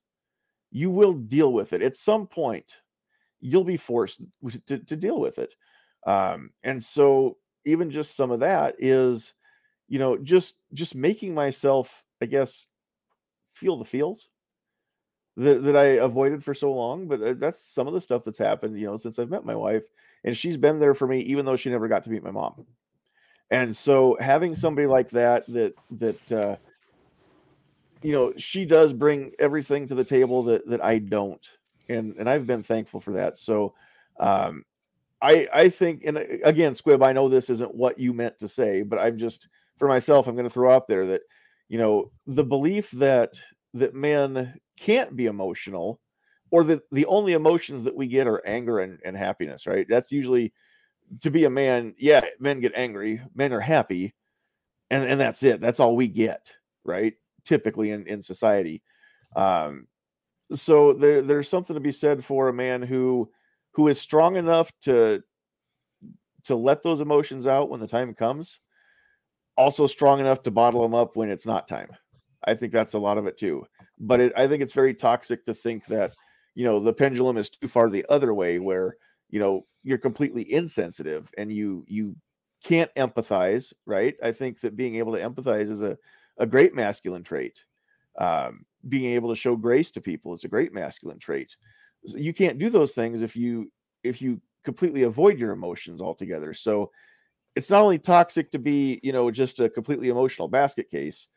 you 0.71 0.89
will 0.89 1.13
deal 1.13 1.53
with 1.53 1.73
it 1.73 1.81
at 1.81 1.97
some 1.97 2.27
point. 2.27 2.77
You'll 3.39 3.63
be 3.63 3.77
forced 3.77 4.21
to, 4.67 4.77
to 4.77 4.95
deal 4.95 5.19
with 5.19 5.39
it, 5.39 5.55
um, 6.05 6.51
and 6.63 6.83
so 6.83 7.37
even 7.65 7.91
just 7.91 8.15
some 8.15 8.31
of 8.31 8.39
that 8.39 8.75
is, 8.79 9.33
you 9.87 9.99
know, 9.99 10.17
just 10.17 10.55
just 10.73 10.95
making 10.95 11.33
myself, 11.33 12.03
I 12.21 12.25
guess, 12.25 12.65
feel 13.55 13.77
the 13.77 13.85
feels 13.85 14.29
that, 15.37 15.63
that 15.63 15.75
I 15.75 15.83
avoided 15.83 16.43
for 16.43 16.53
so 16.53 16.71
long. 16.73 17.07
But 17.07 17.21
uh, 17.21 17.33
that's 17.33 17.63
some 17.63 17.87
of 17.87 17.93
the 17.93 18.01
stuff 18.01 18.23
that's 18.23 18.39
happened, 18.39 18.79
you 18.79 18.85
know, 18.85 18.97
since 18.97 19.19
I've 19.19 19.29
met 19.29 19.45
my 19.45 19.55
wife. 19.55 19.83
And 20.23 20.37
she's 20.37 20.57
been 20.57 20.79
there 20.79 20.93
for 20.93 21.07
me, 21.07 21.19
even 21.21 21.45
though 21.45 21.55
she 21.55 21.69
never 21.69 21.87
got 21.87 22.03
to 22.03 22.09
meet 22.09 22.23
my 22.23 22.31
mom. 22.31 22.65
And 23.51 23.75
so 23.75 24.17
having 24.19 24.55
somebody 24.55 24.87
like 24.87 25.09
that, 25.09 25.45
that, 25.49 25.75
that, 25.99 26.31
uh, 26.31 26.55
you 28.01 28.13
know, 28.13 28.33
she 28.37 28.65
does 28.65 28.93
bring 28.93 29.33
everything 29.37 29.87
to 29.89 29.95
the 29.95 30.05
table 30.05 30.41
that, 30.43 30.67
that 30.67 30.83
I 30.83 30.99
don't. 30.99 31.45
And, 31.89 32.15
and 32.17 32.29
I've 32.29 32.47
been 32.47 32.63
thankful 32.63 33.01
for 33.01 33.11
that. 33.13 33.37
So, 33.37 33.73
um, 34.19 34.63
I, 35.21 35.47
I 35.53 35.69
think, 35.69 36.03
and 36.05 36.17
uh, 36.17 36.23
again, 36.43 36.75
Squib, 36.75 37.03
I 37.03 37.11
know 37.11 37.27
this 37.29 37.49
isn't 37.49 37.75
what 37.75 37.99
you 37.99 38.13
meant 38.13 38.39
to 38.39 38.47
say, 38.47 38.81
but 38.81 38.99
I'm 38.99 39.17
just 39.17 39.49
for 39.77 39.87
myself, 39.87 40.27
I'm 40.27 40.35
going 40.35 40.47
to 40.47 40.53
throw 40.53 40.71
out 40.71 40.87
there 40.87 41.05
that, 41.07 41.21
you 41.67 41.77
know, 41.77 42.11
the 42.27 42.43
belief 42.43 42.89
that 42.91 43.39
that 43.73 43.93
men 43.93 44.59
can't 44.77 45.15
be 45.15 45.25
emotional 45.27 45.99
or 46.51 46.63
that 46.65 46.81
the 46.91 47.05
only 47.05 47.33
emotions 47.33 47.83
that 47.83 47.95
we 47.95 48.07
get 48.07 48.27
are 48.27 48.45
anger 48.45 48.79
and, 48.79 48.99
and 49.05 49.15
happiness, 49.15 49.65
right? 49.65 49.85
That's 49.87 50.11
usually 50.11 50.53
to 51.19 51.29
be 51.29 51.43
a 51.43 51.49
man, 51.49 51.93
yeah, 51.97 52.21
men 52.39 52.61
get 52.61 52.73
angry, 52.75 53.21
men 53.35 53.53
are 53.53 53.59
happy, 53.59 54.13
and, 54.89 55.03
and 55.03 55.19
that's 55.19 55.43
it. 55.43 55.59
That's 55.59 55.79
all 55.79 55.95
we 55.95 56.07
get. 56.07 56.51
right? 56.83 57.13
Typically 57.45 57.91
in 57.91 58.05
in 58.07 58.21
society. 58.23 58.81
Um, 59.35 59.87
so 60.53 60.93
there 60.93 61.21
there's 61.21 61.49
something 61.49 61.73
to 61.73 61.79
be 61.79 61.91
said 61.91 62.23
for 62.23 62.49
a 62.49 62.53
man 62.53 62.81
who 62.81 63.29
who 63.73 63.87
is 63.87 63.99
strong 63.99 64.35
enough 64.35 64.71
to 64.81 65.23
to 66.43 66.55
let 66.55 66.83
those 66.83 67.01
emotions 67.01 67.45
out 67.45 67.69
when 67.69 67.79
the 67.79 67.87
time 67.87 68.13
comes 68.13 68.59
also 69.57 69.85
strong 69.87 70.19
enough 70.19 70.41
to 70.43 70.51
bottle 70.51 70.81
them 70.81 70.95
up 70.95 71.15
when 71.15 71.29
it's 71.29 71.45
not 71.45 71.67
time 71.67 71.89
i 72.45 72.53
think 72.53 72.73
that's 72.73 72.95
a 72.95 72.99
lot 72.99 73.17
of 73.17 73.25
it 73.27 73.37
too 73.37 73.65
but 73.99 74.19
it, 74.19 74.33
i 74.35 74.47
think 74.47 74.61
it's 74.63 74.73
very 74.73 74.93
toxic 74.93 75.45
to 75.45 75.53
think 75.53 75.85
that 75.85 76.13
you 76.55 76.65
know 76.65 76.79
the 76.79 76.93
pendulum 76.93 77.37
is 77.37 77.49
too 77.49 77.67
far 77.67 77.89
the 77.89 78.05
other 78.09 78.33
way 78.33 78.59
where 78.59 78.95
you 79.31 79.39
know 79.39 79.65
you're 79.81 79.97
completely 79.97 80.53
insensitive 80.53 81.31
and 81.37 81.51
you 81.51 81.83
you 81.87 82.15
can't 82.63 82.93
empathize 82.95 83.73
right? 83.87 84.15
I 84.23 84.31
think 84.31 84.61
that 84.61 84.75
being 84.75 84.95
able 84.97 85.13
to 85.13 85.19
empathize 85.19 85.71
is 85.71 85.81
a, 85.81 85.97
a 86.37 86.45
great 86.45 86.75
masculine 86.75 87.23
trait. 87.23 87.63
Um, 88.19 88.65
being 88.87 89.13
able 89.13 89.29
to 89.29 89.35
show 89.35 89.55
grace 89.55 89.89
to 89.91 90.01
people 90.01 90.35
is 90.35 90.43
a 90.43 90.49
great 90.49 90.73
masculine 90.73 91.17
trait. 91.17 91.55
You 92.03 92.33
can't 92.33 92.59
do 92.59 92.69
those 92.69 92.91
things 92.91 93.21
if 93.21 93.35
you 93.35 93.71
if 94.03 94.21
you 94.21 94.39
completely 94.63 95.03
avoid 95.03 95.39
your 95.39 95.51
emotions 95.51 96.01
altogether. 96.01 96.53
So 96.53 96.91
it's 97.55 97.69
not 97.69 97.81
only 97.81 97.99
toxic 97.99 98.51
to 98.51 98.59
be 98.59 98.99
you 99.01 99.11
know 99.11 99.31
just 99.31 99.59
a 99.59 99.69
completely 99.69 100.09
emotional 100.09 100.47
basket 100.47 100.89
case 100.89 101.27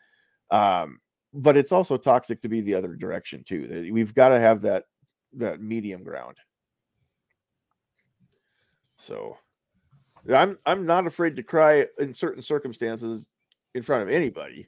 um 0.51 1.01
but 1.35 1.57
it's 1.57 1.73
also 1.73 1.97
toxic 1.97 2.41
to 2.41 2.49
be 2.49 2.61
the 2.61 2.75
other 2.75 2.95
direction 2.95 3.43
too. 3.45 3.91
We've 3.93 4.15
got 4.15 4.29
to 4.29 4.39
have 4.39 4.63
that 4.63 4.85
that 5.33 5.61
medium 5.61 6.05
ground 6.05 6.37
so 8.99 9.37
i'm 10.33 10.59
i'm 10.67 10.87
not 10.87 11.07
afraid 11.07 11.37
to 11.37 11.43
cry 11.43 11.87
in 11.99 12.15
certain 12.15 12.43
circumstances 12.43 13.23
in 13.75 13.83
front 13.83 14.03
of 14.03 14.09
anybody 14.09 14.67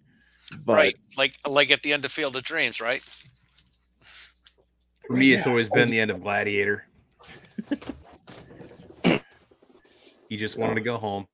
but 0.64 0.74
right 0.74 0.96
like 1.16 1.34
like 1.48 1.70
at 1.70 1.82
the 1.82 1.92
end 1.92 2.04
of 2.04 2.12
field 2.12 2.36
of 2.36 2.42
dreams 2.42 2.80
right 2.80 3.02
for 5.06 5.12
me, 5.12 5.32
it's 5.32 5.46
always 5.46 5.68
been 5.68 5.90
the 5.90 6.00
end 6.00 6.10
of 6.10 6.20
Gladiator. 6.20 6.84
he 10.28 10.36
just 10.36 10.58
wanted 10.58 10.74
to 10.74 10.80
go 10.80 10.96
home. 10.96 11.26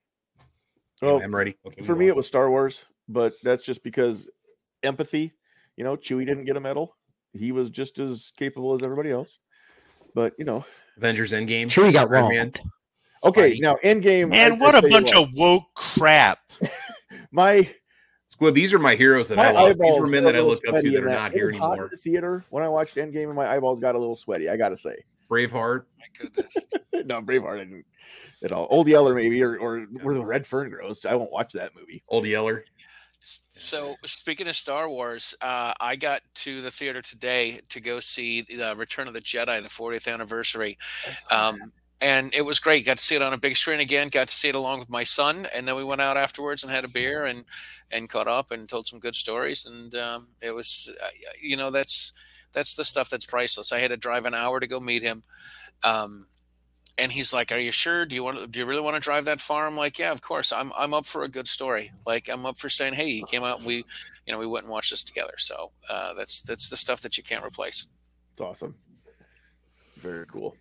Well, 1.01 1.23
I'm 1.23 1.35
ready. 1.35 1.57
Okay, 1.67 1.83
for 1.83 1.95
me, 1.95 2.09
it 2.09 2.15
was 2.15 2.27
Star 2.27 2.51
Wars, 2.51 2.85
but 3.09 3.33
that's 3.43 3.63
just 3.63 3.83
because 3.83 4.29
empathy. 4.83 5.33
You 5.77 5.85
know, 5.85 5.97
Chewie 5.97 6.27
didn't 6.27 6.45
get 6.45 6.57
a 6.57 6.61
medal. 6.61 6.95
He 7.33 7.51
was 7.51 7.71
just 7.71 7.99
as 7.99 8.31
capable 8.37 8.75
as 8.75 8.83
everybody 8.83 9.11
else. 9.11 9.39
But 10.15 10.35
you 10.39 10.45
know, 10.45 10.67
Avengers 10.99 11.33
Endgame. 11.33 11.67
Chewie 11.67 11.93
got 11.95 12.11
wrong. 12.11 12.53
Man. 13.25 13.31
Okay, 13.31 13.59
now 13.59 13.77
Endgame. 13.85 14.31
Man, 14.31 14.53
I, 14.53 14.57
what 14.57 14.75
I 14.75 14.79
a 14.79 14.91
bunch 14.91 15.13
of 15.15 15.29
woke 15.35 15.73
crap. 15.75 16.41
my 17.31 17.69
well, 18.43 18.51
these 18.51 18.73
are 18.73 18.79
my 18.81 18.97
heroes 18.97 19.29
that 19.29 19.37
my 19.37 19.51
I 19.51 19.53
love. 19.53 19.79
These 19.79 20.01
were 20.01 20.09
men 20.09 20.25
that 20.25 20.35
I 20.35 20.41
look 20.41 20.67
up 20.67 20.83
to 20.83 20.91
that 20.91 21.05
are 21.05 21.07
that. 21.07 21.15
not 21.15 21.33
here 21.33 21.49
anymore. 21.49 21.69
Hot 21.69 21.79
in 21.79 21.89
the 21.93 21.97
theater 21.97 22.45
when 22.51 22.65
I 22.65 22.69
watched 22.69 22.97
Endgame, 22.97 23.27
and 23.27 23.35
my 23.35 23.47
eyeballs 23.47 23.79
got 23.79 23.95
a 23.95 23.99
little 23.99 24.17
sweaty. 24.17 24.49
I 24.49 24.57
gotta 24.57 24.77
say, 24.77 24.97
Braveheart. 25.31 25.85
My 25.99 26.07
goodness, 26.19 26.57
no 27.07 27.23
Braveheart 27.23 27.59
didn't 27.59 27.85
at 28.43 28.51
all. 28.51 28.67
Old 28.69 28.89
Yeller 28.89 29.15
maybe, 29.15 29.41
or 29.45 29.59
or 29.59 29.83
where 30.03 30.15
the 30.15 30.25
red 30.25 30.45
fern 30.45 30.71
grows. 30.71 31.05
I 31.05 31.15
won't 31.15 31.31
watch 31.31 31.53
that 31.53 31.71
movie. 31.77 32.03
Old 32.09 32.27
Yeller. 32.27 32.65
So 33.21 33.95
speaking 34.05 34.49
of 34.49 34.57
Star 34.57 34.89
Wars, 34.89 35.37
uh, 35.41 35.75
I 35.81 35.95
got 35.95 36.23
to 36.35 36.63
the 36.63 36.73
theater 36.73 37.01
today 37.01 37.61
to 37.69 37.81
go 37.81 38.01
see 38.01 38.43
the 38.43 38.75
Return 38.77 39.07
of 39.07 39.15
the 39.15 39.21
Jedi, 39.21 39.63
the 39.63 39.69
40th 39.69 40.13
anniversary. 40.13 40.77
Um, 41.31 41.61
and 42.03 42.35
it 42.35 42.43
was 42.43 42.59
great. 42.59 42.85
Got 42.85 42.99
to 42.99 43.03
see 43.03 43.15
it 43.15 43.23
on 43.23 43.33
a 43.33 43.39
big 43.39 43.57
screen 43.57 43.79
again. 43.79 44.09
Got 44.09 44.29
to 44.29 44.35
see 44.35 44.49
it 44.49 44.57
along 44.57 44.81
with 44.81 44.91
my 44.91 45.05
son, 45.05 45.47
and 45.55 45.67
then 45.67 45.77
we 45.77 45.85
went 45.85 46.01
out 46.01 46.17
afterwards 46.17 46.63
and 46.63 46.73
had 46.73 46.85
a 46.85 46.89
beer 46.89 47.25
and 47.25 47.45
and 47.93 48.09
caught 48.09 48.27
up 48.27 48.51
and 48.51 48.69
told 48.69 48.89
some 48.89 48.99
good 48.99 49.15
stories. 49.15 49.65
And 49.67 49.95
um, 49.95 50.27
it 50.41 50.51
was, 50.51 50.91
uh, 51.03 51.09
you 51.41 51.57
know, 51.57 51.71
that's 51.71 52.13
that's 52.53 52.75
the 52.75 52.85
stuff 52.85 53.09
that's 53.09 53.25
priceless. 53.25 53.71
I 53.71 53.79
had 53.79 53.89
to 53.89 53.97
drive 53.97 54.27
an 54.27 54.35
hour 54.35 54.59
to 54.59 54.67
go 54.67 54.81
meet 54.81 55.05
him, 55.05 55.23
um, 55.85 56.27
and 56.99 57.13
he's 57.13 57.33
like, 57.33 57.53
"Are 57.53 57.59
you 57.59 57.71
sure? 57.71 58.05
Do 58.05 58.17
you 58.17 58.25
want? 58.25 58.51
Do 58.51 58.59
you 58.59 58.67
really 58.67 58.83
want 58.83 58.97
to 58.97 59.01
drive 59.01 59.27
that 59.27 59.41
far?" 59.41 59.69
I'm 59.69 59.77
like, 59.77 59.97
"Yeah, 59.97 60.11
of 60.11 60.23
course. 60.23 60.53
I'm 60.53 60.73
I'm 60.77 60.93
up 60.93 61.07
for 61.07 61.23
a 61.23 61.29
good 61.29 61.47
story. 61.47 61.93
Like 62.05 62.29
I'm 62.29 62.45
up 62.47 62.59
for 62.59 62.69
saying, 62.69 62.95
hey, 62.95 63.11
he 63.13 63.23
came 63.23 63.45
out. 63.45 63.59
And 63.59 63.67
we, 63.67 63.77
you 64.27 64.33
know, 64.33 64.41
we 64.41 64.47
went 64.47 64.65
and 64.65 64.73
watched 64.73 64.91
this 64.91 65.05
together. 65.05 65.35
So 65.39 65.71
uh, 65.89 66.15
that's 66.15 66.43
that's 66.43 66.69
the 66.69 66.77
stuff 66.77 67.01
that 67.03 67.17
you 67.17 67.23
can't 67.23 67.45
replace. 67.45 67.87
It's 68.33 68.41
awesome. 68.41 68.75
Very 69.99 70.27
cool. 70.27 70.57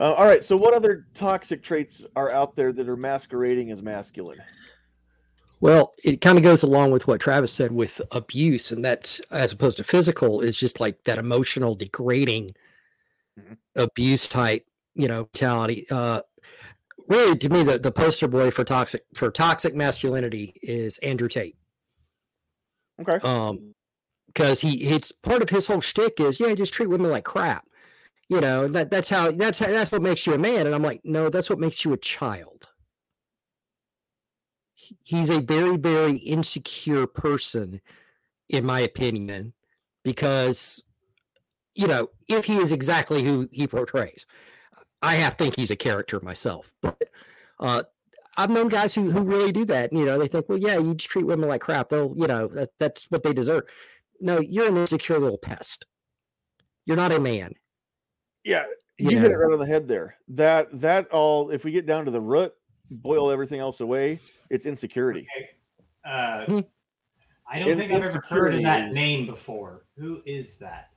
Uh, 0.00 0.14
all 0.14 0.26
right. 0.26 0.42
So, 0.42 0.56
what 0.56 0.72
other 0.72 1.06
toxic 1.12 1.62
traits 1.62 2.02
are 2.16 2.30
out 2.32 2.56
there 2.56 2.72
that 2.72 2.88
are 2.88 2.96
masquerading 2.96 3.70
as 3.70 3.82
masculine? 3.82 4.38
Well, 5.60 5.92
it 6.02 6.22
kind 6.22 6.38
of 6.38 6.42
goes 6.42 6.62
along 6.62 6.90
with 6.90 7.06
what 7.06 7.20
Travis 7.20 7.52
said 7.52 7.70
with 7.70 8.00
abuse, 8.10 8.72
and 8.72 8.82
that's 8.82 9.20
as 9.30 9.52
opposed 9.52 9.76
to 9.76 9.84
physical, 9.84 10.40
is 10.40 10.56
just 10.56 10.80
like 10.80 11.04
that 11.04 11.18
emotional, 11.18 11.74
degrading 11.74 12.48
mm-hmm. 13.38 13.52
abuse 13.76 14.26
type, 14.26 14.64
you 14.94 15.06
know, 15.06 15.28
mentality. 15.34 15.86
Uh, 15.90 16.22
really, 17.06 17.36
to 17.36 17.50
me, 17.50 17.62
the, 17.62 17.78
the 17.78 17.92
poster 17.92 18.26
boy 18.26 18.50
for 18.50 18.64
toxic 18.64 19.04
for 19.14 19.30
toxic 19.30 19.74
masculinity 19.74 20.54
is 20.62 20.96
Andrew 20.98 21.28
Tate. 21.28 21.56
Okay. 23.02 23.18
Um, 23.26 23.74
because 24.28 24.60
he 24.60 24.84
it's 24.84 25.12
part 25.12 25.42
of 25.42 25.50
his 25.50 25.66
whole 25.66 25.82
shtick 25.82 26.20
is 26.20 26.40
yeah, 26.40 26.54
just 26.54 26.72
treat 26.72 26.88
women 26.88 27.10
like 27.10 27.24
crap 27.24 27.66
you 28.30 28.40
know 28.40 28.68
that 28.68 28.90
that's 28.90 29.08
how 29.08 29.30
that's 29.32 29.58
how, 29.58 29.66
that's 29.66 29.92
what 29.92 30.00
makes 30.00 30.26
you 30.26 30.32
a 30.32 30.38
man 30.38 30.64
and 30.66 30.74
i'm 30.74 30.82
like 30.82 31.00
no 31.04 31.28
that's 31.28 31.50
what 31.50 31.58
makes 31.58 31.84
you 31.84 31.92
a 31.92 31.98
child 31.98 32.68
he's 35.02 35.28
a 35.28 35.40
very 35.40 35.76
very 35.76 36.16
insecure 36.16 37.06
person 37.06 37.80
in 38.48 38.64
my 38.64 38.80
opinion 38.80 39.52
because 40.04 40.82
you 41.74 41.86
know 41.86 42.08
if 42.28 42.46
he 42.46 42.56
is 42.56 42.72
exactly 42.72 43.22
who 43.22 43.48
he 43.52 43.66
portrays 43.66 44.24
i 45.02 45.16
have 45.16 45.36
think 45.36 45.56
he's 45.56 45.70
a 45.70 45.76
character 45.76 46.18
myself 46.22 46.72
but 46.80 47.02
uh 47.58 47.82
I've 48.36 48.48
known 48.48 48.68
guys 48.68 48.94
who, 48.94 49.10
who 49.10 49.22
really 49.22 49.50
do 49.50 49.64
that. 49.66 49.92
You 49.92 50.06
know, 50.06 50.16
they 50.16 50.28
think, 50.28 50.48
well, 50.48 50.56
yeah, 50.56 50.78
you 50.78 50.94
just 50.94 51.10
treat 51.10 51.26
women 51.26 51.48
like 51.48 51.60
crap. 51.60 51.88
They'll, 51.88 52.14
you 52.16 52.28
know, 52.28 52.46
that, 52.46 52.70
that's 52.78 53.10
what 53.10 53.22
they 53.22 53.34
deserve. 53.34 53.64
No, 54.20 54.38
you're 54.38 54.68
an 54.68 54.76
insecure 54.76 55.18
little 55.18 55.36
pest. 55.36 55.84
You're 56.86 56.96
not 56.96 57.12
a 57.12 57.18
man. 57.18 57.54
Yeah, 58.44 58.64
you, 58.98 59.18
hit 59.18 59.30
it 59.30 59.36
right 59.36 59.52
on 59.52 59.58
the 59.58 59.66
head 59.66 59.88
there. 59.88 60.16
That 60.28 60.68
that 60.80 61.08
all, 61.10 61.50
if 61.50 61.64
we 61.64 61.72
get 61.72 61.86
down 61.86 62.04
to 62.04 62.10
the 62.10 62.20
root, 62.20 62.52
boil 62.90 63.30
everything 63.30 63.60
else 63.60 63.80
away, 63.80 64.20
it's 64.50 64.66
insecurity. 64.66 65.26
Okay. 65.36 65.50
Uh, 66.04 66.44
hmm. 66.44 66.60
I 67.50 67.58
don't 67.58 67.68
In, 67.70 67.78
think 67.78 67.92
I've 67.92 68.04
ever 68.04 68.22
heard 68.28 68.54
of 68.54 68.62
that 68.62 68.92
name 68.92 69.26
before. 69.26 69.84
Who 69.96 70.22
is 70.24 70.58
that? 70.58 70.90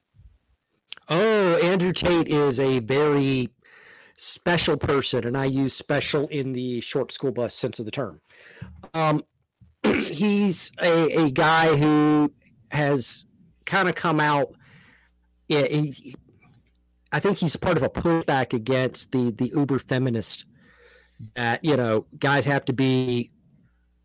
Oh, 1.10 1.56
Andrew 1.64 1.92
Tate 1.92 2.28
is 2.28 2.60
a 2.60 2.80
very 2.80 3.50
special 4.18 4.78
person, 4.78 5.26
and 5.26 5.36
I 5.36 5.46
use 5.46 5.74
special 5.74 6.28
in 6.28 6.54
the 6.54 6.80
short 6.82 7.12
school 7.12 7.32
bus 7.32 7.56
sense 7.56 7.80
of 7.80 7.86
the 7.86 7.92
term. 7.92 8.22
Um, 8.94 9.24
he's 9.84 10.72
a, 10.82 11.26
a 11.26 11.32
guy 11.32 11.76
who 11.76 12.32
has 12.72 13.26
kind 13.66 13.90
of 13.90 13.96
come 13.96 14.20
out. 14.20 14.56
He, 15.48 16.16
I 17.14 17.20
think 17.20 17.38
he's 17.38 17.56
part 17.56 17.78
of 17.78 17.84
a 17.84 17.90
pushback 17.90 18.54
against 18.54 19.12
the 19.12 19.32
the 19.32 19.52
uber 19.56 19.80
feminist 19.80 20.46
that 21.36 21.64
you 21.64 21.78
know 21.78 22.06
guys 22.18 22.46
have 22.46 22.66
to 22.66 22.74
be 22.74 23.32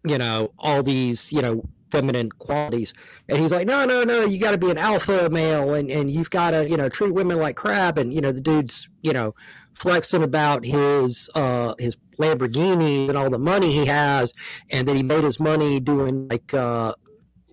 you 0.07 0.19
know 0.19 0.53
all 0.59 0.83
these 0.83 1.33
you 1.33 1.41
know 1.41 1.65
feminine 1.91 2.31
qualities. 2.31 2.93
And 3.31 3.39
he's 3.39 3.51
like 3.51 3.67
no 3.67 3.87
no 3.87 4.05
no 4.05 4.27
you 4.27 4.39
got 4.39 4.51
to 4.51 4.59
be 4.59 4.71
an 4.71 4.77
alpha 4.77 5.31
male 5.31 5.73
and 5.73 5.91
and 5.91 6.11
you've 6.11 6.29
got 6.29 6.51
to 6.51 6.69
you 6.69 6.77
know 6.77 6.91
treat 6.91 7.15
women 7.15 7.39
like 7.39 7.57
crap. 7.57 7.97
And 7.97 8.13
you 8.13 8.21
know 8.21 8.31
the 8.31 8.43
dude's 8.43 8.89
you 9.03 9.15
know 9.15 9.35
flexing 9.73 10.23
about 10.23 10.67
his 10.67 11.31
uh 11.35 11.75
his 11.79 11.97
lamborghini 12.19 13.09
and 13.09 13.17
all 13.17 13.31
the 13.31 13.39
money 13.39 13.73
he 13.73 13.87
has. 13.87 14.35
And 14.71 14.87
that 14.87 14.97
he 14.97 15.03
made 15.03 15.25
his 15.25 15.41
money 15.41 15.81
doing 15.81 16.29
like 16.29 16.53
uh 16.53 16.95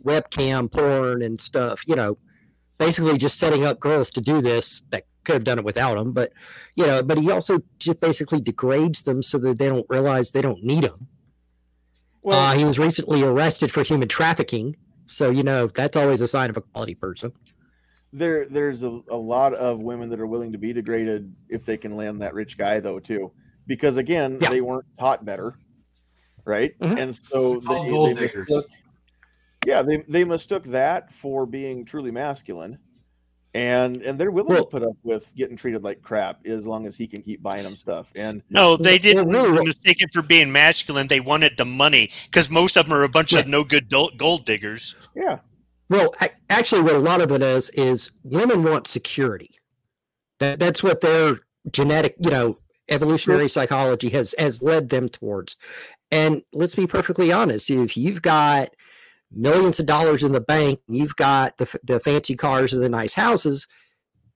webcam 0.03 0.71
porn 0.71 1.23
and 1.23 1.41
stuff 1.41 1.81
you 1.87 1.95
know 1.95 2.15
basically 2.77 3.17
just 3.17 3.39
setting 3.39 3.65
up 3.65 3.79
girls 3.79 4.11
to 4.11 4.21
do 4.21 4.39
this 4.39 4.83
that 4.91 5.05
could 5.25 5.33
have 5.33 5.43
done 5.43 5.59
it 5.59 5.65
without 5.65 5.97
him, 5.97 6.11
but 6.11 6.31
you 6.75 6.85
know, 6.85 7.03
but 7.03 7.17
he 7.17 7.31
also 7.31 7.59
just 7.79 7.99
basically 7.99 8.39
degrades 8.39 9.01
them 9.01 9.21
so 9.21 9.37
that 9.39 9.59
they 9.59 9.67
don't 9.67 9.85
realize 9.89 10.31
they 10.31 10.41
don't 10.41 10.63
need 10.63 10.83
him. 10.83 11.07
Well, 12.21 12.39
uh, 12.39 12.55
he 12.55 12.63
was 12.63 12.79
recently 12.79 13.21
arrested 13.21 13.71
for 13.71 13.83
human 13.83 14.07
trafficking, 14.07 14.77
so 15.07 15.29
you 15.29 15.43
know 15.43 15.67
that's 15.67 15.95
always 15.95 16.21
a 16.21 16.27
sign 16.27 16.49
of 16.49 16.57
a 16.57 16.61
quality 16.61 16.95
person. 16.95 17.31
There, 18.13 18.45
there's 18.45 18.83
a, 18.83 19.01
a 19.09 19.17
lot 19.17 19.53
of 19.53 19.79
women 19.79 20.09
that 20.09 20.19
are 20.21 20.27
willing 20.27 20.51
to 20.53 20.57
be 20.57 20.71
degraded 20.71 21.35
if 21.49 21.65
they 21.65 21.75
can 21.77 21.97
land 21.97 22.21
that 22.21 22.33
rich 22.33 22.57
guy, 22.57 22.79
though, 22.79 22.97
too, 22.97 23.31
because 23.67 23.97
again, 23.97 24.39
yeah. 24.41 24.49
they 24.49 24.61
weren't 24.61 24.85
taught 24.97 25.25
better, 25.25 25.59
right? 26.45 26.79
Mm-hmm. 26.79 26.97
And 26.97 27.19
so 27.29 27.59
they, 27.59 28.13
they 28.13 28.21
mistook, 28.21 28.65
yeah, 29.65 29.81
they 29.81 29.97
they 30.07 30.23
mistook 30.23 30.63
that 30.65 31.13
for 31.13 31.45
being 31.45 31.85
truly 31.85 32.11
masculine 32.11 32.79
and 33.55 34.01
and 34.01 34.19
they're 34.19 34.31
willing 34.31 34.49
well, 34.49 34.65
to 34.65 34.69
put 34.69 34.83
up 34.83 34.97
with 35.03 35.33
getting 35.33 35.55
treated 35.55 35.81
like 35.81 36.01
crap 36.01 36.45
as 36.45 36.67
long 36.67 36.85
as 36.85 36.97
he 36.97 37.07
can 37.07 37.21
keep 37.21 37.41
buying 37.41 37.63
them 37.63 37.77
stuff. 37.77 38.11
And 38.13 38.43
no, 38.49 38.75
they 38.75 38.97
didn't 38.97 39.29
well, 39.29 39.63
mistake 39.63 40.01
it 40.01 40.09
for 40.13 40.21
being 40.21 40.51
masculine. 40.51 41.07
They 41.07 41.21
wanted 41.21 41.55
the 41.55 41.63
money 41.63 42.11
because 42.25 42.49
most 42.49 42.75
of 42.75 42.85
them 42.85 42.97
are 42.97 43.03
a 43.03 43.09
bunch 43.09 43.31
yeah. 43.31 43.39
of 43.39 43.47
no 43.47 43.63
good 43.63 43.89
gold 44.17 44.45
diggers. 44.45 44.95
Yeah. 45.15 45.39
Well, 45.89 46.13
actually, 46.49 46.81
what 46.81 46.95
a 46.95 46.99
lot 46.99 47.21
of 47.21 47.31
it 47.31 47.41
is 47.41 47.69
is 47.69 48.11
women 48.23 48.61
want 48.61 48.87
security. 48.87 49.51
That 50.39 50.59
that's 50.59 50.83
what 50.83 50.99
their 50.99 51.39
genetic, 51.71 52.15
you 52.19 52.31
know, 52.31 52.57
evolutionary 52.89 53.47
psychology 53.47 54.09
has 54.09 54.35
has 54.37 54.61
led 54.61 54.89
them 54.89 55.07
towards. 55.07 55.55
And 56.11 56.41
let's 56.51 56.75
be 56.75 56.87
perfectly 56.87 57.31
honest: 57.31 57.69
if 57.69 57.95
you've 57.95 58.21
got 58.21 58.75
millions 59.35 59.79
of 59.79 59.85
dollars 59.85 60.23
in 60.23 60.31
the 60.31 60.41
bank, 60.41 60.79
you've 60.87 61.15
got 61.15 61.57
the, 61.57 61.79
the 61.83 61.99
fancy 61.99 62.35
cars 62.35 62.73
and 62.73 62.81
the 62.81 62.89
nice 62.89 63.13
houses, 63.13 63.67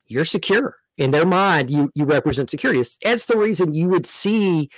you're 0.06 0.26
secure. 0.26 0.76
In 0.98 1.12
their 1.12 1.26
mind, 1.26 1.72
you 1.72 1.92
you 1.96 2.04
represent 2.04 2.50
security. 2.50 2.84
That's 3.02 3.26
the 3.26 3.38
reason 3.38 3.74
you 3.74 3.88
would 3.88 4.06
see 4.06 4.70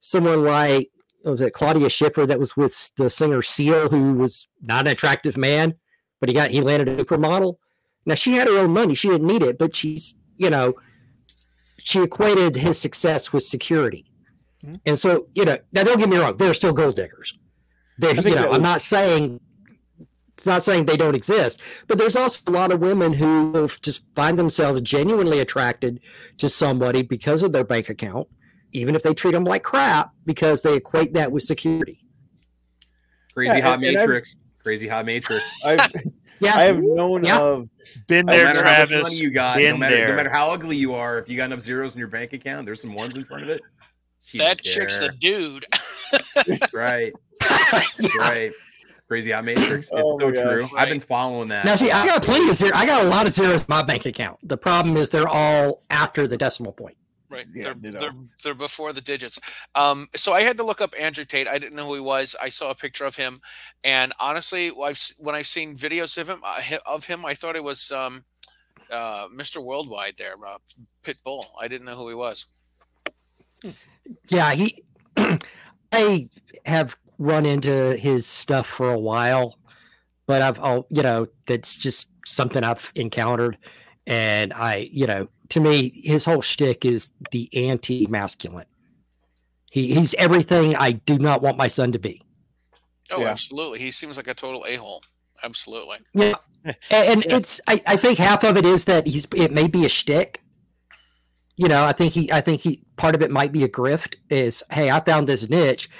someone 0.00 0.42
like 0.42 0.88
was 1.22 1.42
it 1.42 1.52
Claudia 1.52 1.90
Schiffer 1.90 2.24
that 2.24 2.38
was 2.38 2.56
with 2.56 2.92
the 2.96 3.10
singer 3.10 3.42
Seal, 3.42 3.90
who 3.90 4.14
was 4.14 4.48
not 4.62 4.86
an 4.86 4.92
attractive 4.92 5.36
man, 5.36 5.74
but 6.18 6.30
he 6.30 6.34
got 6.34 6.50
he 6.50 6.62
landed 6.62 6.88
a 6.88 7.04
supermodel. 7.04 7.56
Now 8.06 8.14
she 8.14 8.34
had 8.34 8.48
her 8.48 8.58
own 8.58 8.70
money; 8.70 8.94
she 8.94 9.08
didn't 9.08 9.26
need 9.26 9.42
it, 9.42 9.58
but 9.58 9.76
she's 9.76 10.14
you 10.38 10.48
know 10.48 10.74
she 11.86 12.02
equated 12.02 12.56
his 12.56 12.78
success 12.80 13.32
with 13.32 13.42
security. 13.42 14.06
Mm-hmm. 14.64 14.76
And 14.86 14.98
so, 14.98 15.28
you 15.34 15.44
know, 15.44 15.58
now 15.70 15.84
don't 15.84 15.98
get 15.98 16.08
me 16.08 16.16
wrong, 16.16 16.36
they're 16.36 16.54
still 16.54 16.72
gold 16.72 16.96
diggers. 16.96 17.32
They, 17.98 18.12
you 18.12 18.34
know, 18.34 18.48
was, 18.48 18.56
I'm 18.56 18.62
not 18.62 18.80
saying 18.80 19.40
it's 20.36 20.46
not 20.46 20.62
saying 20.62 20.84
they 20.84 20.98
don't 20.98 21.14
exist, 21.14 21.60
but 21.86 21.96
there's 21.96 22.14
also 22.14 22.42
a 22.46 22.50
lot 22.50 22.70
of 22.70 22.80
women 22.80 23.14
who 23.14 23.68
just 23.80 24.04
find 24.14 24.38
themselves 24.38 24.82
genuinely 24.82 25.40
attracted 25.40 26.00
to 26.38 26.48
somebody 26.48 27.02
because 27.02 27.42
of 27.42 27.52
their 27.52 27.64
bank 27.64 27.88
account, 27.88 28.28
even 28.72 28.94
if 28.94 29.02
they 29.02 29.14
treat 29.14 29.32
them 29.32 29.44
like 29.44 29.62
crap, 29.62 30.10
because 30.26 30.62
they 30.62 30.76
equate 30.76 31.14
that 31.14 31.32
with 31.32 31.42
security. 31.42 32.04
Crazy 33.32 33.56
yeah, 33.56 33.60
hot 33.60 33.80
matrix. 33.80 34.36
Crazy 34.62 34.88
hot 34.88 35.06
matrix. 35.06 35.54
I've, 35.64 35.90
yeah, 36.40 36.54
I 36.54 36.64
have 36.64 36.82
known 36.82 37.24
yeah. 37.24 37.40
of 37.40 37.68
been 38.06 38.26
there, 38.26 38.52
no 38.52 38.60
Travis. 38.60 38.90
How 38.90 38.96
much 38.96 39.02
money 39.04 39.16
you 39.16 39.30
got, 39.30 39.58
no 39.58 39.76
matter, 39.78 39.96
there. 39.96 40.08
no 40.08 40.16
matter 40.16 40.30
how 40.30 40.50
ugly 40.50 40.76
you 40.76 40.94
are, 40.94 41.18
if 41.18 41.30
you 41.30 41.36
got 41.38 41.46
enough 41.46 41.60
zeros 41.60 41.94
in 41.94 41.98
your 41.98 42.08
bank 42.08 42.34
account, 42.34 42.66
there's 42.66 42.82
some 42.82 42.94
ones 42.94 43.16
in 43.16 43.24
front 43.24 43.42
of 43.42 43.48
it. 43.48 43.62
That 44.34 44.60
chick's 44.60 44.98
the 44.98 45.10
dude. 45.10 45.64
right. 46.74 47.12
right. 48.18 48.52
Crazy 49.08 49.30
Hot 49.30 49.44
Matrix. 49.44 49.90
It's 49.92 50.02
oh 50.02 50.18
so 50.18 50.32
true. 50.32 50.62
Right. 50.62 50.72
I've 50.76 50.88
been 50.88 51.00
following 51.00 51.48
that. 51.48 51.64
Now, 51.64 51.76
see, 51.76 51.90
I 51.90 52.06
got 52.06 52.22
plenty 52.22 52.48
of 52.48 52.56
zeros. 52.56 52.72
I 52.74 52.86
got 52.86 53.04
a 53.04 53.08
lot 53.08 53.26
of 53.26 53.32
zeros 53.32 53.60
in 53.60 53.66
my 53.68 53.82
bank 53.82 54.06
account. 54.06 54.38
The 54.42 54.56
problem 54.56 54.96
is 54.96 55.08
they're 55.08 55.28
all 55.28 55.82
after 55.90 56.26
the 56.26 56.36
decimal 56.36 56.72
point. 56.72 56.96
Right. 57.28 57.46
Yeah, 57.52 57.74
they're, 57.80 57.92
they're, 57.92 58.12
they're 58.42 58.54
before 58.54 58.92
the 58.92 59.00
digits. 59.00 59.38
Um, 59.74 60.08
so 60.14 60.32
I 60.32 60.42
had 60.42 60.56
to 60.58 60.62
look 60.62 60.80
up 60.80 60.94
Andrew 60.98 61.24
Tate. 61.24 61.48
I 61.48 61.58
didn't 61.58 61.74
know 61.76 61.86
who 61.86 61.94
he 61.94 62.00
was. 62.00 62.36
I 62.40 62.48
saw 62.48 62.70
a 62.70 62.74
picture 62.74 63.04
of 63.04 63.16
him, 63.16 63.40
and 63.82 64.12
honestly, 64.20 64.72
I've 64.80 65.00
when 65.18 65.34
I've 65.34 65.46
seen 65.46 65.74
videos 65.74 66.16
of 66.18 66.30
him 66.30 66.40
uh, 66.44 66.60
of 66.86 67.04
him, 67.06 67.26
I 67.26 67.34
thought 67.34 67.56
it 67.56 67.64
was 67.64 67.90
um, 67.90 68.24
uh, 68.90 69.26
Mr. 69.28 69.62
Worldwide 69.62 70.14
there, 70.18 70.34
uh, 70.46 70.58
Pitbull. 71.02 71.44
I 71.60 71.66
didn't 71.66 71.86
know 71.86 71.96
who 71.96 72.08
he 72.08 72.14
was. 72.14 72.46
Yeah, 74.28 74.52
he. 74.52 74.84
I 75.92 76.28
have 76.64 76.96
run 77.18 77.46
into 77.46 77.96
his 77.96 78.26
stuff 78.26 78.66
for 78.66 78.90
a 78.90 78.98
while, 78.98 79.58
but 80.26 80.42
I've, 80.42 80.58
I'll, 80.60 80.86
you 80.90 81.02
know, 81.02 81.26
that's 81.46 81.76
just 81.76 82.10
something 82.24 82.62
I've 82.62 82.92
encountered. 82.94 83.58
And 84.06 84.52
I, 84.52 84.88
you 84.92 85.06
know, 85.06 85.28
to 85.50 85.60
me, 85.60 85.92
his 86.04 86.24
whole 86.24 86.42
shtick 86.42 86.84
is 86.84 87.10
the 87.30 87.48
anti 87.68 88.06
masculine. 88.06 88.66
He, 89.70 89.94
he's 89.94 90.14
everything 90.14 90.76
I 90.76 90.92
do 90.92 91.18
not 91.18 91.42
want 91.42 91.56
my 91.56 91.68
son 91.68 91.92
to 91.92 91.98
be. 91.98 92.22
Oh, 93.10 93.20
yeah. 93.20 93.28
absolutely. 93.28 93.78
He 93.78 93.90
seems 93.90 94.16
like 94.16 94.28
a 94.28 94.34
total 94.34 94.64
a 94.66 94.76
hole. 94.76 95.02
Absolutely. 95.42 95.98
Yeah. 96.14 96.34
And, 96.90 97.24
yeah. 97.24 97.36
it's, 97.36 97.60
I, 97.68 97.82
I 97.86 97.96
think 97.96 98.18
half 98.18 98.42
of 98.42 98.56
it 98.56 98.64
is 98.64 98.86
that 98.86 99.06
he's, 99.06 99.26
it 99.34 99.52
may 99.52 99.68
be 99.68 99.84
a 99.84 99.88
shtick. 99.88 100.42
You 101.56 101.68
know, 101.68 101.84
I 101.84 101.92
think 101.92 102.12
he, 102.12 102.30
I 102.32 102.40
think 102.40 102.60
he, 102.60 102.82
part 102.96 103.14
of 103.14 103.22
it 103.22 103.30
might 103.30 103.52
be 103.52 103.64
a 103.64 103.68
grift 103.68 104.16
is, 104.30 104.62
hey, 104.70 104.90
I 104.90 105.00
found 105.00 105.28
this 105.28 105.48
niche 105.48 105.88
and 105.88 105.90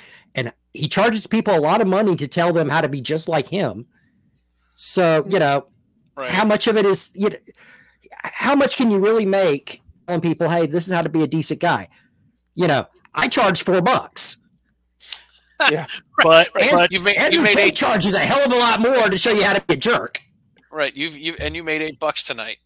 he 0.76 0.88
charges 0.88 1.26
people 1.26 1.54
a 1.54 1.60
lot 1.60 1.80
of 1.80 1.88
money 1.88 2.16
to 2.16 2.28
tell 2.28 2.52
them 2.52 2.68
how 2.68 2.80
to 2.80 2.88
be 2.88 3.00
just 3.00 3.28
like 3.28 3.48
him. 3.48 3.86
So, 4.76 5.26
you 5.28 5.38
know, 5.38 5.66
right. 6.16 6.30
how 6.30 6.44
much 6.44 6.66
of 6.66 6.76
it 6.76 6.84
is 6.84 7.10
you 7.14 7.30
know, 7.30 7.36
how 8.22 8.54
much 8.54 8.76
can 8.76 8.90
you 8.90 8.98
really 8.98 9.26
make 9.26 9.82
on 10.08 10.20
people, 10.20 10.48
hey, 10.48 10.66
this 10.66 10.86
is 10.86 10.92
how 10.92 11.02
to 11.02 11.08
be 11.08 11.22
a 11.22 11.26
decent 11.26 11.60
guy? 11.60 11.88
You 12.54 12.68
know, 12.68 12.86
I 13.14 13.28
charge 13.28 13.62
four 13.62 13.80
bucks. 13.80 14.36
Yeah. 15.70 15.86
but, 16.22 16.50
and, 16.60 16.72
but 16.72 16.92
you've 16.92 17.02
made, 17.02 17.16
Andrew 17.16 17.40
you've 17.40 17.56
made 17.56 17.58
eight 17.58 17.74
charges 17.74 18.12
a 18.12 18.18
hell 18.18 18.44
of 18.44 18.52
a 18.52 18.58
lot 18.58 18.78
more 18.78 19.08
to 19.08 19.16
show 19.16 19.30
you 19.30 19.42
how 19.42 19.54
to 19.54 19.60
be 19.62 19.72
a 19.72 19.76
jerk. 19.78 20.20
Right. 20.70 20.94
You've 20.94 21.16
you 21.16 21.34
and 21.40 21.56
you 21.56 21.64
made 21.64 21.80
eight 21.80 21.98
bucks 21.98 22.22
tonight. 22.22 22.58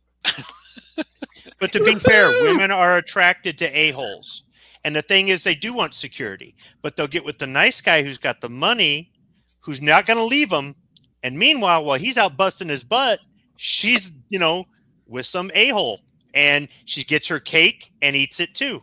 but 1.60 1.70
to 1.70 1.84
be 1.84 1.94
fair, 1.94 2.28
women 2.42 2.72
are 2.72 2.96
attracted 2.96 3.58
to 3.58 3.66
a-holes. 3.66 4.42
And 4.84 4.96
the 4.96 5.02
thing 5.02 5.28
is, 5.28 5.44
they 5.44 5.54
do 5.54 5.72
want 5.72 5.94
security, 5.94 6.54
but 6.82 6.96
they'll 6.96 7.06
get 7.06 7.24
with 7.24 7.38
the 7.38 7.46
nice 7.46 7.80
guy 7.80 8.02
who's 8.02 8.18
got 8.18 8.40
the 8.40 8.48
money, 8.48 9.12
who's 9.60 9.82
not 9.82 10.06
going 10.06 10.16
to 10.16 10.24
leave 10.24 10.50
them. 10.50 10.74
And 11.22 11.38
meanwhile, 11.38 11.84
while 11.84 11.98
he's 11.98 12.16
out 12.16 12.36
busting 12.36 12.68
his 12.68 12.82
butt, 12.82 13.20
she's, 13.56 14.12
you 14.30 14.38
know, 14.38 14.64
with 15.06 15.26
some 15.26 15.50
a 15.54 15.68
hole 15.68 16.00
and 16.32 16.68
she 16.86 17.04
gets 17.04 17.28
her 17.28 17.40
cake 17.40 17.92
and 18.00 18.16
eats 18.16 18.40
it 18.40 18.54
too. 18.54 18.82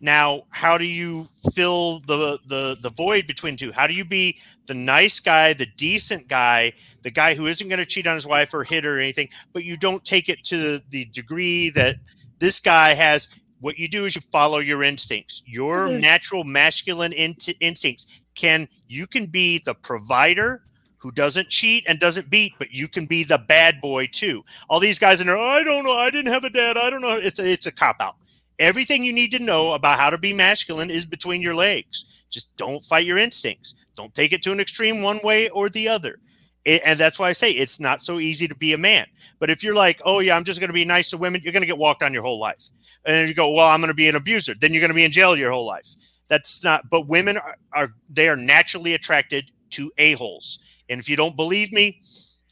Now, 0.00 0.42
how 0.50 0.76
do 0.78 0.84
you 0.84 1.28
fill 1.54 2.00
the, 2.00 2.38
the 2.46 2.76
the 2.82 2.90
void 2.90 3.26
between 3.26 3.56
two? 3.56 3.72
How 3.72 3.86
do 3.86 3.94
you 3.94 4.04
be 4.04 4.38
the 4.66 4.74
nice 4.74 5.20
guy, 5.20 5.54
the 5.54 5.66
decent 5.76 6.28
guy, 6.28 6.72
the 7.02 7.10
guy 7.10 7.34
who 7.34 7.46
isn't 7.46 7.68
going 7.68 7.78
to 7.78 7.86
cheat 7.86 8.06
on 8.06 8.14
his 8.14 8.26
wife 8.26 8.52
or 8.52 8.62
hit 8.62 8.84
her 8.84 8.96
or 8.96 9.00
anything, 9.00 9.28
but 9.52 9.64
you 9.64 9.76
don't 9.76 10.04
take 10.04 10.28
it 10.28 10.44
to 10.44 10.80
the 10.90 11.06
degree 11.06 11.70
that 11.70 11.96
this 12.38 12.60
guy 12.60 12.92
has 12.92 13.28
what 13.60 13.78
you 13.78 13.88
do 13.88 14.04
is 14.04 14.14
you 14.14 14.22
follow 14.32 14.58
your 14.58 14.82
instincts. 14.82 15.42
Your 15.46 15.88
mm-hmm. 15.88 16.00
natural 16.00 16.44
masculine 16.44 17.12
in- 17.12 17.36
instincts 17.60 18.06
can 18.34 18.68
you 18.88 19.06
can 19.06 19.26
be 19.26 19.58
the 19.64 19.74
provider 19.74 20.62
who 20.98 21.10
doesn't 21.12 21.48
cheat 21.48 21.84
and 21.86 22.00
doesn't 22.00 22.30
beat 22.30 22.52
but 22.58 22.70
you 22.70 22.88
can 22.88 23.06
be 23.06 23.24
the 23.24 23.38
bad 23.38 23.80
boy 23.80 24.06
too. 24.12 24.44
All 24.68 24.80
these 24.80 24.98
guys 24.98 25.20
in 25.20 25.26
there 25.26 25.38
i 25.38 25.62
don't 25.62 25.84
know 25.84 25.96
i 25.96 26.10
didn't 26.10 26.32
have 26.32 26.44
a 26.44 26.50
dad 26.50 26.76
i 26.76 26.90
don't 26.90 27.00
know 27.00 27.12
it's 27.12 27.38
a, 27.38 27.50
it's 27.50 27.66
a 27.66 27.72
cop 27.72 27.96
out. 28.00 28.16
Everything 28.58 29.04
you 29.04 29.12
need 29.12 29.30
to 29.32 29.38
know 29.38 29.74
about 29.74 29.98
how 29.98 30.10
to 30.10 30.18
be 30.18 30.32
masculine 30.32 30.90
is 30.90 31.04
between 31.04 31.42
your 31.42 31.54
legs. 31.54 32.06
Just 32.30 32.54
don't 32.56 32.84
fight 32.84 33.04
your 33.04 33.18
instincts. 33.18 33.74
Don't 33.96 34.14
take 34.14 34.32
it 34.32 34.42
to 34.42 34.52
an 34.52 34.60
extreme 34.60 35.02
one 35.02 35.20
way 35.22 35.48
or 35.50 35.68
the 35.68 35.88
other 35.88 36.18
it, 36.66 36.82
and 36.84 36.98
that's 36.98 37.18
why 37.18 37.28
I 37.28 37.32
say 37.32 37.52
it's 37.52 37.78
not 37.78 38.02
so 38.02 38.18
easy 38.18 38.48
to 38.48 38.54
be 38.54 38.72
a 38.72 38.78
man. 38.78 39.06
But 39.38 39.50
if 39.50 39.62
you're 39.62 39.74
like, 39.74 40.02
oh 40.04 40.18
yeah, 40.18 40.36
I'm 40.36 40.44
just 40.44 40.58
going 40.58 40.68
to 40.68 40.74
be 40.74 40.84
nice 40.84 41.10
to 41.10 41.16
women, 41.16 41.40
you're 41.42 41.52
going 41.52 41.62
to 41.62 41.66
get 41.66 41.78
walked 41.78 42.02
on 42.02 42.12
your 42.12 42.22
whole 42.22 42.40
life. 42.40 42.70
And 43.04 43.28
you 43.28 43.34
go, 43.34 43.52
well, 43.52 43.68
I'm 43.68 43.80
going 43.80 43.88
to 43.88 43.94
be 43.94 44.08
an 44.08 44.16
abuser, 44.16 44.54
then 44.60 44.72
you're 44.72 44.80
going 44.80 44.90
to 44.90 44.94
be 44.94 45.04
in 45.04 45.12
jail 45.12 45.36
your 45.36 45.52
whole 45.52 45.64
life. 45.64 45.94
That's 46.28 46.64
not. 46.64 46.90
But 46.90 47.06
women 47.06 47.38
are, 47.38 47.56
are 47.72 47.94
they 48.10 48.28
are 48.28 48.36
naturally 48.36 48.94
attracted 48.94 49.52
to 49.70 49.92
a 49.96 50.14
holes. 50.14 50.58
And 50.88 50.98
if 50.98 51.08
you 51.08 51.14
don't 51.14 51.36
believe 51.36 51.72
me, 51.72 52.00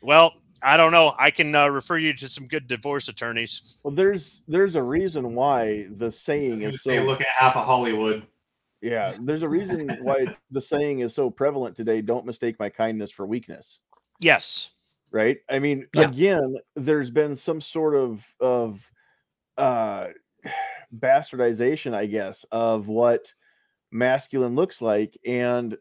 well, 0.01 0.33
I 0.63 0.77
don't 0.77 0.93
know. 0.93 1.15
I 1.19 1.33
can 1.33 1.53
uh, 1.53 1.69
refer 1.69 1.99
you 1.99 2.15
to 2.15 2.29
some 2.29 2.47
good 2.47 2.69
divorce 2.69 3.09
attorneys. 3.09 3.79
Well, 3.83 3.95
there's 3.95 4.43
there's 4.47 4.77
a 4.77 4.83
reason 4.83 5.35
why 5.35 5.89
the 5.97 6.11
saying 6.11 6.63
is 6.63 6.83
so. 6.83 7.03
Look 7.03 7.21
at 7.21 7.27
half 7.37 7.57
of 7.57 7.67
Hollywood. 7.67 8.27
Yeah, 8.81 9.17
there's 9.21 9.43
a 9.43 9.49
reason 9.49 9.89
why 10.03 10.27
the 10.53 10.61
saying 10.61 11.01
is 11.01 11.15
so 11.15 11.31
prevalent 11.31 11.77
today. 11.77 12.01
Don't 12.01 12.25
mistake 12.25 12.61
my 12.61 12.69
kindness 12.69 13.11
for 13.11 13.27
weakness. 13.27 13.81
Yes. 14.25 14.71
Right. 15.11 15.39
I 15.51 15.59
mean, 15.59 15.87
yeah. 15.95 16.09
again, 16.09 16.57
there's 16.77 17.11
been 17.11 17.37
some 17.37 17.61
sort 17.61 17.95
of 17.95 18.27
of 18.41 18.91
uh 19.59 20.09
bastardization, 20.99 21.95
I 21.95 22.07
guess, 22.07 22.45
of 22.51 22.89
what 22.89 23.33
masculine 23.93 24.55
looks 24.55 24.81
like, 24.81 25.17
and 25.27 25.77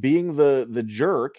being 0.00 0.36
the 0.36 0.68
the 0.70 0.82
jerk 0.82 1.36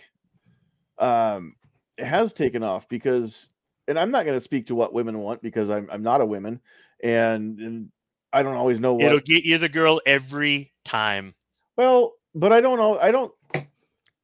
um 0.98 1.54
has 2.00 2.34
taken 2.34 2.64
off 2.64 2.90
because 2.90 3.50
and 3.88 4.00
I'm 4.00 4.10
not 4.10 4.26
going 4.26 4.38
to 4.38 4.44
speak 4.44 4.68
to 4.68 4.76
what 4.76 4.94
women 4.94 5.20
want 5.20 5.44
because 5.44 5.70
I'm 5.70 5.88
I'm 5.92 6.02
not 6.02 6.22
a 6.22 6.26
woman 6.26 6.60
and 7.04 7.60
and 7.60 7.92
I 8.34 8.42
don't 8.42 8.56
always 8.56 8.80
know 8.80 8.96
what 8.96 9.04
it'll 9.04 9.20
get 9.20 9.44
you 9.44 9.60
the 9.60 9.70
girl 9.70 10.02
every 10.08 10.74
time. 10.84 11.36
Well, 11.78 12.14
but 12.34 12.52
I 12.52 12.62
don't 12.62 12.78
know 12.78 12.98
I 12.98 13.12
don't 13.12 13.32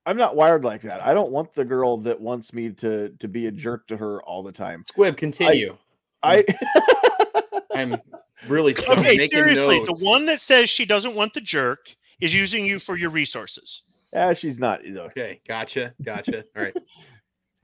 I'm 0.06 0.18
not 0.18 0.36
wired 0.36 0.64
like 0.64 0.82
that. 0.82 1.02
I 1.02 1.14
don't 1.14 1.32
want 1.32 1.54
the 1.54 1.64
girl 1.64 1.98
that 2.00 2.20
wants 2.20 2.54
me 2.54 2.72
to 2.72 3.10
to 3.10 3.28
be 3.28 3.48
a 3.48 3.52
jerk 3.52 3.88
to 3.88 3.98
her 3.98 4.22
all 4.24 4.44
the 4.44 4.52
time. 4.52 4.84
Squib, 4.84 5.16
continue. 5.18 5.78
I, 6.22 6.44
I 6.74 7.42
am 7.76 7.98
really 8.48 8.74
okay. 8.88 9.28
Seriously, 9.30 9.80
notes. 9.80 10.00
the 10.00 10.06
one 10.06 10.26
that 10.26 10.42
says 10.42 10.70
she 10.70 10.86
doesn't 10.86 11.16
want 11.16 11.34
the 11.34 11.42
jerk 11.42 11.96
is 12.20 12.34
using 12.34 12.66
you 12.66 12.80
for 12.80 12.98
your 12.98 13.10
resources. 13.12 13.84
Yeah, 14.12 14.34
she's 14.34 14.60
not. 14.60 14.82
Okay, 14.86 15.42
gotcha, 15.48 15.94
gotcha. 16.04 16.44
All 16.56 16.64
right. 16.64 16.76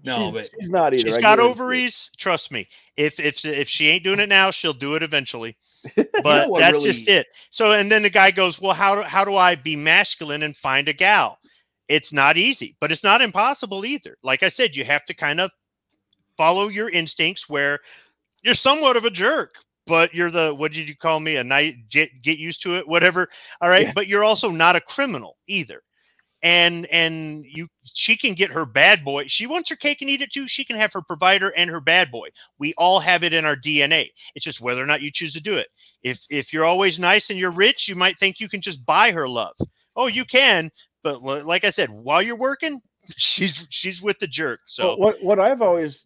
No, 0.01 0.17
she's, 0.17 0.31
but 0.31 0.49
she's 0.61 0.69
not 0.69 0.93
either. 0.93 1.03
She's 1.09 1.17
I 1.17 1.21
got 1.21 1.39
guarantee 1.39 1.49
it. 1.49 1.51
ovaries. 1.61 2.11
Trust 2.15 2.53
me. 2.53 2.69
If 2.95 3.19
if 3.19 3.43
if 3.43 3.67
she 3.67 3.87
ain't 3.89 4.05
doing 4.05 4.21
it 4.21 4.29
now, 4.29 4.49
she'll 4.49 4.71
do 4.71 4.95
it 4.95 5.03
eventually. 5.03 5.57
know 5.97 6.05
But 6.23 6.49
what 6.49 6.59
that's 6.59 6.81
just 6.83 7.09
it. 7.09 7.27
So 7.51 7.73
and 7.73 7.91
then 7.91 8.03
the 8.03 8.09
guy 8.09 8.31
goes, 8.31 8.61
"Well, 8.61 8.73
how 8.73 8.95
do 8.95 9.01
how 9.01 9.25
do 9.25 9.35
I 9.35 9.55
be 9.55 9.75
masculine 9.75 10.43
and 10.43 10.55
find 10.55 10.87
a 10.87 10.93
gal?" 10.93 11.37
It's 11.89 12.13
not 12.13 12.37
easy, 12.37 12.75
but 12.79 12.91
it's 12.91 13.03
not 13.03 13.21
impossible 13.21 13.83
either. 13.83 14.15
Like 14.23 14.43
I 14.43 14.49
said, 14.49 14.75
you 14.75 14.85
have 14.85 15.03
to 15.05 15.13
kind 15.13 15.41
of 15.41 15.51
follow 16.37 16.67
your 16.67 16.89
instincts 16.89 17.49
where 17.49 17.79
you're 18.43 18.53
somewhat 18.53 18.95
of 18.95 19.05
a 19.05 19.09
jerk, 19.09 19.51
but 19.87 20.13
you're 20.13 20.29
the 20.31 20.53
what 20.53 20.71
did 20.71 20.87
you 20.87 20.95
call 20.95 21.19
me? 21.19 21.35
A 21.37 21.43
night 21.43 21.75
get, 21.89 22.09
get 22.21 22.37
used 22.37 22.61
to 22.63 22.77
it, 22.77 22.87
whatever. 22.87 23.27
All 23.59 23.69
right, 23.69 23.87
Yeah. 23.87 23.91
but 23.93 24.07
you're 24.07 24.23
also 24.23 24.49
not 24.51 24.75
a 24.75 24.81
criminal 24.81 25.37
either. 25.47 25.81
And 26.41 26.85
and 26.85 27.43
you 27.43 27.67
she 27.83 28.15
can 28.15 28.33
get 28.33 28.51
her 28.51 28.65
bad 28.65 29.03
boy. 29.03 29.25
She 29.27 29.45
wants 29.45 29.69
her 29.71 29.75
cake 29.75 29.99
and 29.99 30.09
eat 30.09 30.21
it 30.21 30.31
too. 30.31 30.47
She 30.47 30.63
can 30.63 30.77
have 30.77 30.93
her 30.93 31.01
provider 31.01 31.49
and 31.57 31.69
her 31.69 31.81
bad 31.81 32.11
boy. 32.11 32.29
We 32.59 32.73
all 32.77 33.01
have 33.01 33.25
it 33.25 33.33
in 33.33 33.43
our 33.43 33.57
DNA. 33.57 34.07
It's 34.35 34.45
just 34.45 34.61
whether 34.61 34.81
or 34.81 34.85
not 34.85 35.01
you 35.01 35.11
choose 35.11 35.33
to 35.33 35.41
do 35.41 35.57
it. 35.57 35.67
If 36.01 36.25
if 36.29 36.53
you're 36.53 36.63
always 36.63 36.97
nice 36.97 37.29
and 37.29 37.37
you're 37.37 37.51
rich, 37.51 37.89
you 37.89 37.95
might 37.95 38.17
think 38.19 38.39
you 38.39 38.47
can 38.47 38.61
just 38.61 38.85
buy 38.85 39.11
her 39.11 39.27
love. 39.27 39.57
Oh, 39.97 40.07
you 40.07 40.23
can, 40.23 40.71
but 41.03 41.21
like 41.23 41.63
I 41.63 41.69
said, 41.69 41.89
while 41.89 42.21
you're 42.21 42.37
working, 42.37 42.81
she's 43.17 43.67
she's 43.69 44.01
with 44.01 44.19
the 44.19 44.27
jerk. 44.27 44.61
So 44.65 44.87
Well, 44.87 44.97
what 44.97 45.23
what 45.23 45.39
I've 45.39 45.61
always 45.61 46.05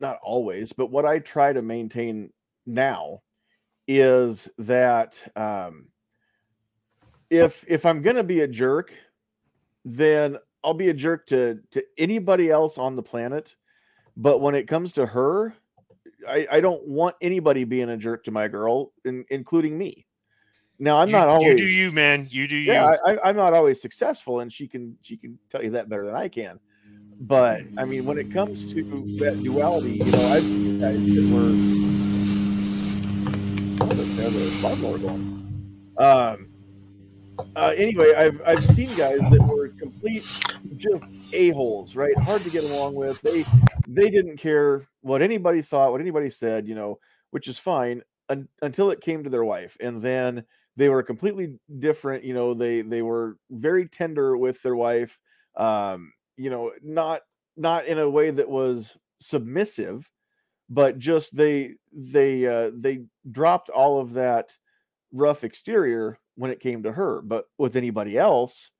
not 0.00 0.18
always, 0.22 0.72
but 0.72 0.90
what 0.90 1.04
I 1.04 1.18
try 1.18 1.52
to 1.52 1.62
maintain 1.62 2.30
now 2.66 3.22
is 3.88 4.48
that 4.58 5.20
um 5.36 5.88
if 7.30 7.64
if 7.68 7.86
I'm 7.86 8.02
gonna 8.02 8.24
be 8.24 8.40
a 8.40 8.48
jerk, 8.48 8.92
then 9.84 10.36
I'll 10.64 10.74
be 10.74 10.88
a 10.88 10.94
jerk 10.94 11.26
to 11.28 11.60
to 11.72 11.84
anybody 11.98 12.50
else 12.50 12.78
on 12.78 12.96
the 12.96 13.02
planet. 13.02 13.54
But 14.16 14.40
when 14.40 14.54
it 14.54 14.66
comes 14.66 14.92
to 14.94 15.06
her, 15.06 15.54
I, 16.28 16.46
I 16.50 16.60
don't 16.60 16.86
want 16.86 17.16
anybody 17.20 17.64
being 17.64 17.90
a 17.90 17.96
jerk 17.96 18.24
to 18.24 18.30
my 18.30 18.48
girl, 18.48 18.92
in, 19.04 19.24
including 19.30 19.76
me. 19.76 20.05
Now 20.78 20.98
I'm 20.98 21.08
you, 21.08 21.12
not 21.12 21.28
always 21.28 21.48
you 21.48 21.56
do 21.56 21.66
you, 21.66 21.92
man. 21.92 22.28
You 22.30 22.46
do 22.46 22.56
you. 22.56 22.72
yeah, 22.72 22.96
I, 23.06 23.16
I'm 23.24 23.36
not 23.36 23.54
always 23.54 23.80
successful, 23.80 24.40
and 24.40 24.52
she 24.52 24.68
can 24.68 24.96
she 25.00 25.16
can 25.16 25.38
tell 25.50 25.62
you 25.62 25.70
that 25.70 25.88
better 25.88 26.04
than 26.04 26.14
I 26.14 26.28
can. 26.28 26.60
But 27.18 27.62
I 27.78 27.86
mean, 27.86 28.04
when 28.04 28.18
it 28.18 28.30
comes 28.30 28.64
to 28.74 28.82
that 29.20 29.42
duality, 29.42 29.92
you 29.92 30.04
know, 30.04 30.26
I've 30.28 30.42
seen 30.42 30.80
guys 30.80 30.98
that 30.98 31.28
were. 31.32 31.54
Oh, 33.80 33.88
that's 33.88 34.16
there, 34.16 34.30
the 34.30 34.58
lawnmower 34.62 34.98
going. 34.98 35.94
Um. 35.98 36.48
Uh, 37.54 37.74
anyway, 37.76 38.14
I've 38.14 38.40
I've 38.46 38.64
seen 38.74 38.94
guys 38.96 39.20
that 39.30 39.42
were 39.42 39.68
complete 39.68 40.24
just 40.76 41.10
a 41.32 41.50
holes, 41.50 41.94
right? 41.94 42.16
Hard 42.18 42.42
to 42.42 42.50
get 42.50 42.64
along 42.64 42.94
with. 42.94 43.20
They 43.22 43.44
they 43.86 44.10
didn't 44.10 44.36
care 44.36 44.86
what 45.00 45.22
anybody 45.22 45.62
thought, 45.62 45.92
what 45.92 46.00
anybody 46.00 46.28
said, 46.28 46.68
you 46.68 46.74
know, 46.74 46.98
which 47.30 47.48
is 47.48 47.58
fine 47.58 48.02
un- 48.28 48.48
until 48.62 48.90
it 48.90 49.00
came 49.00 49.24
to 49.24 49.30
their 49.30 49.44
wife, 49.44 49.76
and 49.80 50.02
then 50.02 50.44
they 50.76 50.88
were 50.88 51.02
completely 51.02 51.58
different 51.78 52.24
you 52.24 52.34
know 52.34 52.54
they 52.54 52.82
they 52.82 53.02
were 53.02 53.36
very 53.50 53.86
tender 53.86 54.36
with 54.36 54.60
their 54.62 54.76
wife 54.76 55.18
um 55.56 56.12
you 56.36 56.50
know 56.50 56.72
not 56.82 57.22
not 57.56 57.86
in 57.86 57.98
a 57.98 58.08
way 58.08 58.30
that 58.30 58.48
was 58.48 58.96
submissive 59.20 60.08
but 60.68 60.98
just 60.98 61.34
they 61.34 61.74
they 61.92 62.46
uh 62.46 62.70
they 62.74 63.04
dropped 63.30 63.70
all 63.70 64.00
of 64.00 64.12
that 64.12 64.56
rough 65.12 65.44
exterior 65.44 66.18
when 66.34 66.50
it 66.50 66.60
came 66.60 66.82
to 66.82 66.92
her 66.92 67.22
but 67.22 67.46
with 67.58 67.76
anybody 67.76 68.18
else 68.18 68.70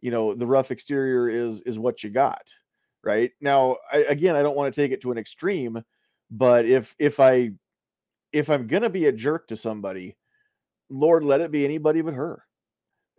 you 0.00 0.10
know 0.10 0.34
the 0.34 0.46
rough 0.46 0.70
exterior 0.70 1.28
is 1.28 1.60
is 1.62 1.78
what 1.78 2.02
you 2.02 2.10
got 2.10 2.42
right? 3.04 3.32
Now 3.40 3.78
I, 3.92 3.98
again 3.98 4.36
i 4.36 4.42
don't 4.42 4.56
want 4.56 4.72
to 4.72 4.80
take 4.80 4.92
it 4.92 5.02
to 5.02 5.10
an 5.10 5.18
extreme 5.18 5.82
but 6.30 6.64
if 6.64 6.94
if 6.98 7.20
i 7.20 7.50
if 8.32 8.48
i'm 8.48 8.66
gonna 8.66 8.88
be 8.88 9.06
a 9.06 9.12
jerk 9.12 9.48
to 9.48 9.56
somebody 9.56 10.16
Lord, 10.92 11.24
let 11.24 11.40
it 11.40 11.50
be 11.50 11.64
anybody 11.64 12.02
but 12.02 12.14
her. 12.14 12.44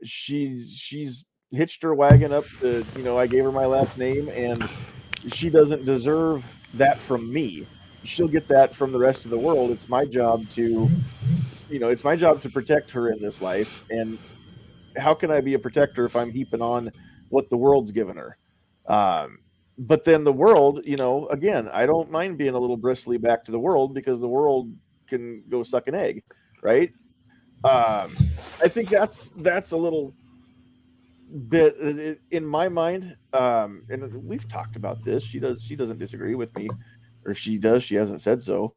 She's 0.04 0.72
she's 0.72 1.26
hitched 1.52 1.82
her 1.84 1.94
wagon 1.94 2.32
up 2.32 2.46
to, 2.60 2.86
you 2.96 3.04
know, 3.04 3.18
I 3.18 3.28
gave 3.28 3.44
her 3.44 3.52
my 3.52 3.66
last 3.66 3.98
name 3.98 4.30
and 4.30 4.68
she 5.28 5.50
doesn't 5.50 5.86
deserve 5.86 6.46
that 6.76 7.00
from 7.00 7.32
me. 7.32 7.68
She'll 8.04 8.28
get 8.28 8.48
that 8.48 8.76
from 8.76 8.92
the 8.92 9.00
rest 9.00 9.26
of 9.26 9.32
the 9.32 9.38
world. 9.38 9.72
It's 9.72 9.90
my 9.90 10.06
job 10.06 10.48
to, 10.52 10.90
you 11.70 11.80
know, 11.80 11.90
it's 11.90 12.04
my 12.04 12.16
job 12.16 12.42
to 12.42 12.50
protect 12.50 12.92
her 12.92 13.12
in 13.12 13.22
this 13.22 13.42
life. 13.42 13.84
And 13.90 14.20
how 14.98 15.14
can 15.14 15.32
I 15.32 15.42
be 15.42 15.54
a 15.54 15.60
protector 15.60 16.06
if 16.06 16.16
I'm 16.16 16.32
heaping 16.32 16.62
on 16.62 16.92
what 17.30 17.50
the 17.50 17.58
world's 17.58 17.92
given 17.92 18.18
her? 18.18 18.38
Um, 18.88 19.40
but 19.78 20.04
then 20.04 20.24
the 20.24 20.34
world, 20.34 20.82
you 20.86 20.98
know, 20.98 21.28
again, 21.28 21.70
I 21.72 21.86
don't 21.86 22.12
mind 22.12 22.38
being 22.38 22.54
a 22.54 22.60
little 22.60 22.78
bristly 22.78 23.18
back 23.18 23.44
to 23.46 23.52
the 23.52 23.60
world 23.60 23.94
because 23.94 24.20
the 24.20 24.28
world 24.28 24.72
can 25.08 25.44
go 25.50 25.64
suck 25.64 25.88
an 25.88 25.96
egg, 25.96 26.24
right? 26.62 26.92
Um 27.64 28.16
i 28.62 28.68
think 28.68 28.90
that's 28.90 29.30
that's 29.38 29.72
a 29.72 29.78
little 29.78 30.14
bit 31.48 31.76
uh, 31.82 32.16
in 32.32 32.46
my 32.46 32.70
mind 32.70 33.16
um 33.34 33.84
and 33.90 34.14
we've 34.28 34.48
talked 34.48 34.76
about 34.76 35.04
this 35.04 35.24
she 35.24 35.40
does 35.40 35.64
she 35.64 35.76
doesn't 35.76 35.98
disagree 35.98 36.36
with 36.36 36.56
me 36.56 36.70
or 37.26 37.32
if 37.32 37.38
she 37.38 37.58
does 37.58 37.84
she 37.84 37.96
hasn't 37.96 38.22
said 38.22 38.44
so 38.44 38.74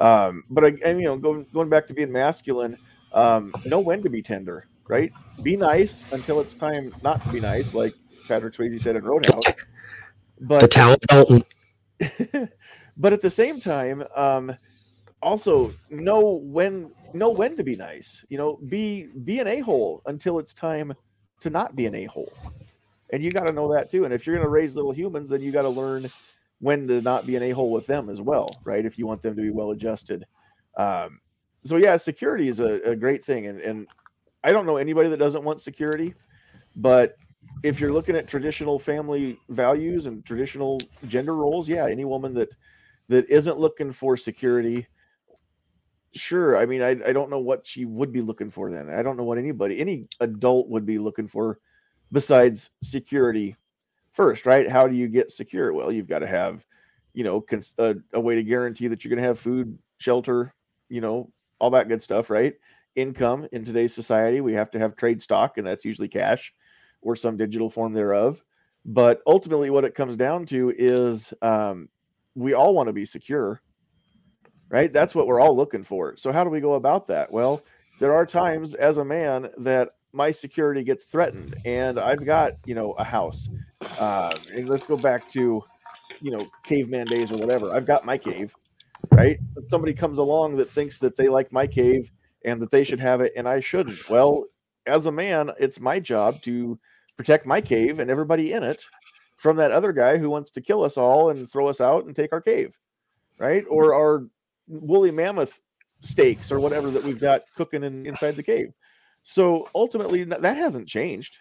um 0.00 0.42
but 0.50 0.64
i 0.64 0.72
and, 0.84 0.98
you 0.98 1.06
know 1.06 1.16
going 1.16 1.46
going 1.52 1.68
back 1.68 1.86
to 1.86 1.94
being 1.94 2.10
masculine 2.10 2.76
um 3.12 3.52
know 3.64 3.78
when 3.78 4.02
to 4.02 4.08
be 4.08 4.22
tender 4.22 4.66
right 4.88 5.12
be 5.42 5.56
nice 5.56 6.10
until 6.12 6.40
it's 6.40 6.54
time 6.54 6.92
not 7.02 7.22
to 7.22 7.30
be 7.30 7.40
nice 7.40 7.74
like 7.74 7.94
patrick 8.26 8.54
swayze 8.54 8.80
said 8.80 8.96
in 8.96 9.04
roadhouse 9.04 9.44
the 9.44 9.54
but 10.40 10.70
talent 10.70 11.00
Dalton. 11.08 11.44
but 12.96 13.12
at 13.12 13.22
the 13.22 13.30
same 13.30 13.60
time 13.60 14.02
um 14.16 14.56
also 15.22 15.72
know 15.90 16.40
when 16.42 16.90
know 17.14 17.30
when 17.30 17.56
to 17.56 17.64
be 17.64 17.76
nice 17.76 18.24
you 18.28 18.38
know 18.38 18.58
be 18.68 19.08
be 19.24 19.38
an 19.38 19.46
a-hole 19.46 20.02
until 20.06 20.38
it's 20.38 20.54
time 20.54 20.92
to 21.40 21.48
not 21.48 21.74
be 21.74 21.86
an 21.86 21.94
a-hole. 21.94 22.32
And 23.12 23.24
you 23.24 23.32
got 23.32 23.44
to 23.44 23.52
know 23.52 23.72
that 23.72 23.90
too 23.90 24.04
and 24.04 24.14
if 24.14 24.26
you're 24.26 24.36
going 24.36 24.46
to 24.46 24.50
raise 24.50 24.74
little 24.74 24.92
humans 24.92 25.30
then 25.30 25.42
you 25.42 25.52
got 25.52 25.62
to 25.62 25.68
learn 25.68 26.10
when 26.60 26.86
to 26.86 27.00
not 27.00 27.26
be 27.26 27.36
an 27.36 27.42
a-hole 27.42 27.72
with 27.72 27.86
them 27.86 28.08
as 28.08 28.20
well 28.20 28.56
right 28.64 28.84
if 28.84 28.98
you 28.98 29.06
want 29.06 29.22
them 29.22 29.34
to 29.36 29.42
be 29.42 29.50
well 29.50 29.70
adjusted. 29.70 30.24
Um, 30.76 31.20
so 31.64 31.76
yeah 31.76 31.96
security 31.96 32.48
is 32.48 32.60
a, 32.60 32.80
a 32.82 32.96
great 32.96 33.24
thing 33.24 33.46
and, 33.46 33.60
and 33.60 33.86
i 34.44 34.52
don't 34.52 34.66
know 34.66 34.76
anybody 34.76 35.08
that 35.08 35.18
doesn't 35.18 35.44
want 35.44 35.60
security 35.60 36.14
but 36.76 37.16
if 37.62 37.80
you're 37.80 37.92
looking 37.92 38.16
at 38.16 38.26
traditional 38.26 38.78
family 38.78 39.38
values 39.48 40.06
and 40.06 40.24
traditional 40.24 40.80
gender 41.08 41.34
roles 41.34 41.68
yeah 41.68 41.86
any 41.86 42.04
woman 42.04 42.32
that 42.34 42.48
that 43.08 43.28
isn't 43.28 43.58
looking 43.58 43.92
for 43.92 44.16
security 44.16 44.86
sure 46.12 46.56
i 46.56 46.66
mean 46.66 46.82
I, 46.82 46.90
I 47.06 47.12
don't 47.12 47.30
know 47.30 47.38
what 47.38 47.66
she 47.66 47.84
would 47.84 48.12
be 48.12 48.20
looking 48.20 48.50
for 48.50 48.70
then 48.70 48.90
i 48.90 49.02
don't 49.02 49.16
know 49.16 49.24
what 49.24 49.38
anybody 49.38 49.80
any 49.80 50.06
adult 50.20 50.68
would 50.68 50.84
be 50.84 50.98
looking 50.98 51.28
for 51.28 51.60
besides 52.12 52.70
security 52.82 53.56
first 54.12 54.46
right? 54.46 54.68
How 54.68 54.86
do 54.86 54.94
you 54.94 55.08
get 55.08 55.30
secure? 55.30 55.72
Well 55.72 55.92
you've 55.92 56.08
got 56.08 56.20
to 56.20 56.26
have 56.26 56.64
you 57.14 57.24
know 57.24 57.40
cons- 57.40 57.74
a, 57.78 57.96
a 58.12 58.20
way 58.20 58.34
to 58.34 58.42
guarantee 58.42 58.88
that 58.88 59.04
you're 59.04 59.10
going 59.10 59.22
to 59.22 59.28
have 59.28 59.38
food 59.38 59.78
shelter 59.98 60.54
you 60.88 61.00
know 61.00 61.30
all 61.58 61.70
that 61.70 61.88
good 61.88 62.02
stuff 62.02 62.30
right? 62.30 62.54
Income 62.96 63.48
in 63.52 63.64
today's 63.64 63.94
society 63.94 64.40
we 64.40 64.54
have 64.54 64.70
to 64.72 64.78
have 64.78 64.96
trade 64.96 65.22
stock 65.22 65.58
and 65.58 65.66
that's 65.66 65.84
usually 65.84 66.08
cash 66.08 66.52
or 67.02 67.16
some 67.16 67.36
digital 67.36 67.70
form 67.70 67.92
thereof 67.92 68.42
but 68.84 69.20
ultimately 69.26 69.70
what 69.70 69.84
it 69.84 69.94
comes 69.94 70.16
down 70.16 70.46
to 70.46 70.72
is 70.76 71.32
um, 71.42 71.88
we 72.34 72.54
all 72.54 72.74
want 72.74 72.86
to 72.86 72.92
be 72.92 73.06
secure 73.06 73.60
right? 74.70 74.92
That's 74.92 75.14
what 75.14 75.26
we're 75.26 75.40
all 75.40 75.56
looking 75.56 75.84
for. 75.84 76.16
So 76.16 76.32
how 76.32 76.44
do 76.44 76.50
we 76.50 76.60
go 76.60 76.74
about 76.74 77.06
that? 77.08 77.30
Well 77.30 77.62
there 77.98 78.14
are 78.14 78.24
times 78.24 78.72
as 78.74 78.96
a 78.96 79.04
man 79.04 79.50
that 79.58 79.90
my 80.12 80.32
security 80.32 80.82
gets 80.82 81.04
threatened 81.04 81.54
and 81.66 82.00
i've 82.00 82.24
got 82.24 82.54
you 82.64 82.74
know 82.74 82.92
a 82.92 83.04
house. 83.04 83.48
Uh, 83.98 84.36
and 84.54 84.68
let's 84.68 84.86
go 84.86 84.96
back 84.96 85.28
to 85.30 85.62
you 86.20 86.30
know 86.30 86.44
caveman 86.64 87.06
days 87.06 87.30
or 87.30 87.36
whatever. 87.36 87.74
I've 87.74 87.86
got 87.86 88.04
my 88.04 88.16
cave 88.16 88.54
right? 89.12 89.38
But 89.54 89.70
somebody 89.70 89.94
comes 89.94 90.18
along 90.18 90.56
that 90.56 90.70
thinks 90.70 90.98
that 90.98 91.16
they 91.16 91.28
like 91.28 91.52
my 91.52 91.66
cave 91.66 92.12
and 92.44 92.60
that 92.60 92.70
they 92.70 92.84
should 92.84 93.00
have 93.00 93.20
it 93.20 93.32
and 93.36 93.48
i 93.48 93.60
shouldn't. 93.60 94.08
Well 94.08 94.44
as 94.86 95.06
a 95.06 95.12
man 95.12 95.50
it's 95.58 95.78
my 95.78 96.00
job 96.00 96.40
to 96.42 96.78
protect 97.16 97.44
my 97.46 97.60
cave 97.60 97.98
and 97.98 98.10
everybody 98.10 98.52
in 98.52 98.62
it 98.62 98.82
from 99.36 99.56
that 99.56 99.72
other 99.72 99.92
guy 99.92 100.16
who 100.16 100.30
wants 100.30 100.50
to 100.52 100.60
kill 100.60 100.82
us 100.84 100.96
all 100.96 101.30
and 101.30 101.50
throw 101.50 101.66
us 101.66 101.80
out 101.80 102.04
and 102.06 102.16
take 102.16 102.32
our 102.32 102.40
cave 102.40 102.76
right? 103.38 103.64
Or 103.68 103.94
our 103.94 104.26
woolly 104.70 105.10
mammoth 105.10 105.60
steaks 106.00 106.50
or 106.50 106.60
whatever 106.60 106.90
that 106.90 107.04
we've 107.04 107.20
got 107.20 107.42
cooking 107.56 107.84
in, 107.84 108.06
inside 108.06 108.36
the 108.36 108.42
cave. 108.42 108.72
So 109.22 109.68
ultimately, 109.74 110.24
that, 110.24 110.42
that 110.42 110.56
hasn't 110.56 110.88
changed. 110.88 111.36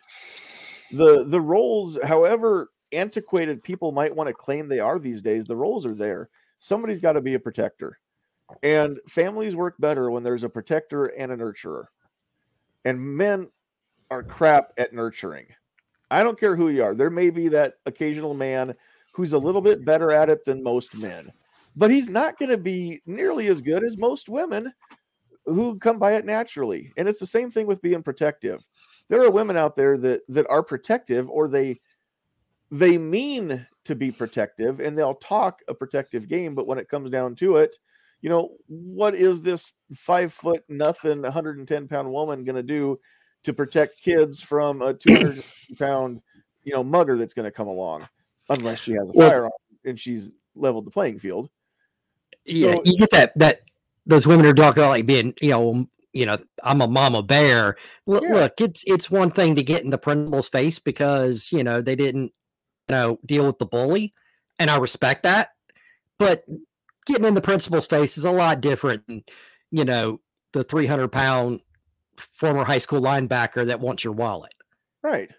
the 0.92 1.24
The 1.26 1.40
roles, 1.40 1.98
however 2.04 2.70
antiquated 2.92 3.64
people 3.64 3.92
might 3.92 4.16
want 4.16 4.28
to 4.28 4.34
claim 4.34 4.68
they 4.68 4.80
are 4.80 5.00
these 5.00 5.22
days, 5.22 5.46
the 5.46 5.56
roles 5.56 5.86
are 5.86 5.96
there. 5.96 6.30
Somebody's 6.60 7.00
got 7.00 7.14
to 7.14 7.22
be 7.22 7.36
a 7.36 7.40
protector, 7.40 8.00
and 8.64 9.00
families 9.08 9.56
work 9.56 9.76
better 9.80 10.12
when 10.12 10.24
there's 10.24 10.44
a 10.44 10.50
protector 10.50 11.06
and 11.06 11.32
a 11.32 11.38
nurturer. 11.38 11.86
And 12.84 13.00
men 13.00 13.48
are 14.12 14.24
crap 14.24 14.74
at 14.78 14.92
nurturing. 14.92 15.46
I 16.12 16.24
don't 16.24 16.40
care 16.40 16.56
who 16.56 16.70
you 16.70 16.84
are. 16.84 16.96
There 16.96 17.12
may 17.12 17.30
be 17.30 17.48
that 17.50 17.76
occasional 17.86 18.34
man 18.34 18.74
who's 19.14 19.34
a 19.34 19.38
little 19.38 19.62
bit 19.62 19.86
better 19.86 20.12
at 20.12 20.30
it 20.30 20.44
than 20.44 20.64
most 20.64 20.98
men, 20.98 21.32
but 21.80 21.90
he's 21.90 22.10
not 22.10 22.38
going 22.38 22.50
to 22.50 22.58
be 22.58 23.02
nearly 23.06 23.48
as 23.48 23.62
good 23.62 23.86
as 23.86 23.98
most 23.98 24.28
women 24.28 24.72
who 25.46 25.80
come 25.80 25.98
by 25.98 26.16
it 26.16 26.26
naturally. 26.26 26.92
And 26.98 27.08
it's 27.08 27.22
the 27.22 27.26
same 27.26 27.50
thing 27.50 27.68
with 27.68 27.82
being 27.82 28.04
protective. 28.04 28.62
There 29.08 29.24
are 29.24 29.32
women 29.32 29.56
out 29.56 29.78
there 29.78 29.98
that 29.98 30.22
that 30.28 30.46
are 30.50 30.62
protective 30.62 31.30
or 31.30 31.48
they 31.48 31.80
they 32.70 32.98
mean 32.98 33.66
to 33.86 33.96
be 33.96 34.12
protective 34.12 34.82
and 34.82 34.96
they'll 34.96 35.16
talk 35.16 35.62
a 35.70 35.74
protective 35.74 36.28
game, 36.28 36.54
but 36.54 36.68
when 36.68 36.78
it 36.78 36.90
comes 36.90 37.10
down 37.10 37.34
to 37.36 37.56
it, 37.56 37.78
you 38.22 38.30
know, 38.30 38.50
what 38.68 39.16
is 39.16 39.42
this 39.42 39.72
five 39.96 40.34
foot 40.34 40.64
nothing, 40.68 41.22
110 41.22 41.88
pound 41.88 42.12
woman 42.12 42.44
going 42.44 42.58
to 42.58 42.62
do 42.62 43.00
to 43.44 43.54
protect 43.54 44.02
kids 44.02 44.42
from 44.42 44.82
a 44.82 44.94
200 44.94 45.42
pound, 45.80 46.22
you 46.66 46.74
know, 46.74 46.84
mugger 46.84 47.16
that's 47.16 47.34
going 47.34 47.46
to 47.46 47.52
come 47.52 47.70
along 47.70 48.08
unless 48.50 48.80
she 48.80 48.92
has 48.92 49.08
a 49.08 49.14
well, 49.16 49.30
firearm 49.30 49.52
and 49.86 49.98
she's 49.98 50.30
leveled 50.56 50.86
the 50.86 50.92
playing 50.92 51.18
field. 51.18 51.50
Yeah, 52.50 52.76
so, 52.76 52.82
you 52.86 52.98
get 52.98 53.12
that 53.12 53.38
that 53.38 53.62
those 54.06 54.26
women 54.26 54.46
are 54.46 54.54
talking 54.54 54.84
about 54.84 54.92
like 54.92 55.06
being, 55.06 55.34
you 55.42 55.52
know, 55.52 55.88
you 56.14 56.26
know, 56.26 56.38
I'm 56.64 56.82
a 56.82 56.88
mama 56.88 57.22
bear. 57.22 57.78
Look, 58.06 58.24
yeah. 58.24 58.34
look, 58.34 58.62
it's 58.62 58.84
it's 58.88 59.12
one 59.12 59.32
thing 59.32 59.56
to 59.56 59.64
get 59.64 59.84
in 59.84 59.92
the 59.92 59.98
principal's 59.98 60.50
face 60.50 60.80
because 60.80 61.52
you 61.52 61.64
know 61.64 61.82
they 61.82 61.96
didn't, 61.96 62.34
you 62.90 62.96
know, 62.96 63.20
deal 63.26 63.46
with 63.46 63.60
the 63.60 63.66
bully, 63.66 64.14
and 64.58 64.70
I 64.70 64.78
respect 64.78 65.24
that. 65.24 65.50
But 66.18 66.44
getting 67.06 67.26
in 67.26 67.34
the 67.34 67.42
principal's 67.42 67.88
face 67.88 68.18
is 68.18 68.26
a 68.26 68.32
lot 68.32 68.62
different 68.62 69.08
than, 69.08 69.24
you 69.72 69.86
know, 69.86 70.20
the 70.54 70.64
300 70.64 71.08
pound 71.10 71.62
former 72.18 72.64
high 72.64 72.78
school 72.80 73.02
linebacker 73.02 73.68
that 73.68 73.80
wants 73.80 74.04
your 74.04 74.14
wallet. 74.14 74.54
Right. 75.02 75.30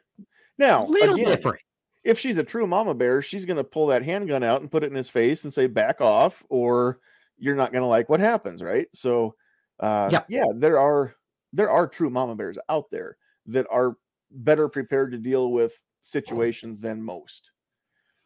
Now, 0.59 0.87
little 0.87 1.15
again, 1.15 1.27
different. 1.27 1.61
If 2.03 2.19
she's 2.19 2.39
a 2.39 2.45
true 2.45 2.67
mama 2.67 2.95
bear, 2.95 3.21
she's 3.23 3.45
going 3.45 3.57
to 3.59 3.65
pull 3.65 3.89
that 3.89 4.05
handgun 4.05 4.43
out 4.43 4.61
and 4.61 4.71
put 4.71 4.83
it 4.83 4.91
in 4.91 4.97
his 4.97 5.11
face 5.11 5.45
and 5.45 5.53
say, 5.53 5.67
back 5.67 6.01
off, 6.01 6.43
or 6.49 7.01
you're 7.39 7.57
not 7.57 7.73
going 7.73 7.83
to 7.83 7.89
like 7.89 8.09
what 8.09 8.21
happens. 8.21 8.63
Right. 8.63 8.89
So, 8.95 9.35
uh, 9.81 10.09
yeah. 10.13 10.23
yeah, 10.29 10.47
there 10.55 10.79
are, 10.79 11.15
there 11.53 11.71
are 11.71 11.87
true 11.87 12.11
mama 12.11 12.37
bears 12.37 12.59
out 12.69 12.91
there 12.91 13.17
that 13.47 13.67
are 13.71 13.97
better 14.31 14.69
prepared 14.69 15.13
to 15.13 15.19
deal 15.19 15.51
with 15.51 15.81
situations 16.03 16.81
than 16.81 17.03
most 17.03 17.51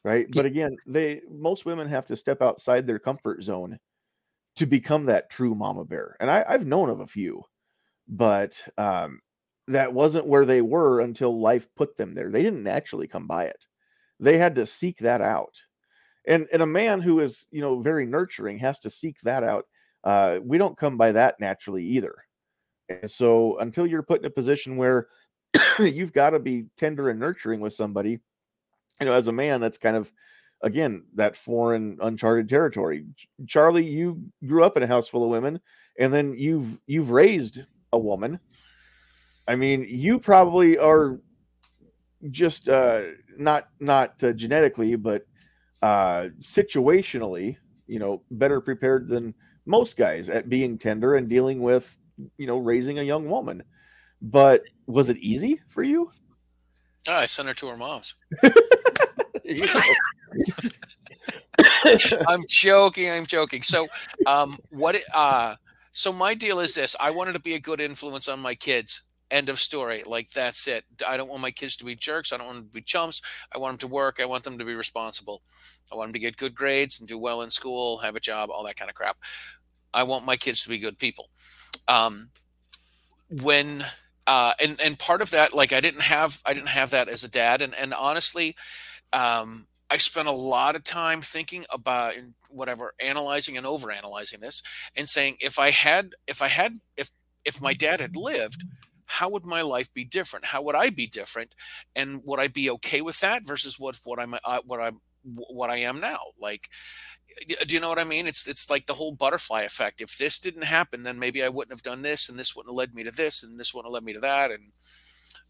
right? 0.04 0.26
But 0.30 0.44
again, 0.44 0.76
they 0.86 1.22
most 1.30 1.64
women 1.64 1.88
have 1.88 2.06
to 2.06 2.16
step 2.16 2.42
outside 2.42 2.86
their 2.86 2.98
comfort 2.98 3.42
zone 3.42 3.78
to 4.56 4.66
become 4.66 5.06
that 5.06 5.30
true 5.30 5.54
mama 5.54 5.84
bear. 5.84 6.16
And 6.20 6.30
I, 6.30 6.44
have 6.52 6.66
known 6.66 6.90
of 6.90 7.00
a 7.00 7.06
few, 7.06 7.42
but 8.06 8.62
um, 8.78 9.20
that 9.68 9.92
wasn't 9.92 10.26
where 10.26 10.44
they 10.44 10.60
were 10.60 11.00
until 11.00 11.40
life 11.40 11.68
put 11.76 11.96
them 11.96 12.14
there. 12.14 12.30
They 12.30 12.42
didn't 12.42 12.62
naturally 12.62 13.06
come 13.06 13.26
by 13.26 13.44
it. 13.44 13.64
They 14.20 14.38
had 14.38 14.54
to 14.56 14.66
seek 14.66 14.98
that 14.98 15.20
out. 15.20 15.60
And 16.26 16.48
and 16.52 16.62
a 16.62 16.66
man 16.66 17.00
who 17.00 17.20
is, 17.20 17.46
you 17.50 17.60
know, 17.60 17.80
very 17.80 18.06
nurturing 18.06 18.58
has 18.58 18.78
to 18.80 18.90
seek 18.90 19.20
that 19.22 19.42
out. 19.42 19.66
Uh, 20.02 20.40
we 20.42 20.58
don't 20.58 20.76
come 20.76 20.96
by 20.96 21.12
that 21.12 21.40
naturally 21.40 21.84
either. 21.84 22.14
And 22.88 23.10
so 23.10 23.58
until 23.58 23.86
you're 23.86 24.02
put 24.02 24.20
in 24.20 24.26
a 24.26 24.30
position 24.30 24.76
where 24.76 25.08
you've 25.78 26.12
got 26.12 26.30
to 26.30 26.38
be 26.38 26.66
tender 26.76 27.08
and 27.08 27.18
nurturing 27.18 27.60
with 27.60 27.72
somebody, 27.72 28.20
you 29.00 29.06
know, 29.06 29.12
as 29.12 29.28
a 29.28 29.32
man, 29.32 29.60
that's 29.60 29.78
kind 29.78 29.96
of 29.96 30.12
again 30.62 31.04
that 31.14 31.36
foreign, 31.36 31.98
uncharted 32.02 32.48
territory. 32.48 33.06
Charlie, 33.46 33.86
you 33.86 34.22
grew 34.46 34.64
up 34.64 34.76
in 34.76 34.82
a 34.82 34.86
house 34.86 35.08
full 35.08 35.24
of 35.24 35.30
women, 35.30 35.60
and 35.98 36.12
then 36.12 36.34
you've 36.36 36.78
you've 36.86 37.10
raised 37.10 37.60
a 37.92 37.98
woman. 37.98 38.40
I 39.46 39.56
mean, 39.56 39.86
you 39.88 40.18
probably 40.18 40.78
are 40.78 41.20
just 42.30 42.68
uh, 42.68 43.02
not 43.36 43.68
not 43.80 44.22
uh, 44.22 44.32
genetically, 44.32 44.96
but 44.96 45.26
uh, 45.82 46.28
situationally, 46.40 47.56
you 47.86 47.98
know, 47.98 48.22
better 48.30 48.60
prepared 48.60 49.08
than 49.08 49.34
most 49.66 49.96
guys 49.96 50.28
at 50.28 50.48
being 50.48 50.78
tender 50.78 51.16
and 51.16 51.28
dealing 51.28 51.60
with, 51.60 51.94
you 52.38 52.46
know, 52.46 52.58
raising 52.58 52.98
a 52.98 53.02
young 53.02 53.28
woman. 53.28 53.62
But 54.22 54.62
was 54.86 55.08
it 55.10 55.18
easy 55.18 55.60
for 55.68 55.82
you? 55.82 56.10
Oh, 57.08 57.12
I 57.12 57.26
sent 57.26 57.48
her 57.48 57.54
to 57.54 57.68
her 57.68 57.76
mom's. 57.76 58.14
I'm 62.28 62.44
joking. 62.48 63.10
I'm 63.10 63.26
joking. 63.26 63.62
So, 63.62 63.88
um, 64.26 64.58
what? 64.70 64.96
Uh, 65.12 65.56
so 65.92 66.12
my 66.12 66.34
deal 66.34 66.60
is 66.60 66.74
this: 66.74 66.96
I 66.98 67.10
wanted 67.10 67.32
to 67.32 67.40
be 67.40 67.54
a 67.54 67.60
good 67.60 67.80
influence 67.80 68.28
on 68.28 68.40
my 68.40 68.54
kids. 68.54 69.02
End 69.34 69.48
of 69.48 69.58
story. 69.58 70.04
Like 70.06 70.30
that's 70.30 70.68
it. 70.68 70.84
I 71.06 71.16
don't 71.16 71.28
want 71.28 71.42
my 71.42 71.50
kids 71.50 71.74
to 71.78 71.84
be 71.84 71.96
jerks. 71.96 72.32
I 72.32 72.36
don't 72.36 72.46
want 72.46 72.58
them 72.58 72.68
to 72.68 72.72
be 72.72 72.82
chumps. 72.82 73.20
I 73.52 73.58
want 73.58 73.72
them 73.72 73.88
to 73.88 73.92
work. 73.92 74.20
I 74.20 74.26
want 74.26 74.44
them 74.44 74.58
to 74.58 74.64
be 74.64 74.74
responsible. 74.74 75.42
I 75.90 75.96
want 75.96 76.08
them 76.08 76.12
to 76.12 76.20
get 76.20 76.36
good 76.36 76.54
grades 76.54 77.00
and 77.00 77.08
do 77.08 77.18
well 77.18 77.42
in 77.42 77.50
school, 77.50 77.98
have 77.98 78.14
a 78.14 78.20
job, 78.20 78.50
all 78.50 78.62
that 78.62 78.76
kind 78.76 78.88
of 78.88 78.94
crap. 78.94 79.16
I 79.92 80.04
want 80.04 80.24
my 80.24 80.36
kids 80.36 80.62
to 80.62 80.68
be 80.68 80.78
good 80.78 81.00
people. 81.00 81.30
Um, 81.88 82.28
when 83.28 83.84
uh, 84.28 84.52
and 84.60 84.80
and 84.80 84.96
part 84.96 85.20
of 85.20 85.30
that, 85.30 85.52
like 85.52 85.72
I 85.72 85.80
didn't 85.80 86.02
have 86.02 86.40
I 86.46 86.54
didn't 86.54 86.68
have 86.68 86.90
that 86.90 87.08
as 87.08 87.24
a 87.24 87.28
dad, 87.28 87.60
and 87.60 87.74
and 87.74 87.92
honestly, 87.92 88.54
um, 89.12 89.66
I 89.90 89.96
spent 89.96 90.28
a 90.28 90.32
lot 90.32 90.76
of 90.76 90.84
time 90.84 91.22
thinking 91.22 91.64
about 91.70 92.14
whatever, 92.48 92.94
analyzing 93.00 93.56
and 93.56 93.66
over 93.66 93.90
analyzing 93.90 94.38
this, 94.38 94.62
and 94.96 95.08
saying 95.08 95.38
if 95.40 95.58
I 95.58 95.70
had, 95.70 96.14
if 96.28 96.40
I 96.40 96.48
had, 96.48 96.78
if 96.96 97.10
if 97.44 97.60
my 97.60 97.74
dad 97.74 98.00
had 98.00 98.16
lived, 98.16 98.64
how 99.06 99.28
would 99.30 99.44
my 99.44 99.62
life 99.62 99.92
be 99.92 100.04
different? 100.04 100.46
How 100.46 100.62
would 100.62 100.74
I 100.74 100.90
be 100.90 101.06
different? 101.06 101.54
And 101.94 102.22
would 102.24 102.40
I 102.40 102.48
be 102.48 102.70
okay 102.70 103.00
with 103.00 103.20
that 103.20 103.46
versus 103.46 103.78
what 103.78 103.98
what 104.04 104.18
I'm 104.18 104.34
uh, 104.34 104.60
what 104.64 104.80
I'm 104.80 105.00
what 105.24 105.70
I 105.70 105.78
am 105.78 106.00
now? 106.00 106.20
Like, 106.40 106.68
do 107.66 107.74
you 107.74 107.80
know 107.80 107.88
what 107.88 107.98
I 107.98 108.04
mean? 108.04 108.26
It's 108.26 108.46
it's 108.46 108.70
like 108.70 108.86
the 108.86 108.94
whole 108.94 109.12
butterfly 109.12 109.62
effect. 109.62 110.00
If 110.00 110.18
this 110.18 110.38
didn't 110.38 110.64
happen, 110.64 111.02
then 111.02 111.18
maybe 111.18 111.42
I 111.42 111.48
wouldn't 111.48 111.72
have 111.72 111.82
done 111.82 112.02
this, 112.02 112.28
and 112.28 112.38
this 112.38 112.54
wouldn't 112.54 112.72
have 112.72 112.78
led 112.78 112.94
me 112.94 113.04
to 113.04 113.10
this, 113.10 113.42
and 113.42 113.58
this 113.58 113.74
wouldn't 113.74 113.88
have 113.88 113.94
led 113.94 114.04
me 114.04 114.14
to 114.14 114.20
that, 114.20 114.50
and 114.50 114.72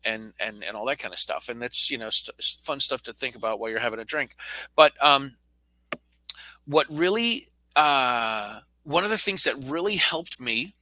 and 0.05 0.33
and 0.41 0.63
and 0.67 0.77
all 0.77 0.87
that 0.87 0.99
kind 0.99 1.15
of 1.15 1.21
stuff. 1.21 1.49
And 1.49 1.61
that's 1.61 1.91
you 1.91 1.99
know 1.99 2.11
st- 2.11 2.43
fun 2.43 2.81
stuff 2.81 3.03
to 3.05 3.13
think 3.13 3.37
about 3.37 3.59
while 3.59 3.71
you're 3.71 3.81
having 3.81 4.01
a 4.01 4.05
drink. 4.05 4.31
But 4.77 4.93
um, 5.03 5.37
what 6.67 6.87
really 6.91 7.47
uh, 7.77 8.61
one 8.85 9.05
of 9.05 9.11
the 9.11 9.19
things 9.19 9.45
that 9.45 9.57
really 9.67 9.97
helped 9.97 10.41
me 10.41 10.75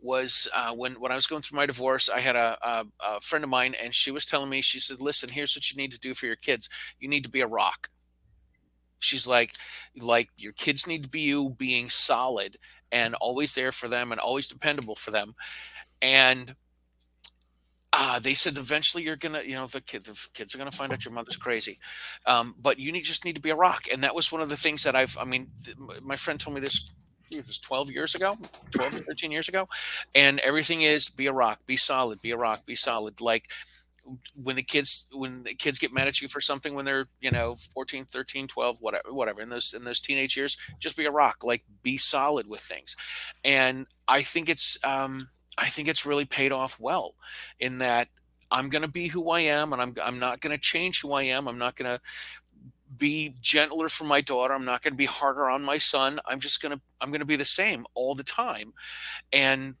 was 0.00 0.48
uh, 0.54 0.72
when 0.72 0.94
when 1.00 1.12
I 1.12 1.14
was 1.14 1.26
going 1.26 1.42
through 1.42 1.56
my 1.56 1.66
divorce. 1.66 2.08
I 2.08 2.20
had 2.20 2.36
a, 2.36 2.56
a, 2.62 2.86
a 3.00 3.20
friend 3.20 3.44
of 3.44 3.50
mine, 3.50 3.74
and 3.80 3.94
she 3.94 4.10
was 4.10 4.26
telling 4.26 4.50
me, 4.50 4.60
she 4.60 4.80
said, 4.80 5.00
"Listen, 5.00 5.30
here's 5.30 5.54
what 5.54 5.70
you 5.70 5.76
need 5.76 5.92
to 5.92 5.98
do 5.98 6.14
for 6.14 6.26
your 6.26 6.36
kids. 6.36 6.68
You 6.98 7.08
need 7.08 7.24
to 7.24 7.30
be 7.30 7.40
a 7.40 7.46
rock." 7.46 7.90
She's 9.00 9.26
like, 9.26 9.54
like 9.98 10.28
your 10.36 10.52
kids 10.52 10.86
need 10.86 11.04
to 11.04 11.08
be 11.08 11.20
you 11.20 11.50
being 11.50 11.88
solid 11.88 12.56
and 12.92 13.14
always 13.14 13.54
there 13.54 13.72
for 13.72 13.88
them 13.88 14.12
and 14.12 14.20
always 14.20 14.46
dependable 14.46 14.94
for 14.94 15.10
them. 15.10 15.34
And 16.02 16.54
uh, 17.92 18.18
they 18.20 18.34
said 18.34 18.56
eventually 18.56 19.02
you're 19.02 19.16
gonna, 19.16 19.42
you 19.42 19.54
know, 19.54 19.66
the, 19.66 19.80
kid, 19.80 20.04
the 20.04 20.28
kids 20.32 20.54
are 20.54 20.58
gonna 20.58 20.70
find 20.70 20.92
out 20.92 21.04
your 21.04 21.14
mother's 21.14 21.36
crazy, 21.36 21.78
um, 22.26 22.54
but 22.60 22.78
you 22.78 22.92
need, 22.92 23.02
just 23.02 23.24
need 23.24 23.34
to 23.34 23.40
be 23.40 23.50
a 23.50 23.56
rock. 23.56 23.84
And 23.90 24.04
that 24.04 24.14
was 24.14 24.30
one 24.30 24.40
of 24.42 24.48
the 24.48 24.56
things 24.56 24.84
that 24.84 24.94
I've, 24.94 25.16
I 25.18 25.24
mean, 25.24 25.50
th- 25.64 25.76
my 26.02 26.16
friend 26.16 26.38
told 26.38 26.54
me 26.54 26.60
this. 26.60 26.92
It 27.30 27.46
was 27.46 27.58
12 27.58 27.90
years 27.90 28.14
ago, 28.14 28.36
12 28.72 28.94
or 28.96 28.98
13 28.98 29.30
years 29.30 29.48
ago, 29.48 29.68
and 30.14 30.40
everything 30.40 30.82
is 30.82 31.08
be 31.08 31.26
a 31.26 31.32
rock, 31.32 31.60
be 31.66 31.76
solid, 31.76 32.20
be 32.20 32.32
a 32.32 32.36
rock, 32.36 32.66
be 32.66 32.74
solid. 32.74 33.20
Like 33.20 33.48
when 34.34 34.56
the 34.56 34.62
kids 34.62 35.06
when 35.12 35.44
the 35.44 35.54
kids 35.54 35.78
get 35.78 35.92
mad 35.92 36.08
at 36.08 36.20
you 36.20 36.26
for 36.26 36.40
something 36.40 36.74
when 36.74 36.84
they're 36.84 37.06
you 37.20 37.30
know 37.30 37.54
14 37.74 38.06
13 38.06 38.48
12 38.48 38.78
whatever 38.80 39.12
whatever 39.12 39.40
in 39.40 39.50
those 39.50 39.72
in 39.72 39.84
those 39.84 40.00
teenage 40.00 40.36
years 40.36 40.56
just 40.80 40.96
be 40.96 41.04
a 41.04 41.10
rock 41.10 41.44
like 41.44 41.62
be 41.82 41.96
solid 41.96 42.48
with 42.48 42.60
things 42.60 42.96
and 43.44 43.86
i 44.08 44.20
think 44.20 44.48
it's 44.48 44.82
um 44.84 45.28
I 45.58 45.68
think 45.68 45.88
it's 45.88 46.06
really 46.06 46.24
paid 46.24 46.52
off 46.52 46.78
well 46.80 47.14
in 47.58 47.78
that 47.78 48.08
I'm 48.50 48.68
going 48.68 48.82
to 48.82 48.88
be 48.88 49.08
who 49.08 49.30
I 49.30 49.40
am 49.40 49.72
and 49.72 49.80
I'm, 49.80 49.94
I'm 50.02 50.18
not 50.18 50.40
going 50.40 50.56
to 50.56 50.60
change 50.60 51.02
who 51.02 51.12
I 51.12 51.24
am. 51.24 51.46
I'm 51.46 51.58
not 51.58 51.76
going 51.76 51.90
to 51.90 52.00
be 53.00 53.34
gentler 53.40 53.88
for 53.88 54.04
my 54.04 54.20
daughter. 54.20 54.54
I'm 54.54 54.64
not 54.64 54.82
going 54.82 54.92
to 54.92 54.96
be 54.96 55.06
harder 55.06 55.50
on 55.50 55.64
my 55.64 55.78
son. 55.78 56.20
I'm 56.26 56.38
just 56.38 56.62
going 56.62 56.76
to, 56.76 56.80
I'm 57.00 57.10
going 57.10 57.18
to 57.20 57.26
be 57.26 57.34
the 57.34 57.44
same 57.44 57.84
all 57.94 58.14
the 58.14 58.22
time. 58.22 58.72
And, 59.32 59.74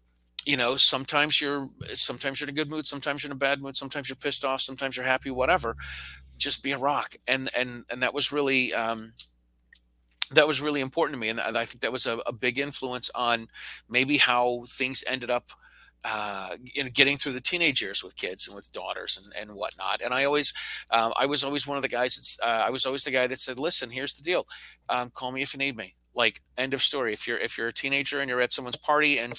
you 0.44 0.56
know, 0.56 0.76
sometimes 0.76 1.40
you're, 1.40 1.68
sometimes 1.94 2.40
you're 2.40 2.48
in 2.48 2.54
a 2.54 2.56
good 2.56 2.68
mood. 2.68 2.86
Sometimes 2.86 3.22
you're 3.22 3.28
in 3.28 3.36
a 3.36 3.38
bad 3.38 3.62
mood. 3.62 3.76
Sometimes 3.76 4.08
you're 4.08 4.16
pissed 4.16 4.44
off. 4.44 4.62
Sometimes 4.62 4.96
you're 4.96 5.06
happy, 5.06 5.30
whatever. 5.30 5.76
Just 6.36 6.64
be 6.64 6.72
a 6.72 6.78
rock. 6.78 7.14
And, 7.28 7.48
and, 7.56 7.84
and 7.90 8.02
that 8.02 8.14
was 8.14 8.32
really, 8.32 8.74
um, 8.74 9.12
that 10.32 10.48
was 10.48 10.60
really 10.60 10.80
important 10.80 11.14
to 11.14 11.20
me. 11.20 11.28
And 11.28 11.40
I 11.40 11.64
think 11.64 11.82
that 11.82 11.92
was 11.92 12.06
a, 12.06 12.18
a 12.26 12.32
big 12.32 12.58
influence 12.58 13.10
on 13.14 13.48
maybe 13.88 14.16
how 14.16 14.64
things 14.66 15.04
ended 15.06 15.30
up 15.30 15.50
uh, 16.04 16.56
you 16.62 16.82
know, 16.82 16.90
getting 16.92 17.16
through 17.16 17.32
the 17.32 17.40
teenage 17.40 17.82
years 17.82 18.02
with 18.02 18.16
kids 18.16 18.46
and 18.46 18.56
with 18.56 18.72
daughters 18.72 19.20
and, 19.22 19.34
and 19.36 19.56
whatnot. 19.56 20.00
And 20.02 20.14
I 20.14 20.24
always, 20.24 20.52
um, 20.90 21.12
I 21.16 21.26
was 21.26 21.44
always 21.44 21.66
one 21.66 21.76
of 21.76 21.82
the 21.82 21.88
guys 21.88 22.16
that's, 22.16 22.38
uh, 22.42 22.64
I 22.66 22.70
was 22.70 22.86
always 22.86 23.04
the 23.04 23.10
guy 23.10 23.26
that 23.26 23.38
said, 23.38 23.58
listen, 23.58 23.90
here's 23.90 24.14
the 24.14 24.22
deal. 24.22 24.46
Um, 24.88 25.10
call 25.10 25.32
me 25.32 25.42
if 25.42 25.52
you 25.52 25.58
need 25.58 25.76
me. 25.76 25.94
Like 26.14 26.40
end 26.56 26.74
of 26.74 26.82
story. 26.82 27.12
If 27.12 27.28
you're, 27.28 27.38
if 27.38 27.56
you're 27.56 27.68
a 27.68 27.72
teenager 27.72 28.20
and 28.20 28.28
you're 28.28 28.40
at 28.40 28.52
someone's 28.52 28.76
party 28.76 29.18
and 29.18 29.32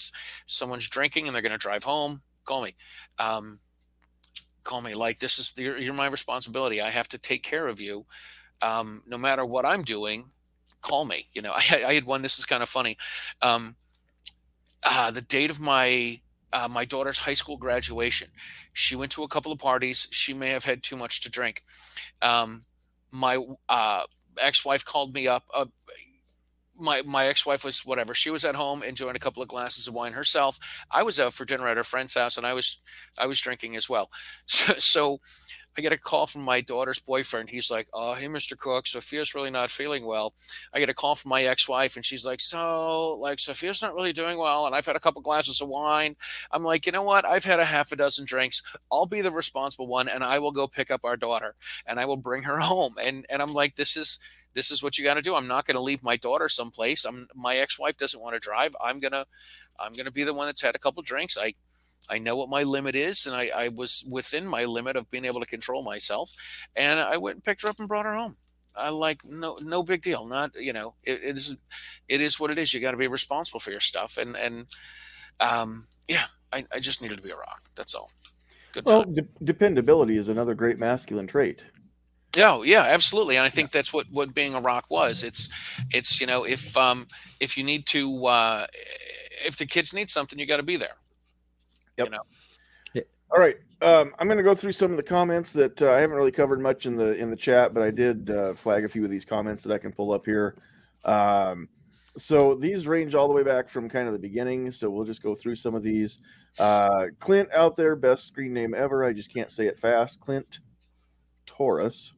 someone's 0.45 0.87
drinking 0.87 1.27
and 1.27 1.35
they're 1.35 1.41
going 1.41 1.51
to 1.51 1.57
drive 1.57 1.83
home, 1.83 2.21
call 2.45 2.63
me. 2.63 2.75
Um, 3.19 3.59
call 4.63 4.81
me 4.81 4.93
like 4.93 5.19
this 5.19 5.39
is 5.39 5.53
you're, 5.57 5.77
you're 5.77 5.93
my 5.93 6.05
responsibility. 6.05 6.79
I 6.79 6.91
have 6.91 7.07
to 7.09 7.17
take 7.17 7.43
care 7.43 7.67
of 7.67 7.81
you 7.81 8.05
um, 8.61 9.01
no 9.07 9.17
matter 9.17 9.45
what 9.45 9.65
I'm 9.65 9.81
doing, 9.81 10.29
call 10.81 11.05
me. 11.05 11.27
You 11.33 11.41
know, 11.41 11.51
I, 11.55 11.83
I 11.87 11.93
had 11.93 12.05
one. 12.05 12.21
This 12.21 12.39
is 12.39 12.45
kind 12.45 12.63
of 12.63 12.69
funny. 12.69 12.97
Um, 13.41 13.75
uh, 14.83 15.11
the 15.11 15.21
date 15.21 15.51
of 15.51 15.59
my 15.59 16.19
uh, 16.53 16.67
my 16.69 16.85
daughter's 16.85 17.19
high 17.19 17.33
school 17.33 17.57
graduation. 17.57 18.29
She 18.73 18.95
went 18.95 19.11
to 19.13 19.23
a 19.23 19.27
couple 19.27 19.51
of 19.51 19.59
parties. 19.59 20.07
She 20.11 20.33
may 20.33 20.49
have 20.49 20.65
had 20.65 20.83
too 20.83 20.95
much 20.95 21.21
to 21.21 21.29
drink. 21.29 21.63
Um, 22.21 22.63
my 23.11 23.39
uh, 23.69 24.03
ex-wife 24.37 24.85
called 24.85 25.13
me 25.13 25.27
up. 25.27 25.45
Uh, 25.53 25.65
my 26.77 27.01
my 27.03 27.27
ex-wife 27.27 27.63
was 27.63 27.85
whatever. 27.85 28.13
She 28.13 28.29
was 28.31 28.43
at 28.43 28.55
home 28.55 28.81
enjoying 28.81 29.15
a 29.15 29.19
couple 29.19 29.43
of 29.43 29.49
glasses 29.49 29.87
of 29.87 29.93
wine 29.93 30.13
herself. 30.13 30.57
I 30.89 31.03
was 31.03 31.19
out 31.19 31.33
for 31.33 31.45
dinner 31.45 31.67
at 31.67 31.77
a 31.77 31.83
friend's 31.83 32.15
house, 32.15 32.37
and 32.37 32.45
I 32.45 32.53
was 32.53 32.81
I 33.17 33.27
was 33.27 33.39
drinking 33.39 33.75
as 33.75 33.89
well. 33.89 34.09
So, 34.47 34.73
so 34.73 35.19
I 35.77 35.81
get 35.81 35.93
a 35.93 35.97
call 35.97 36.27
from 36.27 36.41
my 36.41 36.61
daughter's 36.61 36.99
boyfriend. 36.99 37.49
He's 37.49 37.71
like, 37.71 37.87
"Oh, 37.93 38.13
hey, 38.13 38.27
Mr. 38.27 38.57
Cook, 38.57 38.87
Sophia's 38.87 39.33
really 39.33 39.49
not 39.49 39.71
feeling 39.71 40.05
well." 40.05 40.33
I 40.73 40.79
get 40.79 40.89
a 40.89 40.93
call 40.93 41.15
from 41.15 41.29
my 41.29 41.43
ex-wife, 41.43 41.95
and 41.95 42.05
she's 42.05 42.25
like, 42.25 42.41
"So, 42.41 43.15
like, 43.15 43.39
Sophia's 43.39 43.81
not 43.81 43.93
really 43.95 44.13
doing 44.13 44.37
well, 44.37 44.65
and 44.65 44.75
I've 44.75 44.85
had 44.85 44.95
a 44.95 44.99
couple 44.99 45.21
glasses 45.21 45.61
of 45.61 45.69
wine." 45.69 46.15
I'm 46.51 46.63
like, 46.63 46.85
"You 46.85 46.91
know 46.91 47.03
what? 47.03 47.25
I've 47.25 47.45
had 47.45 47.59
a 47.59 47.65
half 47.65 47.91
a 47.91 47.95
dozen 47.95 48.25
drinks. 48.25 48.61
I'll 48.91 49.05
be 49.05 49.21
the 49.21 49.31
responsible 49.31 49.87
one, 49.87 50.09
and 50.09 50.23
I 50.23 50.39
will 50.39 50.51
go 50.51 50.67
pick 50.67 50.91
up 50.91 51.01
our 51.05 51.17
daughter, 51.17 51.55
and 51.85 51.99
I 51.99 52.05
will 52.05 52.17
bring 52.17 52.43
her 52.43 52.59
home." 52.71 52.95
And 53.01 53.25
and 53.29 53.41
I'm 53.41 53.53
like, 53.53 53.75
"This 53.75 53.95
is." 53.97 54.19
This 54.53 54.69
is 54.69 54.83
what 54.83 54.97
you 54.97 55.05
got 55.05 55.13
to 55.13 55.21
do. 55.21 55.35
I'm 55.35 55.47
not 55.47 55.65
going 55.65 55.75
to 55.75 55.81
leave 55.81 56.03
my 56.03 56.17
daughter 56.17 56.49
someplace. 56.49 57.05
I'm 57.05 57.29
my 57.33 57.55
ex-wife 57.55 57.95
doesn't 57.95 58.21
want 58.21 58.35
to 58.35 58.39
drive. 58.39 58.75
I'm 58.81 58.99
gonna, 58.99 59.25
I'm 59.79 59.93
gonna 59.93 60.11
be 60.11 60.25
the 60.25 60.33
one 60.33 60.47
that's 60.47 60.61
had 60.61 60.75
a 60.75 60.79
couple 60.79 61.01
drinks. 61.03 61.37
I 61.37 61.53
I 62.09 62.17
know 62.17 62.35
what 62.35 62.49
my 62.49 62.63
limit 62.63 62.95
is, 62.95 63.25
and 63.25 63.35
I, 63.35 63.51
I, 63.55 63.67
was 63.69 64.03
within 64.09 64.45
my 64.47 64.65
limit 64.65 64.95
of 64.95 65.09
being 65.11 65.25
able 65.25 65.39
to 65.39 65.45
control 65.45 65.83
myself. 65.83 66.33
And 66.75 66.99
I 66.99 67.17
went 67.17 67.35
and 67.35 67.43
picked 67.43 67.61
her 67.61 67.69
up 67.69 67.79
and 67.79 67.87
brought 67.87 68.05
her 68.05 68.15
home. 68.15 68.37
I 68.75 68.89
like 68.89 69.23
no 69.25 69.57
no 69.61 69.83
big 69.83 70.01
deal. 70.01 70.25
Not 70.25 70.51
you 70.55 70.73
know 70.73 70.95
it, 71.03 71.21
it 71.23 71.37
is 71.37 71.57
it 72.07 72.21
is 72.21 72.39
what 72.39 72.51
it 72.51 72.57
is. 72.57 72.73
You 72.73 72.79
got 72.79 72.91
to 72.91 72.97
be 72.97 73.07
responsible 73.07 73.59
for 73.59 73.71
your 73.71 73.81
stuff. 73.81 74.17
And 74.17 74.35
and 74.35 74.67
um, 75.39 75.87
yeah, 76.07 76.25
I, 76.53 76.65
I 76.71 76.79
just 76.79 77.01
needed 77.01 77.17
to 77.17 77.23
be 77.23 77.31
a 77.31 77.35
rock. 77.35 77.69
That's 77.75 77.95
all. 77.95 78.11
Good 78.71 78.85
well, 78.85 79.03
de- 79.03 79.27
dependability 79.43 80.17
is 80.17 80.29
another 80.29 80.55
great 80.55 80.79
masculine 80.79 81.27
trait. 81.27 81.61
Yeah, 82.35 82.61
yeah, 82.63 82.83
absolutely, 82.83 83.35
and 83.35 83.45
I 83.45 83.49
think 83.49 83.67
yeah. 83.67 83.79
that's 83.79 83.91
what 83.91 84.07
what 84.09 84.33
being 84.33 84.55
a 84.55 84.61
rock 84.61 84.85
was. 84.89 85.23
It's 85.23 85.49
it's 85.93 86.21
you 86.21 86.27
know 86.27 86.45
if 86.45 86.77
um 86.77 87.07
if 87.41 87.57
you 87.57 87.63
need 87.63 87.85
to 87.87 88.25
uh, 88.25 88.67
if 89.45 89.57
the 89.57 89.65
kids 89.65 89.93
need 89.93 90.09
something, 90.09 90.39
you 90.39 90.45
got 90.45 90.57
to 90.57 90.63
be 90.63 90.77
there. 90.77 90.95
Yep. 91.97 92.07
You 92.07 92.11
know? 92.11 92.23
yeah. 92.93 93.01
All 93.31 93.39
right. 93.39 93.57
Um, 93.81 94.13
I'm 94.19 94.27
going 94.27 94.37
to 94.37 94.43
go 94.43 94.53
through 94.53 94.73
some 94.73 94.91
of 94.91 94.97
the 94.97 95.03
comments 95.03 95.51
that 95.53 95.81
uh, 95.81 95.91
I 95.91 96.01
haven't 96.01 96.15
really 96.15 96.31
covered 96.31 96.61
much 96.61 96.85
in 96.85 96.95
the 96.95 97.15
in 97.17 97.31
the 97.31 97.35
chat, 97.35 97.73
but 97.73 97.81
I 97.81 97.89
did 97.89 98.29
uh, 98.29 98.53
flag 98.53 98.85
a 98.85 98.89
few 98.89 99.03
of 99.03 99.09
these 99.09 99.25
comments 99.25 99.63
that 99.63 99.73
I 99.73 99.79
can 99.79 99.91
pull 99.91 100.11
up 100.11 100.25
here. 100.25 100.55
Um, 101.03 101.67
so 102.17 102.53
these 102.53 102.85
range 102.85 103.15
all 103.15 103.27
the 103.27 103.33
way 103.33 103.43
back 103.43 103.69
from 103.69 103.89
kind 103.89 104.05
of 104.05 104.13
the 104.13 104.19
beginning. 104.19 104.71
So 104.71 104.89
we'll 104.89 105.05
just 105.05 105.23
go 105.23 105.33
through 105.33 105.55
some 105.55 105.73
of 105.73 105.81
these. 105.81 106.19
Uh, 106.59 107.07
Clint 107.19 107.49
out 107.53 107.75
there, 107.75 107.95
best 107.95 108.27
screen 108.27 108.53
name 108.53 108.75
ever. 108.75 109.03
I 109.03 109.13
just 109.13 109.33
can't 109.33 109.49
say 109.49 109.65
it 109.65 109.79
fast. 109.79 110.19
Clint 110.19 110.59
Taurus. 111.47 112.13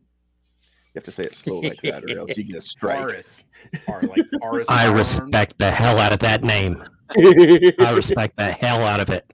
You 0.61 0.99
have 0.99 1.05
to 1.05 1.11
say 1.11 1.23
it 1.23 1.33
slow 1.33 1.59
like 1.59 1.81
that, 1.81 2.03
or 2.03 2.19
else 2.19 2.35
you 2.37 2.43
get 2.43 2.57
a 2.57 2.61
strike. 2.61 2.97
Taurus. 2.97 3.45
like 3.87 4.67
I 4.69 4.91
respect 4.91 5.57
the 5.57 5.71
hell 5.71 5.97
out 5.97 6.11
of 6.11 6.19
that 6.19 6.43
name. 6.43 6.83
I 7.17 7.93
respect 7.95 8.35
the 8.35 8.51
hell 8.51 8.81
out 8.81 8.99
of 8.99 9.09
it 9.09 9.31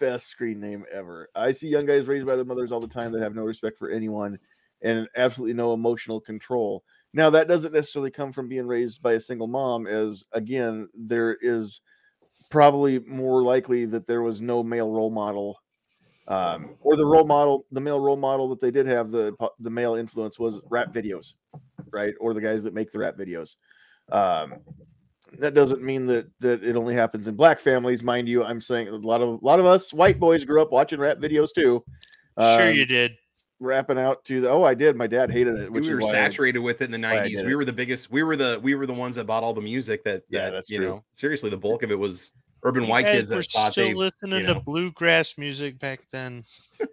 best 0.00 0.28
screen 0.28 0.60
name 0.60 0.84
ever. 0.92 1.28
I 1.34 1.52
see 1.52 1.68
young 1.68 1.86
guys 1.86 2.06
raised 2.06 2.26
by 2.26 2.36
their 2.36 2.44
mothers 2.44 2.72
all 2.72 2.80
the 2.80 2.88
time 2.88 3.12
that 3.12 3.20
have 3.22 3.34
no 3.34 3.44
respect 3.44 3.78
for 3.78 3.90
anyone 3.90 4.38
and 4.82 5.08
absolutely 5.16 5.54
no 5.54 5.72
emotional 5.72 6.20
control. 6.20 6.84
Now, 7.12 7.30
that 7.30 7.48
doesn't 7.48 7.72
necessarily 7.72 8.10
come 8.10 8.32
from 8.32 8.48
being 8.48 8.66
raised 8.66 9.02
by 9.02 9.12
a 9.12 9.20
single 9.20 9.46
mom, 9.46 9.86
as 9.86 10.24
again, 10.32 10.88
there 10.94 11.36
is 11.40 11.80
probably 12.50 12.98
more 13.00 13.42
likely 13.42 13.86
that 13.86 14.06
there 14.06 14.22
was 14.22 14.40
no 14.40 14.62
male 14.62 14.90
role 14.90 15.10
model. 15.10 15.58
Um, 16.26 16.76
or 16.80 16.96
the 16.96 17.06
role 17.06 17.24
model, 17.24 17.66
the 17.70 17.80
male 17.80 18.00
role 18.00 18.16
model 18.16 18.48
that 18.48 18.60
they 18.60 18.70
did 18.70 18.86
have, 18.86 19.10
the 19.10 19.34
the 19.60 19.70
male 19.70 19.94
influence 19.94 20.38
was 20.38 20.62
rap 20.70 20.92
videos, 20.92 21.34
right? 21.92 22.14
Or 22.18 22.32
the 22.32 22.40
guys 22.40 22.62
that 22.62 22.74
make 22.74 22.90
the 22.90 22.98
rap 22.98 23.16
videos. 23.16 23.56
Um, 24.10 24.54
that 25.40 25.54
doesn't 25.54 25.82
mean 25.82 26.06
that 26.06 26.28
that 26.40 26.64
it 26.64 26.76
only 26.76 26.94
happens 26.94 27.28
in 27.28 27.34
black 27.34 27.60
families, 27.60 28.02
mind 28.02 28.28
you. 28.28 28.44
I'm 28.44 28.60
saying 28.60 28.88
a 28.88 28.96
lot 28.96 29.20
of 29.20 29.40
a 29.42 29.44
lot 29.44 29.60
of 29.60 29.66
us 29.66 29.92
white 29.92 30.18
boys 30.18 30.44
grew 30.44 30.60
up 30.60 30.72
watching 30.72 30.98
rap 30.98 31.18
videos 31.18 31.48
too. 31.54 31.84
Sure, 32.38 32.68
um, 32.68 32.74
you 32.74 32.86
did. 32.86 33.12
Rapping 33.60 33.98
out 33.98 34.24
to 34.26 34.40
the 34.40 34.50
oh, 34.50 34.64
I 34.64 34.74
did. 34.74 34.96
My 34.96 35.06
dad 35.06 35.30
hated 35.30 35.58
it. 35.58 35.72
we 35.72 35.94
were 35.94 36.00
saturated 36.00 36.58
with 36.58 36.82
it 36.82 36.86
in 36.86 36.90
the 36.90 36.98
'90s. 36.98 37.46
We 37.46 37.54
were 37.54 37.64
the 37.64 37.72
biggest. 37.72 38.10
We 38.10 38.22
were 38.22 38.36
the 38.36 38.60
we 38.62 38.74
were 38.74 38.86
the 38.86 38.92
ones 38.92 39.14
that 39.16 39.26
bought 39.26 39.42
all 39.42 39.54
the 39.54 39.60
music. 39.60 40.02
That 40.04 40.22
yeah, 40.28 40.44
that, 40.44 40.50
that's 40.50 40.70
you 40.70 40.78
true. 40.78 40.86
know 40.86 41.04
seriously, 41.12 41.50
the 41.50 41.56
bulk 41.56 41.82
of 41.82 41.90
it 41.90 41.98
was 41.98 42.32
urban 42.64 42.84
you 42.84 42.90
white 42.90 43.06
kids 43.06 43.28
that 43.28 43.46
thought 43.46 43.72
still 43.72 43.86
they 43.86 43.94
listening 43.94 44.40
you 44.40 44.46
know. 44.46 44.54
to 44.54 44.60
bluegrass 44.60 45.38
music 45.38 45.78
back 45.78 46.00
then. 46.10 46.44
well, 46.80 46.88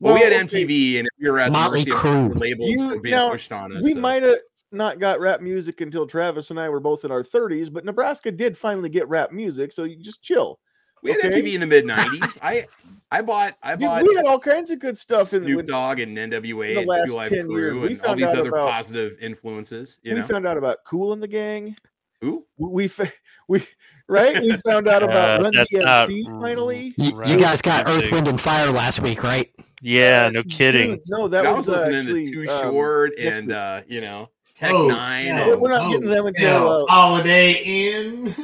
well, 0.00 0.14
we 0.14 0.20
had 0.20 0.32
MTV, 0.32 0.64
okay. 0.64 0.98
and 0.98 1.08
we 1.20 1.30
were 1.30 1.38
at 1.38 1.52
Motley 1.52 1.84
the 1.84 2.32
labels 2.34 2.70
you, 2.70 2.86
were 2.86 3.00
being 3.00 3.14
now, 3.14 3.30
pushed 3.30 3.52
on 3.52 3.76
us. 3.76 3.84
We 3.84 3.92
so. 3.92 4.00
might 4.00 4.22
have 4.22 4.38
not 4.74 4.98
got 4.98 5.20
rap 5.20 5.40
music 5.40 5.80
until 5.80 6.06
Travis 6.06 6.50
and 6.50 6.60
I 6.60 6.68
were 6.68 6.80
both 6.80 7.04
in 7.04 7.10
our 7.10 7.22
30s, 7.22 7.72
but 7.72 7.84
Nebraska 7.84 8.30
did 8.30 8.56
finally 8.58 8.88
get 8.88 9.08
rap 9.08 9.32
music, 9.32 9.72
so 9.72 9.84
you 9.84 9.96
just 9.96 10.22
chill. 10.22 10.58
We 11.04 11.10
had 11.10 11.20
okay? 11.20 11.42
MTV 11.42 11.54
in 11.54 11.60
the 11.60 11.66
mid 11.66 11.84
90s. 11.84 12.38
I 12.42 12.66
I 13.10 13.20
bought 13.20 13.56
I 13.62 13.76
Dude, 13.76 13.88
bought 13.88 14.02
we 14.02 14.16
had 14.16 14.24
all 14.24 14.38
kinds 14.38 14.70
of 14.70 14.78
good 14.78 14.96
stuff 14.96 15.28
Snoop 15.28 15.60
in, 15.60 15.66
Dogg 15.66 16.00
and 16.00 16.16
NWA 16.16 16.78
and 16.78 17.06
Two 17.06 17.14
Live 17.14 17.30
Crew 17.30 17.84
and 17.84 18.00
all 18.02 18.16
these 18.16 18.32
other 18.32 18.48
about, 18.48 18.70
positive 18.70 19.18
influences. 19.20 19.98
You 20.02 20.14
we 20.14 20.20
know? 20.20 20.26
found 20.26 20.46
out 20.46 20.56
about 20.56 20.78
Cool 20.86 21.12
and 21.12 21.22
the 21.22 21.28
Gang. 21.28 21.76
Who? 22.22 22.46
We 22.56 22.90
we 23.48 23.66
right? 24.08 24.40
We 24.40 24.56
found 24.64 24.88
out 24.88 25.02
about 25.02 25.40
uh, 25.40 25.44
Run 25.44 25.52
DMC 25.52 26.24
finally. 26.40 26.94
You, 26.96 27.22
you, 27.26 27.36
guys 27.36 27.60
got 27.60 27.86
Earth, 27.86 28.10
Wind, 28.10 28.26
and 28.26 28.40
Fire 28.40 28.70
last 28.70 29.00
week, 29.00 29.22
right? 29.22 29.50
Yeah, 29.82 30.30
no 30.30 30.42
kidding. 30.44 30.92
Dude, 30.92 31.00
no, 31.08 31.28
that 31.28 31.44
I 31.44 31.52
was, 31.52 31.66
was 31.66 31.76
listening 31.76 31.98
actually, 31.98 32.26
to 32.26 32.46
Too 32.46 32.50
um, 32.50 32.62
Short 32.62 33.12
and 33.18 33.52
uh, 33.52 33.82
you 33.86 34.00
know 34.00 34.30
Tech 34.54 34.72
oh, 34.72 34.86
Nine. 34.86 35.34
No, 35.34 35.56
we're 35.56 35.68
not 35.68 35.82
oh, 35.82 35.90
getting 35.90 36.08
them 36.08 36.26
until 36.26 36.68
uh, 36.68 36.86
Holiday 36.86 37.54
Inn. 37.54 38.34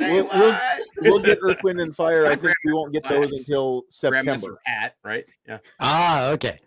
we'll, 0.00 0.28
we'll, 0.34 0.58
we'll, 1.02 1.18
get 1.20 1.38
Earth, 1.40 1.62
Wind, 1.62 1.80
and 1.80 1.94
Fire. 1.94 2.26
I 2.26 2.34
think 2.34 2.56
we 2.64 2.72
won't 2.72 2.92
get 2.92 3.04
those 3.04 3.32
until 3.32 3.84
September. 3.88 4.58
Pat, 4.66 4.96
right? 5.04 5.24
Yeah. 5.46 5.58
Ah, 5.78 6.30
okay. 6.30 6.58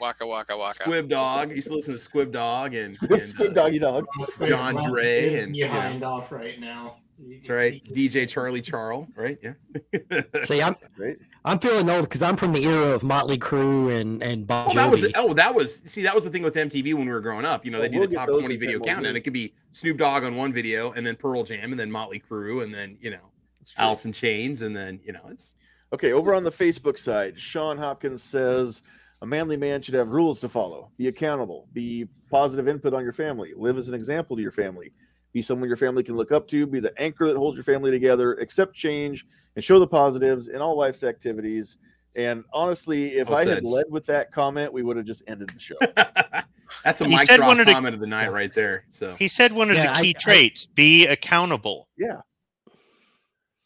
Waka 0.00 0.26
waka 0.26 0.56
waka. 0.56 0.82
Squib 0.82 1.08
Dog. 1.08 1.54
used 1.54 1.68
to 1.68 1.74
listen 1.74 1.94
to 1.94 1.98
Squib 1.98 2.32
Dog 2.32 2.74
and, 2.74 2.94
Squib, 2.94 3.12
and 3.12 3.28
Squib 3.28 3.50
uh, 3.52 3.54
Doggy 3.54 3.78
Dog. 3.78 4.06
John 4.46 4.82
Dre 4.90 5.34
and 5.34 5.52
behind 5.52 5.94
you 5.94 6.00
know. 6.00 6.06
off 6.08 6.32
right 6.32 6.60
now. 6.60 6.96
That's 7.18 7.48
right. 7.48 7.82
DJ 7.84 8.28
Charlie 8.28 8.60
Charles, 8.60 9.06
right? 9.16 9.38
Yeah. 9.42 10.22
See, 10.44 10.62
I'm 10.62 10.76
great. 10.96 11.18
I'm 11.44 11.58
feeling 11.58 11.90
old 11.90 12.04
because 12.04 12.22
I'm 12.22 12.36
from 12.36 12.52
the 12.52 12.64
era 12.64 12.88
of 12.88 13.02
Motley 13.02 13.38
Crue 13.38 14.00
and 14.00 14.22
and 14.22 14.46
Bon 14.46 14.68
Oh, 14.70 14.74
that 14.74 14.90
was 14.90 15.06
oh, 15.16 15.32
that 15.34 15.54
was 15.54 15.82
see, 15.84 16.02
that 16.02 16.14
was 16.14 16.24
the 16.24 16.30
thing 16.30 16.42
with 16.42 16.54
MTV 16.54 16.94
when 16.94 17.06
we 17.06 17.12
were 17.12 17.20
growing 17.20 17.44
up. 17.44 17.64
You 17.64 17.70
know, 17.70 17.78
oh, 17.78 17.82
they 17.82 17.88
do 17.88 17.98
we'll 17.98 18.08
the 18.08 18.16
top 18.16 18.28
20 18.28 18.56
video 18.56 18.80
count, 18.80 19.06
and 19.06 19.16
it 19.16 19.22
could 19.22 19.32
be 19.32 19.54
Snoop 19.72 19.98
Dogg 19.98 20.24
on 20.24 20.36
one 20.36 20.52
video, 20.52 20.92
and 20.92 21.06
then 21.06 21.16
Pearl 21.16 21.42
Jam, 21.44 21.70
and 21.72 21.78
then 21.78 21.90
Motley 21.90 22.20
Crue, 22.20 22.62
and 22.62 22.74
then 22.74 22.96
you 23.00 23.10
know, 23.10 23.30
Alice 23.76 24.04
in 24.04 24.12
Chains, 24.12 24.62
and 24.62 24.76
then 24.76 25.00
you 25.04 25.12
know, 25.12 25.22
it's 25.28 25.54
okay. 25.92 26.12
Over 26.12 26.34
on 26.34 26.44
the 26.44 26.52
Facebook 26.52 26.98
side, 26.98 27.38
Sean 27.38 27.76
Hopkins 27.76 28.22
says 28.22 28.82
a 29.20 29.26
manly 29.26 29.56
man 29.56 29.82
should 29.82 29.94
have 29.94 30.08
rules 30.08 30.40
to 30.40 30.48
follow, 30.48 30.90
be 30.96 31.08
accountable, 31.08 31.68
be 31.72 32.08
positive 32.30 32.68
input 32.68 32.94
on 32.94 33.02
your 33.02 33.12
family, 33.12 33.52
live 33.56 33.78
as 33.78 33.88
an 33.88 33.94
example 33.94 34.36
to 34.36 34.42
your 34.42 34.52
family 34.52 34.92
be 35.32 35.42
someone 35.42 35.68
your 35.68 35.76
family 35.76 36.02
can 36.02 36.16
look 36.16 36.32
up 36.32 36.46
to, 36.48 36.66
be 36.66 36.80
the 36.80 36.92
anchor 37.00 37.26
that 37.28 37.36
holds 37.36 37.56
your 37.56 37.64
family 37.64 37.90
together, 37.90 38.34
accept 38.34 38.74
change, 38.74 39.26
and 39.56 39.64
show 39.64 39.78
the 39.78 39.86
positives 39.86 40.48
in 40.48 40.60
all 40.60 40.76
life's 40.76 41.02
activities. 41.02 41.78
And 42.14 42.44
honestly, 42.52 43.16
if 43.18 43.28
well 43.28 43.38
I 43.38 43.46
had 43.46 43.64
led 43.64 43.86
with 43.88 44.04
that 44.06 44.32
comment, 44.32 44.72
we 44.72 44.82
would 44.82 44.96
have 44.96 45.06
just 45.06 45.22
ended 45.26 45.50
the 45.54 45.60
show. 45.60 45.76
That's 46.84 47.00
a 47.00 47.06
he 47.06 47.16
mic 47.16 47.26
drop 47.26 47.40
comment 47.40 47.70
of, 47.70 47.94
of 47.94 48.00
the 48.00 48.06
night 48.06 48.32
right 48.32 48.52
there. 48.52 48.84
So 48.90 49.14
he 49.14 49.28
said 49.28 49.52
one 49.52 49.70
of 49.70 49.76
yeah, 49.76 49.96
the 49.96 50.02
key 50.02 50.14
I, 50.16 50.20
traits: 50.20 50.66
I, 50.68 50.72
be 50.74 51.06
accountable. 51.06 51.88
Yeah, 51.96 52.20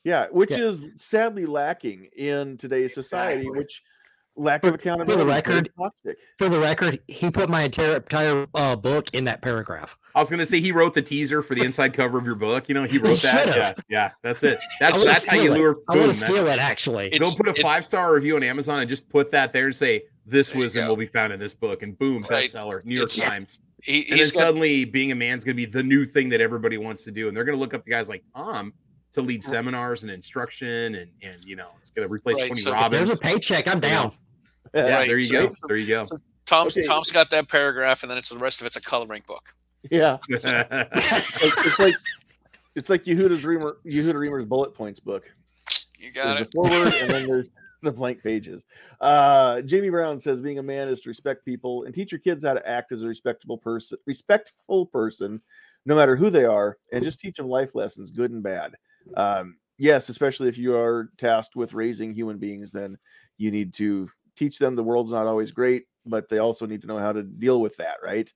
yeah, 0.04 0.26
which 0.30 0.52
yeah. 0.52 0.58
is 0.58 0.84
sadly 0.94 1.46
lacking 1.46 2.08
in 2.16 2.56
today's 2.56 2.94
society. 2.94 3.42
Exactly. 3.42 3.58
Which 3.58 3.82
lack 4.36 4.64
of 4.64 4.74
accountability. 4.74 5.12
For 5.12 5.18
the 5.18 5.26
record, 5.26 5.70
for 6.38 6.48
the 6.48 6.60
record, 6.60 7.00
he 7.08 7.30
put 7.30 7.48
my 7.48 7.62
entire 7.62 7.96
entire 7.96 8.46
uh, 8.54 8.76
book 8.76 9.08
in 9.12 9.24
that 9.24 9.42
paragraph. 9.42 9.98
I 10.14 10.20
was 10.20 10.30
going 10.30 10.40
to 10.40 10.46
say 10.46 10.60
he 10.60 10.72
wrote 10.72 10.94
the 10.94 11.02
teaser 11.02 11.42
for 11.42 11.54
the 11.54 11.64
inside 11.64 11.92
cover 11.92 12.18
of 12.18 12.24
your 12.24 12.34
book. 12.34 12.68
You 12.68 12.74
know, 12.74 12.84
he 12.84 12.98
wrote 12.98 13.20
that. 13.22 13.46
Yeah, 13.56 13.72
yeah, 13.88 14.10
that's 14.22 14.42
it. 14.42 14.58
That's 14.80 15.04
that's 15.04 15.26
how 15.26 15.36
you 15.36 15.52
lure. 15.52 15.74
Boom, 15.74 15.84
I 15.88 15.96
want 15.98 16.12
to 16.12 16.18
steal 16.18 16.46
it. 16.48 16.58
Actually, 16.58 17.10
go 17.18 17.30
put 17.34 17.48
a 17.48 17.62
five 17.62 17.84
star 17.84 18.14
review 18.14 18.36
on 18.36 18.42
Amazon 18.42 18.80
and 18.80 18.88
just 18.88 19.08
put 19.08 19.30
that 19.32 19.52
there 19.52 19.66
and 19.66 19.74
say 19.74 20.04
this 20.26 20.54
wisdom 20.54 20.88
will 20.88 20.96
be 20.96 21.06
found 21.06 21.32
in 21.32 21.40
this 21.40 21.54
book, 21.54 21.82
and 21.82 21.98
boom, 21.98 22.24
right. 22.28 22.44
bestseller, 22.44 22.84
New 22.84 22.96
York 22.96 23.04
it's, 23.04 23.22
Times. 23.22 23.60
He, 23.82 24.08
and 24.10 24.18
then 24.18 24.26
got, 24.26 24.32
suddenly, 24.32 24.84
being 24.84 25.12
a 25.12 25.14
man 25.14 25.38
is 25.38 25.44
going 25.44 25.56
to 25.56 25.66
be 25.66 25.70
the 25.70 25.82
new 25.82 26.04
thing 26.04 26.28
that 26.30 26.40
everybody 26.40 26.78
wants 26.78 27.04
to 27.04 27.10
do, 27.10 27.28
and 27.28 27.36
they're 27.36 27.44
going 27.44 27.56
to 27.56 27.60
look 27.60 27.74
up 27.74 27.82
to 27.84 27.90
guys 27.90 28.08
like 28.08 28.24
Tom 28.34 28.72
to 29.12 29.22
lead 29.22 29.44
seminars 29.44 30.02
and 30.02 30.10
instruction, 30.10 30.96
and 30.96 31.10
and 31.22 31.44
you 31.44 31.56
know, 31.56 31.70
it's 31.78 31.90
going 31.90 32.06
to 32.06 32.12
replace 32.12 32.40
right, 32.40 32.48
Tony 32.48 32.60
so 32.60 32.72
Robbins. 32.72 33.08
There's 33.08 33.18
a 33.18 33.22
paycheck. 33.22 33.68
I'm 33.68 33.80
down. 33.80 34.12
Yeah, 34.76 34.94
right. 34.94 35.08
there 35.08 35.16
you 35.16 35.20
so, 35.20 35.48
go. 35.48 35.54
There 35.68 35.76
you 35.76 35.86
go. 35.86 36.06
So, 36.06 36.20
Tom's 36.44 36.76
okay. 36.76 36.86
Tom's 36.86 37.10
got 37.10 37.30
that 37.30 37.48
paragraph, 37.48 38.02
and 38.02 38.10
then 38.10 38.18
it's 38.18 38.28
the 38.28 38.38
rest 38.38 38.60
of 38.60 38.66
it's 38.66 38.76
a 38.76 38.80
coloring 38.80 39.22
book. 39.26 39.54
Yeah, 39.90 40.18
it's, 40.28 41.42
like, 41.42 41.66
it's 41.66 41.78
like 41.78 41.94
it's 42.74 42.88
like 42.88 43.04
Yehuda 43.04 43.42
Reamer 43.42 43.78
Yehuda 43.86 44.14
Reamer's 44.14 44.44
bullet 44.44 44.74
points 44.74 45.00
book. 45.00 45.30
You 45.98 46.12
got 46.12 46.36
there's 46.36 46.42
it. 46.42 46.50
The 46.50 46.68
forward, 46.68 46.94
and 46.94 47.10
then 47.10 47.26
there's 47.26 47.48
the 47.82 47.90
blank 47.90 48.22
pages. 48.22 48.66
Uh, 49.00 49.62
Jamie 49.62 49.90
Brown 49.90 50.20
says 50.20 50.40
being 50.40 50.58
a 50.58 50.62
man 50.62 50.88
is 50.88 51.00
to 51.00 51.08
respect 51.08 51.44
people 51.44 51.84
and 51.84 51.94
teach 51.94 52.12
your 52.12 52.18
kids 52.20 52.44
how 52.44 52.54
to 52.54 52.68
act 52.68 52.92
as 52.92 53.02
a 53.02 53.06
respectable 53.06 53.58
person, 53.58 53.98
respectful 54.06 54.86
person, 54.86 55.40
no 55.84 55.96
matter 55.96 56.16
who 56.16 56.30
they 56.30 56.44
are, 56.44 56.76
and 56.92 57.02
just 57.02 57.18
teach 57.18 57.36
them 57.36 57.48
life 57.48 57.74
lessons, 57.74 58.10
good 58.10 58.30
and 58.30 58.42
bad. 58.42 58.74
Um, 59.16 59.56
yes, 59.78 60.08
especially 60.08 60.48
if 60.48 60.58
you 60.58 60.76
are 60.76 61.10
tasked 61.16 61.56
with 61.56 61.74
raising 61.74 62.12
human 62.12 62.38
beings, 62.38 62.72
then 62.72 62.98
you 63.38 63.50
need 63.50 63.72
to 63.74 64.10
teach 64.36 64.58
them 64.58 64.76
the 64.76 64.82
world's 64.82 65.12
not 65.12 65.26
always 65.26 65.50
great, 65.50 65.86
but 66.04 66.28
they 66.28 66.38
also 66.38 66.66
need 66.66 66.82
to 66.82 66.86
know 66.86 66.98
how 66.98 67.12
to 67.12 67.22
deal 67.22 67.60
with 67.60 67.76
that, 67.76 67.96
right? 68.02 68.32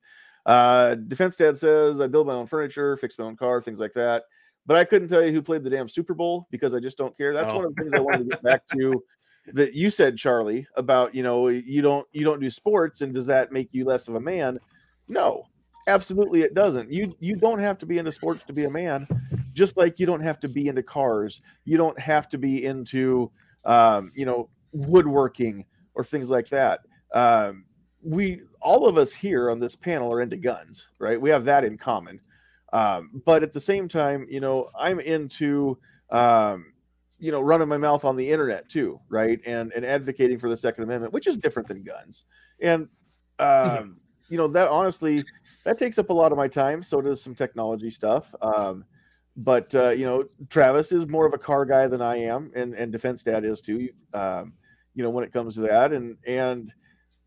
Uh, 0.47 0.95
Defense 0.95 1.37
Dad 1.37 1.59
says, 1.59 2.01
I 2.01 2.07
build 2.07 2.27
my 2.27 2.33
own 2.35 2.47
furniture, 2.47 2.97
fix 2.97 3.19
my 3.19 3.25
own 3.25 3.37
car, 3.37 3.61
things 3.61 3.79
like 3.79 3.93
that. 3.95 4.25
But 4.67 4.77
I 4.77 4.85
couldn't 4.85 5.09
tell 5.09 5.25
you 5.25 5.33
who 5.33 5.43
played 5.43 5.65
the 5.65 5.71
damn 5.71 5.89
Super 5.89 6.15
Bowl 6.15 6.47
because 6.51 6.75
I 6.75 6.81
just 6.81 6.99
don't 6.99 7.17
care. 7.17 7.33
That's 7.33 7.49
oh. 7.49 7.57
one 7.57 7.65
of 7.67 7.75
the 7.75 7.83
things 7.83 7.93
I 7.95 8.01
wanted 8.01 8.19
to 8.19 8.31
get 8.31 8.43
back 8.43 8.67
to 8.69 9.03
that 9.53 9.75
you 9.75 9.91
said, 9.91 10.17
Charlie, 10.17 10.67
about 10.77 11.15
you 11.15 11.23
know, 11.23 11.49
you 11.49 11.83
don't 11.83 12.07
you 12.13 12.25
don't 12.25 12.41
do 12.41 12.51
sports, 12.51 13.01
and 13.01 13.15
does 13.15 13.27
that 13.27 13.53
make 13.53 13.73
you 13.73 13.85
less 13.85 14.07
of 14.07 14.15
a 14.15 14.21
man? 14.21 14.59
No, 15.09 15.47
absolutely 15.87 16.43
it 16.43 16.55
doesn't. 16.55 16.93
You 16.93 17.17
you 17.21 17.37
don't 17.37 17.59
have 17.59 17.79
to 17.79 17.87
be 17.87 17.99
into 17.99 18.13
sports 18.13 18.45
to 18.45 18.53
be 18.53 18.65
a 18.65 18.71
man, 18.71 19.09
just 19.55 19.77
like 19.77 19.99
you 19.99 20.07
don't 20.07 20.23
have 20.23 20.39
to 20.41 20.49
be 20.49 20.69
into 20.69 20.83
cars. 20.83 21.41
You 21.65 21.77
don't 21.77 21.99
have 21.99 22.29
to 22.29 22.39
be 22.39 22.65
into 22.65 23.31
um, 23.65 24.13
you 24.15 24.25
know, 24.25 24.49
woodworking 24.73 25.65
or 25.95 26.05
things 26.05 26.29
like 26.29 26.49
that. 26.49 26.81
Um, 27.15 27.65
we 28.03 28.43
all 28.61 28.87
of 28.87 28.97
us 28.97 29.13
here 29.13 29.51
on 29.51 29.61
this 29.61 29.77
panel 29.77 30.13
are 30.13 30.21
into 30.21 30.37
guns, 30.37 30.87
right? 30.99 31.21
We 31.21 31.31
have 31.31 31.45
that 31.45 31.65
in 31.65 31.77
common. 31.77 32.21
Um, 32.73 33.23
but 33.25 33.43
at 33.43 33.53
the 33.53 33.61
same 33.61 33.89
time, 33.89 34.27
you 34.29 34.41
know, 34.41 34.71
I'm 34.79 35.01
into 35.01 35.79
um, 36.11 36.73
you 37.19 37.31
know 37.31 37.41
running 37.41 37.69
my 37.69 37.77
mouth 37.77 38.05
on 38.05 38.17
the 38.17 38.31
internet 38.31 38.69
too, 38.69 39.01
right? 39.09 39.41
And 39.45 39.73
and 39.73 39.85
advocating 39.85 40.39
for 40.39 40.49
the 40.49 40.57
Second 40.57 40.85
Amendment, 40.85 41.13
which 41.13 41.27
is 41.27 41.37
different 41.37 41.69
than 41.69 41.83
guns. 41.83 42.25
And 42.61 42.89
um, 43.39 43.99
you 44.29 44.37
know 44.37 44.49
that 44.49 44.69
honestly, 44.69 45.25
that 45.65 45.79
takes 45.79 45.99
up 45.99 46.11
a 46.11 46.15
lot 46.15 46.33
of 46.33 46.39
my 46.39 46.49
time. 46.49 46.83
So 46.83 47.01
does 47.01 47.23
some 47.23 47.35
technology 47.35 47.91
stuff. 47.91 48.35
Um, 48.41 48.85
but 49.37 49.75
uh, 49.75 49.91
you 49.91 50.05
know, 50.05 50.25
Travis 50.49 50.93
is 50.93 51.07
more 51.07 51.27
of 51.27 51.35
a 51.35 51.39
car 51.39 51.65
guy 51.65 51.87
than 51.87 52.03
I 52.03 52.17
am, 52.19 52.51
and 52.55 52.75
and 52.75 52.93
Defense 52.93 53.23
Dad 53.23 53.45
is 53.45 53.61
too. 53.61 53.89
Um, 54.15 54.55
you 54.95 55.03
know, 55.03 55.11
when 55.11 55.25
it 55.25 55.33
comes 55.33 55.55
to 55.55 55.61
that, 55.63 55.93
and 55.93 56.17
and 56.27 56.73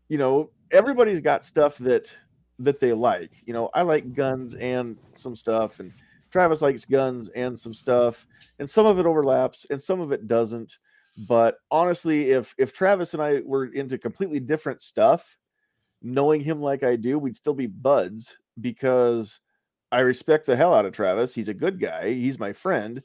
you 0.08 0.18
know, 0.18 0.50
everybody's 0.70 1.20
got 1.20 1.44
stuff 1.44 1.78
that 1.78 2.12
that 2.58 2.80
they 2.80 2.92
like. 2.92 3.30
You 3.46 3.52
know, 3.52 3.70
I 3.74 3.82
like 3.82 4.14
guns 4.14 4.54
and 4.54 4.96
some 5.14 5.36
stuff, 5.36 5.80
and 5.80 5.92
Travis 6.30 6.62
likes 6.62 6.84
guns 6.84 7.28
and 7.30 7.58
some 7.58 7.74
stuff, 7.74 8.26
and 8.58 8.68
some 8.68 8.86
of 8.86 8.98
it 8.98 9.06
overlaps 9.06 9.66
and 9.70 9.82
some 9.82 10.00
of 10.00 10.12
it 10.12 10.26
doesn't. 10.26 10.78
But 11.28 11.58
honestly, 11.70 12.32
if 12.32 12.54
if 12.58 12.72
Travis 12.72 13.14
and 13.14 13.22
I 13.22 13.40
were 13.44 13.66
into 13.66 13.98
completely 13.98 14.40
different 14.40 14.82
stuff, 14.82 15.38
knowing 16.02 16.40
him 16.40 16.60
like 16.60 16.82
I 16.82 16.96
do, 16.96 17.18
we'd 17.18 17.36
still 17.36 17.54
be 17.54 17.66
buds 17.66 18.34
because 18.60 19.40
I 19.92 20.00
respect 20.00 20.46
the 20.46 20.56
hell 20.56 20.74
out 20.74 20.86
of 20.86 20.92
Travis. 20.92 21.34
He's 21.34 21.48
a 21.48 21.54
good 21.54 21.78
guy. 21.78 22.12
He's 22.12 22.38
my 22.38 22.52
friend. 22.52 23.02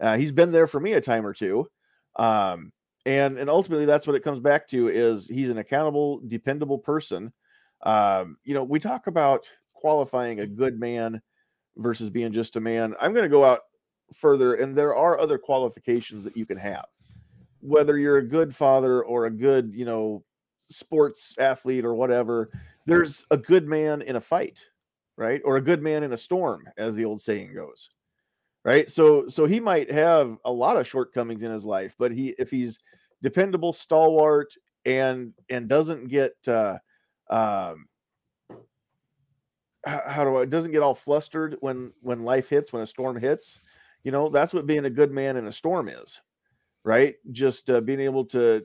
Uh, 0.00 0.16
he's 0.16 0.32
been 0.32 0.50
there 0.50 0.66
for 0.66 0.80
me 0.80 0.94
a 0.94 1.00
time 1.00 1.24
or 1.24 1.32
two. 1.32 1.68
Um, 2.16 2.72
and 3.06 3.38
and 3.38 3.50
ultimately 3.50 3.84
that's 3.84 4.06
what 4.06 4.16
it 4.16 4.24
comes 4.24 4.40
back 4.40 4.68
to 4.68 4.88
is 4.88 5.26
he's 5.26 5.50
an 5.50 5.58
accountable 5.58 6.20
dependable 6.28 6.78
person. 6.78 7.32
Um, 7.82 8.36
you 8.44 8.54
know 8.54 8.64
we 8.64 8.78
talk 8.78 9.06
about 9.06 9.50
qualifying 9.74 10.40
a 10.40 10.46
good 10.46 10.78
man 10.78 11.20
versus 11.76 12.10
being 12.10 12.32
just 12.32 12.56
a 12.56 12.60
man. 12.60 12.94
I'm 13.00 13.12
going 13.12 13.24
to 13.24 13.28
go 13.28 13.44
out 13.44 13.60
further 14.14 14.54
and 14.54 14.76
there 14.76 14.94
are 14.94 15.18
other 15.18 15.38
qualifications 15.38 16.22
that 16.24 16.36
you 16.36 16.46
can 16.46 16.58
have. 16.58 16.84
Whether 17.60 17.98
you're 17.98 18.18
a 18.18 18.26
good 18.26 18.54
father 18.54 19.02
or 19.02 19.26
a 19.26 19.30
good 19.30 19.72
you 19.74 19.84
know 19.84 20.24
sports 20.70 21.34
athlete 21.38 21.84
or 21.84 21.94
whatever 21.94 22.48
there's 22.86 23.26
a 23.30 23.36
good 23.36 23.66
man 23.66 24.00
in 24.02 24.16
a 24.16 24.20
fight 24.20 24.64
right? 25.16 25.40
Or 25.44 25.56
a 25.56 25.60
good 25.60 25.82
man 25.82 26.02
in 26.02 26.12
a 26.12 26.18
storm 26.18 26.68
as 26.76 26.94
the 26.94 27.04
old 27.04 27.20
saying 27.20 27.54
goes 27.54 27.90
right? 28.64 28.90
So 28.90 29.28
so 29.28 29.46
he 29.46 29.60
might 29.60 29.90
have 29.90 30.36
a 30.44 30.52
lot 30.52 30.76
of 30.76 30.86
shortcomings 30.88 31.42
in 31.42 31.50
his 31.50 31.64
life, 31.64 31.94
but 31.98 32.12
he 32.12 32.34
if 32.38 32.50
he's 32.50 32.78
dependable, 33.22 33.72
stalwart, 33.72 34.52
and 34.84 35.32
and 35.48 35.68
doesn't 35.68 36.08
get 36.08 36.34
uh, 36.46 36.78
um, 37.30 37.86
how 39.84 40.24
do 40.24 40.36
I 40.36 40.44
doesn't 40.44 40.72
get 40.72 40.82
all 40.82 40.94
flustered 40.94 41.56
when 41.60 41.92
when 42.00 42.22
life 42.24 42.48
hits 42.48 42.72
when 42.72 42.82
a 42.82 42.86
storm 42.86 43.16
hits, 43.16 43.60
you 44.04 44.12
know 44.12 44.28
that's 44.28 44.52
what 44.52 44.66
being 44.66 44.84
a 44.84 44.90
good 44.90 45.10
man 45.10 45.36
in 45.36 45.46
a 45.46 45.52
storm 45.52 45.88
is, 45.88 46.20
right? 46.84 47.16
Just 47.32 47.68
uh, 47.70 47.80
being 47.80 48.00
able 48.00 48.24
to 48.26 48.64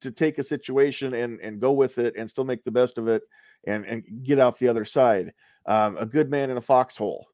to 0.00 0.10
take 0.10 0.38
a 0.38 0.44
situation 0.44 1.14
and 1.14 1.40
and 1.40 1.60
go 1.60 1.72
with 1.72 1.98
it 1.98 2.16
and 2.16 2.28
still 2.28 2.44
make 2.44 2.64
the 2.64 2.70
best 2.70 2.96
of 2.96 3.08
it 3.08 3.22
and 3.66 3.84
and 3.84 4.04
get 4.22 4.38
out 4.38 4.58
the 4.58 4.68
other 4.68 4.84
side. 4.84 5.32
Um, 5.66 5.96
a 5.98 6.06
good 6.06 6.30
man 6.30 6.50
in 6.50 6.56
a 6.56 6.62
foxhole, 6.62 7.26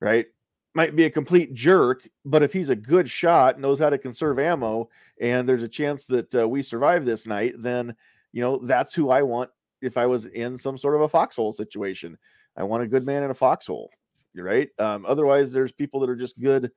right? 0.00 0.26
Might 0.74 0.96
be 0.96 1.04
a 1.04 1.10
complete 1.10 1.52
jerk, 1.52 2.08
but 2.24 2.42
if 2.42 2.52
he's 2.52 2.70
a 2.70 2.76
good 2.76 3.08
shot, 3.08 3.60
knows 3.60 3.78
how 3.78 3.90
to 3.90 3.98
conserve 3.98 4.38
ammo, 4.38 4.88
and 5.20 5.48
there's 5.48 5.62
a 5.62 5.68
chance 5.68 6.04
that 6.06 6.34
uh, 6.34 6.48
we 6.48 6.62
survive 6.62 7.04
this 7.04 7.26
night, 7.26 7.54
then 7.58 7.94
you 8.32 8.40
know 8.40 8.58
that's 8.58 8.94
who 8.94 9.10
I 9.10 9.22
want. 9.22 9.50
If 9.82 9.96
I 9.96 10.06
was 10.06 10.26
in 10.26 10.58
some 10.58 10.78
sort 10.78 10.94
of 10.94 11.02
a 11.02 11.08
foxhole 11.08 11.52
situation, 11.52 12.16
I 12.56 12.62
want 12.62 12.82
a 12.82 12.88
good 12.88 13.04
man 13.04 13.22
in 13.22 13.30
a 13.30 13.34
foxhole. 13.34 13.90
You're 14.34 14.46
right. 14.46 14.68
Um, 14.78 15.04
otherwise, 15.06 15.52
there's 15.52 15.72
people 15.72 16.00
that 16.00 16.10
are 16.10 16.16
just 16.16 16.40
good 16.40 16.70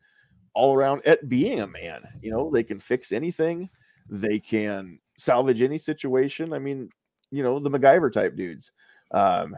all 0.54 0.74
around 0.74 1.06
at 1.06 1.30
being 1.30 1.62
a 1.62 1.68
man. 1.68 2.02
You 2.22 2.32
know, 2.32 2.50
they 2.52 2.64
can 2.64 2.80
fix 2.80 3.12
anything, 3.12 3.70
they 4.10 4.40
can 4.40 5.00
salvage 5.18 5.62
any 5.62 5.78
situation. 5.78 6.54
I 6.54 6.60
mean, 6.60 6.90
you 7.32 7.44
know, 7.44 7.60
the 7.60 7.70
MacGyver 7.70 8.12
type 8.12 8.36
dudes. 8.36 8.72
Um, 9.12 9.56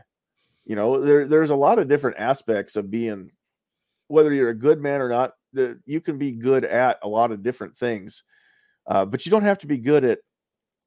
you 0.65 0.75
know, 0.75 1.01
there 1.01 1.27
there's 1.27 1.49
a 1.49 1.55
lot 1.55 1.79
of 1.79 1.87
different 1.87 2.17
aspects 2.19 2.75
of 2.75 2.91
being 2.91 3.31
whether 4.07 4.33
you're 4.33 4.49
a 4.49 4.55
good 4.57 4.81
man 4.81 5.01
or 5.01 5.09
not, 5.09 5.33
the, 5.53 5.79
you 5.85 6.01
can 6.01 6.17
be 6.17 6.31
good 6.31 6.65
at 6.65 6.99
a 7.03 7.07
lot 7.07 7.31
of 7.31 7.43
different 7.43 7.75
things, 7.75 8.23
uh, 8.87 9.05
but 9.05 9.25
you 9.25 9.29
don't 9.29 9.43
have 9.43 9.59
to 9.59 9.67
be 9.67 9.77
good 9.77 10.03
at 10.03 10.19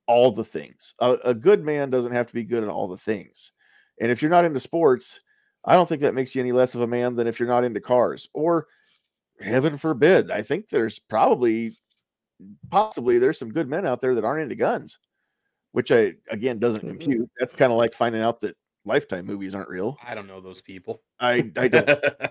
all 0.06 0.32
the 0.32 0.44
things. 0.44 0.94
A, 0.98 1.16
a, 1.24 1.34
good 1.34 1.64
man 1.64 1.90
doesn't 1.90 2.12
have 2.12 2.26
to 2.26 2.34
be 2.34 2.44
good 2.44 2.64
at 2.64 2.68
all 2.68 2.88
the 2.88 2.96
things. 2.96 3.52
And 4.00 4.10
if 4.10 4.22
you're 4.22 4.30
not 4.30 4.44
into 4.44 4.60
sports, 4.60 5.20
I 5.64 5.74
don't 5.74 5.88
think 5.88 6.02
that 6.02 6.14
makes 6.14 6.34
you 6.34 6.40
any 6.40 6.52
less 6.52 6.74
of 6.74 6.80
a 6.80 6.86
man 6.86 7.14
than 7.14 7.26
if 7.26 7.38
you're 7.38 7.48
not 7.48 7.64
into 7.64 7.80
cars. 7.80 8.28
Or 8.32 8.66
heaven 9.40 9.76
forbid, 9.76 10.30
I 10.30 10.42
think 10.42 10.68
there's 10.68 10.98
probably, 10.98 11.78
possibly, 12.70 13.18
there's 13.18 13.38
some 13.38 13.52
good 13.52 13.68
men 13.68 13.86
out 13.86 14.00
there 14.00 14.14
that 14.14 14.24
aren't 14.24 14.42
into 14.42 14.56
guns, 14.56 14.98
which 15.72 15.92
I 15.92 16.14
again 16.30 16.58
doesn't 16.58 16.80
mm-hmm. 16.80 16.98
compute. 16.98 17.30
That's 17.38 17.54
kind 17.54 17.70
of 17.70 17.78
like 17.78 17.94
finding 17.94 18.22
out 18.22 18.40
that 18.40 18.56
Lifetime 18.84 19.26
movies 19.26 19.54
aren't 19.54 19.68
real. 19.68 19.98
I 20.02 20.14
don't 20.14 20.26
know 20.26 20.40
those 20.40 20.60
people. 20.60 21.02
I 21.18 21.50
I 21.56 21.68
don't 21.68 21.88
uh, 22.20 22.28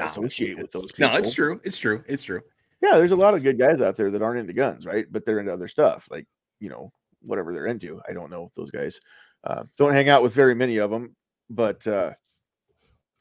associate 0.00 0.58
with 0.58 0.72
those 0.72 0.90
people. 0.92 1.10
No, 1.10 1.16
it's 1.16 1.34
true. 1.34 1.60
It's 1.64 1.78
true. 1.78 2.02
It's 2.06 2.22
true. 2.22 2.40
Yeah, 2.80 2.96
there's 2.96 3.12
a 3.12 3.16
lot 3.16 3.34
of 3.34 3.42
good 3.42 3.58
guys 3.58 3.80
out 3.80 3.96
there 3.96 4.10
that 4.10 4.22
aren't 4.22 4.40
into 4.40 4.52
guns, 4.52 4.86
right? 4.86 5.06
But 5.10 5.24
they're 5.24 5.38
into 5.38 5.52
other 5.52 5.68
stuff, 5.68 6.08
like 6.10 6.26
you 6.60 6.68
know 6.68 6.92
whatever 7.20 7.52
they're 7.52 7.66
into. 7.66 8.00
I 8.08 8.12
don't 8.12 8.30
know 8.30 8.50
those 8.56 8.70
guys. 8.70 9.00
Uh, 9.44 9.64
don't 9.76 9.92
hang 9.92 10.08
out 10.08 10.22
with 10.22 10.32
very 10.32 10.54
many 10.54 10.78
of 10.78 10.90
them, 10.90 11.14
but 11.50 11.86
uh, 11.86 12.12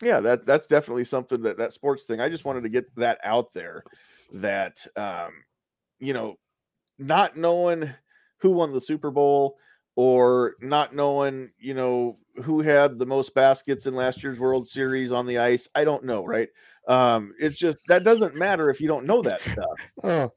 yeah, 0.02 0.20
that 0.20 0.46
that's 0.46 0.68
definitely 0.68 1.04
something 1.04 1.42
that 1.44 1.58
that 1.58 1.74
sports 1.74 2.04
thing. 2.04 2.20
I 2.20 2.30
just 2.30 2.46
wanted 2.46 2.64
to 2.64 2.70
get 2.70 2.94
that 2.96 3.20
out 3.24 3.54
there. 3.54 3.84
That 4.34 4.86
um, 4.96 5.32
you 6.00 6.14
know, 6.14 6.38
not 6.98 7.38
knowing 7.38 7.90
who 8.40 8.52
won 8.52 8.74
the 8.74 8.82
Super 8.82 9.12
Bowl 9.12 9.58
or 9.96 10.56
not 10.62 10.96
knowing, 10.96 11.52
you 11.60 11.74
know, 11.74 12.18
who 12.44 12.62
had 12.62 12.98
the 12.98 13.06
most 13.06 13.34
baskets 13.36 13.86
in 13.86 13.96
last 13.96 14.24
year's 14.24 14.40
World 14.40 14.68
Series 14.68 15.12
on 15.12 15.26
the 15.26 15.38
ice. 15.38 15.68
I 15.76 15.84
don't 15.84 16.06
know, 16.06 16.26
right? 16.26 16.50
Um, 16.88 17.34
it's 17.40 17.58
just 17.58 17.78
that 17.88 18.04
doesn't 18.04 18.36
matter 18.36 18.70
if 18.70 18.82
you 18.82 18.88
don't 18.88 19.06
know 19.06 19.22
that 19.22 19.42
stuff. 19.42 19.80
Oh, 20.04 20.32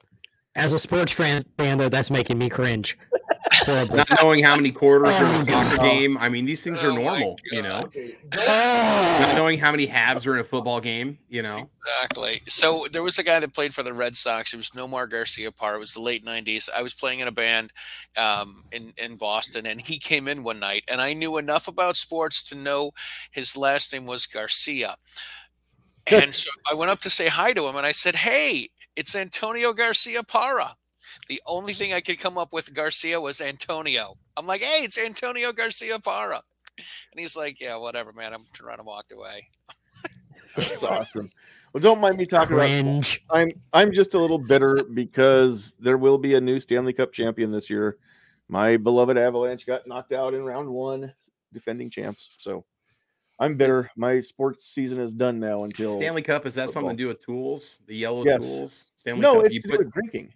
as 0.57 0.73
a 0.73 0.79
sports 0.79 1.13
fan, 1.13 1.45
though, 1.57 1.89
that's 1.89 2.11
making 2.11 2.39
me 2.39 2.49
cringe. 2.49 2.99
Not 3.67 4.09
knowing 4.23 4.43
how 4.43 4.57
many 4.57 4.71
quarters 4.71 5.15
oh, 5.15 5.25
are 5.25 5.29
in 5.29 5.35
a 5.35 5.41
soccer 5.41 5.83
game. 5.83 6.19
I 6.19 6.29
mean, 6.29 6.45
these 6.45 6.63
things 6.63 6.83
are 6.83 6.91
oh 6.91 6.95
normal, 6.95 7.39
you 7.53 7.63
know. 7.63 7.91
Not 8.35 9.35
knowing 9.37 9.59
how 9.59 9.71
many 9.71 9.87
halves 9.87 10.27
are 10.27 10.35
in 10.35 10.41
a 10.41 10.45
football 10.45 10.81
game, 10.81 11.19
you 11.29 11.43
know. 11.43 11.69
Exactly. 11.83 12.43
So 12.47 12.87
there 12.93 13.03
was 13.03 13.19
a 13.19 13.23
guy 13.23 13.41
that 13.41 13.55
played 13.55 13.75
for 13.75 13.83
the 13.83 13.93
Red 13.93 14.17
Sox. 14.17 14.53
It 14.53 14.57
was 14.57 14.71
Nomar 14.71 15.09
Garciaparra. 15.09 15.77
It 15.77 15.81
was 15.81 15.95
the 15.95 16.01
late 16.01 16.25
'90s. 16.25 16.69
I 16.75 16.83
was 16.83 16.95
playing 16.95 17.21
in 17.21 17.29
a 17.29 17.33
band 17.33 17.73
um, 18.17 18.65
in 18.73 18.93
in 18.97 19.17
Boston, 19.17 19.67
and 19.67 19.81
he 19.81 19.99
came 19.99 20.29
in 20.29 20.43
one 20.43 20.59
night, 20.59 20.85
and 20.89 21.01
I 21.01 21.13
knew 21.13 21.37
enough 21.37 21.69
about 21.69 21.97
sports 21.97 22.43
to 22.45 22.55
know 22.55 22.93
his 23.31 23.57
last 23.57 23.93
name 23.93 24.07
was 24.07 24.27
Garcia. 24.27 24.97
And 26.07 26.35
so 26.35 26.51
I 26.71 26.75
went 26.75 26.91
up 26.91 27.01
to 27.01 27.11
say 27.11 27.29
hi 27.29 27.53
to 27.55 27.67
him, 27.67 27.77
and 27.77 27.87
I 27.87 27.93
said, 27.93 28.17
"Hey, 28.17 28.71
it's 28.97 29.15
Antonio 29.15 29.73
Garciaparra." 29.73 30.75
The 31.29 31.41
only 31.47 31.75
thing 31.75 31.93
I 31.93 32.01
could 32.01 32.19
come 32.19 32.39
up 32.39 32.53
with 32.53 32.75
Garcia 32.75 33.21
was 33.21 33.41
Antonio. 33.41 34.17
I'm 34.37 34.47
like, 34.47 34.61
hey, 34.61 34.85
it's 34.85 34.99
Antonio 34.99 35.53
Garcia 35.53 35.99
Parra. 35.99 36.43
And 36.77 37.21
he's 37.21 37.37
like, 37.37 37.61
yeah, 37.61 37.77
whatever, 37.77 38.13
man. 38.13 38.33
I'm 38.33 38.45
trying 38.53 38.79
to 38.79 38.83
walk 38.83 39.07
away. 39.13 39.49
That's 40.57 40.83
awesome. 40.83 41.31
Well, 41.73 41.83
don't 41.83 42.01
mind 42.01 42.17
me 42.19 42.27
talking 42.27 42.57
Cringe. 42.57 43.23
about. 43.29 43.39
I'm 43.39 43.53
I'm 43.73 43.93
just 43.93 44.15
a 44.15 44.19
little 44.19 44.39
bitter 44.39 44.85
because 44.95 45.75
there 45.81 45.99
will 45.99 46.19
be 46.19 46.35
a 46.35 46.41
new 46.41 46.61
Stanley 46.61 46.93
Cup 46.93 47.13
champion 47.13 47.51
this 47.51 47.69
year. 47.69 47.99
My 48.49 48.77
beloved 48.77 49.19
Avalanche 49.19 49.67
got 49.67 49.87
knocked 49.87 50.13
out 50.13 50.35
in 50.35 50.45
round 50.45 50.69
one, 50.69 51.13
defending 51.53 51.91
champs. 51.91 52.31
So 52.39 52.65
I'm 53.41 53.57
bitter. 53.57 53.91
My 53.97 54.21
sports 54.21 54.69
season 54.69 55.01
is 55.01 55.13
done 55.13 55.41
now 55.41 55.61
until 55.61 55.89
Stanley 55.89 56.23
Cup. 56.23 56.47
Is 56.47 56.55
that 56.55 56.67
football. 56.67 56.73
something 56.73 56.97
to 56.97 57.03
do 57.03 57.09
with 57.09 57.25
tools? 57.25 57.81
The 57.87 57.97
yellow 57.97 58.25
yes. 58.25 58.41
tools? 58.41 58.87
Stanley 58.95 59.21
no, 59.21 59.37
Cup. 59.37 59.47
it's 59.47 59.55
you 59.55 59.61
to 59.63 59.69
put... 59.69 59.81
do 59.81 59.85
with 59.87 59.93
drinking. 59.93 60.33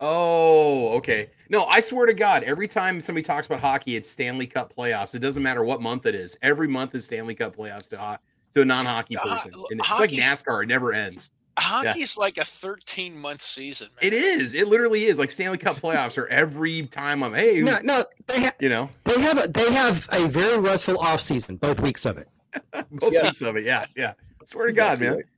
Oh, 0.00 0.96
okay. 0.96 1.30
No, 1.50 1.66
I 1.66 1.80
swear 1.80 2.06
to 2.06 2.14
God, 2.14 2.42
every 2.44 2.66
time 2.66 3.00
somebody 3.00 3.22
talks 3.22 3.46
about 3.46 3.60
hockey, 3.60 3.96
it's 3.96 4.08
Stanley 4.10 4.46
Cup 4.46 4.74
playoffs. 4.74 5.14
It 5.14 5.18
doesn't 5.18 5.42
matter 5.42 5.62
what 5.62 5.82
month 5.82 6.06
it 6.06 6.14
is. 6.14 6.38
Every 6.42 6.68
month 6.68 6.94
is 6.94 7.04
Stanley 7.04 7.34
Cup 7.34 7.56
playoffs 7.56 7.90
to 7.90 8.18
to 8.54 8.62
a 8.62 8.64
non-hockey 8.64 9.16
person. 9.16 9.52
Uh, 9.54 9.62
and 9.70 9.80
it's 9.80 10.00
like 10.00 10.10
NASCAR; 10.10 10.62
it 10.62 10.66
never 10.66 10.92
ends. 10.92 11.30
Hockey's 11.58 12.16
yeah. 12.16 12.20
like 12.20 12.38
a 12.38 12.44
13 12.44 13.18
month 13.18 13.42
season. 13.42 13.88
Man. 14.00 14.12
It 14.12 14.14
is. 14.14 14.54
It 14.54 14.68
literally 14.68 15.04
is. 15.04 15.18
Like 15.18 15.30
Stanley 15.30 15.58
Cup 15.58 15.76
playoffs 15.76 16.16
are 16.16 16.26
every 16.28 16.86
time 16.86 17.22
I'm 17.22 17.34
hey, 17.34 17.60
no, 17.60 17.78
no, 17.82 18.04
they 18.26 18.40
have 18.40 18.54
you 18.60 18.68
know 18.68 18.88
they 19.04 19.20
have 19.20 19.44
a 19.44 19.48
they 19.48 19.70
have 19.72 20.08
a 20.12 20.26
very 20.26 20.58
restful 20.58 20.98
off 20.98 21.20
season, 21.20 21.56
both 21.56 21.80
weeks 21.80 22.06
of 22.06 22.18
it. 22.18 22.28
both 22.90 23.12
yeah. 23.12 23.24
weeks 23.24 23.42
of 23.42 23.56
it, 23.56 23.64
yeah, 23.64 23.84
yeah. 23.94 24.14
I 24.40 24.44
swear 24.44 24.66
to 24.66 24.72
God, 24.72 25.00
man. 25.00 25.22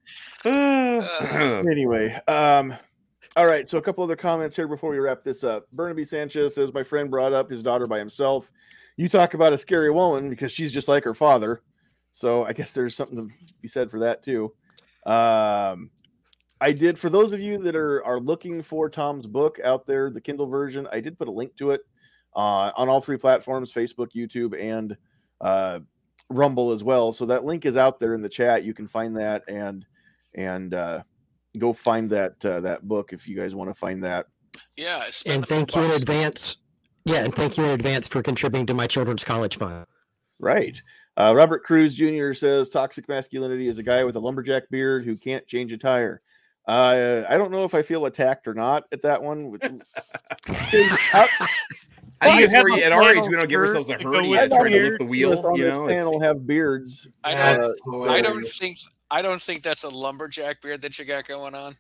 Uh, 0.45 1.63
anyway, 1.71 2.21
um, 2.27 2.75
all 3.37 3.47
right. 3.47 3.69
So 3.69 3.79
a 3.79 3.83
couple 3.83 4.05
other 4.05 4.17
comments 4.17 4.57
here 4.57 4.69
before 4.69 4.91
we 4.91 4.99
wrap 4.99 5.25
this 5.25 5.43
up. 5.45 5.67
Burnaby 5.73 6.05
Sanchez 6.05 6.55
says 6.55 6.73
my 6.73 6.83
friend 6.83 7.11
brought 7.11 7.33
up 7.33 7.51
his 7.51 7.63
daughter 7.63 7.87
by 7.87 7.99
himself. 7.99 8.51
You 8.97 9.09
talk 9.09 9.35
about 9.35 9.55
a 9.55 9.59
scary 9.59 9.91
woman 9.91 10.29
because 10.29 10.53
she's 10.53 10.73
just 10.73 10.89
like 10.89 11.05
her 11.05 11.15
father. 11.15 11.63
So 12.11 12.45
I 12.45 12.53
guess 12.53 12.73
there's 12.73 12.95
something 12.95 13.17
to 13.17 13.35
be 13.63 13.69
said 13.69 13.91
for 13.91 14.01
that 14.01 14.23
too. 14.23 14.53
Um, 15.07 15.91
I 16.61 16.73
did 16.73 16.99
for 16.99 17.11
those 17.11 17.33
of 17.33 17.41
you 17.41 17.59
that 17.59 17.75
are 17.75 18.05
are 18.05 18.21
looking 18.21 18.63
for 18.63 18.89
Tom's 18.89 19.27
book 19.27 19.59
out 19.65 19.87
there, 19.87 20.11
the 20.11 20.21
Kindle 20.21 20.47
version. 20.47 20.87
I 20.93 21.01
did 21.01 21.19
put 21.19 21.29
a 21.29 21.33
link 21.33 21.57
to 21.57 21.71
it 21.71 21.81
uh, 22.37 22.71
on 22.77 22.89
all 22.89 23.01
three 23.01 23.17
platforms: 23.17 23.73
Facebook, 23.73 24.13
YouTube, 24.15 24.61
and 24.61 24.97
uh, 25.41 25.81
Rumble 26.29 26.71
as 26.71 26.85
well. 26.85 27.13
So 27.13 27.27
that 27.27 27.45
link 27.45 27.65
is 27.65 27.77
out 27.77 27.99
there 27.99 28.15
in 28.15 28.23
the 28.23 28.29
chat. 28.29 28.63
You 28.63 28.75
can 28.75 28.87
find 28.87 29.17
that 29.17 29.43
and 29.49 29.85
and 30.35 30.75
uh, 30.75 31.03
go 31.59 31.73
find 31.73 32.11
that 32.11 32.45
uh, 32.45 32.61
that 32.61 32.87
book 32.87 33.13
if 33.13 33.29
you 33.29 33.37
guys 33.37 33.55
want 33.55 33.71
to 33.71 33.75
find 33.75 34.03
that. 34.05 34.27
Yeah, 34.77 35.05
and 35.27 35.47
thank 35.47 35.75
you 35.75 35.83
in 35.83 35.91
advance. 35.93 36.59
Yeah, 37.05 37.25
and 37.25 37.35
thank 37.35 37.57
you 37.57 37.65
in 37.65 37.71
advance 37.71 38.09
for 38.09 38.23
contributing 38.23 38.67
to 38.67 38.75
my 38.75 38.87
children's 38.87 39.25
college 39.25 39.57
fund. 39.57 39.87
Right. 40.39 40.81
Uh, 41.17 41.33
Robert 41.37 41.63
Cruz 41.65 41.95
Jr. 41.95 42.33
says 42.33 42.69
toxic 42.69 43.09
masculinity 43.09 43.69
is 43.69 43.79
a 43.79 43.83
guy 43.83 44.05
with 44.05 44.17
a 44.17 44.21
lumberjack 44.21 44.69
beard 44.71 45.05
who 45.05 45.17
can't 45.17 45.47
change 45.47 45.73
a 45.73 45.79
tire. 45.79 46.23
Uh, 46.67 47.25
I 47.29 47.37
don't 47.39 47.51
know 47.51 47.65
if 47.65 47.75
I 47.75 47.83
feel 47.83 48.07
attacked 48.07 48.47
or 48.47 48.55
not 48.55 48.85
at 48.93 49.03
that 49.03 49.23
one. 49.23 49.59
I, 49.63 49.79
I 52.21 52.29
think 52.29 52.41
it's 52.43 52.53
where 52.53 52.85
at 52.85 52.93
our 52.93 53.03
age 53.03 53.29
we 53.29 53.35
don't 53.35 53.49
give 53.49 53.61
ourselves 53.61 53.89
a 53.89 53.95
hernia 53.95 54.49
trying 54.49 54.71
to 54.71 54.83
lift 54.83 54.99
the 55.01 55.05
wheel. 55.07 55.57
You 55.57 55.69
know, 55.69 55.87
panel 55.89 56.21
have 56.21 56.47
beards. 56.47 57.09
I 57.25 57.35
don't. 57.35 57.65
Uh, 57.93 58.03
I 58.03 58.23
don't 58.23 58.45
think. 58.47 58.79
I 59.13 59.21
don't 59.21 59.43
think 59.43 59.63
that's 59.63 59.85
a 59.85 59.91
lumberjack 59.91 60.63
beard 60.63 60.81
that 60.81 60.99
you 60.99 61.05
got 61.05 61.29
going 61.29 61.55
on. 61.55 61.77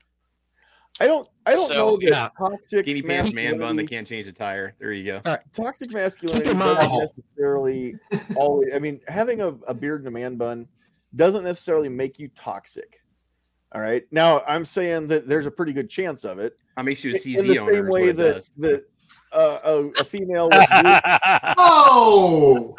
I 1.01 1.07
don't. 1.07 1.27
I 1.47 1.55
don't 1.55 1.67
so, 1.67 1.75
know 1.75 1.97
that 1.97 2.07
yeah. 2.07 2.29
toxic 2.37 2.81
skinny 2.81 3.01
pants 3.01 3.33
man 3.33 3.59
bun 3.59 3.77
that 3.77 3.89
can't 3.89 4.07
change 4.07 4.27
a 4.27 4.33
tire. 4.33 4.75
There 4.79 4.93
you 4.93 5.05
go. 5.05 5.23
Right. 5.25 5.41
Toxic 5.55 5.91
masculinity 5.91 6.53
doesn't 6.53 7.11
necessarily 7.17 7.97
always. 8.37 8.75
I 8.75 8.79
mean, 8.79 9.01
having 9.09 9.41
a, 9.41 9.49
a 9.67 9.73
beard 9.73 10.03
and 10.03 10.09
a 10.09 10.11
man 10.11 10.37
bun 10.37 10.69
doesn't 11.17 11.45
necessarily 11.45 11.89
make 11.89 12.19
you 12.19 12.29
toxic. 12.37 13.01
All 13.75 13.81
right. 13.81 14.05
Now 14.11 14.43
I'm 14.47 14.67
saying 14.67 15.07
that 15.07 15.27
there's 15.27 15.47
a 15.47 15.51
pretty 15.51 15.73
good 15.73 15.89
chance 15.89 16.25
of 16.25 16.39
it. 16.39 16.59
I 16.77 16.83
makes 16.83 17.03
you 17.03 17.13
a 17.13 17.15
CZ 17.15 17.39
in 17.39 17.47
the 17.47 17.57
same 17.57 17.89
way 17.89 18.13
that 18.13 18.47
that 18.59 18.85
uh, 19.33 19.59
a, 19.65 19.85
a, 20.01 20.05
female. 20.05 20.51
oh. 21.57 22.77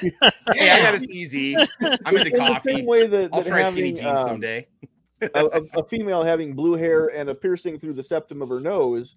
Hey, 0.00 0.70
I 0.70 0.80
got 0.80 0.94
a 0.94 0.98
CZ. 0.98 1.66
I'm 2.04 2.16
into 2.16 2.30
coffee. 2.36 2.72
The 2.72 2.76
same 2.76 2.86
way 2.86 3.06
that, 3.06 3.30
I'll 3.32 3.42
try 3.42 3.58
having, 3.58 3.74
skinny 3.74 3.92
jeans 3.92 4.20
um, 4.20 4.28
someday 4.28 4.66
a, 5.20 5.62
a, 5.76 5.84
female 5.84 6.22
having 6.22 6.54
blue 6.54 6.74
hair 6.74 7.08
and 7.08 7.28
a 7.28 7.34
piercing 7.34 7.78
through 7.78 7.94
the 7.94 8.02
septum 8.02 8.42
of 8.42 8.48
her 8.48 8.60
nose, 8.60 9.16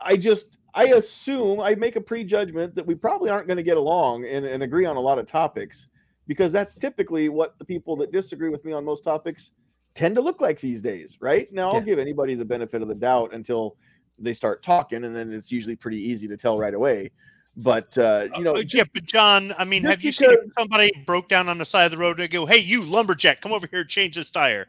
I 0.00 0.16
just 0.16 0.46
I 0.74 0.86
assume 0.86 1.60
I 1.60 1.74
make 1.74 1.96
a 1.96 2.00
prejudgment 2.00 2.74
that 2.74 2.86
we 2.86 2.94
probably 2.94 3.30
aren't 3.30 3.46
going 3.46 3.56
to 3.56 3.62
get 3.62 3.78
along 3.78 4.26
and, 4.26 4.44
and 4.44 4.62
agree 4.62 4.84
on 4.84 4.96
a 4.96 5.00
lot 5.00 5.18
of 5.18 5.26
topics 5.26 5.88
because 6.26 6.52
that's 6.52 6.74
typically 6.74 7.28
what 7.28 7.58
the 7.58 7.64
people 7.64 7.96
that 7.96 8.12
disagree 8.12 8.50
with 8.50 8.64
me 8.64 8.72
on 8.72 8.84
most 8.84 9.04
topics 9.04 9.52
tend 9.94 10.14
to 10.14 10.20
look 10.20 10.42
like 10.42 10.60
these 10.60 10.82
days, 10.82 11.16
right? 11.20 11.50
Now 11.50 11.68
I'll 11.68 11.80
give 11.80 11.98
anybody 11.98 12.34
the 12.34 12.44
benefit 12.44 12.82
of 12.82 12.88
the 12.88 12.94
doubt 12.94 13.32
until 13.32 13.76
they 14.18 14.34
start 14.34 14.62
talking, 14.62 15.04
and 15.04 15.16
then 15.16 15.32
it's 15.32 15.50
usually 15.50 15.76
pretty 15.76 15.98
easy 15.98 16.28
to 16.28 16.36
tell 16.36 16.58
right 16.58 16.74
away. 16.74 17.10
But 17.56 17.96
uh, 17.96 18.28
you 18.36 18.44
know, 18.44 18.56
uh, 18.56 18.62
yeah. 18.68 18.84
But 18.92 19.04
John, 19.04 19.54
I 19.56 19.64
mean, 19.64 19.82
have 19.84 20.02
you 20.02 20.12
because, 20.12 20.36
seen 20.36 20.52
somebody 20.58 20.90
broke 21.06 21.28
down 21.28 21.48
on 21.48 21.56
the 21.56 21.64
side 21.64 21.86
of 21.86 21.90
the 21.90 21.96
road 21.96 22.20
and 22.20 22.30
go, 22.30 22.44
"Hey, 22.44 22.58
you 22.58 22.82
lumberjack, 22.82 23.40
come 23.40 23.52
over 23.52 23.66
here, 23.66 23.82
change 23.82 24.16
this 24.16 24.30
tire"? 24.30 24.68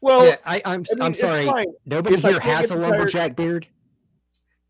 Well, 0.00 0.26
yeah, 0.26 0.36
I, 0.44 0.56
am 0.64 0.84
I'm, 0.92 1.02
I 1.02 1.06
am 1.06 1.14
sorry. 1.14 1.66
Nobody 1.84 2.16
if 2.16 2.22
here 2.22 2.40
has 2.40 2.70
a 2.70 2.76
lumberjack 2.76 3.36
beard. 3.36 3.66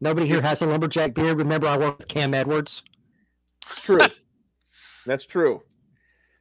Nobody 0.01 0.27
here 0.27 0.43
has 0.43 0.63
a 0.63 0.67
lumberjack 0.67 1.15
beard. 1.15 1.39
Remember, 1.39 1.67
I 1.67 1.77
worked 1.77 1.99
with 1.99 2.09
Cam 2.09 2.35
Edwards. 2.35 2.83
True. 3.61 4.01
that's 5.07 5.25
true. 5.25 5.63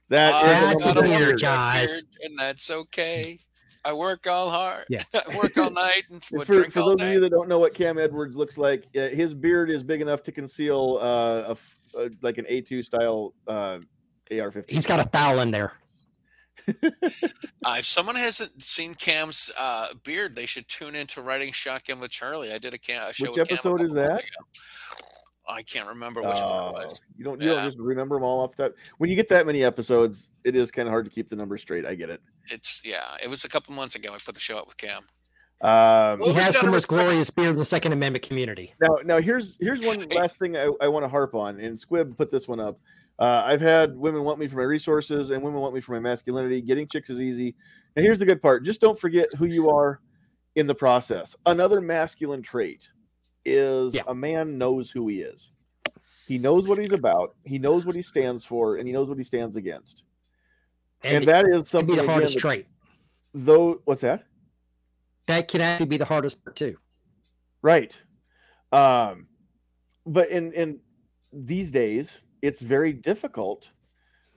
That 0.10 0.34
uh, 0.34 0.76
is 0.76 0.86
a 0.86 1.02
beard, 1.02 1.42
guys, 1.42 1.90
beard, 1.90 2.06
and 2.24 2.38
that's 2.38 2.70
okay. 2.70 3.40
I 3.86 3.94
work 3.94 4.28
all 4.28 4.50
hard. 4.50 4.86
Yeah, 4.90 5.04
I 5.14 5.38
work 5.38 5.58
all 5.58 5.70
night 5.70 6.04
and 6.10 6.24
for, 6.24 6.46
for 6.46 6.70
those 6.70 6.96
day. 6.96 7.08
of 7.08 7.14
you 7.14 7.20
that 7.22 7.30
don't 7.30 7.50
know 7.50 7.60
what 7.60 7.74
Cam 7.74 7.98
Edwards 7.98 8.36
looks 8.36 8.58
like, 8.58 8.88
uh, 8.96 9.10
his 9.10 9.34
beard 9.34 9.70
is 9.70 9.84
big 9.84 10.02
enough 10.02 10.24
to 10.24 10.32
conceal 10.32 11.00
uh, 11.02 11.56
a, 11.96 12.00
a, 12.00 12.10
like 12.22 12.38
an 12.38 12.46
A2 12.46 12.84
style 12.84 13.34
uh, 13.48 13.80
AR-15. 14.32 14.70
He's 14.70 14.86
got 14.86 15.00
a 15.00 15.10
foul 15.10 15.40
in 15.40 15.52
there. 15.52 15.74
uh, 16.84 17.76
if 17.78 17.86
someone 17.86 18.16
hasn't 18.16 18.62
seen 18.64 18.96
Cam's 18.96 19.52
uh, 19.58 19.88
beard, 20.04 20.36
they 20.36 20.46
should 20.46 20.68
tune 20.68 20.96
into 20.96 21.22
Riding 21.22 21.52
Shotgun 21.52 22.00
with 22.00 22.12
Charlie. 22.12 22.54
I 22.54 22.58
did 22.58 22.74
a, 22.74 22.78
cam- 22.78 23.10
a 23.10 23.14
show. 23.14 23.32
Which 23.32 23.40
episode 23.40 23.82
is 23.82 23.92
that? 23.94 24.24
I 25.48 25.62
can't 25.62 25.90
remember 25.90 26.22
which 26.22 26.38
uh, 26.38 26.70
one 26.72 26.82
it 26.82 26.86
was. 26.86 27.02
Oh, 27.04 27.14
you 27.18 27.26
don't. 27.26 27.42
You 27.42 27.50
yeah. 27.50 27.56
don't 27.56 27.66
just 27.66 27.78
remember 27.78 28.16
them 28.16 28.24
all 28.24 28.42
off 28.42 28.56
the 28.56 28.70
top. 28.70 28.78
When 28.98 29.10
you 29.10 29.16
get 29.18 29.28
that 29.30 29.46
many 29.46 29.64
episodes, 29.64 30.32
it 30.46 30.56
is 30.56 30.72
kind 30.72 30.88
of 30.88 30.92
hard 30.92 31.04
to 31.06 31.12
keep 31.12 31.28
the 31.28 31.36
numbers 31.36 31.62
straight. 31.62 31.86
I 31.86 31.96
get 31.96 32.10
it. 32.10 32.22
It's 32.50 32.82
yeah. 32.84 33.18
It 33.22 33.30
was 33.30 33.46
a 33.46 33.50
couple 33.50 33.74
months 33.74 33.96
ago. 33.96 34.14
I 34.14 34.18
put 34.18 34.36
the 34.36 34.42
show 34.42 34.58
up 34.58 34.68
with 34.68 34.78
Cam. 34.78 35.04
Um, 35.62 36.22
he 36.22 36.34
has 36.34 36.60
the 36.60 36.70
most 36.70 36.90
glorious 36.90 37.30
beard 37.30 37.54
in 37.54 37.58
the 37.58 37.66
Second 37.66 37.94
Amendment 37.94 38.28
community. 38.28 38.74
Now, 38.82 38.98
now 39.06 39.22
here's 39.22 39.58
here's 39.62 39.80
one 39.80 40.06
last 40.10 40.38
thing 40.38 40.58
I, 40.58 40.70
I 40.82 40.90
want 40.90 41.06
to 41.06 41.10
harp 41.10 41.36
on, 41.36 41.58
and 41.60 41.80
Squib 41.80 42.18
put 42.18 42.30
this 42.30 42.48
one 42.50 42.60
up. 42.60 42.80
Uh, 43.18 43.44
I've 43.46 43.62
had 43.62 43.96
women 43.96 44.24
want 44.24 44.40
me 44.40 44.48
for 44.48 44.58
my 44.58 44.64
resources, 44.64 45.30
and 45.30 45.42
women 45.42 45.62
want 45.62 45.74
me 45.74 45.80
for 45.80 45.94
my 45.94 46.00
masculinity. 46.00 46.62
Getting 46.62 46.88
chicks 46.88 47.10
is 47.10 47.20
easy. 47.20 47.56
And 47.96 48.04
here's 48.06 48.20
the 48.20 48.26
good 48.26 48.42
part: 48.42 48.66
just 48.66 48.82
don't 48.82 49.00
forget 49.00 49.30
who 49.38 49.46
you 49.46 49.70
are 49.70 50.02
in 50.56 50.68
the 50.68 50.76
process. 50.76 51.34
Another 51.46 51.80
masculine 51.80 52.42
trait 52.42 52.90
is 53.46 53.94
yeah. 53.94 54.02
a 54.08 54.16
man 54.16 54.58
knows 54.58 54.92
who 54.92 55.08
he 55.08 55.22
is. 55.22 55.52
He 56.28 56.38
knows 56.38 56.68
what 56.68 56.78
he's 56.78 56.94
about. 56.94 57.36
He 57.46 57.58
knows 57.58 57.86
what 57.86 57.96
he 57.96 58.02
stands 58.02 58.44
for, 58.44 58.76
and 58.76 58.88
he 58.88 58.94
knows 58.94 59.08
what 59.08 59.18
he 59.18 59.24
stands 59.24 59.56
against. 59.56 60.04
And, 61.04 61.18
and 61.18 61.28
that 61.28 61.46
is 61.48 61.70
something. 61.70 61.96
The 61.96 62.06
hardest 62.06 62.36
again, 62.36 62.42
trait. 62.42 62.68
Though, 63.34 63.82
what's 63.86 64.02
that? 64.02 64.24
That 65.28 65.48
can 65.48 65.62
actually 65.62 65.88
be 65.88 65.98
the 65.98 66.06
hardest 66.06 66.44
part 66.44 66.56
too. 66.56 66.78
Right. 67.62 67.98
Um, 68.72 69.28
but 70.06 70.30
in 70.30 70.54
in 70.54 70.80
these 71.32 71.72
days, 71.72 72.20
it's 72.42 72.62
very 72.62 72.94
difficult 72.94 73.70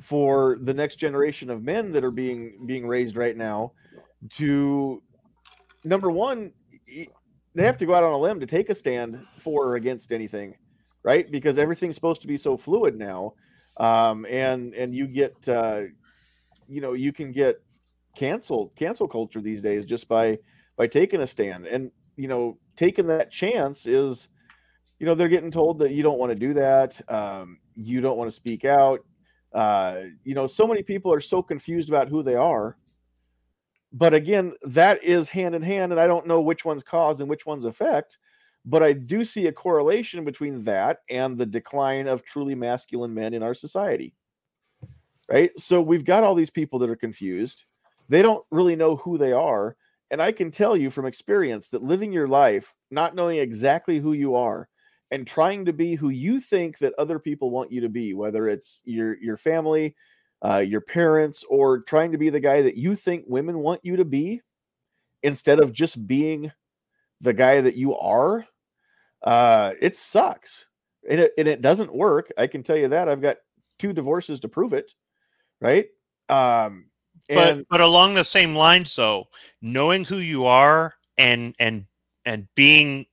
for 0.01 0.59
the 0.60 0.74
next 0.74 0.97
generation 0.97 1.51
of 1.51 1.62
men 1.62 1.93
that 1.93 2.05
are 2.05 2.10
being 2.10 2.66
being 2.66 2.86
raised 2.86 3.16
right 3.16 3.36
now 3.36 3.72
to 4.28 5.02
number 5.84 6.10
one 6.10 6.52
they 7.55 7.64
have 7.64 7.78
to 7.78 7.86
go 7.86 7.94
out 7.94 8.05
on 8.05 8.12
a 8.12 8.18
limb 8.18 8.40
to 8.40 8.47
take 8.47 8.68
a 8.68 8.74
stand 8.74 9.24
for 9.38 9.66
or 9.66 9.76
against 9.76 10.12
anything 10.12 10.55
right? 11.06 11.30
Because 11.30 11.56
everything's 11.56 11.94
supposed 11.94 12.20
to 12.22 12.26
be 12.26 12.36
so 12.36 12.56
fluid 12.56 12.98
now, 12.98 13.34
um, 13.78 14.26
and 14.28 14.74
and 14.74 14.94
you 14.94 15.06
get 15.06 15.48
uh, 15.48 15.82
you 16.68 16.80
know 16.80 16.93
you 16.93 17.12
can 17.12 17.32
get 17.32 17.56
canceled 18.16 18.72
cancel 18.76 19.06
culture 19.06 19.40
these 19.40 19.60
days 19.60 19.84
just 19.84 20.09
by 20.09 20.38
by 20.76 20.86
taking 20.86 21.20
a 21.20 21.26
stand, 21.26 21.66
and 21.66 21.90
you 22.16 22.28
know 22.28 22.59
taking 22.76 23.06
that 23.06 23.30
chance 23.30 23.86
is 23.86 24.28
you 24.98 25.06
know 25.06 25.14
they're 25.14 25.28
getting 25.28 25.51
told 25.51 25.78
that 25.78 25.93
you 25.93 26.02
don't 26.02 26.18
want 26.18 26.30
to 26.30 26.38
do 26.38 26.55
that, 26.55 27.01
um, 27.10 27.59
you 27.74 28.01
don't 28.01 28.18
want 28.18 28.28
to 28.28 28.34
speak 28.34 28.64
out. 28.64 29.01
Uh, 29.52 30.02
you 30.24 30.34
know, 30.34 30.47
so 30.47 30.66
many 30.66 30.82
people 30.82 31.12
are 31.12 31.20
so 31.20 31.43
confused 31.43 31.88
about 31.88 32.09
who 32.09 32.22
they 32.22 32.34
are, 32.34 32.76
but 33.93 34.12
again, 34.12 34.52
that 34.62 35.02
is 35.02 35.28
hand 35.30 35.55
in 35.55 35.62
hand, 35.62 35.93
and 35.93 36.01
I 36.01 36.06
don't 36.06 36.26
know 36.26 36.43
which 36.43 36.64
one's 36.64 36.82
cause 36.82 37.20
and 37.20 37.30
which 37.30 37.47
one's 37.47 37.64
effect. 37.64 38.18
But 38.66 38.82
I 38.82 38.93
do 38.93 39.24
see 39.24 39.47
a 39.47 39.52
correlation 39.52 40.24
between 40.24 40.64
that 40.64 40.98
and 41.09 41.38
the 41.38 41.47
decline 41.47 42.09
of 42.09 42.24
truly 42.24 42.55
masculine 42.55 43.14
men 43.14 43.32
in 43.32 43.43
our 43.43 43.55
society. 43.55 44.12
Right. 45.28 45.50
So 45.58 45.80
we've 45.80 46.04
got 46.04 46.22
all 46.22 46.36
these 46.36 46.50
people 46.50 46.78
that 46.78 46.90
are 46.90 46.96
confused. 46.96 47.64
They 48.08 48.22
don't 48.22 48.44
really 48.50 48.76
know 48.76 48.96
who 48.96 49.18
they 49.18 49.32
are. 49.32 49.76
And 50.12 50.22
I 50.22 50.30
can 50.30 50.52
tell 50.52 50.76
you 50.76 50.88
from 50.88 51.04
experience 51.06 51.66
that 51.68 51.82
living 51.82 52.12
your 52.12 52.28
life, 52.28 52.72
not 52.92 53.16
knowing 53.16 53.38
exactly 53.40 53.98
who 53.98 54.12
you 54.12 54.36
are, 54.36 54.68
and 55.10 55.26
trying 55.26 55.64
to 55.64 55.72
be 55.72 55.96
who 55.96 56.10
you 56.10 56.40
think 56.40 56.78
that 56.78 56.94
other 56.96 57.18
people 57.18 57.50
want 57.50 57.72
you 57.72 57.80
to 57.80 57.88
be, 57.88 58.14
whether 58.14 58.48
it's 58.48 58.82
your 58.84 59.16
your 59.20 59.36
family, 59.36 59.96
uh, 60.44 60.58
your 60.58 60.80
parents, 60.80 61.44
or 61.48 61.82
trying 61.82 62.12
to 62.12 62.18
be 62.18 62.30
the 62.30 62.38
guy 62.40 62.62
that 62.62 62.76
you 62.76 62.94
think 62.94 63.24
women 63.26 63.58
want 63.58 63.80
you 63.82 63.96
to 63.96 64.04
be, 64.04 64.42
instead 65.24 65.58
of 65.58 65.72
just 65.72 66.06
being 66.06 66.52
the 67.20 67.32
guy 67.32 67.60
that 67.60 67.74
you 67.76 67.96
are, 67.96 68.46
uh, 69.24 69.72
it 69.80 69.96
sucks. 69.96 70.66
And 71.08 71.20
it, 71.20 71.32
and 71.38 71.48
it 71.48 71.62
doesn't 71.62 71.94
work. 71.94 72.32
I 72.36 72.46
can 72.46 72.62
tell 72.62 72.76
you 72.76 72.88
that. 72.88 73.08
I've 73.08 73.22
got 73.22 73.38
two 73.78 73.92
divorces 73.92 74.40
to 74.40 74.48
prove 74.48 74.72
it. 74.72 74.92
Right. 75.60 75.86
Um, 76.28 76.86
and, 77.28 77.64
but 77.64 77.68
but 77.70 77.80
along 77.80 78.14
the 78.14 78.24
same 78.24 78.54
lines 78.54 78.94
though, 78.94 79.26
knowing 79.62 80.04
who 80.04 80.18
you 80.18 80.46
are 80.46 80.94
and 81.18 81.54
and 81.58 81.86
and 82.24 82.46
being 82.54 83.06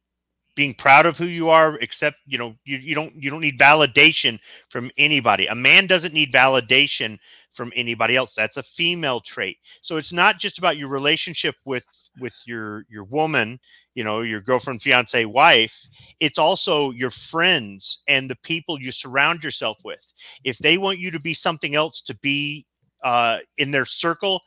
being 0.55 0.73
proud 0.73 1.05
of 1.05 1.17
who 1.17 1.25
you 1.25 1.49
are 1.49 1.77
except 1.79 2.17
you 2.25 2.37
know 2.37 2.55
you, 2.63 2.77
you 2.77 2.95
don't 2.95 3.15
you 3.15 3.29
don't 3.29 3.41
need 3.41 3.59
validation 3.59 4.39
from 4.69 4.91
anybody 4.97 5.47
a 5.47 5.55
man 5.55 5.87
doesn't 5.87 6.13
need 6.13 6.31
validation 6.31 7.17
from 7.53 7.71
anybody 7.75 8.15
else. 8.15 8.33
That's 8.33 8.57
a 8.57 8.63
female 8.63 9.21
trait. 9.21 9.57
So 9.81 9.97
it's 9.97 10.13
not 10.13 10.39
just 10.39 10.57
about 10.57 10.77
your 10.77 10.89
relationship 10.89 11.55
with 11.65 11.85
with 12.19 12.35
your 12.45 12.85
your 12.89 13.05
woman 13.05 13.59
you 13.95 14.03
know 14.03 14.21
your 14.21 14.41
girlfriend 14.41 14.81
fiance 14.81 15.25
wife. 15.25 15.87
It's 16.19 16.39
also 16.39 16.91
your 16.91 17.11
friends 17.11 18.01
and 18.07 18.29
the 18.29 18.35
people 18.37 18.79
you 18.79 18.91
surround 18.91 19.43
yourself 19.43 19.77
with. 19.83 20.05
If 20.43 20.57
they 20.57 20.77
want 20.77 20.99
you 20.99 21.11
to 21.11 21.19
be 21.19 21.33
something 21.33 21.75
else 21.75 22.01
to 22.01 22.15
be 22.15 22.65
uh, 23.03 23.39
in 23.57 23.71
their 23.71 23.85
circle 23.85 24.41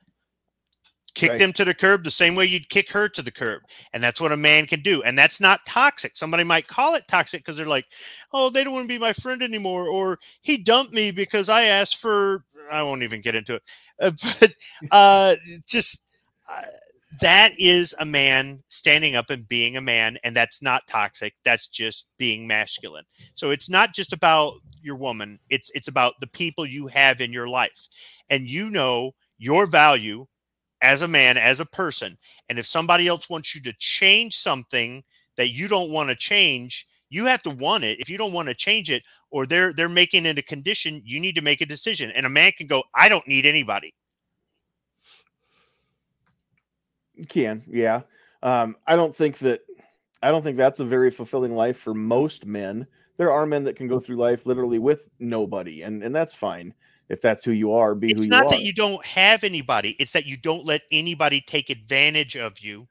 kick 1.16 1.30
right. 1.30 1.38
them 1.38 1.52
to 1.52 1.64
the 1.64 1.74
curb 1.74 2.04
the 2.04 2.10
same 2.10 2.34
way 2.34 2.44
you'd 2.44 2.68
kick 2.68 2.90
her 2.92 3.08
to 3.08 3.22
the 3.22 3.30
curb 3.30 3.62
and 3.94 4.02
that's 4.02 4.20
what 4.20 4.32
a 4.32 4.36
man 4.36 4.66
can 4.66 4.80
do 4.82 5.02
and 5.02 5.18
that's 5.18 5.40
not 5.40 5.64
toxic 5.66 6.16
somebody 6.16 6.44
might 6.44 6.68
call 6.68 6.94
it 6.94 7.08
toxic 7.08 7.40
because 7.42 7.56
they're 7.56 7.66
like 7.66 7.86
oh 8.32 8.50
they 8.50 8.62
don't 8.62 8.74
want 8.74 8.84
to 8.84 8.94
be 8.94 8.98
my 8.98 9.14
friend 9.14 9.42
anymore 9.42 9.88
or 9.88 10.18
he 10.42 10.58
dumped 10.58 10.92
me 10.92 11.10
because 11.10 11.48
i 11.48 11.64
asked 11.64 11.96
for 11.96 12.44
i 12.70 12.82
won't 12.82 13.02
even 13.02 13.20
get 13.20 13.34
into 13.34 13.54
it 13.54 13.62
uh, 14.02 14.10
but 14.38 14.52
uh, 14.92 15.34
just 15.66 16.02
uh, 16.52 16.60
that 17.18 17.52
is 17.58 17.94
a 17.98 18.04
man 18.04 18.62
standing 18.68 19.16
up 19.16 19.30
and 19.30 19.48
being 19.48 19.78
a 19.78 19.80
man 19.80 20.18
and 20.22 20.36
that's 20.36 20.60
not 20.60 20.86
toxic 20.86 21.34
that's 21.44 21.66
just 21.66 22.04
being 22.18 22.46
masculine 22.46 23.04
so 23.34 23.50
it's 23.50 23.70
not 23.70 23.94
just 23.94 24.12
about 24.12 24.52
your 24.82 24.96
woman 24.96 25.38
it's 25.48 25.70
it's 25.74 25.88
about 25.88 26.12
the 26.20 26.26
people 26.26 26.66
you 26.66 26.86
have 26.86 27.22
in 27.22 27.32
your 27.32 27.48
life 27.48 27.88
and 28.28 28.46
you 28.46 28.68
know 28.68 29.12
your 29.38 29.66
value 29.66 30.26
as 30.82 31.02
a 31.02 31.08
man 31.08 31.36
as 31.36 31.60
a 31.60 31.66
person 31.66 32.16
and 32.48 32.58
if 32.58 32.66
somebody 32.66 33.08
else 33.08 33.28
wants 33.30 33.54
you 33.54 33.62
to 33.62 33.72
change 33.78 34.36
something 34.36 35.02
that 35.36 35.50
you 35.50 35.68
don't 35.68 35.90
want 35.90 36.08
to 36.08 36.16
change 36.16 36.86
you 37.08 37.24
have 37.24 37.42
to 37.42 37.50
want 37.50 37.84
it 37.84 37.98
if 38.00 38.08
you 38.08 38.18
don't 38.18 38.32
want 38.32 38.48
to 38.48 38.54
change 38.54 38.90
it 38.90 39.02
or 39.30 39.46
they're 39.46 39.72
they're 39.72 39.88
making 39.88 40.26
it 40.26 40.38
a 40.38 40.42
condition 40.42 41.00
you 41.04 41.18
need 41.18 41.34
to 41.34 41.40
make 41.40 41.60
a 41.60 41.66
decision 41.66 42.10
and 42.12 42.26
a 42.26 42.28
man 42.30 42.52
can 42.52 42.66
go 42.66 42.82
i 42.94 43.08
don't 43.08 43.26
need 43.26 43.46
anybody 43.46 43.94
can, 47.28 47.62
yeah. 47.66 48.02
Um, 48.42 48.76
I 48.86 48.96
don't 48.96 49.16
think 49.16 49.38
that 49.38 49.60
I 50.22 50.30
don't 50.30 50.42
think 50.42 50.56
that's 50.56 50.80
a 50.80 50.84
very 50.84 51.10
fulfilling 51.10 51.54
life 51.54 51.78
for 51.78 51.94
most 51.94 52.46
men. 52.46 52.86
There 53.16 53.32
are 53.32 53.46
men 53.46 53.64
that 53.64 53.76
can 53.76 53.88
go 53.88 53.98
through 53.98 54.16
life 54.16 54.44
literally 54.44 54.78
with 54.78 55.08
nobody, 55.18 55.82
and 55.82 56.02
and 56.02 56.14
that's 56.14 56.34
fine 56.34 56.74
if 57.08 57.20
that's 57.20 57.44
who 57.44 57.52
you 57.52 57.72
are. 57.72 57.94
Be 57.94 58.10
it's 58.10 58.20
who 58.20 58.26
you 58.26 58.32
are. 58.32 58.42
It's 58.42 58.44
not 58.44 58.50
that 58.50 58.62
you 58.62 58.72
don't 58.72 59.04
have 59.04 59.44
anybody; 59.44 59.96
it's 59.98 60.12
that 60.12 60.26
you 60.26 60.36
don't 60.36 60.64
let 60.64 60.82
anybody 60.90 61.40
take 61.40 61.70
advantage 61.70 62.36
of 62.36 62.58
you. 62.60 62.86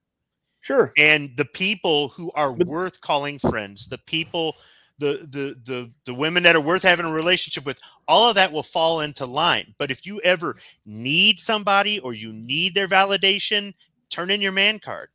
Sure. 0.61 0.91
And 0.97 1.29
the 1.37 1.45
people 1.45 2.09
who 2.09 2.31
are 2.31 2.53
but, 2.53 2.65
worth 2.65 2.99
calling 3.01 3.37
friends, 3.37 3.87
the 3.87 3.99
people, 3.99 4.55
the 4.97 5.27
the 5.29 5.55
the 5.65 5.91
the 6.05 6.13
women 6.13 6.41
that 6.43 6.55
are 6.55 6.61
worth 6.61 6.81
having 6.81 7.05
a 7.05 7.11
relationship 7.11 7.65
with, 7.65 7.79
all 8.07 8.29
of 8.29 8.35
that 8.35 8.51
will 8.51 8.63
fall 8.63 9.01
into 9.01 9.25
line. 9.25 9.75
But 9.77 9.91
if 9.91 10.05
you 10.05 10.19
ever 10.21 10.55
need 10.85 11.37
somebody 11.37 11.99
or 11.99 12.13
you 12.13 12.33
need 12.33 12.73
their 12.73 12.87
validation, 12.87 13.73
turn 14.09 14.31
in 14.31 14.41
your 14.41 14.53
man 14.53 14.79
card. 14.79 15.09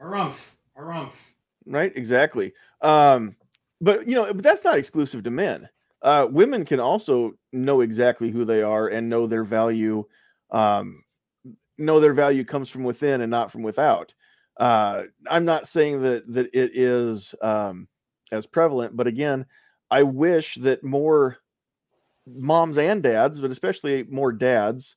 Harumph. 0.00 0.52
Harumph. 0.78 1.12
Right, 1.66 1.92
exactly. 1.94 2.54
Um, 2.80 3.36
but 3.80 4.08
you 4.08 4.14
know, 4.14 4.32
but 4.32 4.42
that's 4.42 4.64
not 4.64 4.78
exclusive 4.78 5.22
to 5.24 5.30
men. 5.30 5.68
Uh, 6.02 6.26
women 6.30 6.64
can 6.64 6.80
also 6.80 7.32
know 7.52 7.80
exactly 7.80 8.30
who 8.30 8.44
they 8.44 8.62
are 8.62 8.88
and 8.88 9.08
know 9.08 9.26
their 9.26 9.44
value. 9.44 10.04
Um, 10.50 11.02
know 11.76 12.00
their 12.00 12.14
value 12.14 12.44
comes 12.44 12.68
from 12.68 12.84
within 12.84 13.20
and 13.20 13.30
not 13.30 13.50
from 13.50 13.62
without. 13.62 14.14
Uh, 14.56 15.04
I'm 15.28 15.44
not 15.44 15.68
saying 15.68 16.02
that 16.02 16.32
that 16.32 16.46
it 16.54 16.76
is 16.76 17.34
um, 17.42 17.88
as 18.32 18.46
prevalent, 18.46 18.96
but 18.96 19.06
again, 19.06 19.46
I 19.90 20.02
wish 20.02 20.56
that 20.56 20.84
more 20.84 21.38
moms 22.26 22.78
and 22.78 23.02
dads, 23.02 23.40
but 23.40 23.50
especially 23.50 24.04
more 24.04 24.32
dads, 24.32 24.96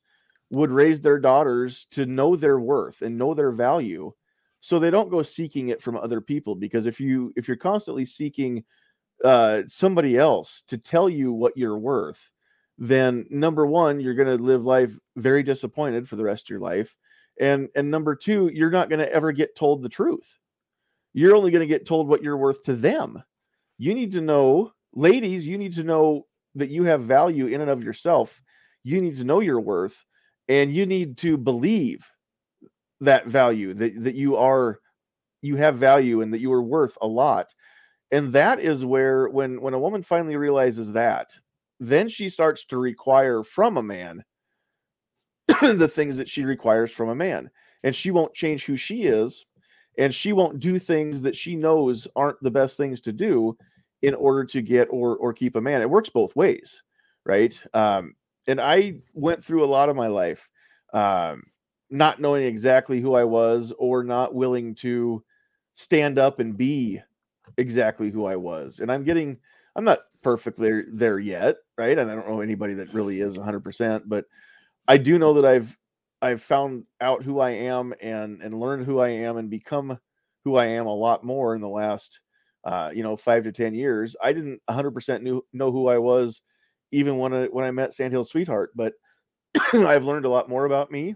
would 0.49 0.71
raise 0.71 0.99
their 0.99 1.19
daughters 1.19 1.87
to 1.91 2.05
know 2.05 2.35
their 2.35 2.59
worth 2.59 3.01
and 3.01 3.17
know 3.17 3.33
their 3.33 3.51
value 3.51 4.11
so 4.59 4.77
they 4.77 4.91
don't 4.91 5.09
go 5.09 5.23
seeking 5.23 5.69
it 5.69 5.81
from 5.81 5.97
other 5.97 6.21
people 6.21 6.55
because 6.55 6.85
if 6.85 6.99
you 6.99 7.33
if 7.35 7.47
you're 7.47 7.57
constantly 7.57 8.05
seeking 8.05 8.63
uh 9.23 9.61
somebody 9.67 10.17
else 10.17 10.63
to 10.67 10.77
tell 10.77 11.09
you 11.09 11.31
what 11.31 11.55
you're 11.55 11.77
worth 11.77 12.31
then 12.77 13.25
number 13.29 13.65
one 13.65 13.99
you're 13.99 14.15
going 14.15 14.37
to 14.37 14.43
live 14.43 14.65
life 14.65 14.97
very 15.15 15.43
disappointed 15.43 16.09
for 16.09 16.15
the 16.15 16.23
rest 16.23 16.45
of 16.45 16.49
your 16.49 16.59
life 16.59 16.95
and 17.39 17.69
and 17.75 17.89
number 17.89 18.15
two 18.15 18.49
you're 18.53 18.69
not 18.69 18.89
going 18.89 18.99
to 18.99 19.11
ever 19.11 19.31
get 19.31 19.55
told 19.55 19.81
the 19.81 19.89
truth. 19.89 20.37
You're 21.13 21.35
only 21.35 21.51
going 21.51 21.67
to 21.67 21.67
get 21.67 21.85
told 21.85 22.07
what 22.07 22.23
you're 22.23 22.37
worth 22.37 22.63
to 22.63 22.75
them. 22.75 23.21
You 23.77 23.93
need 23.93 24.13
to 24.13 24.21
know 24.21 24.71
ladies 24.93 25.45
you 25.45 25.57
need 25.57 25.75
to 25.75 25.83
know 25.83 26.27
that 26.55 26.69
you 26.69 26.83
have 26.83 27.03
value 27.03 27.47
in 27.47 27.61
and 27.61 27.69
of 27.69 27.83
yourself. 27.83 28.41
You 28.83 29.01
need 29.01 29.17
to 29.17 29.23
know 29.23 29.39
your 29.39 29.59
worth 29.59 30.05
and 30.47 30.73
you 30.73 30.85
need 30.85 31.17
to 31.19 31.37
believe 31.37 32.09
that 32.99 33.25
value 33.25 33.73
that, 33.73 34.03
that 34.03 34.15
you 34.15 34.37
are 34.37 34.79
you 35.41 35.55
have 35.55 35.77
value 35.77 36.21
and 36.21 36.33
that 36.33 36.41
you 36.41 36.53
are 36.53 36.61
worth 36.61 36.97
a 37.01 37.07
lot 37.07 37.53
and 38.11 38.33
that 38.33 38.59
is 38.59 38.85
where 38.85 39.27
when 39.29 39.61
when 39.61 39.73
a 39.73 39.79
woman 39.79 40.01
finally 40.01 40.35
realizes 40.35 40.91
that 40.93 41.31
then 41.79 42.07
she 42.07 42.29
starts 42.29 42.63
to 42.65 42.77
require 42.77 43.43
from 43.43 43.77
a 43.77 43.83
man 43.83 44.23
the 45.61 45.87
things 45.87 46.17
that 46.17 46.29
she 46.29 46.43
requires 46.43 46.91
from 46.91 47.09
a 47.09 47.15
man. 47.15 47.49
And 47.83 47.95
she 47.95 48.11
won't 48.11 48.35
change 48.35 48.65
who 48.65 48.77
she 48.77 49.03
is 49.03 49.47
and 49.97 50.13
she 50.13 50.31
won't 50.31 50.59
do 50.59 50.77
things 50.77 51.21
that 51.21 51.35
she 51.35 51.55
knows 51.55 52.07
aren't 52.15 52.39
the 52.41 52.51
best 52.51 52.77
things 52.77 53.01
to 53.01 53.11
do 53.11 53.57
in 54.03 54.13
order 54.13 54.45
to 54.45 54.61
get 54.61 54.87
or 54.91 55.17
or 55.17 55.33
keep 55.33 55.55
a 55.55 55.61
man. 55.61 55.81
It 55.81 55.89
works 55.89 56.09
both 56.09 56.35
ways 56.35 56.81
right? 57.25 57.59
Um 57.73 58.15
and 58.47 58.59
I 58.59 58.95
went 59.13 59.43
through 59.43 59.63
a 59.63 59.67
lot 59.67 59.89
of 59.89 59.95
my 59.95 60.07
life 60.07 60.49
um, 60.93 61.43
not 61.89 62.19
knowing 62.19 62.43
exactly 62.43 62.99
who 62.99 63.13
I 63.13 63.23
was 63.23 63.71
or 63.77 64.03
not 64.03 64.33
willing 64.33 64.75
to 64.75 65.23
stand 65.73 66.17
up 66.17 66.39
and 66.39 66.57
be 66.57 67.01
exactly 67.57 68.09
who 68.09 68.25
I 68.25 68.35
was. 68.35 68.79
And 68.79 68.91
I'm 68.91 69.03
getting, 69.03 69.37
I'm 69.75 69.83
not 69.83 69.99
perfectly 70.21 70.83
there 70.91 71.19
yet, 71.19 71.57
right? 71.77 71.97
And 71.97 72.09
I 72.09 72.15
don't 72.15 72.27
know 72.27 72.41
anybody 72.41 72.73
that 72.75 72.93
really 72.93 73.21
is 73.21 73.37
100%, 73.37 74.03
but 74.05 74.25
I 74.87 74.97
do 74.97 75.17
know 75.17 75.33
that 75.33 75.45
I've 75.45 75.77
I've 76.23 76.41
found 76.41 76.83
out 76.99 77.23
who 77.23 77.39
I 77.39 77.49
am 77.51 77.93
and 78.01 78.41
and 78.41 78.59
learned 78.59 78.85
who 78.85 78.99
I 78.99 79.09
am 79.09 79.37
and 79.37 79.49
become 79.49 79.97
who 80.43 80.55
I 80.55 80.65
am 80.65 80.85
a 80.85 80.93
lot 80.93 81.23
more 81.23 81.55
in 81.55 81.61
the 81.61 81.69
last 81.69 82.19
uh, 82.63 82.91
you 82.93 83.03
know, 83.03 83.17
five 83.17 83.43
to 83.43 83.51
ten 83.51 83.73
years. 83.73 84.15
I 84.23 84.33
didn't 84.33 84.61
100% 84.69 85.21
knew 85.21 85.43
know 85.53 85.71
who 85.71 85.87
I 85.87 85.97
was 85.97 86.41
even 86.91 87.17
when 87.17 87.33
I 87.33 87.45
when 87.45 87.65
I 87.65 87.71
met 87.71 87.93
Sandhill 87.93 88.23
Sweetheart. 88.23 88.71
But 88.75 88.93
I've 89.73 90.03
learned 90.03 90.25
a 90.25 90.29
lot 90.29 90.49
more 90.49 90.65
about 90.65 90.91
me, 90.91 91.15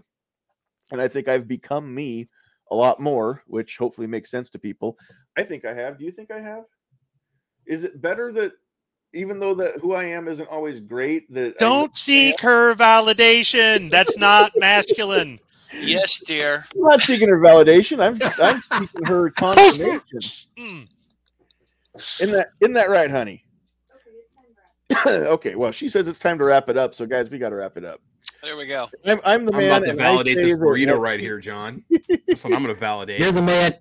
and 0.90 1.00
I 1.00 1.08
think 1.08 1.28
I've 1.28 1.48
become 1.48 1.94
me 1.94 2.28
a 2.70 2.74
lot 2.74 3.00
more, 3.00 3.42
which 3.46 3.76
hopefully 3.76 4.06
makes 4.06 4.30
sense 4.30 4.50
to 4.50 4.58
people. 4.58 4.98
I 5.36 5.42
think 5.42 5.64
I 5.64 5.74
have. 5.74 5.98
Do 5.98 6.04
you 6.04 6.10
think 6.10 6.30
I 6.30 6.40
have? 6.40 6.64
Is 7.66 7.84
it 7.84 8.00
better 8.00 8.32
that 8.32 8.52
even 9.12 9.38
though 9.40 9.54
that 9.54 9.80
who 9.80 9.94
I 9.94 10.04
am 10.04 10.28
isn't 10.28 10.48
always 10.48 10.80
great, 10.80 11.32
that 11.32 11.58
don't 11.58 11.90
I, 11.90 11.98
seek 11.98 12.40
her 12.40 12.74
validation. 12.74 13.90
That's 13.90 14.16
not 14.18 14.52
masculine. 14.56 15.40
Yes, 15.72 16.20
dear. 16.20 16.64
I'm 16.74 16.82
not 16.82 17.02
seeking 17.02 17.28
her 17.28 17.38
validation. 17.38 18.00
I'm 18.00 18.18
I'm 18.42 18.62
seeking 18.72 19.06
her 19.06 19.30
confirmation. 19.36 20.00
Mm. 20.58 20.58
in 20.58 20.88
Isn't 21.94 22.32
that 22.32 22.48
isn't 22.60 22.74
that 22.74 22.90
right, 22.90 23.10
honey? 23.10 23.44
okay, 25.06 25.54
well, 25.54 25.72
she 25.72 25.88
says 25.88 26.06
it's 26.06 26.18
time 26.18 26.38
to 26.38 26.44
wrap 26.44 26.68
it 26.68 26.76
up. 26.76 26.94
So, 26.94 27.06
guys, 27.06 27.28
we 27.28 27.38
got 27.38 27.48
to 27.48 27.56
wrap 27.56 27.76
it 27.76 27.84
up. 27.84 28.00
There 28.46 28.56
we 28.56 28.66
go. 28.66 28.88
I'm, 29.04 29.20
I'm 29.24 29.44
the 29.44 29.52
I'm 29.52 29.58
man. 29.58 29.66
about 29.66 29.84
to 29.86 29.90
and 29.90 29.98
validate 29.98 30.36
say 30.36 30.44
this 30.44 30.52
that- 30.52 30.60
burrito 30.60 30.96
right 30.96 31.18
here, 31.18 31.40
John. 31.40 31.82
That's 31.90 32.44
what 32.44 32.52
I'm 32.52 32.62
going 32.62 32.72
to 32.72 32.74
validate. 32.74 33.18
You're 33.18 33.32
the 33.32 33.42
man. 33.42 33.74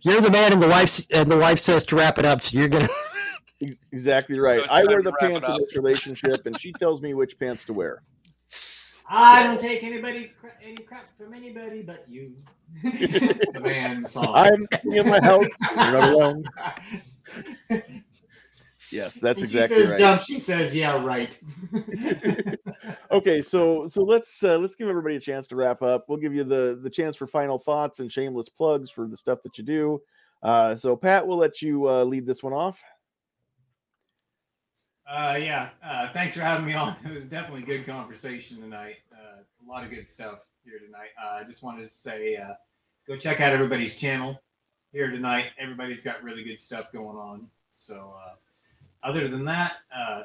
You're 0.00 0.20
the 0.20 0.30
man, 0.30 0.52
and 0.52 0.60
the 0.60 0.66
wife 0.66 1.06
and 1.12 1.30
the 1.30 1.38
wife 1.38 1.60
says 1.60 1.84
to 1.84 1.96
wrap 1.96 2.18
it 2.18 2.26
up. 2.26 2.42
So 2.42 2.58
you're 2.58 2.68
gonna. 2.68 2.88
Exactly 3.90 4.38
right. 4.38 4.60
Good 4.60 4.70
I 4.70 4.84
wear 4.84 5.02
the 5.02 5.12
pants 5.14 5.48
in 5.48 5.56
this 5.58 5.76
relationship, 5.76 6.46
and 6.46 6.60
she 6.60 6.72
tells 6.72 7.02
me 7.02 7.14
which 7.14 7.36
pants 7.40 7.64
to 7.64 7.72
wear. 7.72 8.02
I 9.10 9.42
don't 9.42 9.58
take 9.60 9.82
anybody 9.82 10.30
any 10.62 10.76
crap 10.76 11.08
from 11.18 11.34
anybody 11.34 11.82
but 11.82 12.04
you. 12.08 12.36
the 12.84 13.60
man 13.60 14.04
song. 14.04 14.32
I'm 14.32 14.68
in 14.84 15.08
my 15.08 15.20
house. 15.20 15.46
You're 15.60 15.76
not 15.76 16.12
alone. 16.12 16.44
Yes, 18.90 19.14
that's 19.14 19.40
And 19.40 19.50
exactly 19.50 19.76
she 19.76 19.82
says 19.82 19.90
right. 19.90 19.98
dumb. 19.98 20.18
She 20.18 20.38
says, 20.38 20.74
"Yeah, 20.74 21.02
right." 21.02 21.38
okay, 23.10 23.42
so 23.42 23.86
so 23.86 24.02
let's 24.02 24.42
uh, 24.42 24.58
let's 24.58 24.76
give 24.76 24.88
everybody 24.88 25.16
a 25.16 25.20
chance 25.20 25.46
to 25.48 25.56
wrap 25.56 25.82
up. 25.82 26.06
We'll 26.08 26.18
give 26.18 26.34
you 26.34 26.44
the 26.44 26.78
the 26.82 26.90
chance 26.90 27.16
for 27.16 27.26
final 27.26 27.58
thoughts 27.58 28.00
and 28.00 28.10
shameless 28.10 28.48
plugs 28.48 28.90
for 28.90 29.06
the 29.06 29.16
stuff 29.16 29.42
that 29.42 29.58
you 29.58 29.64
do. 29.64 30.02
Uh, 30.42 30.74
so 30.74 30.96
Pat, 30.96 31.26
we'll 31.26 31.38
let 31.38 31.60
you 31.62 31.88
uh, 31.88 32.04
lead 32.04 32.26
this 32.26 32.42
one 32.42 32.52
off. 32.52 32.80
Uh, 35.08 35.38
yeah. 35.40 35.70
Uh, 35.82 36.08
thanks 36.12 36.34
for 36.34 36.42
having 36.42 36.66
me 36.66 36.74
on. 36.74 36.94
It 37.04 37.12
was 37.12 37.26
definitely 37.26 37.62
a 37.62 37.66
good 37.66 37.86
conversation 37.86 38.60
tonight. 38.60 38.96
Uh, 39.10 39.40
a 39.40 39.64
lot 39.66 39.82
of 39.82 39.90
good 39.90 40.06
stuff 40.06 40.44
here 40.64 40.78
tonight. 40.78 41.08
Uh, 41.20 41.36
I 41.36 41.44
just 41.44 41.62
wanted 41.62 41.82
to 41.82 41.88
say, 41.88 42.36
uh, 42.36 42.52
go 43.06 43.16
check 43.16 43.40
out 43.40 43.54
everybody's 43.54 43.96
channel 43.96 44.42
here 44.92 45.10
tonight. 45.10 45.46
Everybody's 45.58 46.02
got 46.02 46.22
really 46.22 46.44
good 46.44 46.60
stuff 46.60 46.92
going 46.92 47.16
on. 47.16 47.48
So, 47.72 48.14
uh, 48.22 48.34
other 49.02 49.28
than 49.28 49.44
that, 49.46 49.74
uh, 49.94 50.22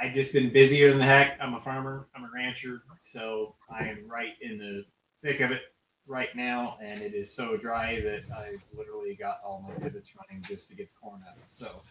I 0.00 0.08
just 0.08 0.32
been 0.32 0.50
busier 0.50 0.90
than 0.90 0.98
the 0.98 1.04
heck. 1.04 1.38
I'm 1.40 1.54
a 1.54 1.60
farmer. 1.60 2.08
I'm 2.14 2.24
a 2.24 2.30
rancher. 2.34 2.82
So 3.00 3.54
I 3.68 3.86
am 3.86 4.08
right 4.08 4.32
in 4.40 4.58
the 4.58 4.84
thick 5.22 5.40
of 5.40 5.50
it 5.50 5.62
right 6.06 6.34
now, 6.34 6.76
and 6.82 7.00
it 7.00 7.14
is 7.14 7.32
so 7.32 7.56
dry 7.56 8.00
that 8.00 8.22
I've 8.36 8.62
literally 8.76 9.14
got 9.14 9.40
all 9.44 9.64
my 9.66 9.74
pivots 9.74 10.10
running 10.16 10.42
just 10.42 10.68
to 10.70 10.74
get 10.74 10.88
the 10.88 10.98
corn 11.00 11.22
out. 11.28 11.36
So, 11.48 11.82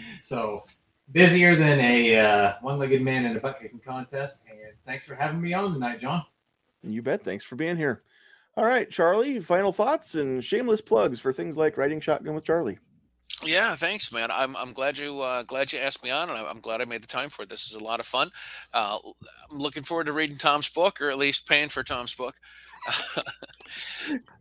so 0.22 0.64
busier 1.12 1.56
than 1.56 1.80
a 1.80 2.18
uh, 2.18 2.54
one-legged 2.60 3.02
man 3.02 3.26
in 3.26 3.36
a 3.36 3.40
butt 3.40 3.58
kicking 3.60 3.80
contest. 3.80 4.42
And 4.48 4.74
thanks 4.84 5.06
for 5.06 5.14
having 5.14 5.40
me 5.40 5.52
on 5.52 5.72
tonight, 5.72 6.00
John. 6.00 6.24
You 6.82 7.02
bet. 7.02 7.24
Thanks 7.24 7.44
for 7.44 7.56
being 7.56 7.76
here. 7.76 8.02
All 8.56 8.64
right, 8.64 8.90
Charlie. 8.90 9.40
Final 9.40 9.72
thoughts 9.72 10.14
and 10.14 10.44
shameless 10.44 10.80
plugs 10.80 11.20
for 11.20 11.32
things 11.32 11.56
like 11.56 11.76
riding 11.76 12.00
shotgun 12.00 12.34
with 12.34 12.44
Charlie. 12.44 12.78
Yeah, 13.44 13.76
thanks, 13.76 14.12
man. 14.12 14.30
I'm 14.30 14.56
I'm 14.56 14.72
glad 14.72 14.96
you 14.96 15.20
uh, 15.20 15.42
glad 15.42 15.72
you 15.72 15.78
asked 15.78 16.02
me 16.02 16.10
on, 16.10 16.30
and 16.30 16.38
I'm 16.38 16.60
glad 16.60 16.80
I 16.80 16.86
made 16.86 17.02
the 17.02 17.06
time 17.06 17.28
for 17.28 17.42
it. 17.42 17.48
This 17.48 17.68
is 17.68 17.74
a 17.74 17.84
lot 17.84 18.00
of 18.00 18.06
fun. 18.06 18.30
Uh, 18.72 18.98
I'm 19.50 19.58
looking 19.58 19.82
forward 19.82 20.06
to 20.06 20.12
reading 20.12 20.38
Tom's 20.38 20.68
book, 20.68 21.00
or 21.00 21.10
at 21.10 21.18
least 21.18 21.46
paying 21.46 21.68
for 21.68 21.84
Tom's 21.84 22.14
book. 22.14 22.34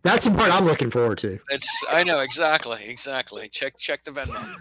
That's 0.04 0.24
the 0.24 0.32
part 0.32 0.52
I'm 0.52 0.66
looking 0.66 0.92
forward 0.92 1.18
to. 1.20 1.40
It's 1.50 1.84
I 1.90 2.04
know 2.04 2.20
exactly, 2.20 2.84
exactly. 2.86 3.50
Check 3.50 3.78
check 3.78 4.04
the 4.04 4.12
Venmo. 4.12 4.56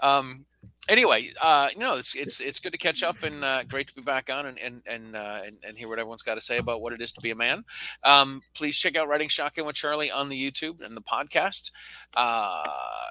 Um, 0.00 0.44
anyway, 0.88 1.30
uh, 1.40 1.68
know, 1.76 1.96
it's 1.96 2.14
it's 2.14 2.40
it's 2.40 2.60
good 2.60 2.72
to 2.72 2.78
catch 2.78 3.02
up 3.02 3.22
and 3.22 3.44
uh, 3.44 3.64
great 3.64 3.86
to 3.88 3.94
be 3.94 4.02
back 4.02 4.30
on 4.30 4.46
and 4.46 4.58
and 4.58 4.82
and, 4.86 5.16
uh, 5.16 5.40
and 5.44 5.58
and 5.66 5.78
hear 5.78 5.88
what 5.88 5.98
everyone's 5.98 6.22
got 6.22 6.34
to 6.34 6.40
say 6.40 6.58
about 6.58 6.80
what 6.80 6.92
it 6.92 7.00
is 7.00 7.12
to 7.12 7.20
be 7.20 7.30
a 7.30 7.36
man. 7.36 7.64
Um, 8.04 8.40
please 8.54 8.78
check 8.78 8.96
out 8.96 9.08
Riding 9.08 9.28
Shotgun 9.28 9.66
with 9.66 9.76
Charlie 9.76 10.10
on 10.10 10.28
the 10.28 10.50
YouTube 10.50 10.84
and 10.84 10.96
the 10.96 11.02
podcast. 11.02 11.70
Uh, 12.14 12.64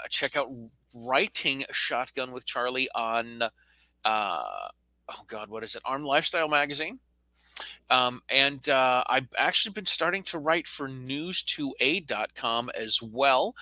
check 0.09 0.35
out 0.35 0.47
Riding 0.93 1.63
Shotgun 1.71 2.31
with 2.31 2.45
Charlie 2.45 2.89
on 2.93 3.43
uh, 4.05 4.67
oh 5.09 5.23
god, 5.27 5.49
what 5.49 5.63
is 5.63 5.75
it? 5.75 5.81
Arm 5.85 6.03
Lifestyle 6.03 6.49
Magazine. 6.49 6.99
Um, 7.89 8.21
and 8.29 8.67
uh, 8.69 9.03
I've 9.07 9.27
actually 9.37 9.73
been 9.73 9.85
starting 9.85 10.23
to 10.23 10.39
write 10.39 10.67
for 10.67 10.89
news2a.com 10.89 12.71
as 12.77 13.01
well. 13.01 13.55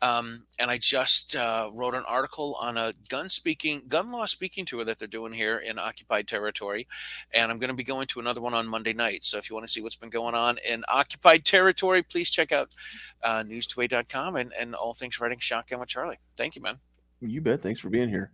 Um, 0.00 0.44
and 0.58 0.70
I 0.70 0.78
just 0.78 1.36
uh, 1.36 1.70
wrote 1.72 1.94
an 1.94 2.04
article 2.06 2.56
on 2.60 2.76
a 2.76 2.94
gun 3.08 3.28
speaking, 3.28 3.82
gun 3.88 4.12
law 4.12 4.26
speaking 4.26 4.64
tour 4.64 4.84
that 4.84 4.98
they're 4.98 5.08
doing 5.08 5.32
here 5.32 5.56
in 5.56 5.78
occupied 5.78 6.28
territory. 6.28 6.86
And 7.32 7.50
I'm 7.50 7.58
going 7.58 7.68
to 7.68 7.74
be 7.74 7.84
going 7.84 8.06
to 8.08 8.20
another 8.20 8.40
one 8.40 8.54
on 8.54 8.66
Monday 8.66 8.92
night. 8.92 9.24
So 9.24 9.38
if 9.38 9.50
you 9.50 9.54
want 9.54 9.66
to 9.66 9.72
see 9.72 9.80
what's 9.80 9.96
been 9.96 10.10
going 10.10 10.34
on 10.34 10.58
in 10.68 10.84
occupied 10.88 11.44
territory, 11.44 12.02
please 12.02 12.30
check 12.30 12.52
out 12.52 12.74
uh, 13.22 13.42
news2a.com 13.42 14.36
and, 14.36 14.52
and 14.58 14.74
all 14.74 14.94
things 14.94 15.20
riding 15.20 15.38
shotgun 15.38 15.80
with 15.80 15.88
Charlie. 15.88 16.18
Thank 16.36 16.56
you, 16.56 16.62
man. 16.62 16.78
You 17.20 17.40
bet. 17.40 17.62
Thanks 17.62 17.80
for 17.80 17.88
being 17.88 18.08
here. 18.08 18.30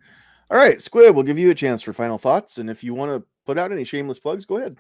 All 0.51 0.59
right, 0.59 0.83
Squib, 0.83 1.15
we'll 1.15 1.25
give 1.25 1.39
you 1.39 1.51
a 1.51 1.55
chance 1.55 1.81
for 1.81 1.93
final 1.93 2.19
thoughts. 2.19 2.59
And 2.59 2.69
if 2.69 2.83
you 2.83 2.93
want 2.93 3.13
to 3.13 3.27
put 3.47 3.57
out 3.57 3.71
any 3.71 3.85
shameless 3.85 4.19
plugs, 4.19 4.45
go 4.45 4.57
ahead. 4.57 4.77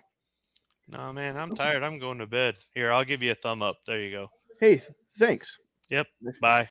No, 0.91 1.12
man, 1.12 1.37
I'm 1.37 1.55
tired. 1.55 1.83
I'm 1.85 1.99
going 1.99 2.19
to 2.19 2.27
bed. 2.27 2.57
Here, 2.75 2.91
I'll 2.91 3.05
give 3.05 3.23
you 3.23 3.31
a 3.31 3.37
thumb 3.37 3.62
up. 3.62 3.79
There 3.87 4.01
you 4.01 4.11
go. 4.11 4.31
Hey, 4.59 4.83
thanks. 5.19 5.57
Yep. 5.89 6.07
Bye. 6.41 6.69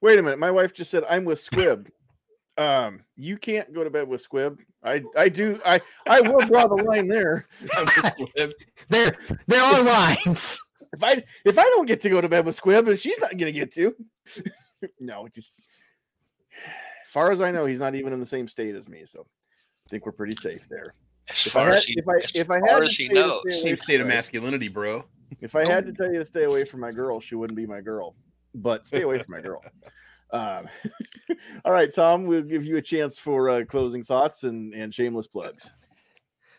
Wait 0.00 0.18
a 0.18 0.22
minute. 0.22 0.38
My 0.38 0.50
wife 0.50 0.72
just 0.72 0.90
said 0.90 1.04
I'm 1.08 1.24
with 1.24 1.40
Squib. 1.40 1.88
um, 2.58 3.00
you 3.16 3.36
can't 3.36 3.72
go 3.72 3.82
to 3.82 3.90
bed 3.90 4.06
with 4.06 4.20
Squib. 4.20 4.60
I 4.84 5.02
I 5.16 5.28
do. 5.28 5.60
I 5.64 5.80
I 6.08 6.20
will 6.20 6.40
draw 6.46 6.66
the 6.68 6.82
line 6.84 7.08
there. 7.08 7.46
I'm 7.76 7.86
just 7.86 8.18
with- 8.18 8.54
There, 8.88 9.16
there 9.46 9.62
are 9.62 9.82
lines. 9.82 10.60
If 10.92 11.02
I 11.02 11.24
if 11.44 11.58
I 11.58 11.62
don't 11.62 11.86
get 11.86 12.00
to 12.02 12.10
go 12.10 12.20
to 12.20 12.28
bed 12.28 12.46
with 12.46 12.54
Squib, 12.54 12.86
and 12.86 12.98
she's 12.98 13.18
not 13.18 13.30
going 13.36 13.52
to 13.52 13.58
get 13.58 13.72
to. 13.74 13.96
no, 15.00 15.26
just 15.34 15.54
as 16.64 17.08
far 17.12 17.32
as 17.32 17.40
I 17.40 17.50
know, 17.50 17.66
he's 17.66 17.80
not 17.80 17.96
even 17.96 18.12
in 18.12 18.20
the 18.20 18.26
same 18.26 18.46
state 18.46 18.76
as 18.76 18.88
me. 18.88 19.04
So 19.06 19.20
I 19.22 19.88
think 19.90 20.06
we're 20.06 20.12
pretty 20.12 20.36
safe 20.36 20.66
there. 20.70 20.94
As 21.28 21.46
If 21.46 21.52
far 21.52 21.62
I 21.62 21.68
had- 21.70 21.74
as 21.78 21.84
he, 21.84 21.94
if 21.98 22.08
I- 22.08 22.16
as 22.16 22.34
if 22.36 22.50
I 22.50 22.58
far 22.60 22.68
had 22.68 22.82
as 22.82 22.96
to 22.96 23.02
he 23.02 23.08
say 23.08 23.14
knows. 23.14 23.40
stay 23.48 23.50
Same 23.70 23.78
state 23.78 24.00
of 24.00 24.06
masculinity, 24.06 24.68
bro. 24.68 25.04
If 25.40 25.54
I 25.56 25.64
had 25.66 25.84
to 25.86 25.92
tell 25.92 26.12
you 26.12 26.18
to 26.20 26.26
stay 26.26 26.44
away 26.44 26.64
from 26.64 26.80
my 26.80 26.92
girl, 26.92 27.20
she 27.20 27.34
wouldn't 27.34 27.56
be 27.56 27.66
my 27.66 27.80
girl. 27.80 28.14
But 28.54 28.86
stay 28.86 29.02
away 29.02 29.18
from 29.22 29.32
my 29.34 29.40
girl. 29.40 29.62
Um, 30.30 30.68
all 31.64 31.70
right, 31.70 31.94
Tom, 31.94 32.24
we'll 32.24 32.42
give 32.42 32.64
you 32.64 32.76
a 32.76 32.82
chance 32.82 33.20
for 33.20 33.48
uh, 33.50 33.64
closing 33.66 34.02
thoughts 34.02 34.42
and, 34.42 34.74
and 34.74 34.92
shameless 34.92 35.28
plugs. 35.28 35.70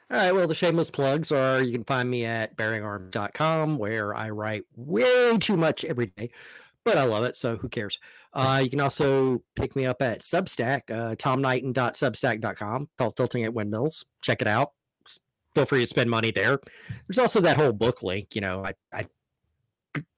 All 0.09 0.17
right. 0.17 0.31
Well, 0.31 0.47
the 0.47 0.55
shameless 0.55 0.89
plugs 0.89 1.29
are 1.33 1.61
you 1.61 1.73
can 1.73 1.83
find 1.83 2.09
me 2.09 2.23
at 2.23 2.55
bearingarms.com 2.55 3.77
where 3.77 4.15
I 4.15 4.29
write 4.29 4.63
way 4.77 5.37
too 5.39 5.57
much 5.57 5.83
every 5.83 6.05
day, 6.15 6.29
but 6.85 6.97
I 6.97 7.03
love 7.03 7.23
it. 7.23 7.35
So 7.35 7.57
who 7.57 7.67
cares? 7.67 7.99
Uh, 8.31 8.61
you 8.63 8.69
can 8.69 8.79
also 8.79 9.41
pick 9.55 9.75
me 9.75 9.85
up 9.85 10.01
at 10.01 10.21
Substack, 10.21 10.91
uh, 10.91 11.15
tomknighton.substack.com 11.15 12.89
called 12.97 13.15
Tilting 13.15 13.43
at 13.43 13.53
Windmills. 13.53 14.05
Check 14.21 14.41
it 14.41 14.47
out. 14.47 14.71
Feel 15.55 15.65
free 15.65 15.81
to 15.81 15.87
spend 15.87 16.09
money 16.09 16.31
there. 16.31 16.59
There's 17.07 17.17
also 17.17 17.41
that 17.41 17.57
whole 17.57 17.73
book 17.73 18.03
link. 18.03 18.35
You 18.35 18.41
know, 18.41 18.65
I, 18.65 18.73
I 18.93 19.07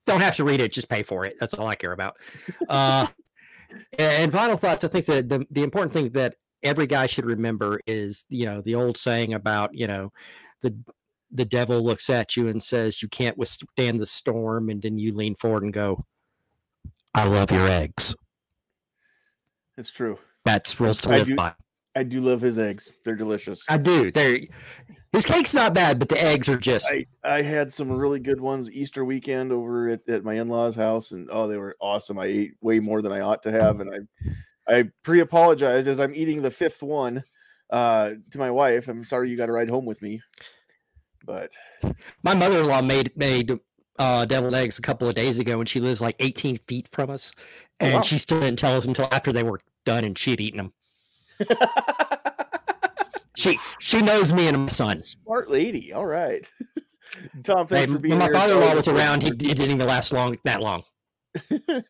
don't 0.06 0.22
have 0.22 0.36
to 0.36 0.44
read 0.44 0.60
it, 0.60 0.72
just 0.72 0.90
pay 0.90 1.04
for 1.04 1.26
it. 1.26 1.38
That's 1.40 1.54
all 1.54 1.68
I 1.68 1.76
care 1.76 1.94
about. 1.94 2.18
Uh, 2.68 3.08
and 4.00 4.32
final 4.32 4.58
thoughts 4.58 4.84
I 4.84 4.88
think 4.88 5.06
that 5.06 5.30
the, 5.30 5.46
the 5.52 5.64
important 5.64 5.94
thing 5.94 6.10
that 6.10 6.36
every 6.64 6.88
guy 6.88 7.06
should 7.06 7.26
remember 7.26 7.80
is 7.86 8.26
you 8.30 8.46
know 8.46 8.62
the 8.62 8.74
old 8.76 8.98
saying 8.98 9.34
about 9.34 9.76
you 9.76 9.86
know 9.86 10.12
the 10.62 10.76
the 11.32 11.46
devil 11.46 11.84
looks 11.84 12.10
at 12.10 12.36
you 12.36 12.48
and 12.48 12.64
says 12.64 13.02
you 13.02 13.10
can't 13.10 13.38
withstand 13.38 14.02
the 14.02 14.06
storm 14.06 14.70
and 14.70 14.82
then 14.82 14.98
you 14.98 15.14
lean 15.14 15.36
forward 15.36 15.64
and 15.64 15.74
go 15.74 16.06
i 17.18 17.26
love 17.28 17.52
your 17.52 17.68
eggs 17.68 18.16
It's 19.78 19.92
true. 19.92 20.18
that's 20.46 20.80
rules 20.80 21.02
to 21.02 21.10
I 21.12 21.18
live 21.18 21.28
do- 21.28 21.36
by 21.36 21.54
I 21.96 22.04
do 22.04 22.22
love 22.22 22.42
his 22.42 22.60
eggs. 22.60 22.94
They're 23.04 23.16
delicious. 23.16 23.64
i 23.68 23.76
do 23.78 24.12
there 24.12 24.40
his 25.12 25.26
cake's 25.26 25.54
not 25.56 25.74
bad 25.74 25.98
but 25.98 26.10
the 26.10 26.24
eggs 26.24 26.48
are 26.48 26.58
just 26.58 26.86
I, 26.92 27.06
I 27.24 27.42
had 27.42 27.74
some 27.74 27.92
really 27.92 28.20
good 28.20 28.40
ones 28.40 28.70
Easter 28.70 29.04
weekend 29.04 29.52
over 29.52 29.90
at, 29.90 30.08
at 30.08 30.24
my 30.24 30.36
in-laws 30.36 30.76
house 30.76 31.10
and 31.12 31.28
oh 31.32 31.48
they 31.48 31.58
were 31.58 31.76
awesome. 31.82 32.20
I 32.20 32.26
ate 32.26 32.52
way 32.62 32.80
more 32.80 33.02
than 33.02 33.12
I 33.12 33.22
ought 33.22 33.42
to 33.44 33.52
have 33.52 33.80
and 33.80 34.08
I 34.68 34.78
I 34.80 34.92
pre-apologize 35.04 35.88
as 35.88 36.00
I'm 36.00 36.14
eating 36.14 36.42
the 36.44 36.52
fifth 36.52 36.84
one 36.84 37.24
uh 37.72 38.12
to 38.32 38.38
my 38.38 38.52
wife. 38.52 38.88
I'm 38.88 39.04
sorry 39.04 39.32
you 39.32 39.38
got 39.38 39.48
to 39.48 39.52
ride 39.54 39.70
home 39.70 39.86
with 39.86 40.02
me. 40.04 40.22
But 41.26 41.52
my 42.24 42.36
mother-in-law 42.36 42.82
made 42.84 43.12
made 43.18 43.52
uh 44.00 44.26
deviled 44.26 44.54
eggs 44.56 44.78
a 44.78 44.82
couple 44.82 45.08
of 45.08 45.16
days 45.16 45.40
ago 45.40 45.60
and 45.60 45.68
she 45.70 45.80
lives 45.80 46.02
like 46.02 46.16
18 46.20 46.58
feet 46.68 46.88
from 46.92 47.10
us 47.10 47.32
Oh, 47.80 47.86
and 47.86 47.94
wow. 47.96 48.02
she 48.02 48.18
still 48.18 48.40
didn't 48.40 48.60
tell 48.60 48.76
us 48.76 48.86
until 48.86 49.08
after 49.12 49.32
they 49.32 49.44
were 49.44 49.60
done 49.86 50.04
and 50.04 50.18
she 50.18 50.32
had 50.32 50.42
eaten 50.42 50.58
them 50.58 50.74
she 53.36 53.58
she 53.80 54.02
knows 54.02 54.34
me 54.34 54.48
and 54.48 54.58
my 54.58 54.68
son 54.68 54.98
Smart 55.00 55.50
lady. 55.50 55.94
All 55.94 56.06
right. 56.08 56.50
Tom, 57.44 57.68
Hey, 57.68 57.76
thanks 57.86 57.94
for 57.94 58.00
being 58.00 58.12
when 58.12 58.20
my 58.20 58.26
here. 58.26 58.34
father-in-law 58.34 58.74
was 58.76 58.88
around, 58.88 59.22
he, 59.22 59.30
it 59.30 59.38
didn't 59.38 59.62
even 59.62 59.80
last 59.88 60.12
long 60.12 60.36
that 60.44 60.62
long. 60.62 60.84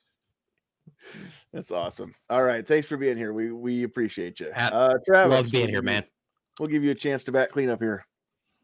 That's 1.53 1.71
awesome. 1.71 2.13
All 2.29 2.43
right. 2.43 2.67
Thanks 2.67 2.87
for 2.87 2.97
being 2.97 3.17
here. 3.17 3.31
We 3.33 3.51
we 3.51 3.83
appreciate 3.83 4.39
you. 4.41 4.47
Uh 4.53 4.95
Travis. 5.07 5.33
Love 5.33 5.51
being 5.51 5.69
here, 5.69 5.81
man. 5.81 6.03
We'll 6.59 6.69
give 6.69 6.83
you 6.83 6.91
a 6.91 6.95
chance 6.95 7.23
to 7.25 7.31
back 7.31 7.49
clean 7.51 7.69
up 7.69 7.81
here. 7.81 8.05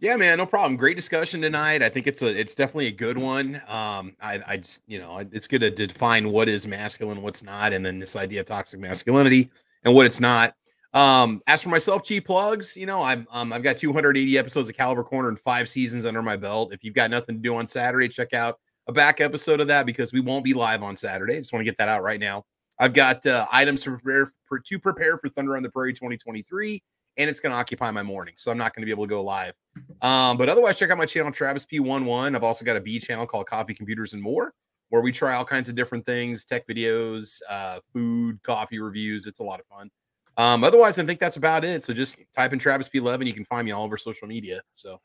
Yeah, 0.03 0.17
man, 0.17 0.37
no 0.37 0.45
problem. 0.45 0.75
Great 0.75 0.97
discussion 0.97 1.41
tonight. 1.41 1.81
I 1.81 1.87
think 1.87 2.07
it's 2.07 2.21
a 2.21 2.27
it's 2.27 2.53
definitely 2.55 2.87
a 2.87 2.91
good 2.91 3.17
one. 3.17 3.61
Um, 3.69 4.17
I 4.21 4.41
I 4.45 4.57
just 4.57 4.81
you 4.85 4.99
know 4.99 5.19
it's 5.31 5.47
good 5.47 5.61
to 5.61 5.71
define 5.71 6.29
what 6.29 6.49
is 6.49 6.67
masculine, 6.67 7.21
what's 7.21 7.41
not, 7.41 7.71
and 7.71 7.85
then 7.85 7.99
this 7.99 8.17
idea 8.17 8.41
of 8.41 8.45
toxic 8.45 8.81
masculinity 8.81 9.49
and 9.85 9.95
what 9.95 10.05
it's 10.05 10.19
not. 10.19 10.55
Um, 10.93 11.41
as 11.47 11.63
for 11.63 11.69
myself, 11.69 12.03
G 12.03 12.19
plugs, 12.19 12.75
you 12.75 12.85
know, 12.85 13.01
I'm 13.01 13.25
um, 13.31 13.53
I've 13.53 13.63
got 13.63 13.77
280 13.77 14.37
episodes 14.37 14.67
of 14.67 14.75
Caliber 14.75 15.05
Corner 15.05 15.29
and 15.29 15.39
five 15.39 15.69
seasons 15.69 16.05
under 16.05 16.21
my 16.21 16.35
belt. 16.35 16.73
If 16.73 16.83
you've 16.83 16.95
got 16.95 17.09
nothing 17.09 17.35
to 17.35 17.41
do 17.41 17.55
on 17.55 17.65
Saturday, 17.65 18.09
check 18.09 18.33
out 18.33 18.59
a 18.89 18.91
back 18.91 19.21
episode 19.21 19.61
of 19.61 19.67
that 19.67 19.85
because 19.85 20.11
we 20.11 20.19
won't 20.19 20.43
be 20.43 20.53
live 20.53 20.83
on 20.83 20.97
Saturday. 20.97 21.37
Just 21.37 21.53
want 21.53 21.61
to 21.61 21.65
get 21.65 21.77
that 21.77 21.87
out 21.87 22.03
right 22.03 22.19
now. 22.19 22.43
I've 22.77 22.93
got 22.93 23.25
uh, 23.25 23.45
items 23.53 23.83
to 23.83 23.91
prepare 23.91 24.29
for 24.49 24.59
to 24.59 24.79
prepare 24.79 25.17
for 25.17 25.29
Thunder 25.29 25.55
on 25.55 25.63
the 25.63 25.71
Prairie 25.71 25.93
2023, 25.93 26.83
and 27.17 27.29
it's 27.29 27.39
going 27.39 27.51
to 27.51 27.57
occupy 27.57 27.91
my 27.91 28.03
morning, 28.03 28.33
so 28.37 28.51
I'm 28.51 28.57
not 28.57 28.75
going 28.75 28.81
to 28.81 28.85
be 28.85 28.91
able 28.91 29.05
to 29.05 29.09
go 29.09 29.21
live. 29.21 29.53
Um, 30.01 30.37
but 30.37 30.49
otherwise, 30.49 30.79
check 30.79 30.89
out 30.89 30.97
my 30.97 31.05
channel 31.05 31.31
Travis 31.31 31.65
P11. 31.65 32.35
I've 32.35 32.43
also 32.43 32.65
got 32.65 32.75
a 32.75 32.81
B 32.81 32.99
channel 32.99 33.25
called 33.25 33.45
Coffee 33.47 33.73
Computers 33.73 34.13
and 34.13 34.21
More, 34.21 34.53
where 34.89 35.01
we 35.01 35.11
try 35.11 35.35
all 35.35 35.45
kinds 35.45 35.69
of 35.69 35.75
different 35.75 36.05
things, 36.05 36.45
tech 36.45 36.67
videos, 36.67 37.39
uh, 37.49 37.79
food, 37.93 38.41
coffee 38.43 38.79
reviews. 38.79 39.27
It's 39.27 39.39
a 39.39 39.43
lot 39.43 39.59
of 39.59 39.65
fun. 39.67 39.89
Um, 40.37 40.63
otherwise, 40.63 40.97
I 40.97 41.05
think 41.05 41.19
that's 41.19 41.37
about 41.37 41.63
it. 41.63 41.83
So 41.83 41.93
just 41.93 42.19
type 42.35 42.53
in 42.53 42.59
Travis 42.59 42.89
P11. 42.89 43.25
You 43.25 43.33
can 43.33 43.45
find 43.45 43.65
me 43.65 43.71
all 43.71 43.83
over 43.83 43.97
social 43.97 44.27
media. 44.27 44.61
So 44.73 44.99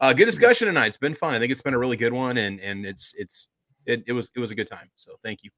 uh, 0.00 0.12
good 0.12 0.26
discussion 0.26 0.66
tonight. 0.66 0.88
It's 0.88 0.96
been 0.96 1.14
fun. 1.14 1.34
I 1.34 1.38
think 1.38 1.52
it's 1.52 1.62
been 1.62 1.74
a 1.74 1.78
really 1.78 1.96
good 1.96 2.12
one, 2.12 2.36
and 2.36 2.60
and 2.60 2.84
it's 2.84 3.14
it's 3.16 3.48
it, 3.86 4.04
it 4.06 4.12
was 4.12 4.30
it 4.36 4.40
was 4.40 4.50
a 4.50 4.54
good 4.54 4.68
time. 4.68 4.90
So 4.96 5.12
thank 5.22 5.42
you. 5.42 5.50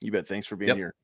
You 0.00 0.12
bet. 0.12 0.26
Thanks 0.26 0.46
for 0.46 0.56
being 0.56 0.68
yep. 0.68 0.76
here. 0.76 0.94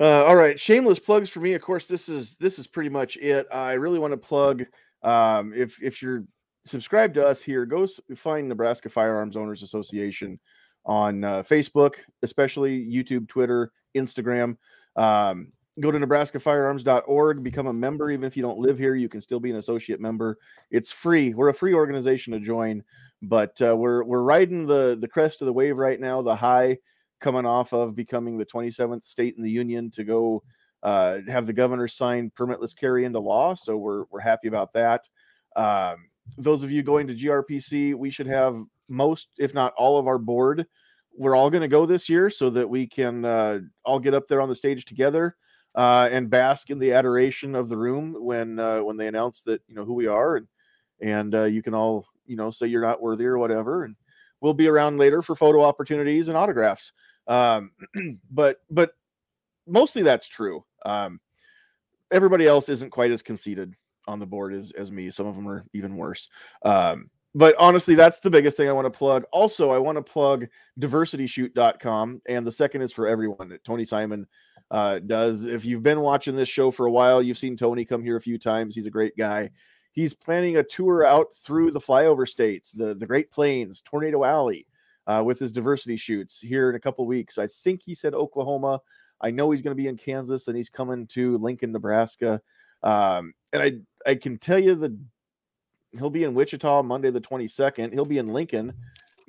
Uh, 0.00 0.24
all 0.24 0.36
right, 0.36 0.58
shameless 0.58 0.98
plugs 0.98 1.28
for 1.28 1.40
me. 1.40 1.54
Of 1.54 1.62
course, 1.62 1.86
this 1.86 2.08
is 2.08 2.36
this 2.36 2.58
is 2.58 2.66
pretty 2.66 2.90
much 2.90 3.16
it. 3.18 3.46
I 3.52 3.74
really 3.74 3.98
want 3.98 4.12
to 4.12 4.16
plug. 4.16 4.64
Um, 5.02 5.52
if 5.54 5.80
if 5.82 6.02
you're 6.02 6.24
subscribed 6.64 7.14
to 7.14 7.26
us 7.26 7.42
here, 7.42 7.66
go 7.66 7.86
find 8.16 8.48
Nebraska 8.48 8.88
Firearms 8.88 9.36
Owners 9.36 9.62
Association 9.62 10.38
on 10.84 11.24
uh, 11.24 11.42
Facebook, 11.42 11.94
especially 12.22 12.84
YouTube, 12.84 13.28
Twitter, 13.28 13.72
Instagram. 13.96 14.56
Um, 14.96 15.52
go 15.80 15.90
to 15.90 15.98
nebraskafirearms.org 15.98 17.42
become 17.42 17.66
a 17.66 17.72
member 17.72 18.10
even 18.10 18.26
if 18.26 18.36
you 18.36 18.42
don't 18.42 18.58
live 18.58 18.78
here 18.78 18.94
you 18.94 19.08
can 19.08 19.22
still 19.22 19.40
be 19.40 19.50
an 19.50 19.56
associate 19.56 20.00
member 20.00 20.36
it's 20.70 20.92
free 20.92 21.32
we're 21.32 21.48
a 21.48 21.54
free 21.54 21.72
organization 21.72 22.32
to 22.32 22.40
join 22.40 22.82
but 23.22 23.60
uh, 23.62 23.74
we're 23.74 24.04
we're 24.04 24.22
riding 24.22 24.66
the 24.66 24.98
the 25.00 25.08
crest 25.08 25.40
of 25.40 25.46
the 25.46 25.52
wave 25.52 25.78
right 25.78 25.98
now 25.98 26.20
the 26.20 26.36
high 26.36 26.76
coming 27.22 27.46
off 27.46 27.72
of 27.72 27.94
becoming 27.94 28.36
the 28.36 28.44
27th 28.44 29.06
state 29.06 29.36
in 29.36 29.42
the 29.42 29.50
union 29.50 29.90
to 29.92 30.04
go 30.04 30.42
uh, 30.82 31.20
have 31.28 31.46
the 31.46 31.52
governor 31.52 31.88
sign 31.88 32.30
permitless 32.36 32.76
carry 32.76 33.04
into 33.04 33.20
law. 33.20 33.54
So 33.54 33.76
we're 33.78 34.04
we're 34.10 34.20
happy 34.20 34.48
about 34.48 34.72
that. 34.74 35.08
Um, 35.56 36.08
those 36.36 36.62
of 36.62 36.70
you 36.70 36.82
going 36.84 37.08
to 37.08 37.16
grpc 37.16 37.94
we 37.96 38.08
should 38.08 38.28
have 38.28 38.62
most 38.88 39.28
if 39.38 39.52
not 39.54 39.74
all 39.76 39.98
of 39.98 40.06
our 40.06 40.18
board 40.18 40.64
we're 41.16 41.34
all 41.34 41.50
going 41.50 41.62
to 41.62 41.68
go 41.68 41.84
this 41.84 42.08
year 42.08 42.30
so 42.30 42.48
that 42.48 42.68
we 42.68 42.86
can 42.86 43.24
uh, 43.24 43.58
all 43.84 43.98
get 43.98 44.14
up 44.14 44.28
there 44.28 44.40
on 44.40 44.48
the 44.48 44.54
stage 44.54 44.84
together 44.84 45.36
uh, 45.74 46.08
and 46.12 46.30
bask 46.30 46.70
in 46.70 46.78
the 46.78 46.92
adoration 46.92 47.54
of 47.54 47.68
the 47.68 47.76
room 47.76 48.14
when 48.18 48.58
uh, 48.58 48.80
when 48.80 48.96
they 48.96 49.06
announce 49.08 49.42
that 49.42 49.60
you 49.66 49.74
know 49.74 49.84
who 49.84 49.94
we 49.94 50.06
are 50.06 50.36
and 50.36 50.46
and 51.00 51.34
uh, 51.34 51.44
you 51.44 51.62
can 51.62 51.74
all 51.74 52.06
you 52.26 52.36
know 52.36 52.50
say 52.50 52.66
you're 52.66 52.82
not 52.82 53.02
worthy 53.02 53.26
or 53.26 53.38
whatever. 53.38 53.84
And 53.84 53.96
we'll 54.40 54.54
be 54.54 54.68
around 54.68 54.98
later 54.98 55.22
for 55.22 55.34
photo 55.34 55.62
opportunities 55.62 56.28
and 56.28 56.36
autographs 56.36 56.92
um, 57.28 57.72
but 58.30 58.58
but 58.70 58.92
mostly 59.66 60.02
that's 60.02 60.28
true 60.28 60.64
um, 60.84 61.20
everybody 62.10 62.46
else 62.46 62.68
isn't 62.68 62.90
quite 62.90 63.10
as 63.10 63.22
conceited 63.22 63.74
on 64.08 64.18
the 64.18 64.26
board 64.26 64.52
as, 64.52 64.72
as 64.72 64.90
me 64.90 65.10
some 65.10 65.26
of 65.26 65.36
them 65.36 65.48
are 65.48 65.64
even 65.72 65.96
worse 65.96 66.28
um, 66.64 67.08
but 67.34 67.54
honestly 67.58 67.94
that's 67.94 68.20
the 68.20 68.30
biggest 68.30 68.56
thing 68.56 68.68
i 68.68 68.72
want 68.72 68.84
to 68.84 68.98
plug 68.98 69.24
also 69.32 69.70
i 69.70 69.78
want 69.78 69.96
to 69.96 70.02
plug 70.02 70.46
diversityshoot.com 70.80 72.20
and 72.28 72.46
the 72.46 72.52
second 72.52 72.82
is 72.82 72.92
for 72.92 73.06
everyone 73.06 73.48
that 73.48 73.64
tony 73.64 73.84
simon 73.84 74.26
uh, 74.72 74.98
does. 75.00 75.44
If 75.44 75.64
you've 75.64 75.82
been 75.82 76.00
watching 76.00 76.34
this 76.34 76.48
show 76.48 76.70
for 76.70 76.86
a 76.86 76.90
while, 76.90 77.22
you've 77.22 77.38
seen 77.38 77.56
Tony 77.56 77.84
come 77.84 78.02
here 78.02 78.16
a 78.16 78.22
few 78.22 78.38
times. 78.38 78.74
He's 78.74 78.86
a 78.86 78.90
great 78.90 79.16
guy. 79.16 79.50
He's 79.92 80.14
planning 80.14 80.56
a 80.56 80.64
tour 80.64 81.04
out 81.04 81.34
through 81.34 81.72
the 81.72 81.80
flyover 81.80 82.26
states, 82.26 82.72
the, 82.72 82.94
the 82.94 83.06
Great 83.06 83.30
Plains, 83.30 83.82
Tornado 83.82 84.24
Alley, 84.24 84.66
uh, 85.06 85.22
with 85.24 85.38
his 85.38 85.52
diversity 85.52 85.96
shoots 85.96 86.38
here 86.38 86.70
in 86.70 86.76
a 86.76 86.80
couple 86.80 87.06
weeks. 87.06 87.38
I 87.38 87.46
think 87.46 87.82
he 87.82 87.94
said 87.94 88.14
Oklahoma. 88.14 88.80
I 89.20 89.30
know 89.30 89.50
he's 89.50 89.62
going 89.62 89.76
to 89.76 89.82
be 89.82 89.88
in 89.88 89.96
Kansas 89.96 90.48
and 90.48 90.56
he's 90.56 90.68
coming 90.68 91.06
to 91.08 91.38
Lincoln, 91.38 91.72
Nebraska. 91.72 92.40
Um, 92.82 93.34
and 93.52 93.62
I 93.62 93.72
I 94.10 94.16
can 94.16 94.38
tell 94.38 94.58
you 94.58 94.74
that 94.76 94.98
he'll 95.96 96.10
be 96.10 96.24
in 96.24 96.34
Wichita 96.34 96.82
Monday 96.82 97.10
the 97.10 97.20
22nd. 97.20 97.92
He'll 97.92 98.04
be 98.04 98.18
in 98.18 98.32
Lincoln 98.32 98.72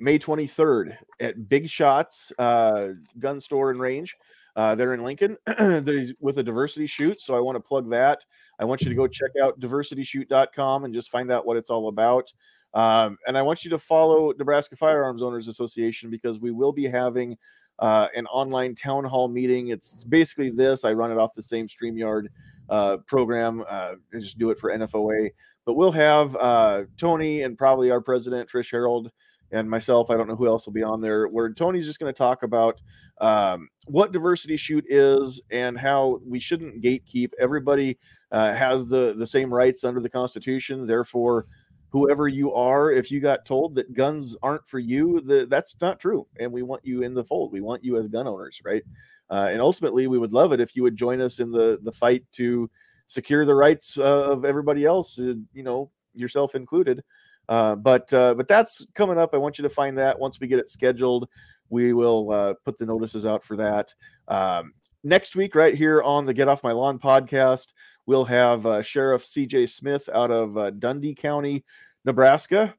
May 0.00 0.18
23rd 0.18 0.96
at 1.20 1.48
Big 1.48 1.68
Shots 1.68 2.32
uh, 2.38 2.88
Gun 3.18 3.40
Store 3.40 3.70
and 3.70 3.80
Range. 3.80 4.14
Uh, 4.56 4.74
they're 4.74 4.94
in 4.94 5.02
Lincoln 5.02 5.36
with 6.20 6.38
a 6.38 6.42
diversity 6.42 6.86
shoot. 6.86 7.20
So 7.20 7.34
I 7.34 7.40
want 7.40 7.56
to 7.56 7.60
plug 7.60 7.90
that. 7.90 8.24
I 8.58 8.64
want 8.64 8.82
you 8.82 8.88
to 8.88 8.94
go 8.94 9.06
check 9.08 9.30
out 9.42 9.58
diversityshoot.com 9.58 10.84
and 10.84 10.94
just 10.94 11.10
find 11.10 11.32
out 11.32 11.44
what 11.44 11.56
it's 11.56 11.70
all 11.70 11.88
about. 11.88 12.32
Um, 12.74 13.18
and 13.26 13.38
I 13.38 13.42
want 13.42 13.64
you 13.64 13.70
to 13.70 13.78
follow 13.78 14.32
Nebraska 14.36 14.76
Firearms 14.76 15.22
Owners 15.22 15.48
Association 15.48 16.10
because 16.10 16.38
we 16.40 16.50
will 16.50 16.72
be 16.72 16.86
having 16.86 17.36
uh, 17.78 18.08
an 18.14 18.26
online 18.26 18.74
town 18.74 19.04
hall 19.04 19.28
meeting. 19.28 19.68
It's, 19.68 20.04
basically 20.04 20.50
this. 20.50 20.84
I 20.84 20.92
run 20.92 21.10
it 21.10 21.18
off 21.18 21.34
the 21.34 21.42
same 21.42 21.68
StreamYard 21.68 22.28
uh, 22.68 22.98
program. 23.06 23.64
Uh, 23.68 23.94
I 24.14 24.18
just 24.18 24.38
do 24.38 24.50
it 24.50 24.58
for 24.58 24.70
NFOA. 24.70 25.30
But 25.64 25.74
we'll 25.74 25.92
have 25.92 26.36
uh, 26.36 26.84
Tony 26.98 27.42
and 27.42 27.56
probably 27.56 27.90
our 27.90 28.00
president, 28.00 28.50
Trish 28.50 28.70
Harold, 28.70 29.10
and 29.50 29.70
myself. 29.70 30.10
I 30.10 30.16
don't 30.16 30.28
know 30.28 30.36
who 30.36 30.46
else 30.46 30.66
will 30.66 30.72
be 30.72 30.82
on 30.82 31.00
there. 31.00 31.26
Where 31.28 31.52
Tony's 31.52 31.86
just 31.86 32.00
going 32.00 32.12
to 32.12 32.16
talk 32.16 32.42
about 32.42 32.80
um, 33.20 33.68
what 33.86 34.12
diversity 34.12 34.56
shoot 34.56 34.84
is 34.88 35.40
and 35.50 35.78
how 35.78 36.20
we 36.26 36.38
shouldn't 36.40 36.82
gatekeep. 36.82 37.30
Everybody 37.38 37.98
uh, 38.32 38.52
has 38.52 38.86
the 38.86 39.14
the 39.16 39.26
same 39.26 39.52
rights 39.52 39.84
under 39.84 40.00
the 40.00 40.10
Constitution. 40.10 40.86
Therefore, 40.86 41.46
whoever 41.94 42.26
you 42.26 42.52
are, 42.52 42.90
if 42.90 43.08
you 43.08 43.20
got 43.20 43.46
told 43.46 43.76
that 43.76 43.94
guns 43.94 44.36
aren't 44.42 44.66
for 44.66 44.80
you, 44.80 45.20
the, 45.20 45.46
that's 45.46 45.76
not 45.80 46.00
true. 46.00 46.26
And 46.40 46.50
we 46.50 46.62
want 46.62 46.84
you 46.84 47.02
in 47.02 47.14
the 47.14 47.22
fold. 47.22 47.52
We 47.52 47.60
want 47.60 47.84
you 47.84 47.96
as 47.96 48.08
gun 48.08 48.26
owners, 48.26 48.60
right? 48.64 48.82
Uh, 49.30 49.50
and 49.52 49.60
ultimately, 49.60 50.08
we 50.08 50.18
would 50.18 50.32
love 50.32 50.50
it 50.52 50.58
if 50.58 50.74
you 50.74 50.82
would 50.82 50.96
join 50.96 51.20
us 51.20 51.38
in 51.38 51.52
the 51.52 51.78
the 51.84 51.92
fight 51.92 52.24
to 52.32 52.68
secure 53.06 53.44
the 53.44 53.54
rights 53.54 53.96
uh, 53.96 54.24
of 54.32 54.44
everybody 54.44 54.84
else, 54.84 55.20
uh, 55.20 55.34
you 55.52 55.62
know, 55.62 55.88
yourself 56.14 56.56
included. 56.56 57.00
Uh, 57.48 57.76
but 57.76 58.12
uh, 58.12 58.34
but 58.34 58.48
that's 58.48 58.84
coming 58.96 59.16
up. 59.16 59.30
I 59.32 59.36
want 59.36 59.56
you 59.56 59.62
to 59.62 59.70
find 59.70 59.96
that 59.96 60.18
once 60.18 60.40
we 60.40 60.48
get 60.48 60.58
it 60.58 60.68
scheduled. 60.68 61.28
We 61.70 61.92
will 61.92 62.56
put 62.64 62.76
the 62.76 62.86
notices 62.86 63.24
out 63.24 63.44
for 63.44 63.56
that. 63.56 63.94
Um, 64.26 64.74
next 65.04 65.36
week, 65.36 65.54
right 65.54 65.74
here 65.74 66.02
on 66.02 66.26
the 66.26 66.34
Get 66.34 66.48
Off 66.48 66.62
My 66.64 66.72
Lawn 66.72 66.98
podcast, 66.98 67.72
we'll 68.06 68.24
have 68.24 68.66
uh, 68.66 68.82
Sheriff 68.82 69.24
CJ 69.24 69.68
Smith 69.68 70.08
out 70.12 70.30
of 70.30 70.56
uh, 70.56 70.70
Dundy 70.70 71.14
County, 71.14 71.64
Nebraska. 72.04 72.74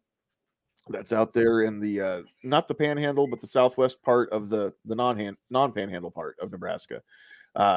That's 0.90 1.14
out 1.14 1.34
there 1.34 1.62
in 1.62 1.80
the 1.80 2.02
uh, 2.02 2.22
not 2.44 2.68
the 2.68 2.76
Panhandle, 2.76 3.28
but 3.28 3.42
the 3.42 3.48
southwest 3.48 4.02
part 4.04 4.30
of 4.30 4.50
the 4.50 4.74
the 4.86 4.96
non 4.96 5.36
non 5.50 5.72
Panhandle 5.72 6.12
part 6.12 6.38
of 6.40 6.52
Nebraska. 6.52 7.02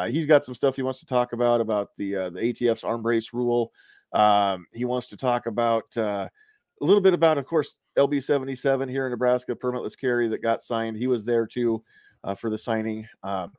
he's 0.08 0.26
got 0.26 0.44
some 0.44 0.54
stuff 0.54 0.76
he 0.76 0.82
wants 0.82 1.00
to 1.00 1.06
talk 1.06 1.32
about 1.32 1.60
about 1.60 1.90
the 1.96 2.12
the 2.12 2.52
ATF's 2.52 2.84
arm 2.84 3.02
brace 3.02 3.32
rule. 3.32 3.72
Um, 4.12 4.66
he 4.72 4.84
wants 4.84 5.06
to 5.08 5.16
talk 5.16 5.46
about 5.46 5.96
a 6.80 6.84
little 6.84 7.02
bit 7.02 7.14
about, 7.14 7.38
of 7.38 7.46
course, 7.46 7.76
LB 7.96 8.22
77 8.22 8.88
here 8.88 9.06
in 9.06 9.10
Nebraska, 9.10 9.54
permitless 9.54 9.98
carry 9.98 10.28
that 10.28 10.42
got 10.42 10.62
signed. 10.62 10.96
He 10.96 11.06
was 11.06 11.24
there 11.24 11.46
too 11.46 11.82
uh, 12.24 12.34
for 12.34 12.50
the 12.50 12.58
signing. 12.58 13.08
Um, 13.22 13.52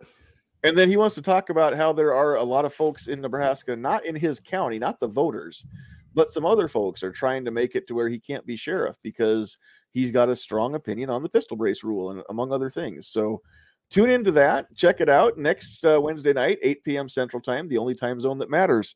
and 0.63 0.77
then 0.77 0.89
he 0.89 0.97
wants 0.97 1.15
to 1.15 1.21
talk 1.21 1.49
about 1.49 1.75
how 1.75 1.93
there 1.93 2.13
are 2.13 2.35
a 2.35 2.43
lot 2.43 2.65
of 2.65 2.73
folks 2.73 3.07
in 3.07 3.21
Nebraska, 3.21 3.75
not 3.75 4.05
in 4.05 4.15
his 4.15 4.39
county, 4.39 4.79
not 4.79 4.99
the 4.99 5.07
voters, 5.07 5.65
but 6.13 6.33
some 6.33 6.45
other 6.45 6.67
folks 6.67 7.03
are 7.03 7.11
trying 7.11 7.45
to 7.45 7.51
make 7.51 7.75
it 7.75 7.87
to 7.87 7.95
where 7.95 8.09
he 8.09 8.19
can't 8.19 8.45
be 8.45 8.55
sheriff 8.55 8.97
because 9.03 9.57
he's 9.91 10.11
got 10.11 10.29
a 10.29 10.35
strong 10.35 10.75
opinion 10.75 11.09
on 11.09 11.23
the 11.23 11.29
pistol 11.29 11.57
brace 11.57 11.83
rule 11.83 12.11
and 12.11 12.23
among 12.29 12.51
other 12.51 12.69
things. 12.69 13.07
So 13.07 13.41
tune 13.89 14.09
into 14.09 14.31
that. 14.31 14.73
Check 14.75 15.01
it 15.01 15.09
out 15.09 15.37
next 15.37 15.85
uh, 15.85 15.99
Wednesday 16.01 16.33
night, 16.33 16.59
8 16.61 16.83
p.m. 16.83 17.09
Central 17.09 17.41
Time, 17.41 17.67
the 17.67 17.77
only 17.77 17.95
time 17.95 18.19
zone 18.19 18.37
that 18.39 18.49
matters 18.49 18.95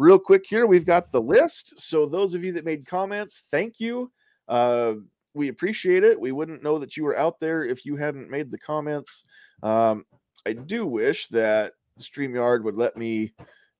real 0.00 0.18
quick 0.18 0.46
here, 0.48 0.66
we've 0.66 0.86
got 0.86 1.12
the 1.12 1.20
list. 1.20 1.78
So 1.78 2.06
those 2.06 2.32
of 2.32 2.42
you 2.42 2.52
that 2.54 2.64
made 2.64 2.86
comments, 2.86 3.44
thank 3.50 3.78
you. 3.78 4.10
Uh, 4.48 4.94
we 5.34 5.48
appreciate 5.48 6.04
it. 6.04 6.18
We 6.18 6.32
wouldn't 6.32 6.62
know 6.62 6.78
that 6.78 6.96
you 6.96 7.04
were 7.04 7.18
out 7.18 7.38
there 7.38 7.62
if 7.62 7.84
you 7.84 7.96
hadn't 7.96 8.30
made 8.30 8.50
the 8.50 8.58
comments. 8.58 9.24
Um, 9.62 10.06
I 10.46 10.52
do 10.52 10.86
wish 10.86 11.28
that 11.28 11.74
StreamYard 11.98 12.62
would 12.64 12.76
let 12.76 12.96
me 12.96 13.32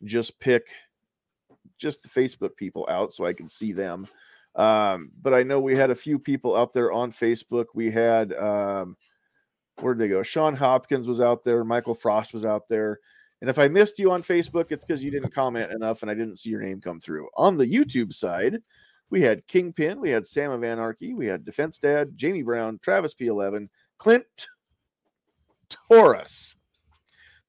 just 0.05 0.39
pick 0.41 0.69
just 1.78 2.03
the 2.03 2.09
Facebook 2.09 2.57
people 2.57 2.87
out 2.91 3.12
so 3.12 3.24
I 3.24 3.32
can 3.32 3.49
see 3.49 3.73
them. 3.73 4.07
Um, 4.57 5.11
but 5.23 5.32
I 5.32 5.43
know 5.43 5.61
we 5.61 5.77
had 5.77 5.91
a 5.91 5.95
few 5.97 6.19
people 6.19 6.57
out 6.57 6.74
there 6.74 6.93
on 6.93 7.12
Facebook. 7.12 7.66
We 7.74 7.91
had 7.91 8.35
um, 8.35 8.97
where 9.81 9.95
did 9.95 10.03
they 10.03 10.09
go? 10.09 10.23
Sean 10.23 10.55
Hopkins 10.55 11.09
was 11.09 11.20
out 11.20 11.45
there, 11.45 11.65
Michael 11.65 11.95
Frost 11.95 12.32
was 12.32 12.45
out 12.45 12.69
there. 12.69 13.01
And 13.41 13.49
if 13.49 13.59
I 13.59 13.69
missed 13.69 13.99
you 13.99 14.11
on 14.11 14.23
Facebook, 14.23 14.66
it's 14.70 14.85
because 14.85 15.03
you 15.03 15.11
didn't 15.11 15.35
comment 15.35 15.73
enough 15.73 16.03
and 16.03 16.11
I 16.11 16.15
didn't 16.15 16.37
see 16.37 16.51
your 16.51 16.61
name 16.61 16.81
come 16.81 17.01
through. 17.01 17.28
On 17.37 17.57
the 17.57 17.66
YouTube 17.66 18.12
side, 18.12 18.59
we 19.09 19.23
had 19.23 19.47
Kingpin, 19.47 20.01
we 20.01 20.11
had 20.11 20.27
Sam 20.27 20.51
of 20.51 20.62
Anarchy, 20.62 21.15
we 21.15 21.27
had 21.27 21.45
Defense 21.45 21.78
Dad, 21.78 22.16
Jamie 22.16 22.43
Brown, 22.43 22.78
Travis 22.82 23.15
P11, 23.15 23.69
Clint 23.99 24.47
Taurus. 25.88 26.56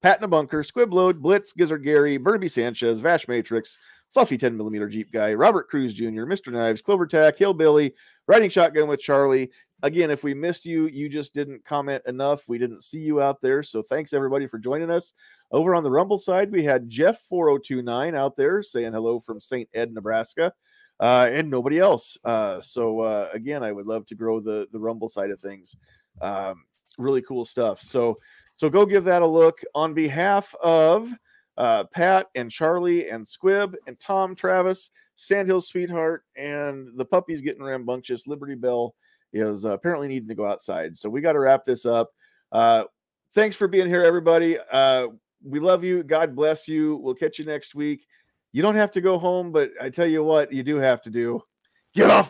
Pat 0.02 0.18
in 0.18 0.24
a 0.24 0.28
Bunker, 0.28 0.64
Squibload, 0.64 1.20
Blitz, 1.20 1.52
Gizzard 1.52 1.84
Gary, 1.84 2.16
Burnaby 2.16 2.48
Sanchez, 2.48 2.98
Vash 2.98 3.28
Matrix, 3.28 3.78
Fluffy 4.12 4.36
10 4.36 4.56
millimeter 4.56 4.88
Jeep 4.88 5.12
Guy, 5.12 5.32
Robert 5.32 5.68
Cruz 5.68 5.94
Jr., 5.94 6.24
Mr. 6.24 6.52
Knives, 6.52 6.82
Clover 6.82 7.06
Tack, 7.06 7.38
Hillbilly, 7.38 7.94
Riding 8.26 8.50
Shotgun 8.50 8.88
with 8.88 9.00
Charlie. 9.00 9.50
Again, 9.84 10.10
if 10.10 10.22
we 10.22 10.34
missed 10.34 10.64
you, 10.64 10.86
you 10.86 11.08
just 11.08 11.34
didn't 11.34 11.64
comment 11.64 12.02
enough. 12.06 12.44
We 12.46 12.58
didn't 12.58 12.82
see 12.82 12.98
you 12.98 13.20
out 13.20 13.40
there. 13.40 13.62
So 13.62 13.82
thanks 13.82 14.12
everybody 14.12 14.46
for 14.46 14.58
joining 14.58 14.90
us. 14.90 15.12
Over 15.50 15.74
on 15.74 15.82
the 15.82 15.90
Rumble 15.90 16.18
side, 16.18 16.52
we 16.52 16.62
had 16.62 16.90
Jeff4029 16.90 18.14
out 18.14 18.36
there 18.36 18.62
saying 18.62 18.92
hello 18.92 19.18
from 19.20 19.40
St. 19.40 19.68
Ed, 19.74 19.92
Nebraska. 19.92 20.52
Uh, 21.00 21.26
and 21.30 21.50
nobody 21.50 21.80
else. 21.80 22.16
Uh, 22.24 22.60
so 22.60 23.00
uh, 23.00 23.28
again, 23.32 23.64
I 23.64 23.72
would 23.72 23.86
love 23.86 24.06
to 24.06 24.14
grow 24.14 24.38
the 24.38 24.68
the 24.70 24.78
Rumble 24.78 25.08
side 25.08 25.30
of 25.30 25.40
things. 25.40 25.74
Um, 26.20 26.62
really 26.98 27.22
cool 27.22 27.44
stuff. 27.44 27.80
So 27.80 28.18
so 28.56 28.68
go 28.68 28.86
give 28.86 29.04
that 29.04 29.22
a 29.22 29.26
look 29.26 29.60
on 29.74 29.94
behalf 29.94 30.54
of 30.62 31.10
uh, 31.56 31.84
Pat 31.92 32.26
and 32.34 32.50
Charlie 32.50 33.08
and 33.08 33.26
Squib 33.26 33.74
and 33.86 33.98
Tom 33.98 34.34
Travis, 34.34 34.90
Sandhill 35.16 35.60
Sweetheart, 35.60 36.24
and 36.36 36.88
the 36.96 37.04
puppy's 37.04 37.40
getting 37.40 37.62
rambunctious. 37.62 38.26
Liberty 38.26 38.54
Bell 38.54 38.94
is 39.32 39.64
uh, 39.64 39.70
apparently 39.70 40.08
needing 40.08 40.28
to 40.28 40.34
go 40.34 40.46
outside. 40.46 40.96
So 40.96 41.08
we 41.08 41.20
got 41.20 41.32
to 41.32 41.40
wrap 41.40 41.64
this 41.64 41.86
up. 41.86 42.10
Uh, 42.50 42.84
thanks 43.34 43.56
for 43.56 43.68
being 43.68 43.88
here, 43.88 44.02
everybody. 44.02 44.58
Uh, 44.70 45.08
we 45.44 45.58
love 45.58 45.82
you. 45.84 46.02
God 46.02 46.36
bless 46.36 46.68
you. 46.68 46.96
We'll 46.96 47.14
catch 47.14 47.38
you 47.38 47.44
next 47.44 47.74
week. 47.74 48.06
You 48.52 48.62
don't 48.62 48.76
have 48.76 48.92
to 48.92 49.00
go 49.00 49.18
home, 49.18 49.50
but 49.50 49.70
I 49.80 49.88
tell 49.88 50.06
you 50.06 50.22
what, 50.22 50.52
you 50.52 50.62
do 50.62 50.76
have 50.76 51.00
to 51.02 51.10
do. 51.10 51.42
Get 51.94 52.10
off 52.10 52.20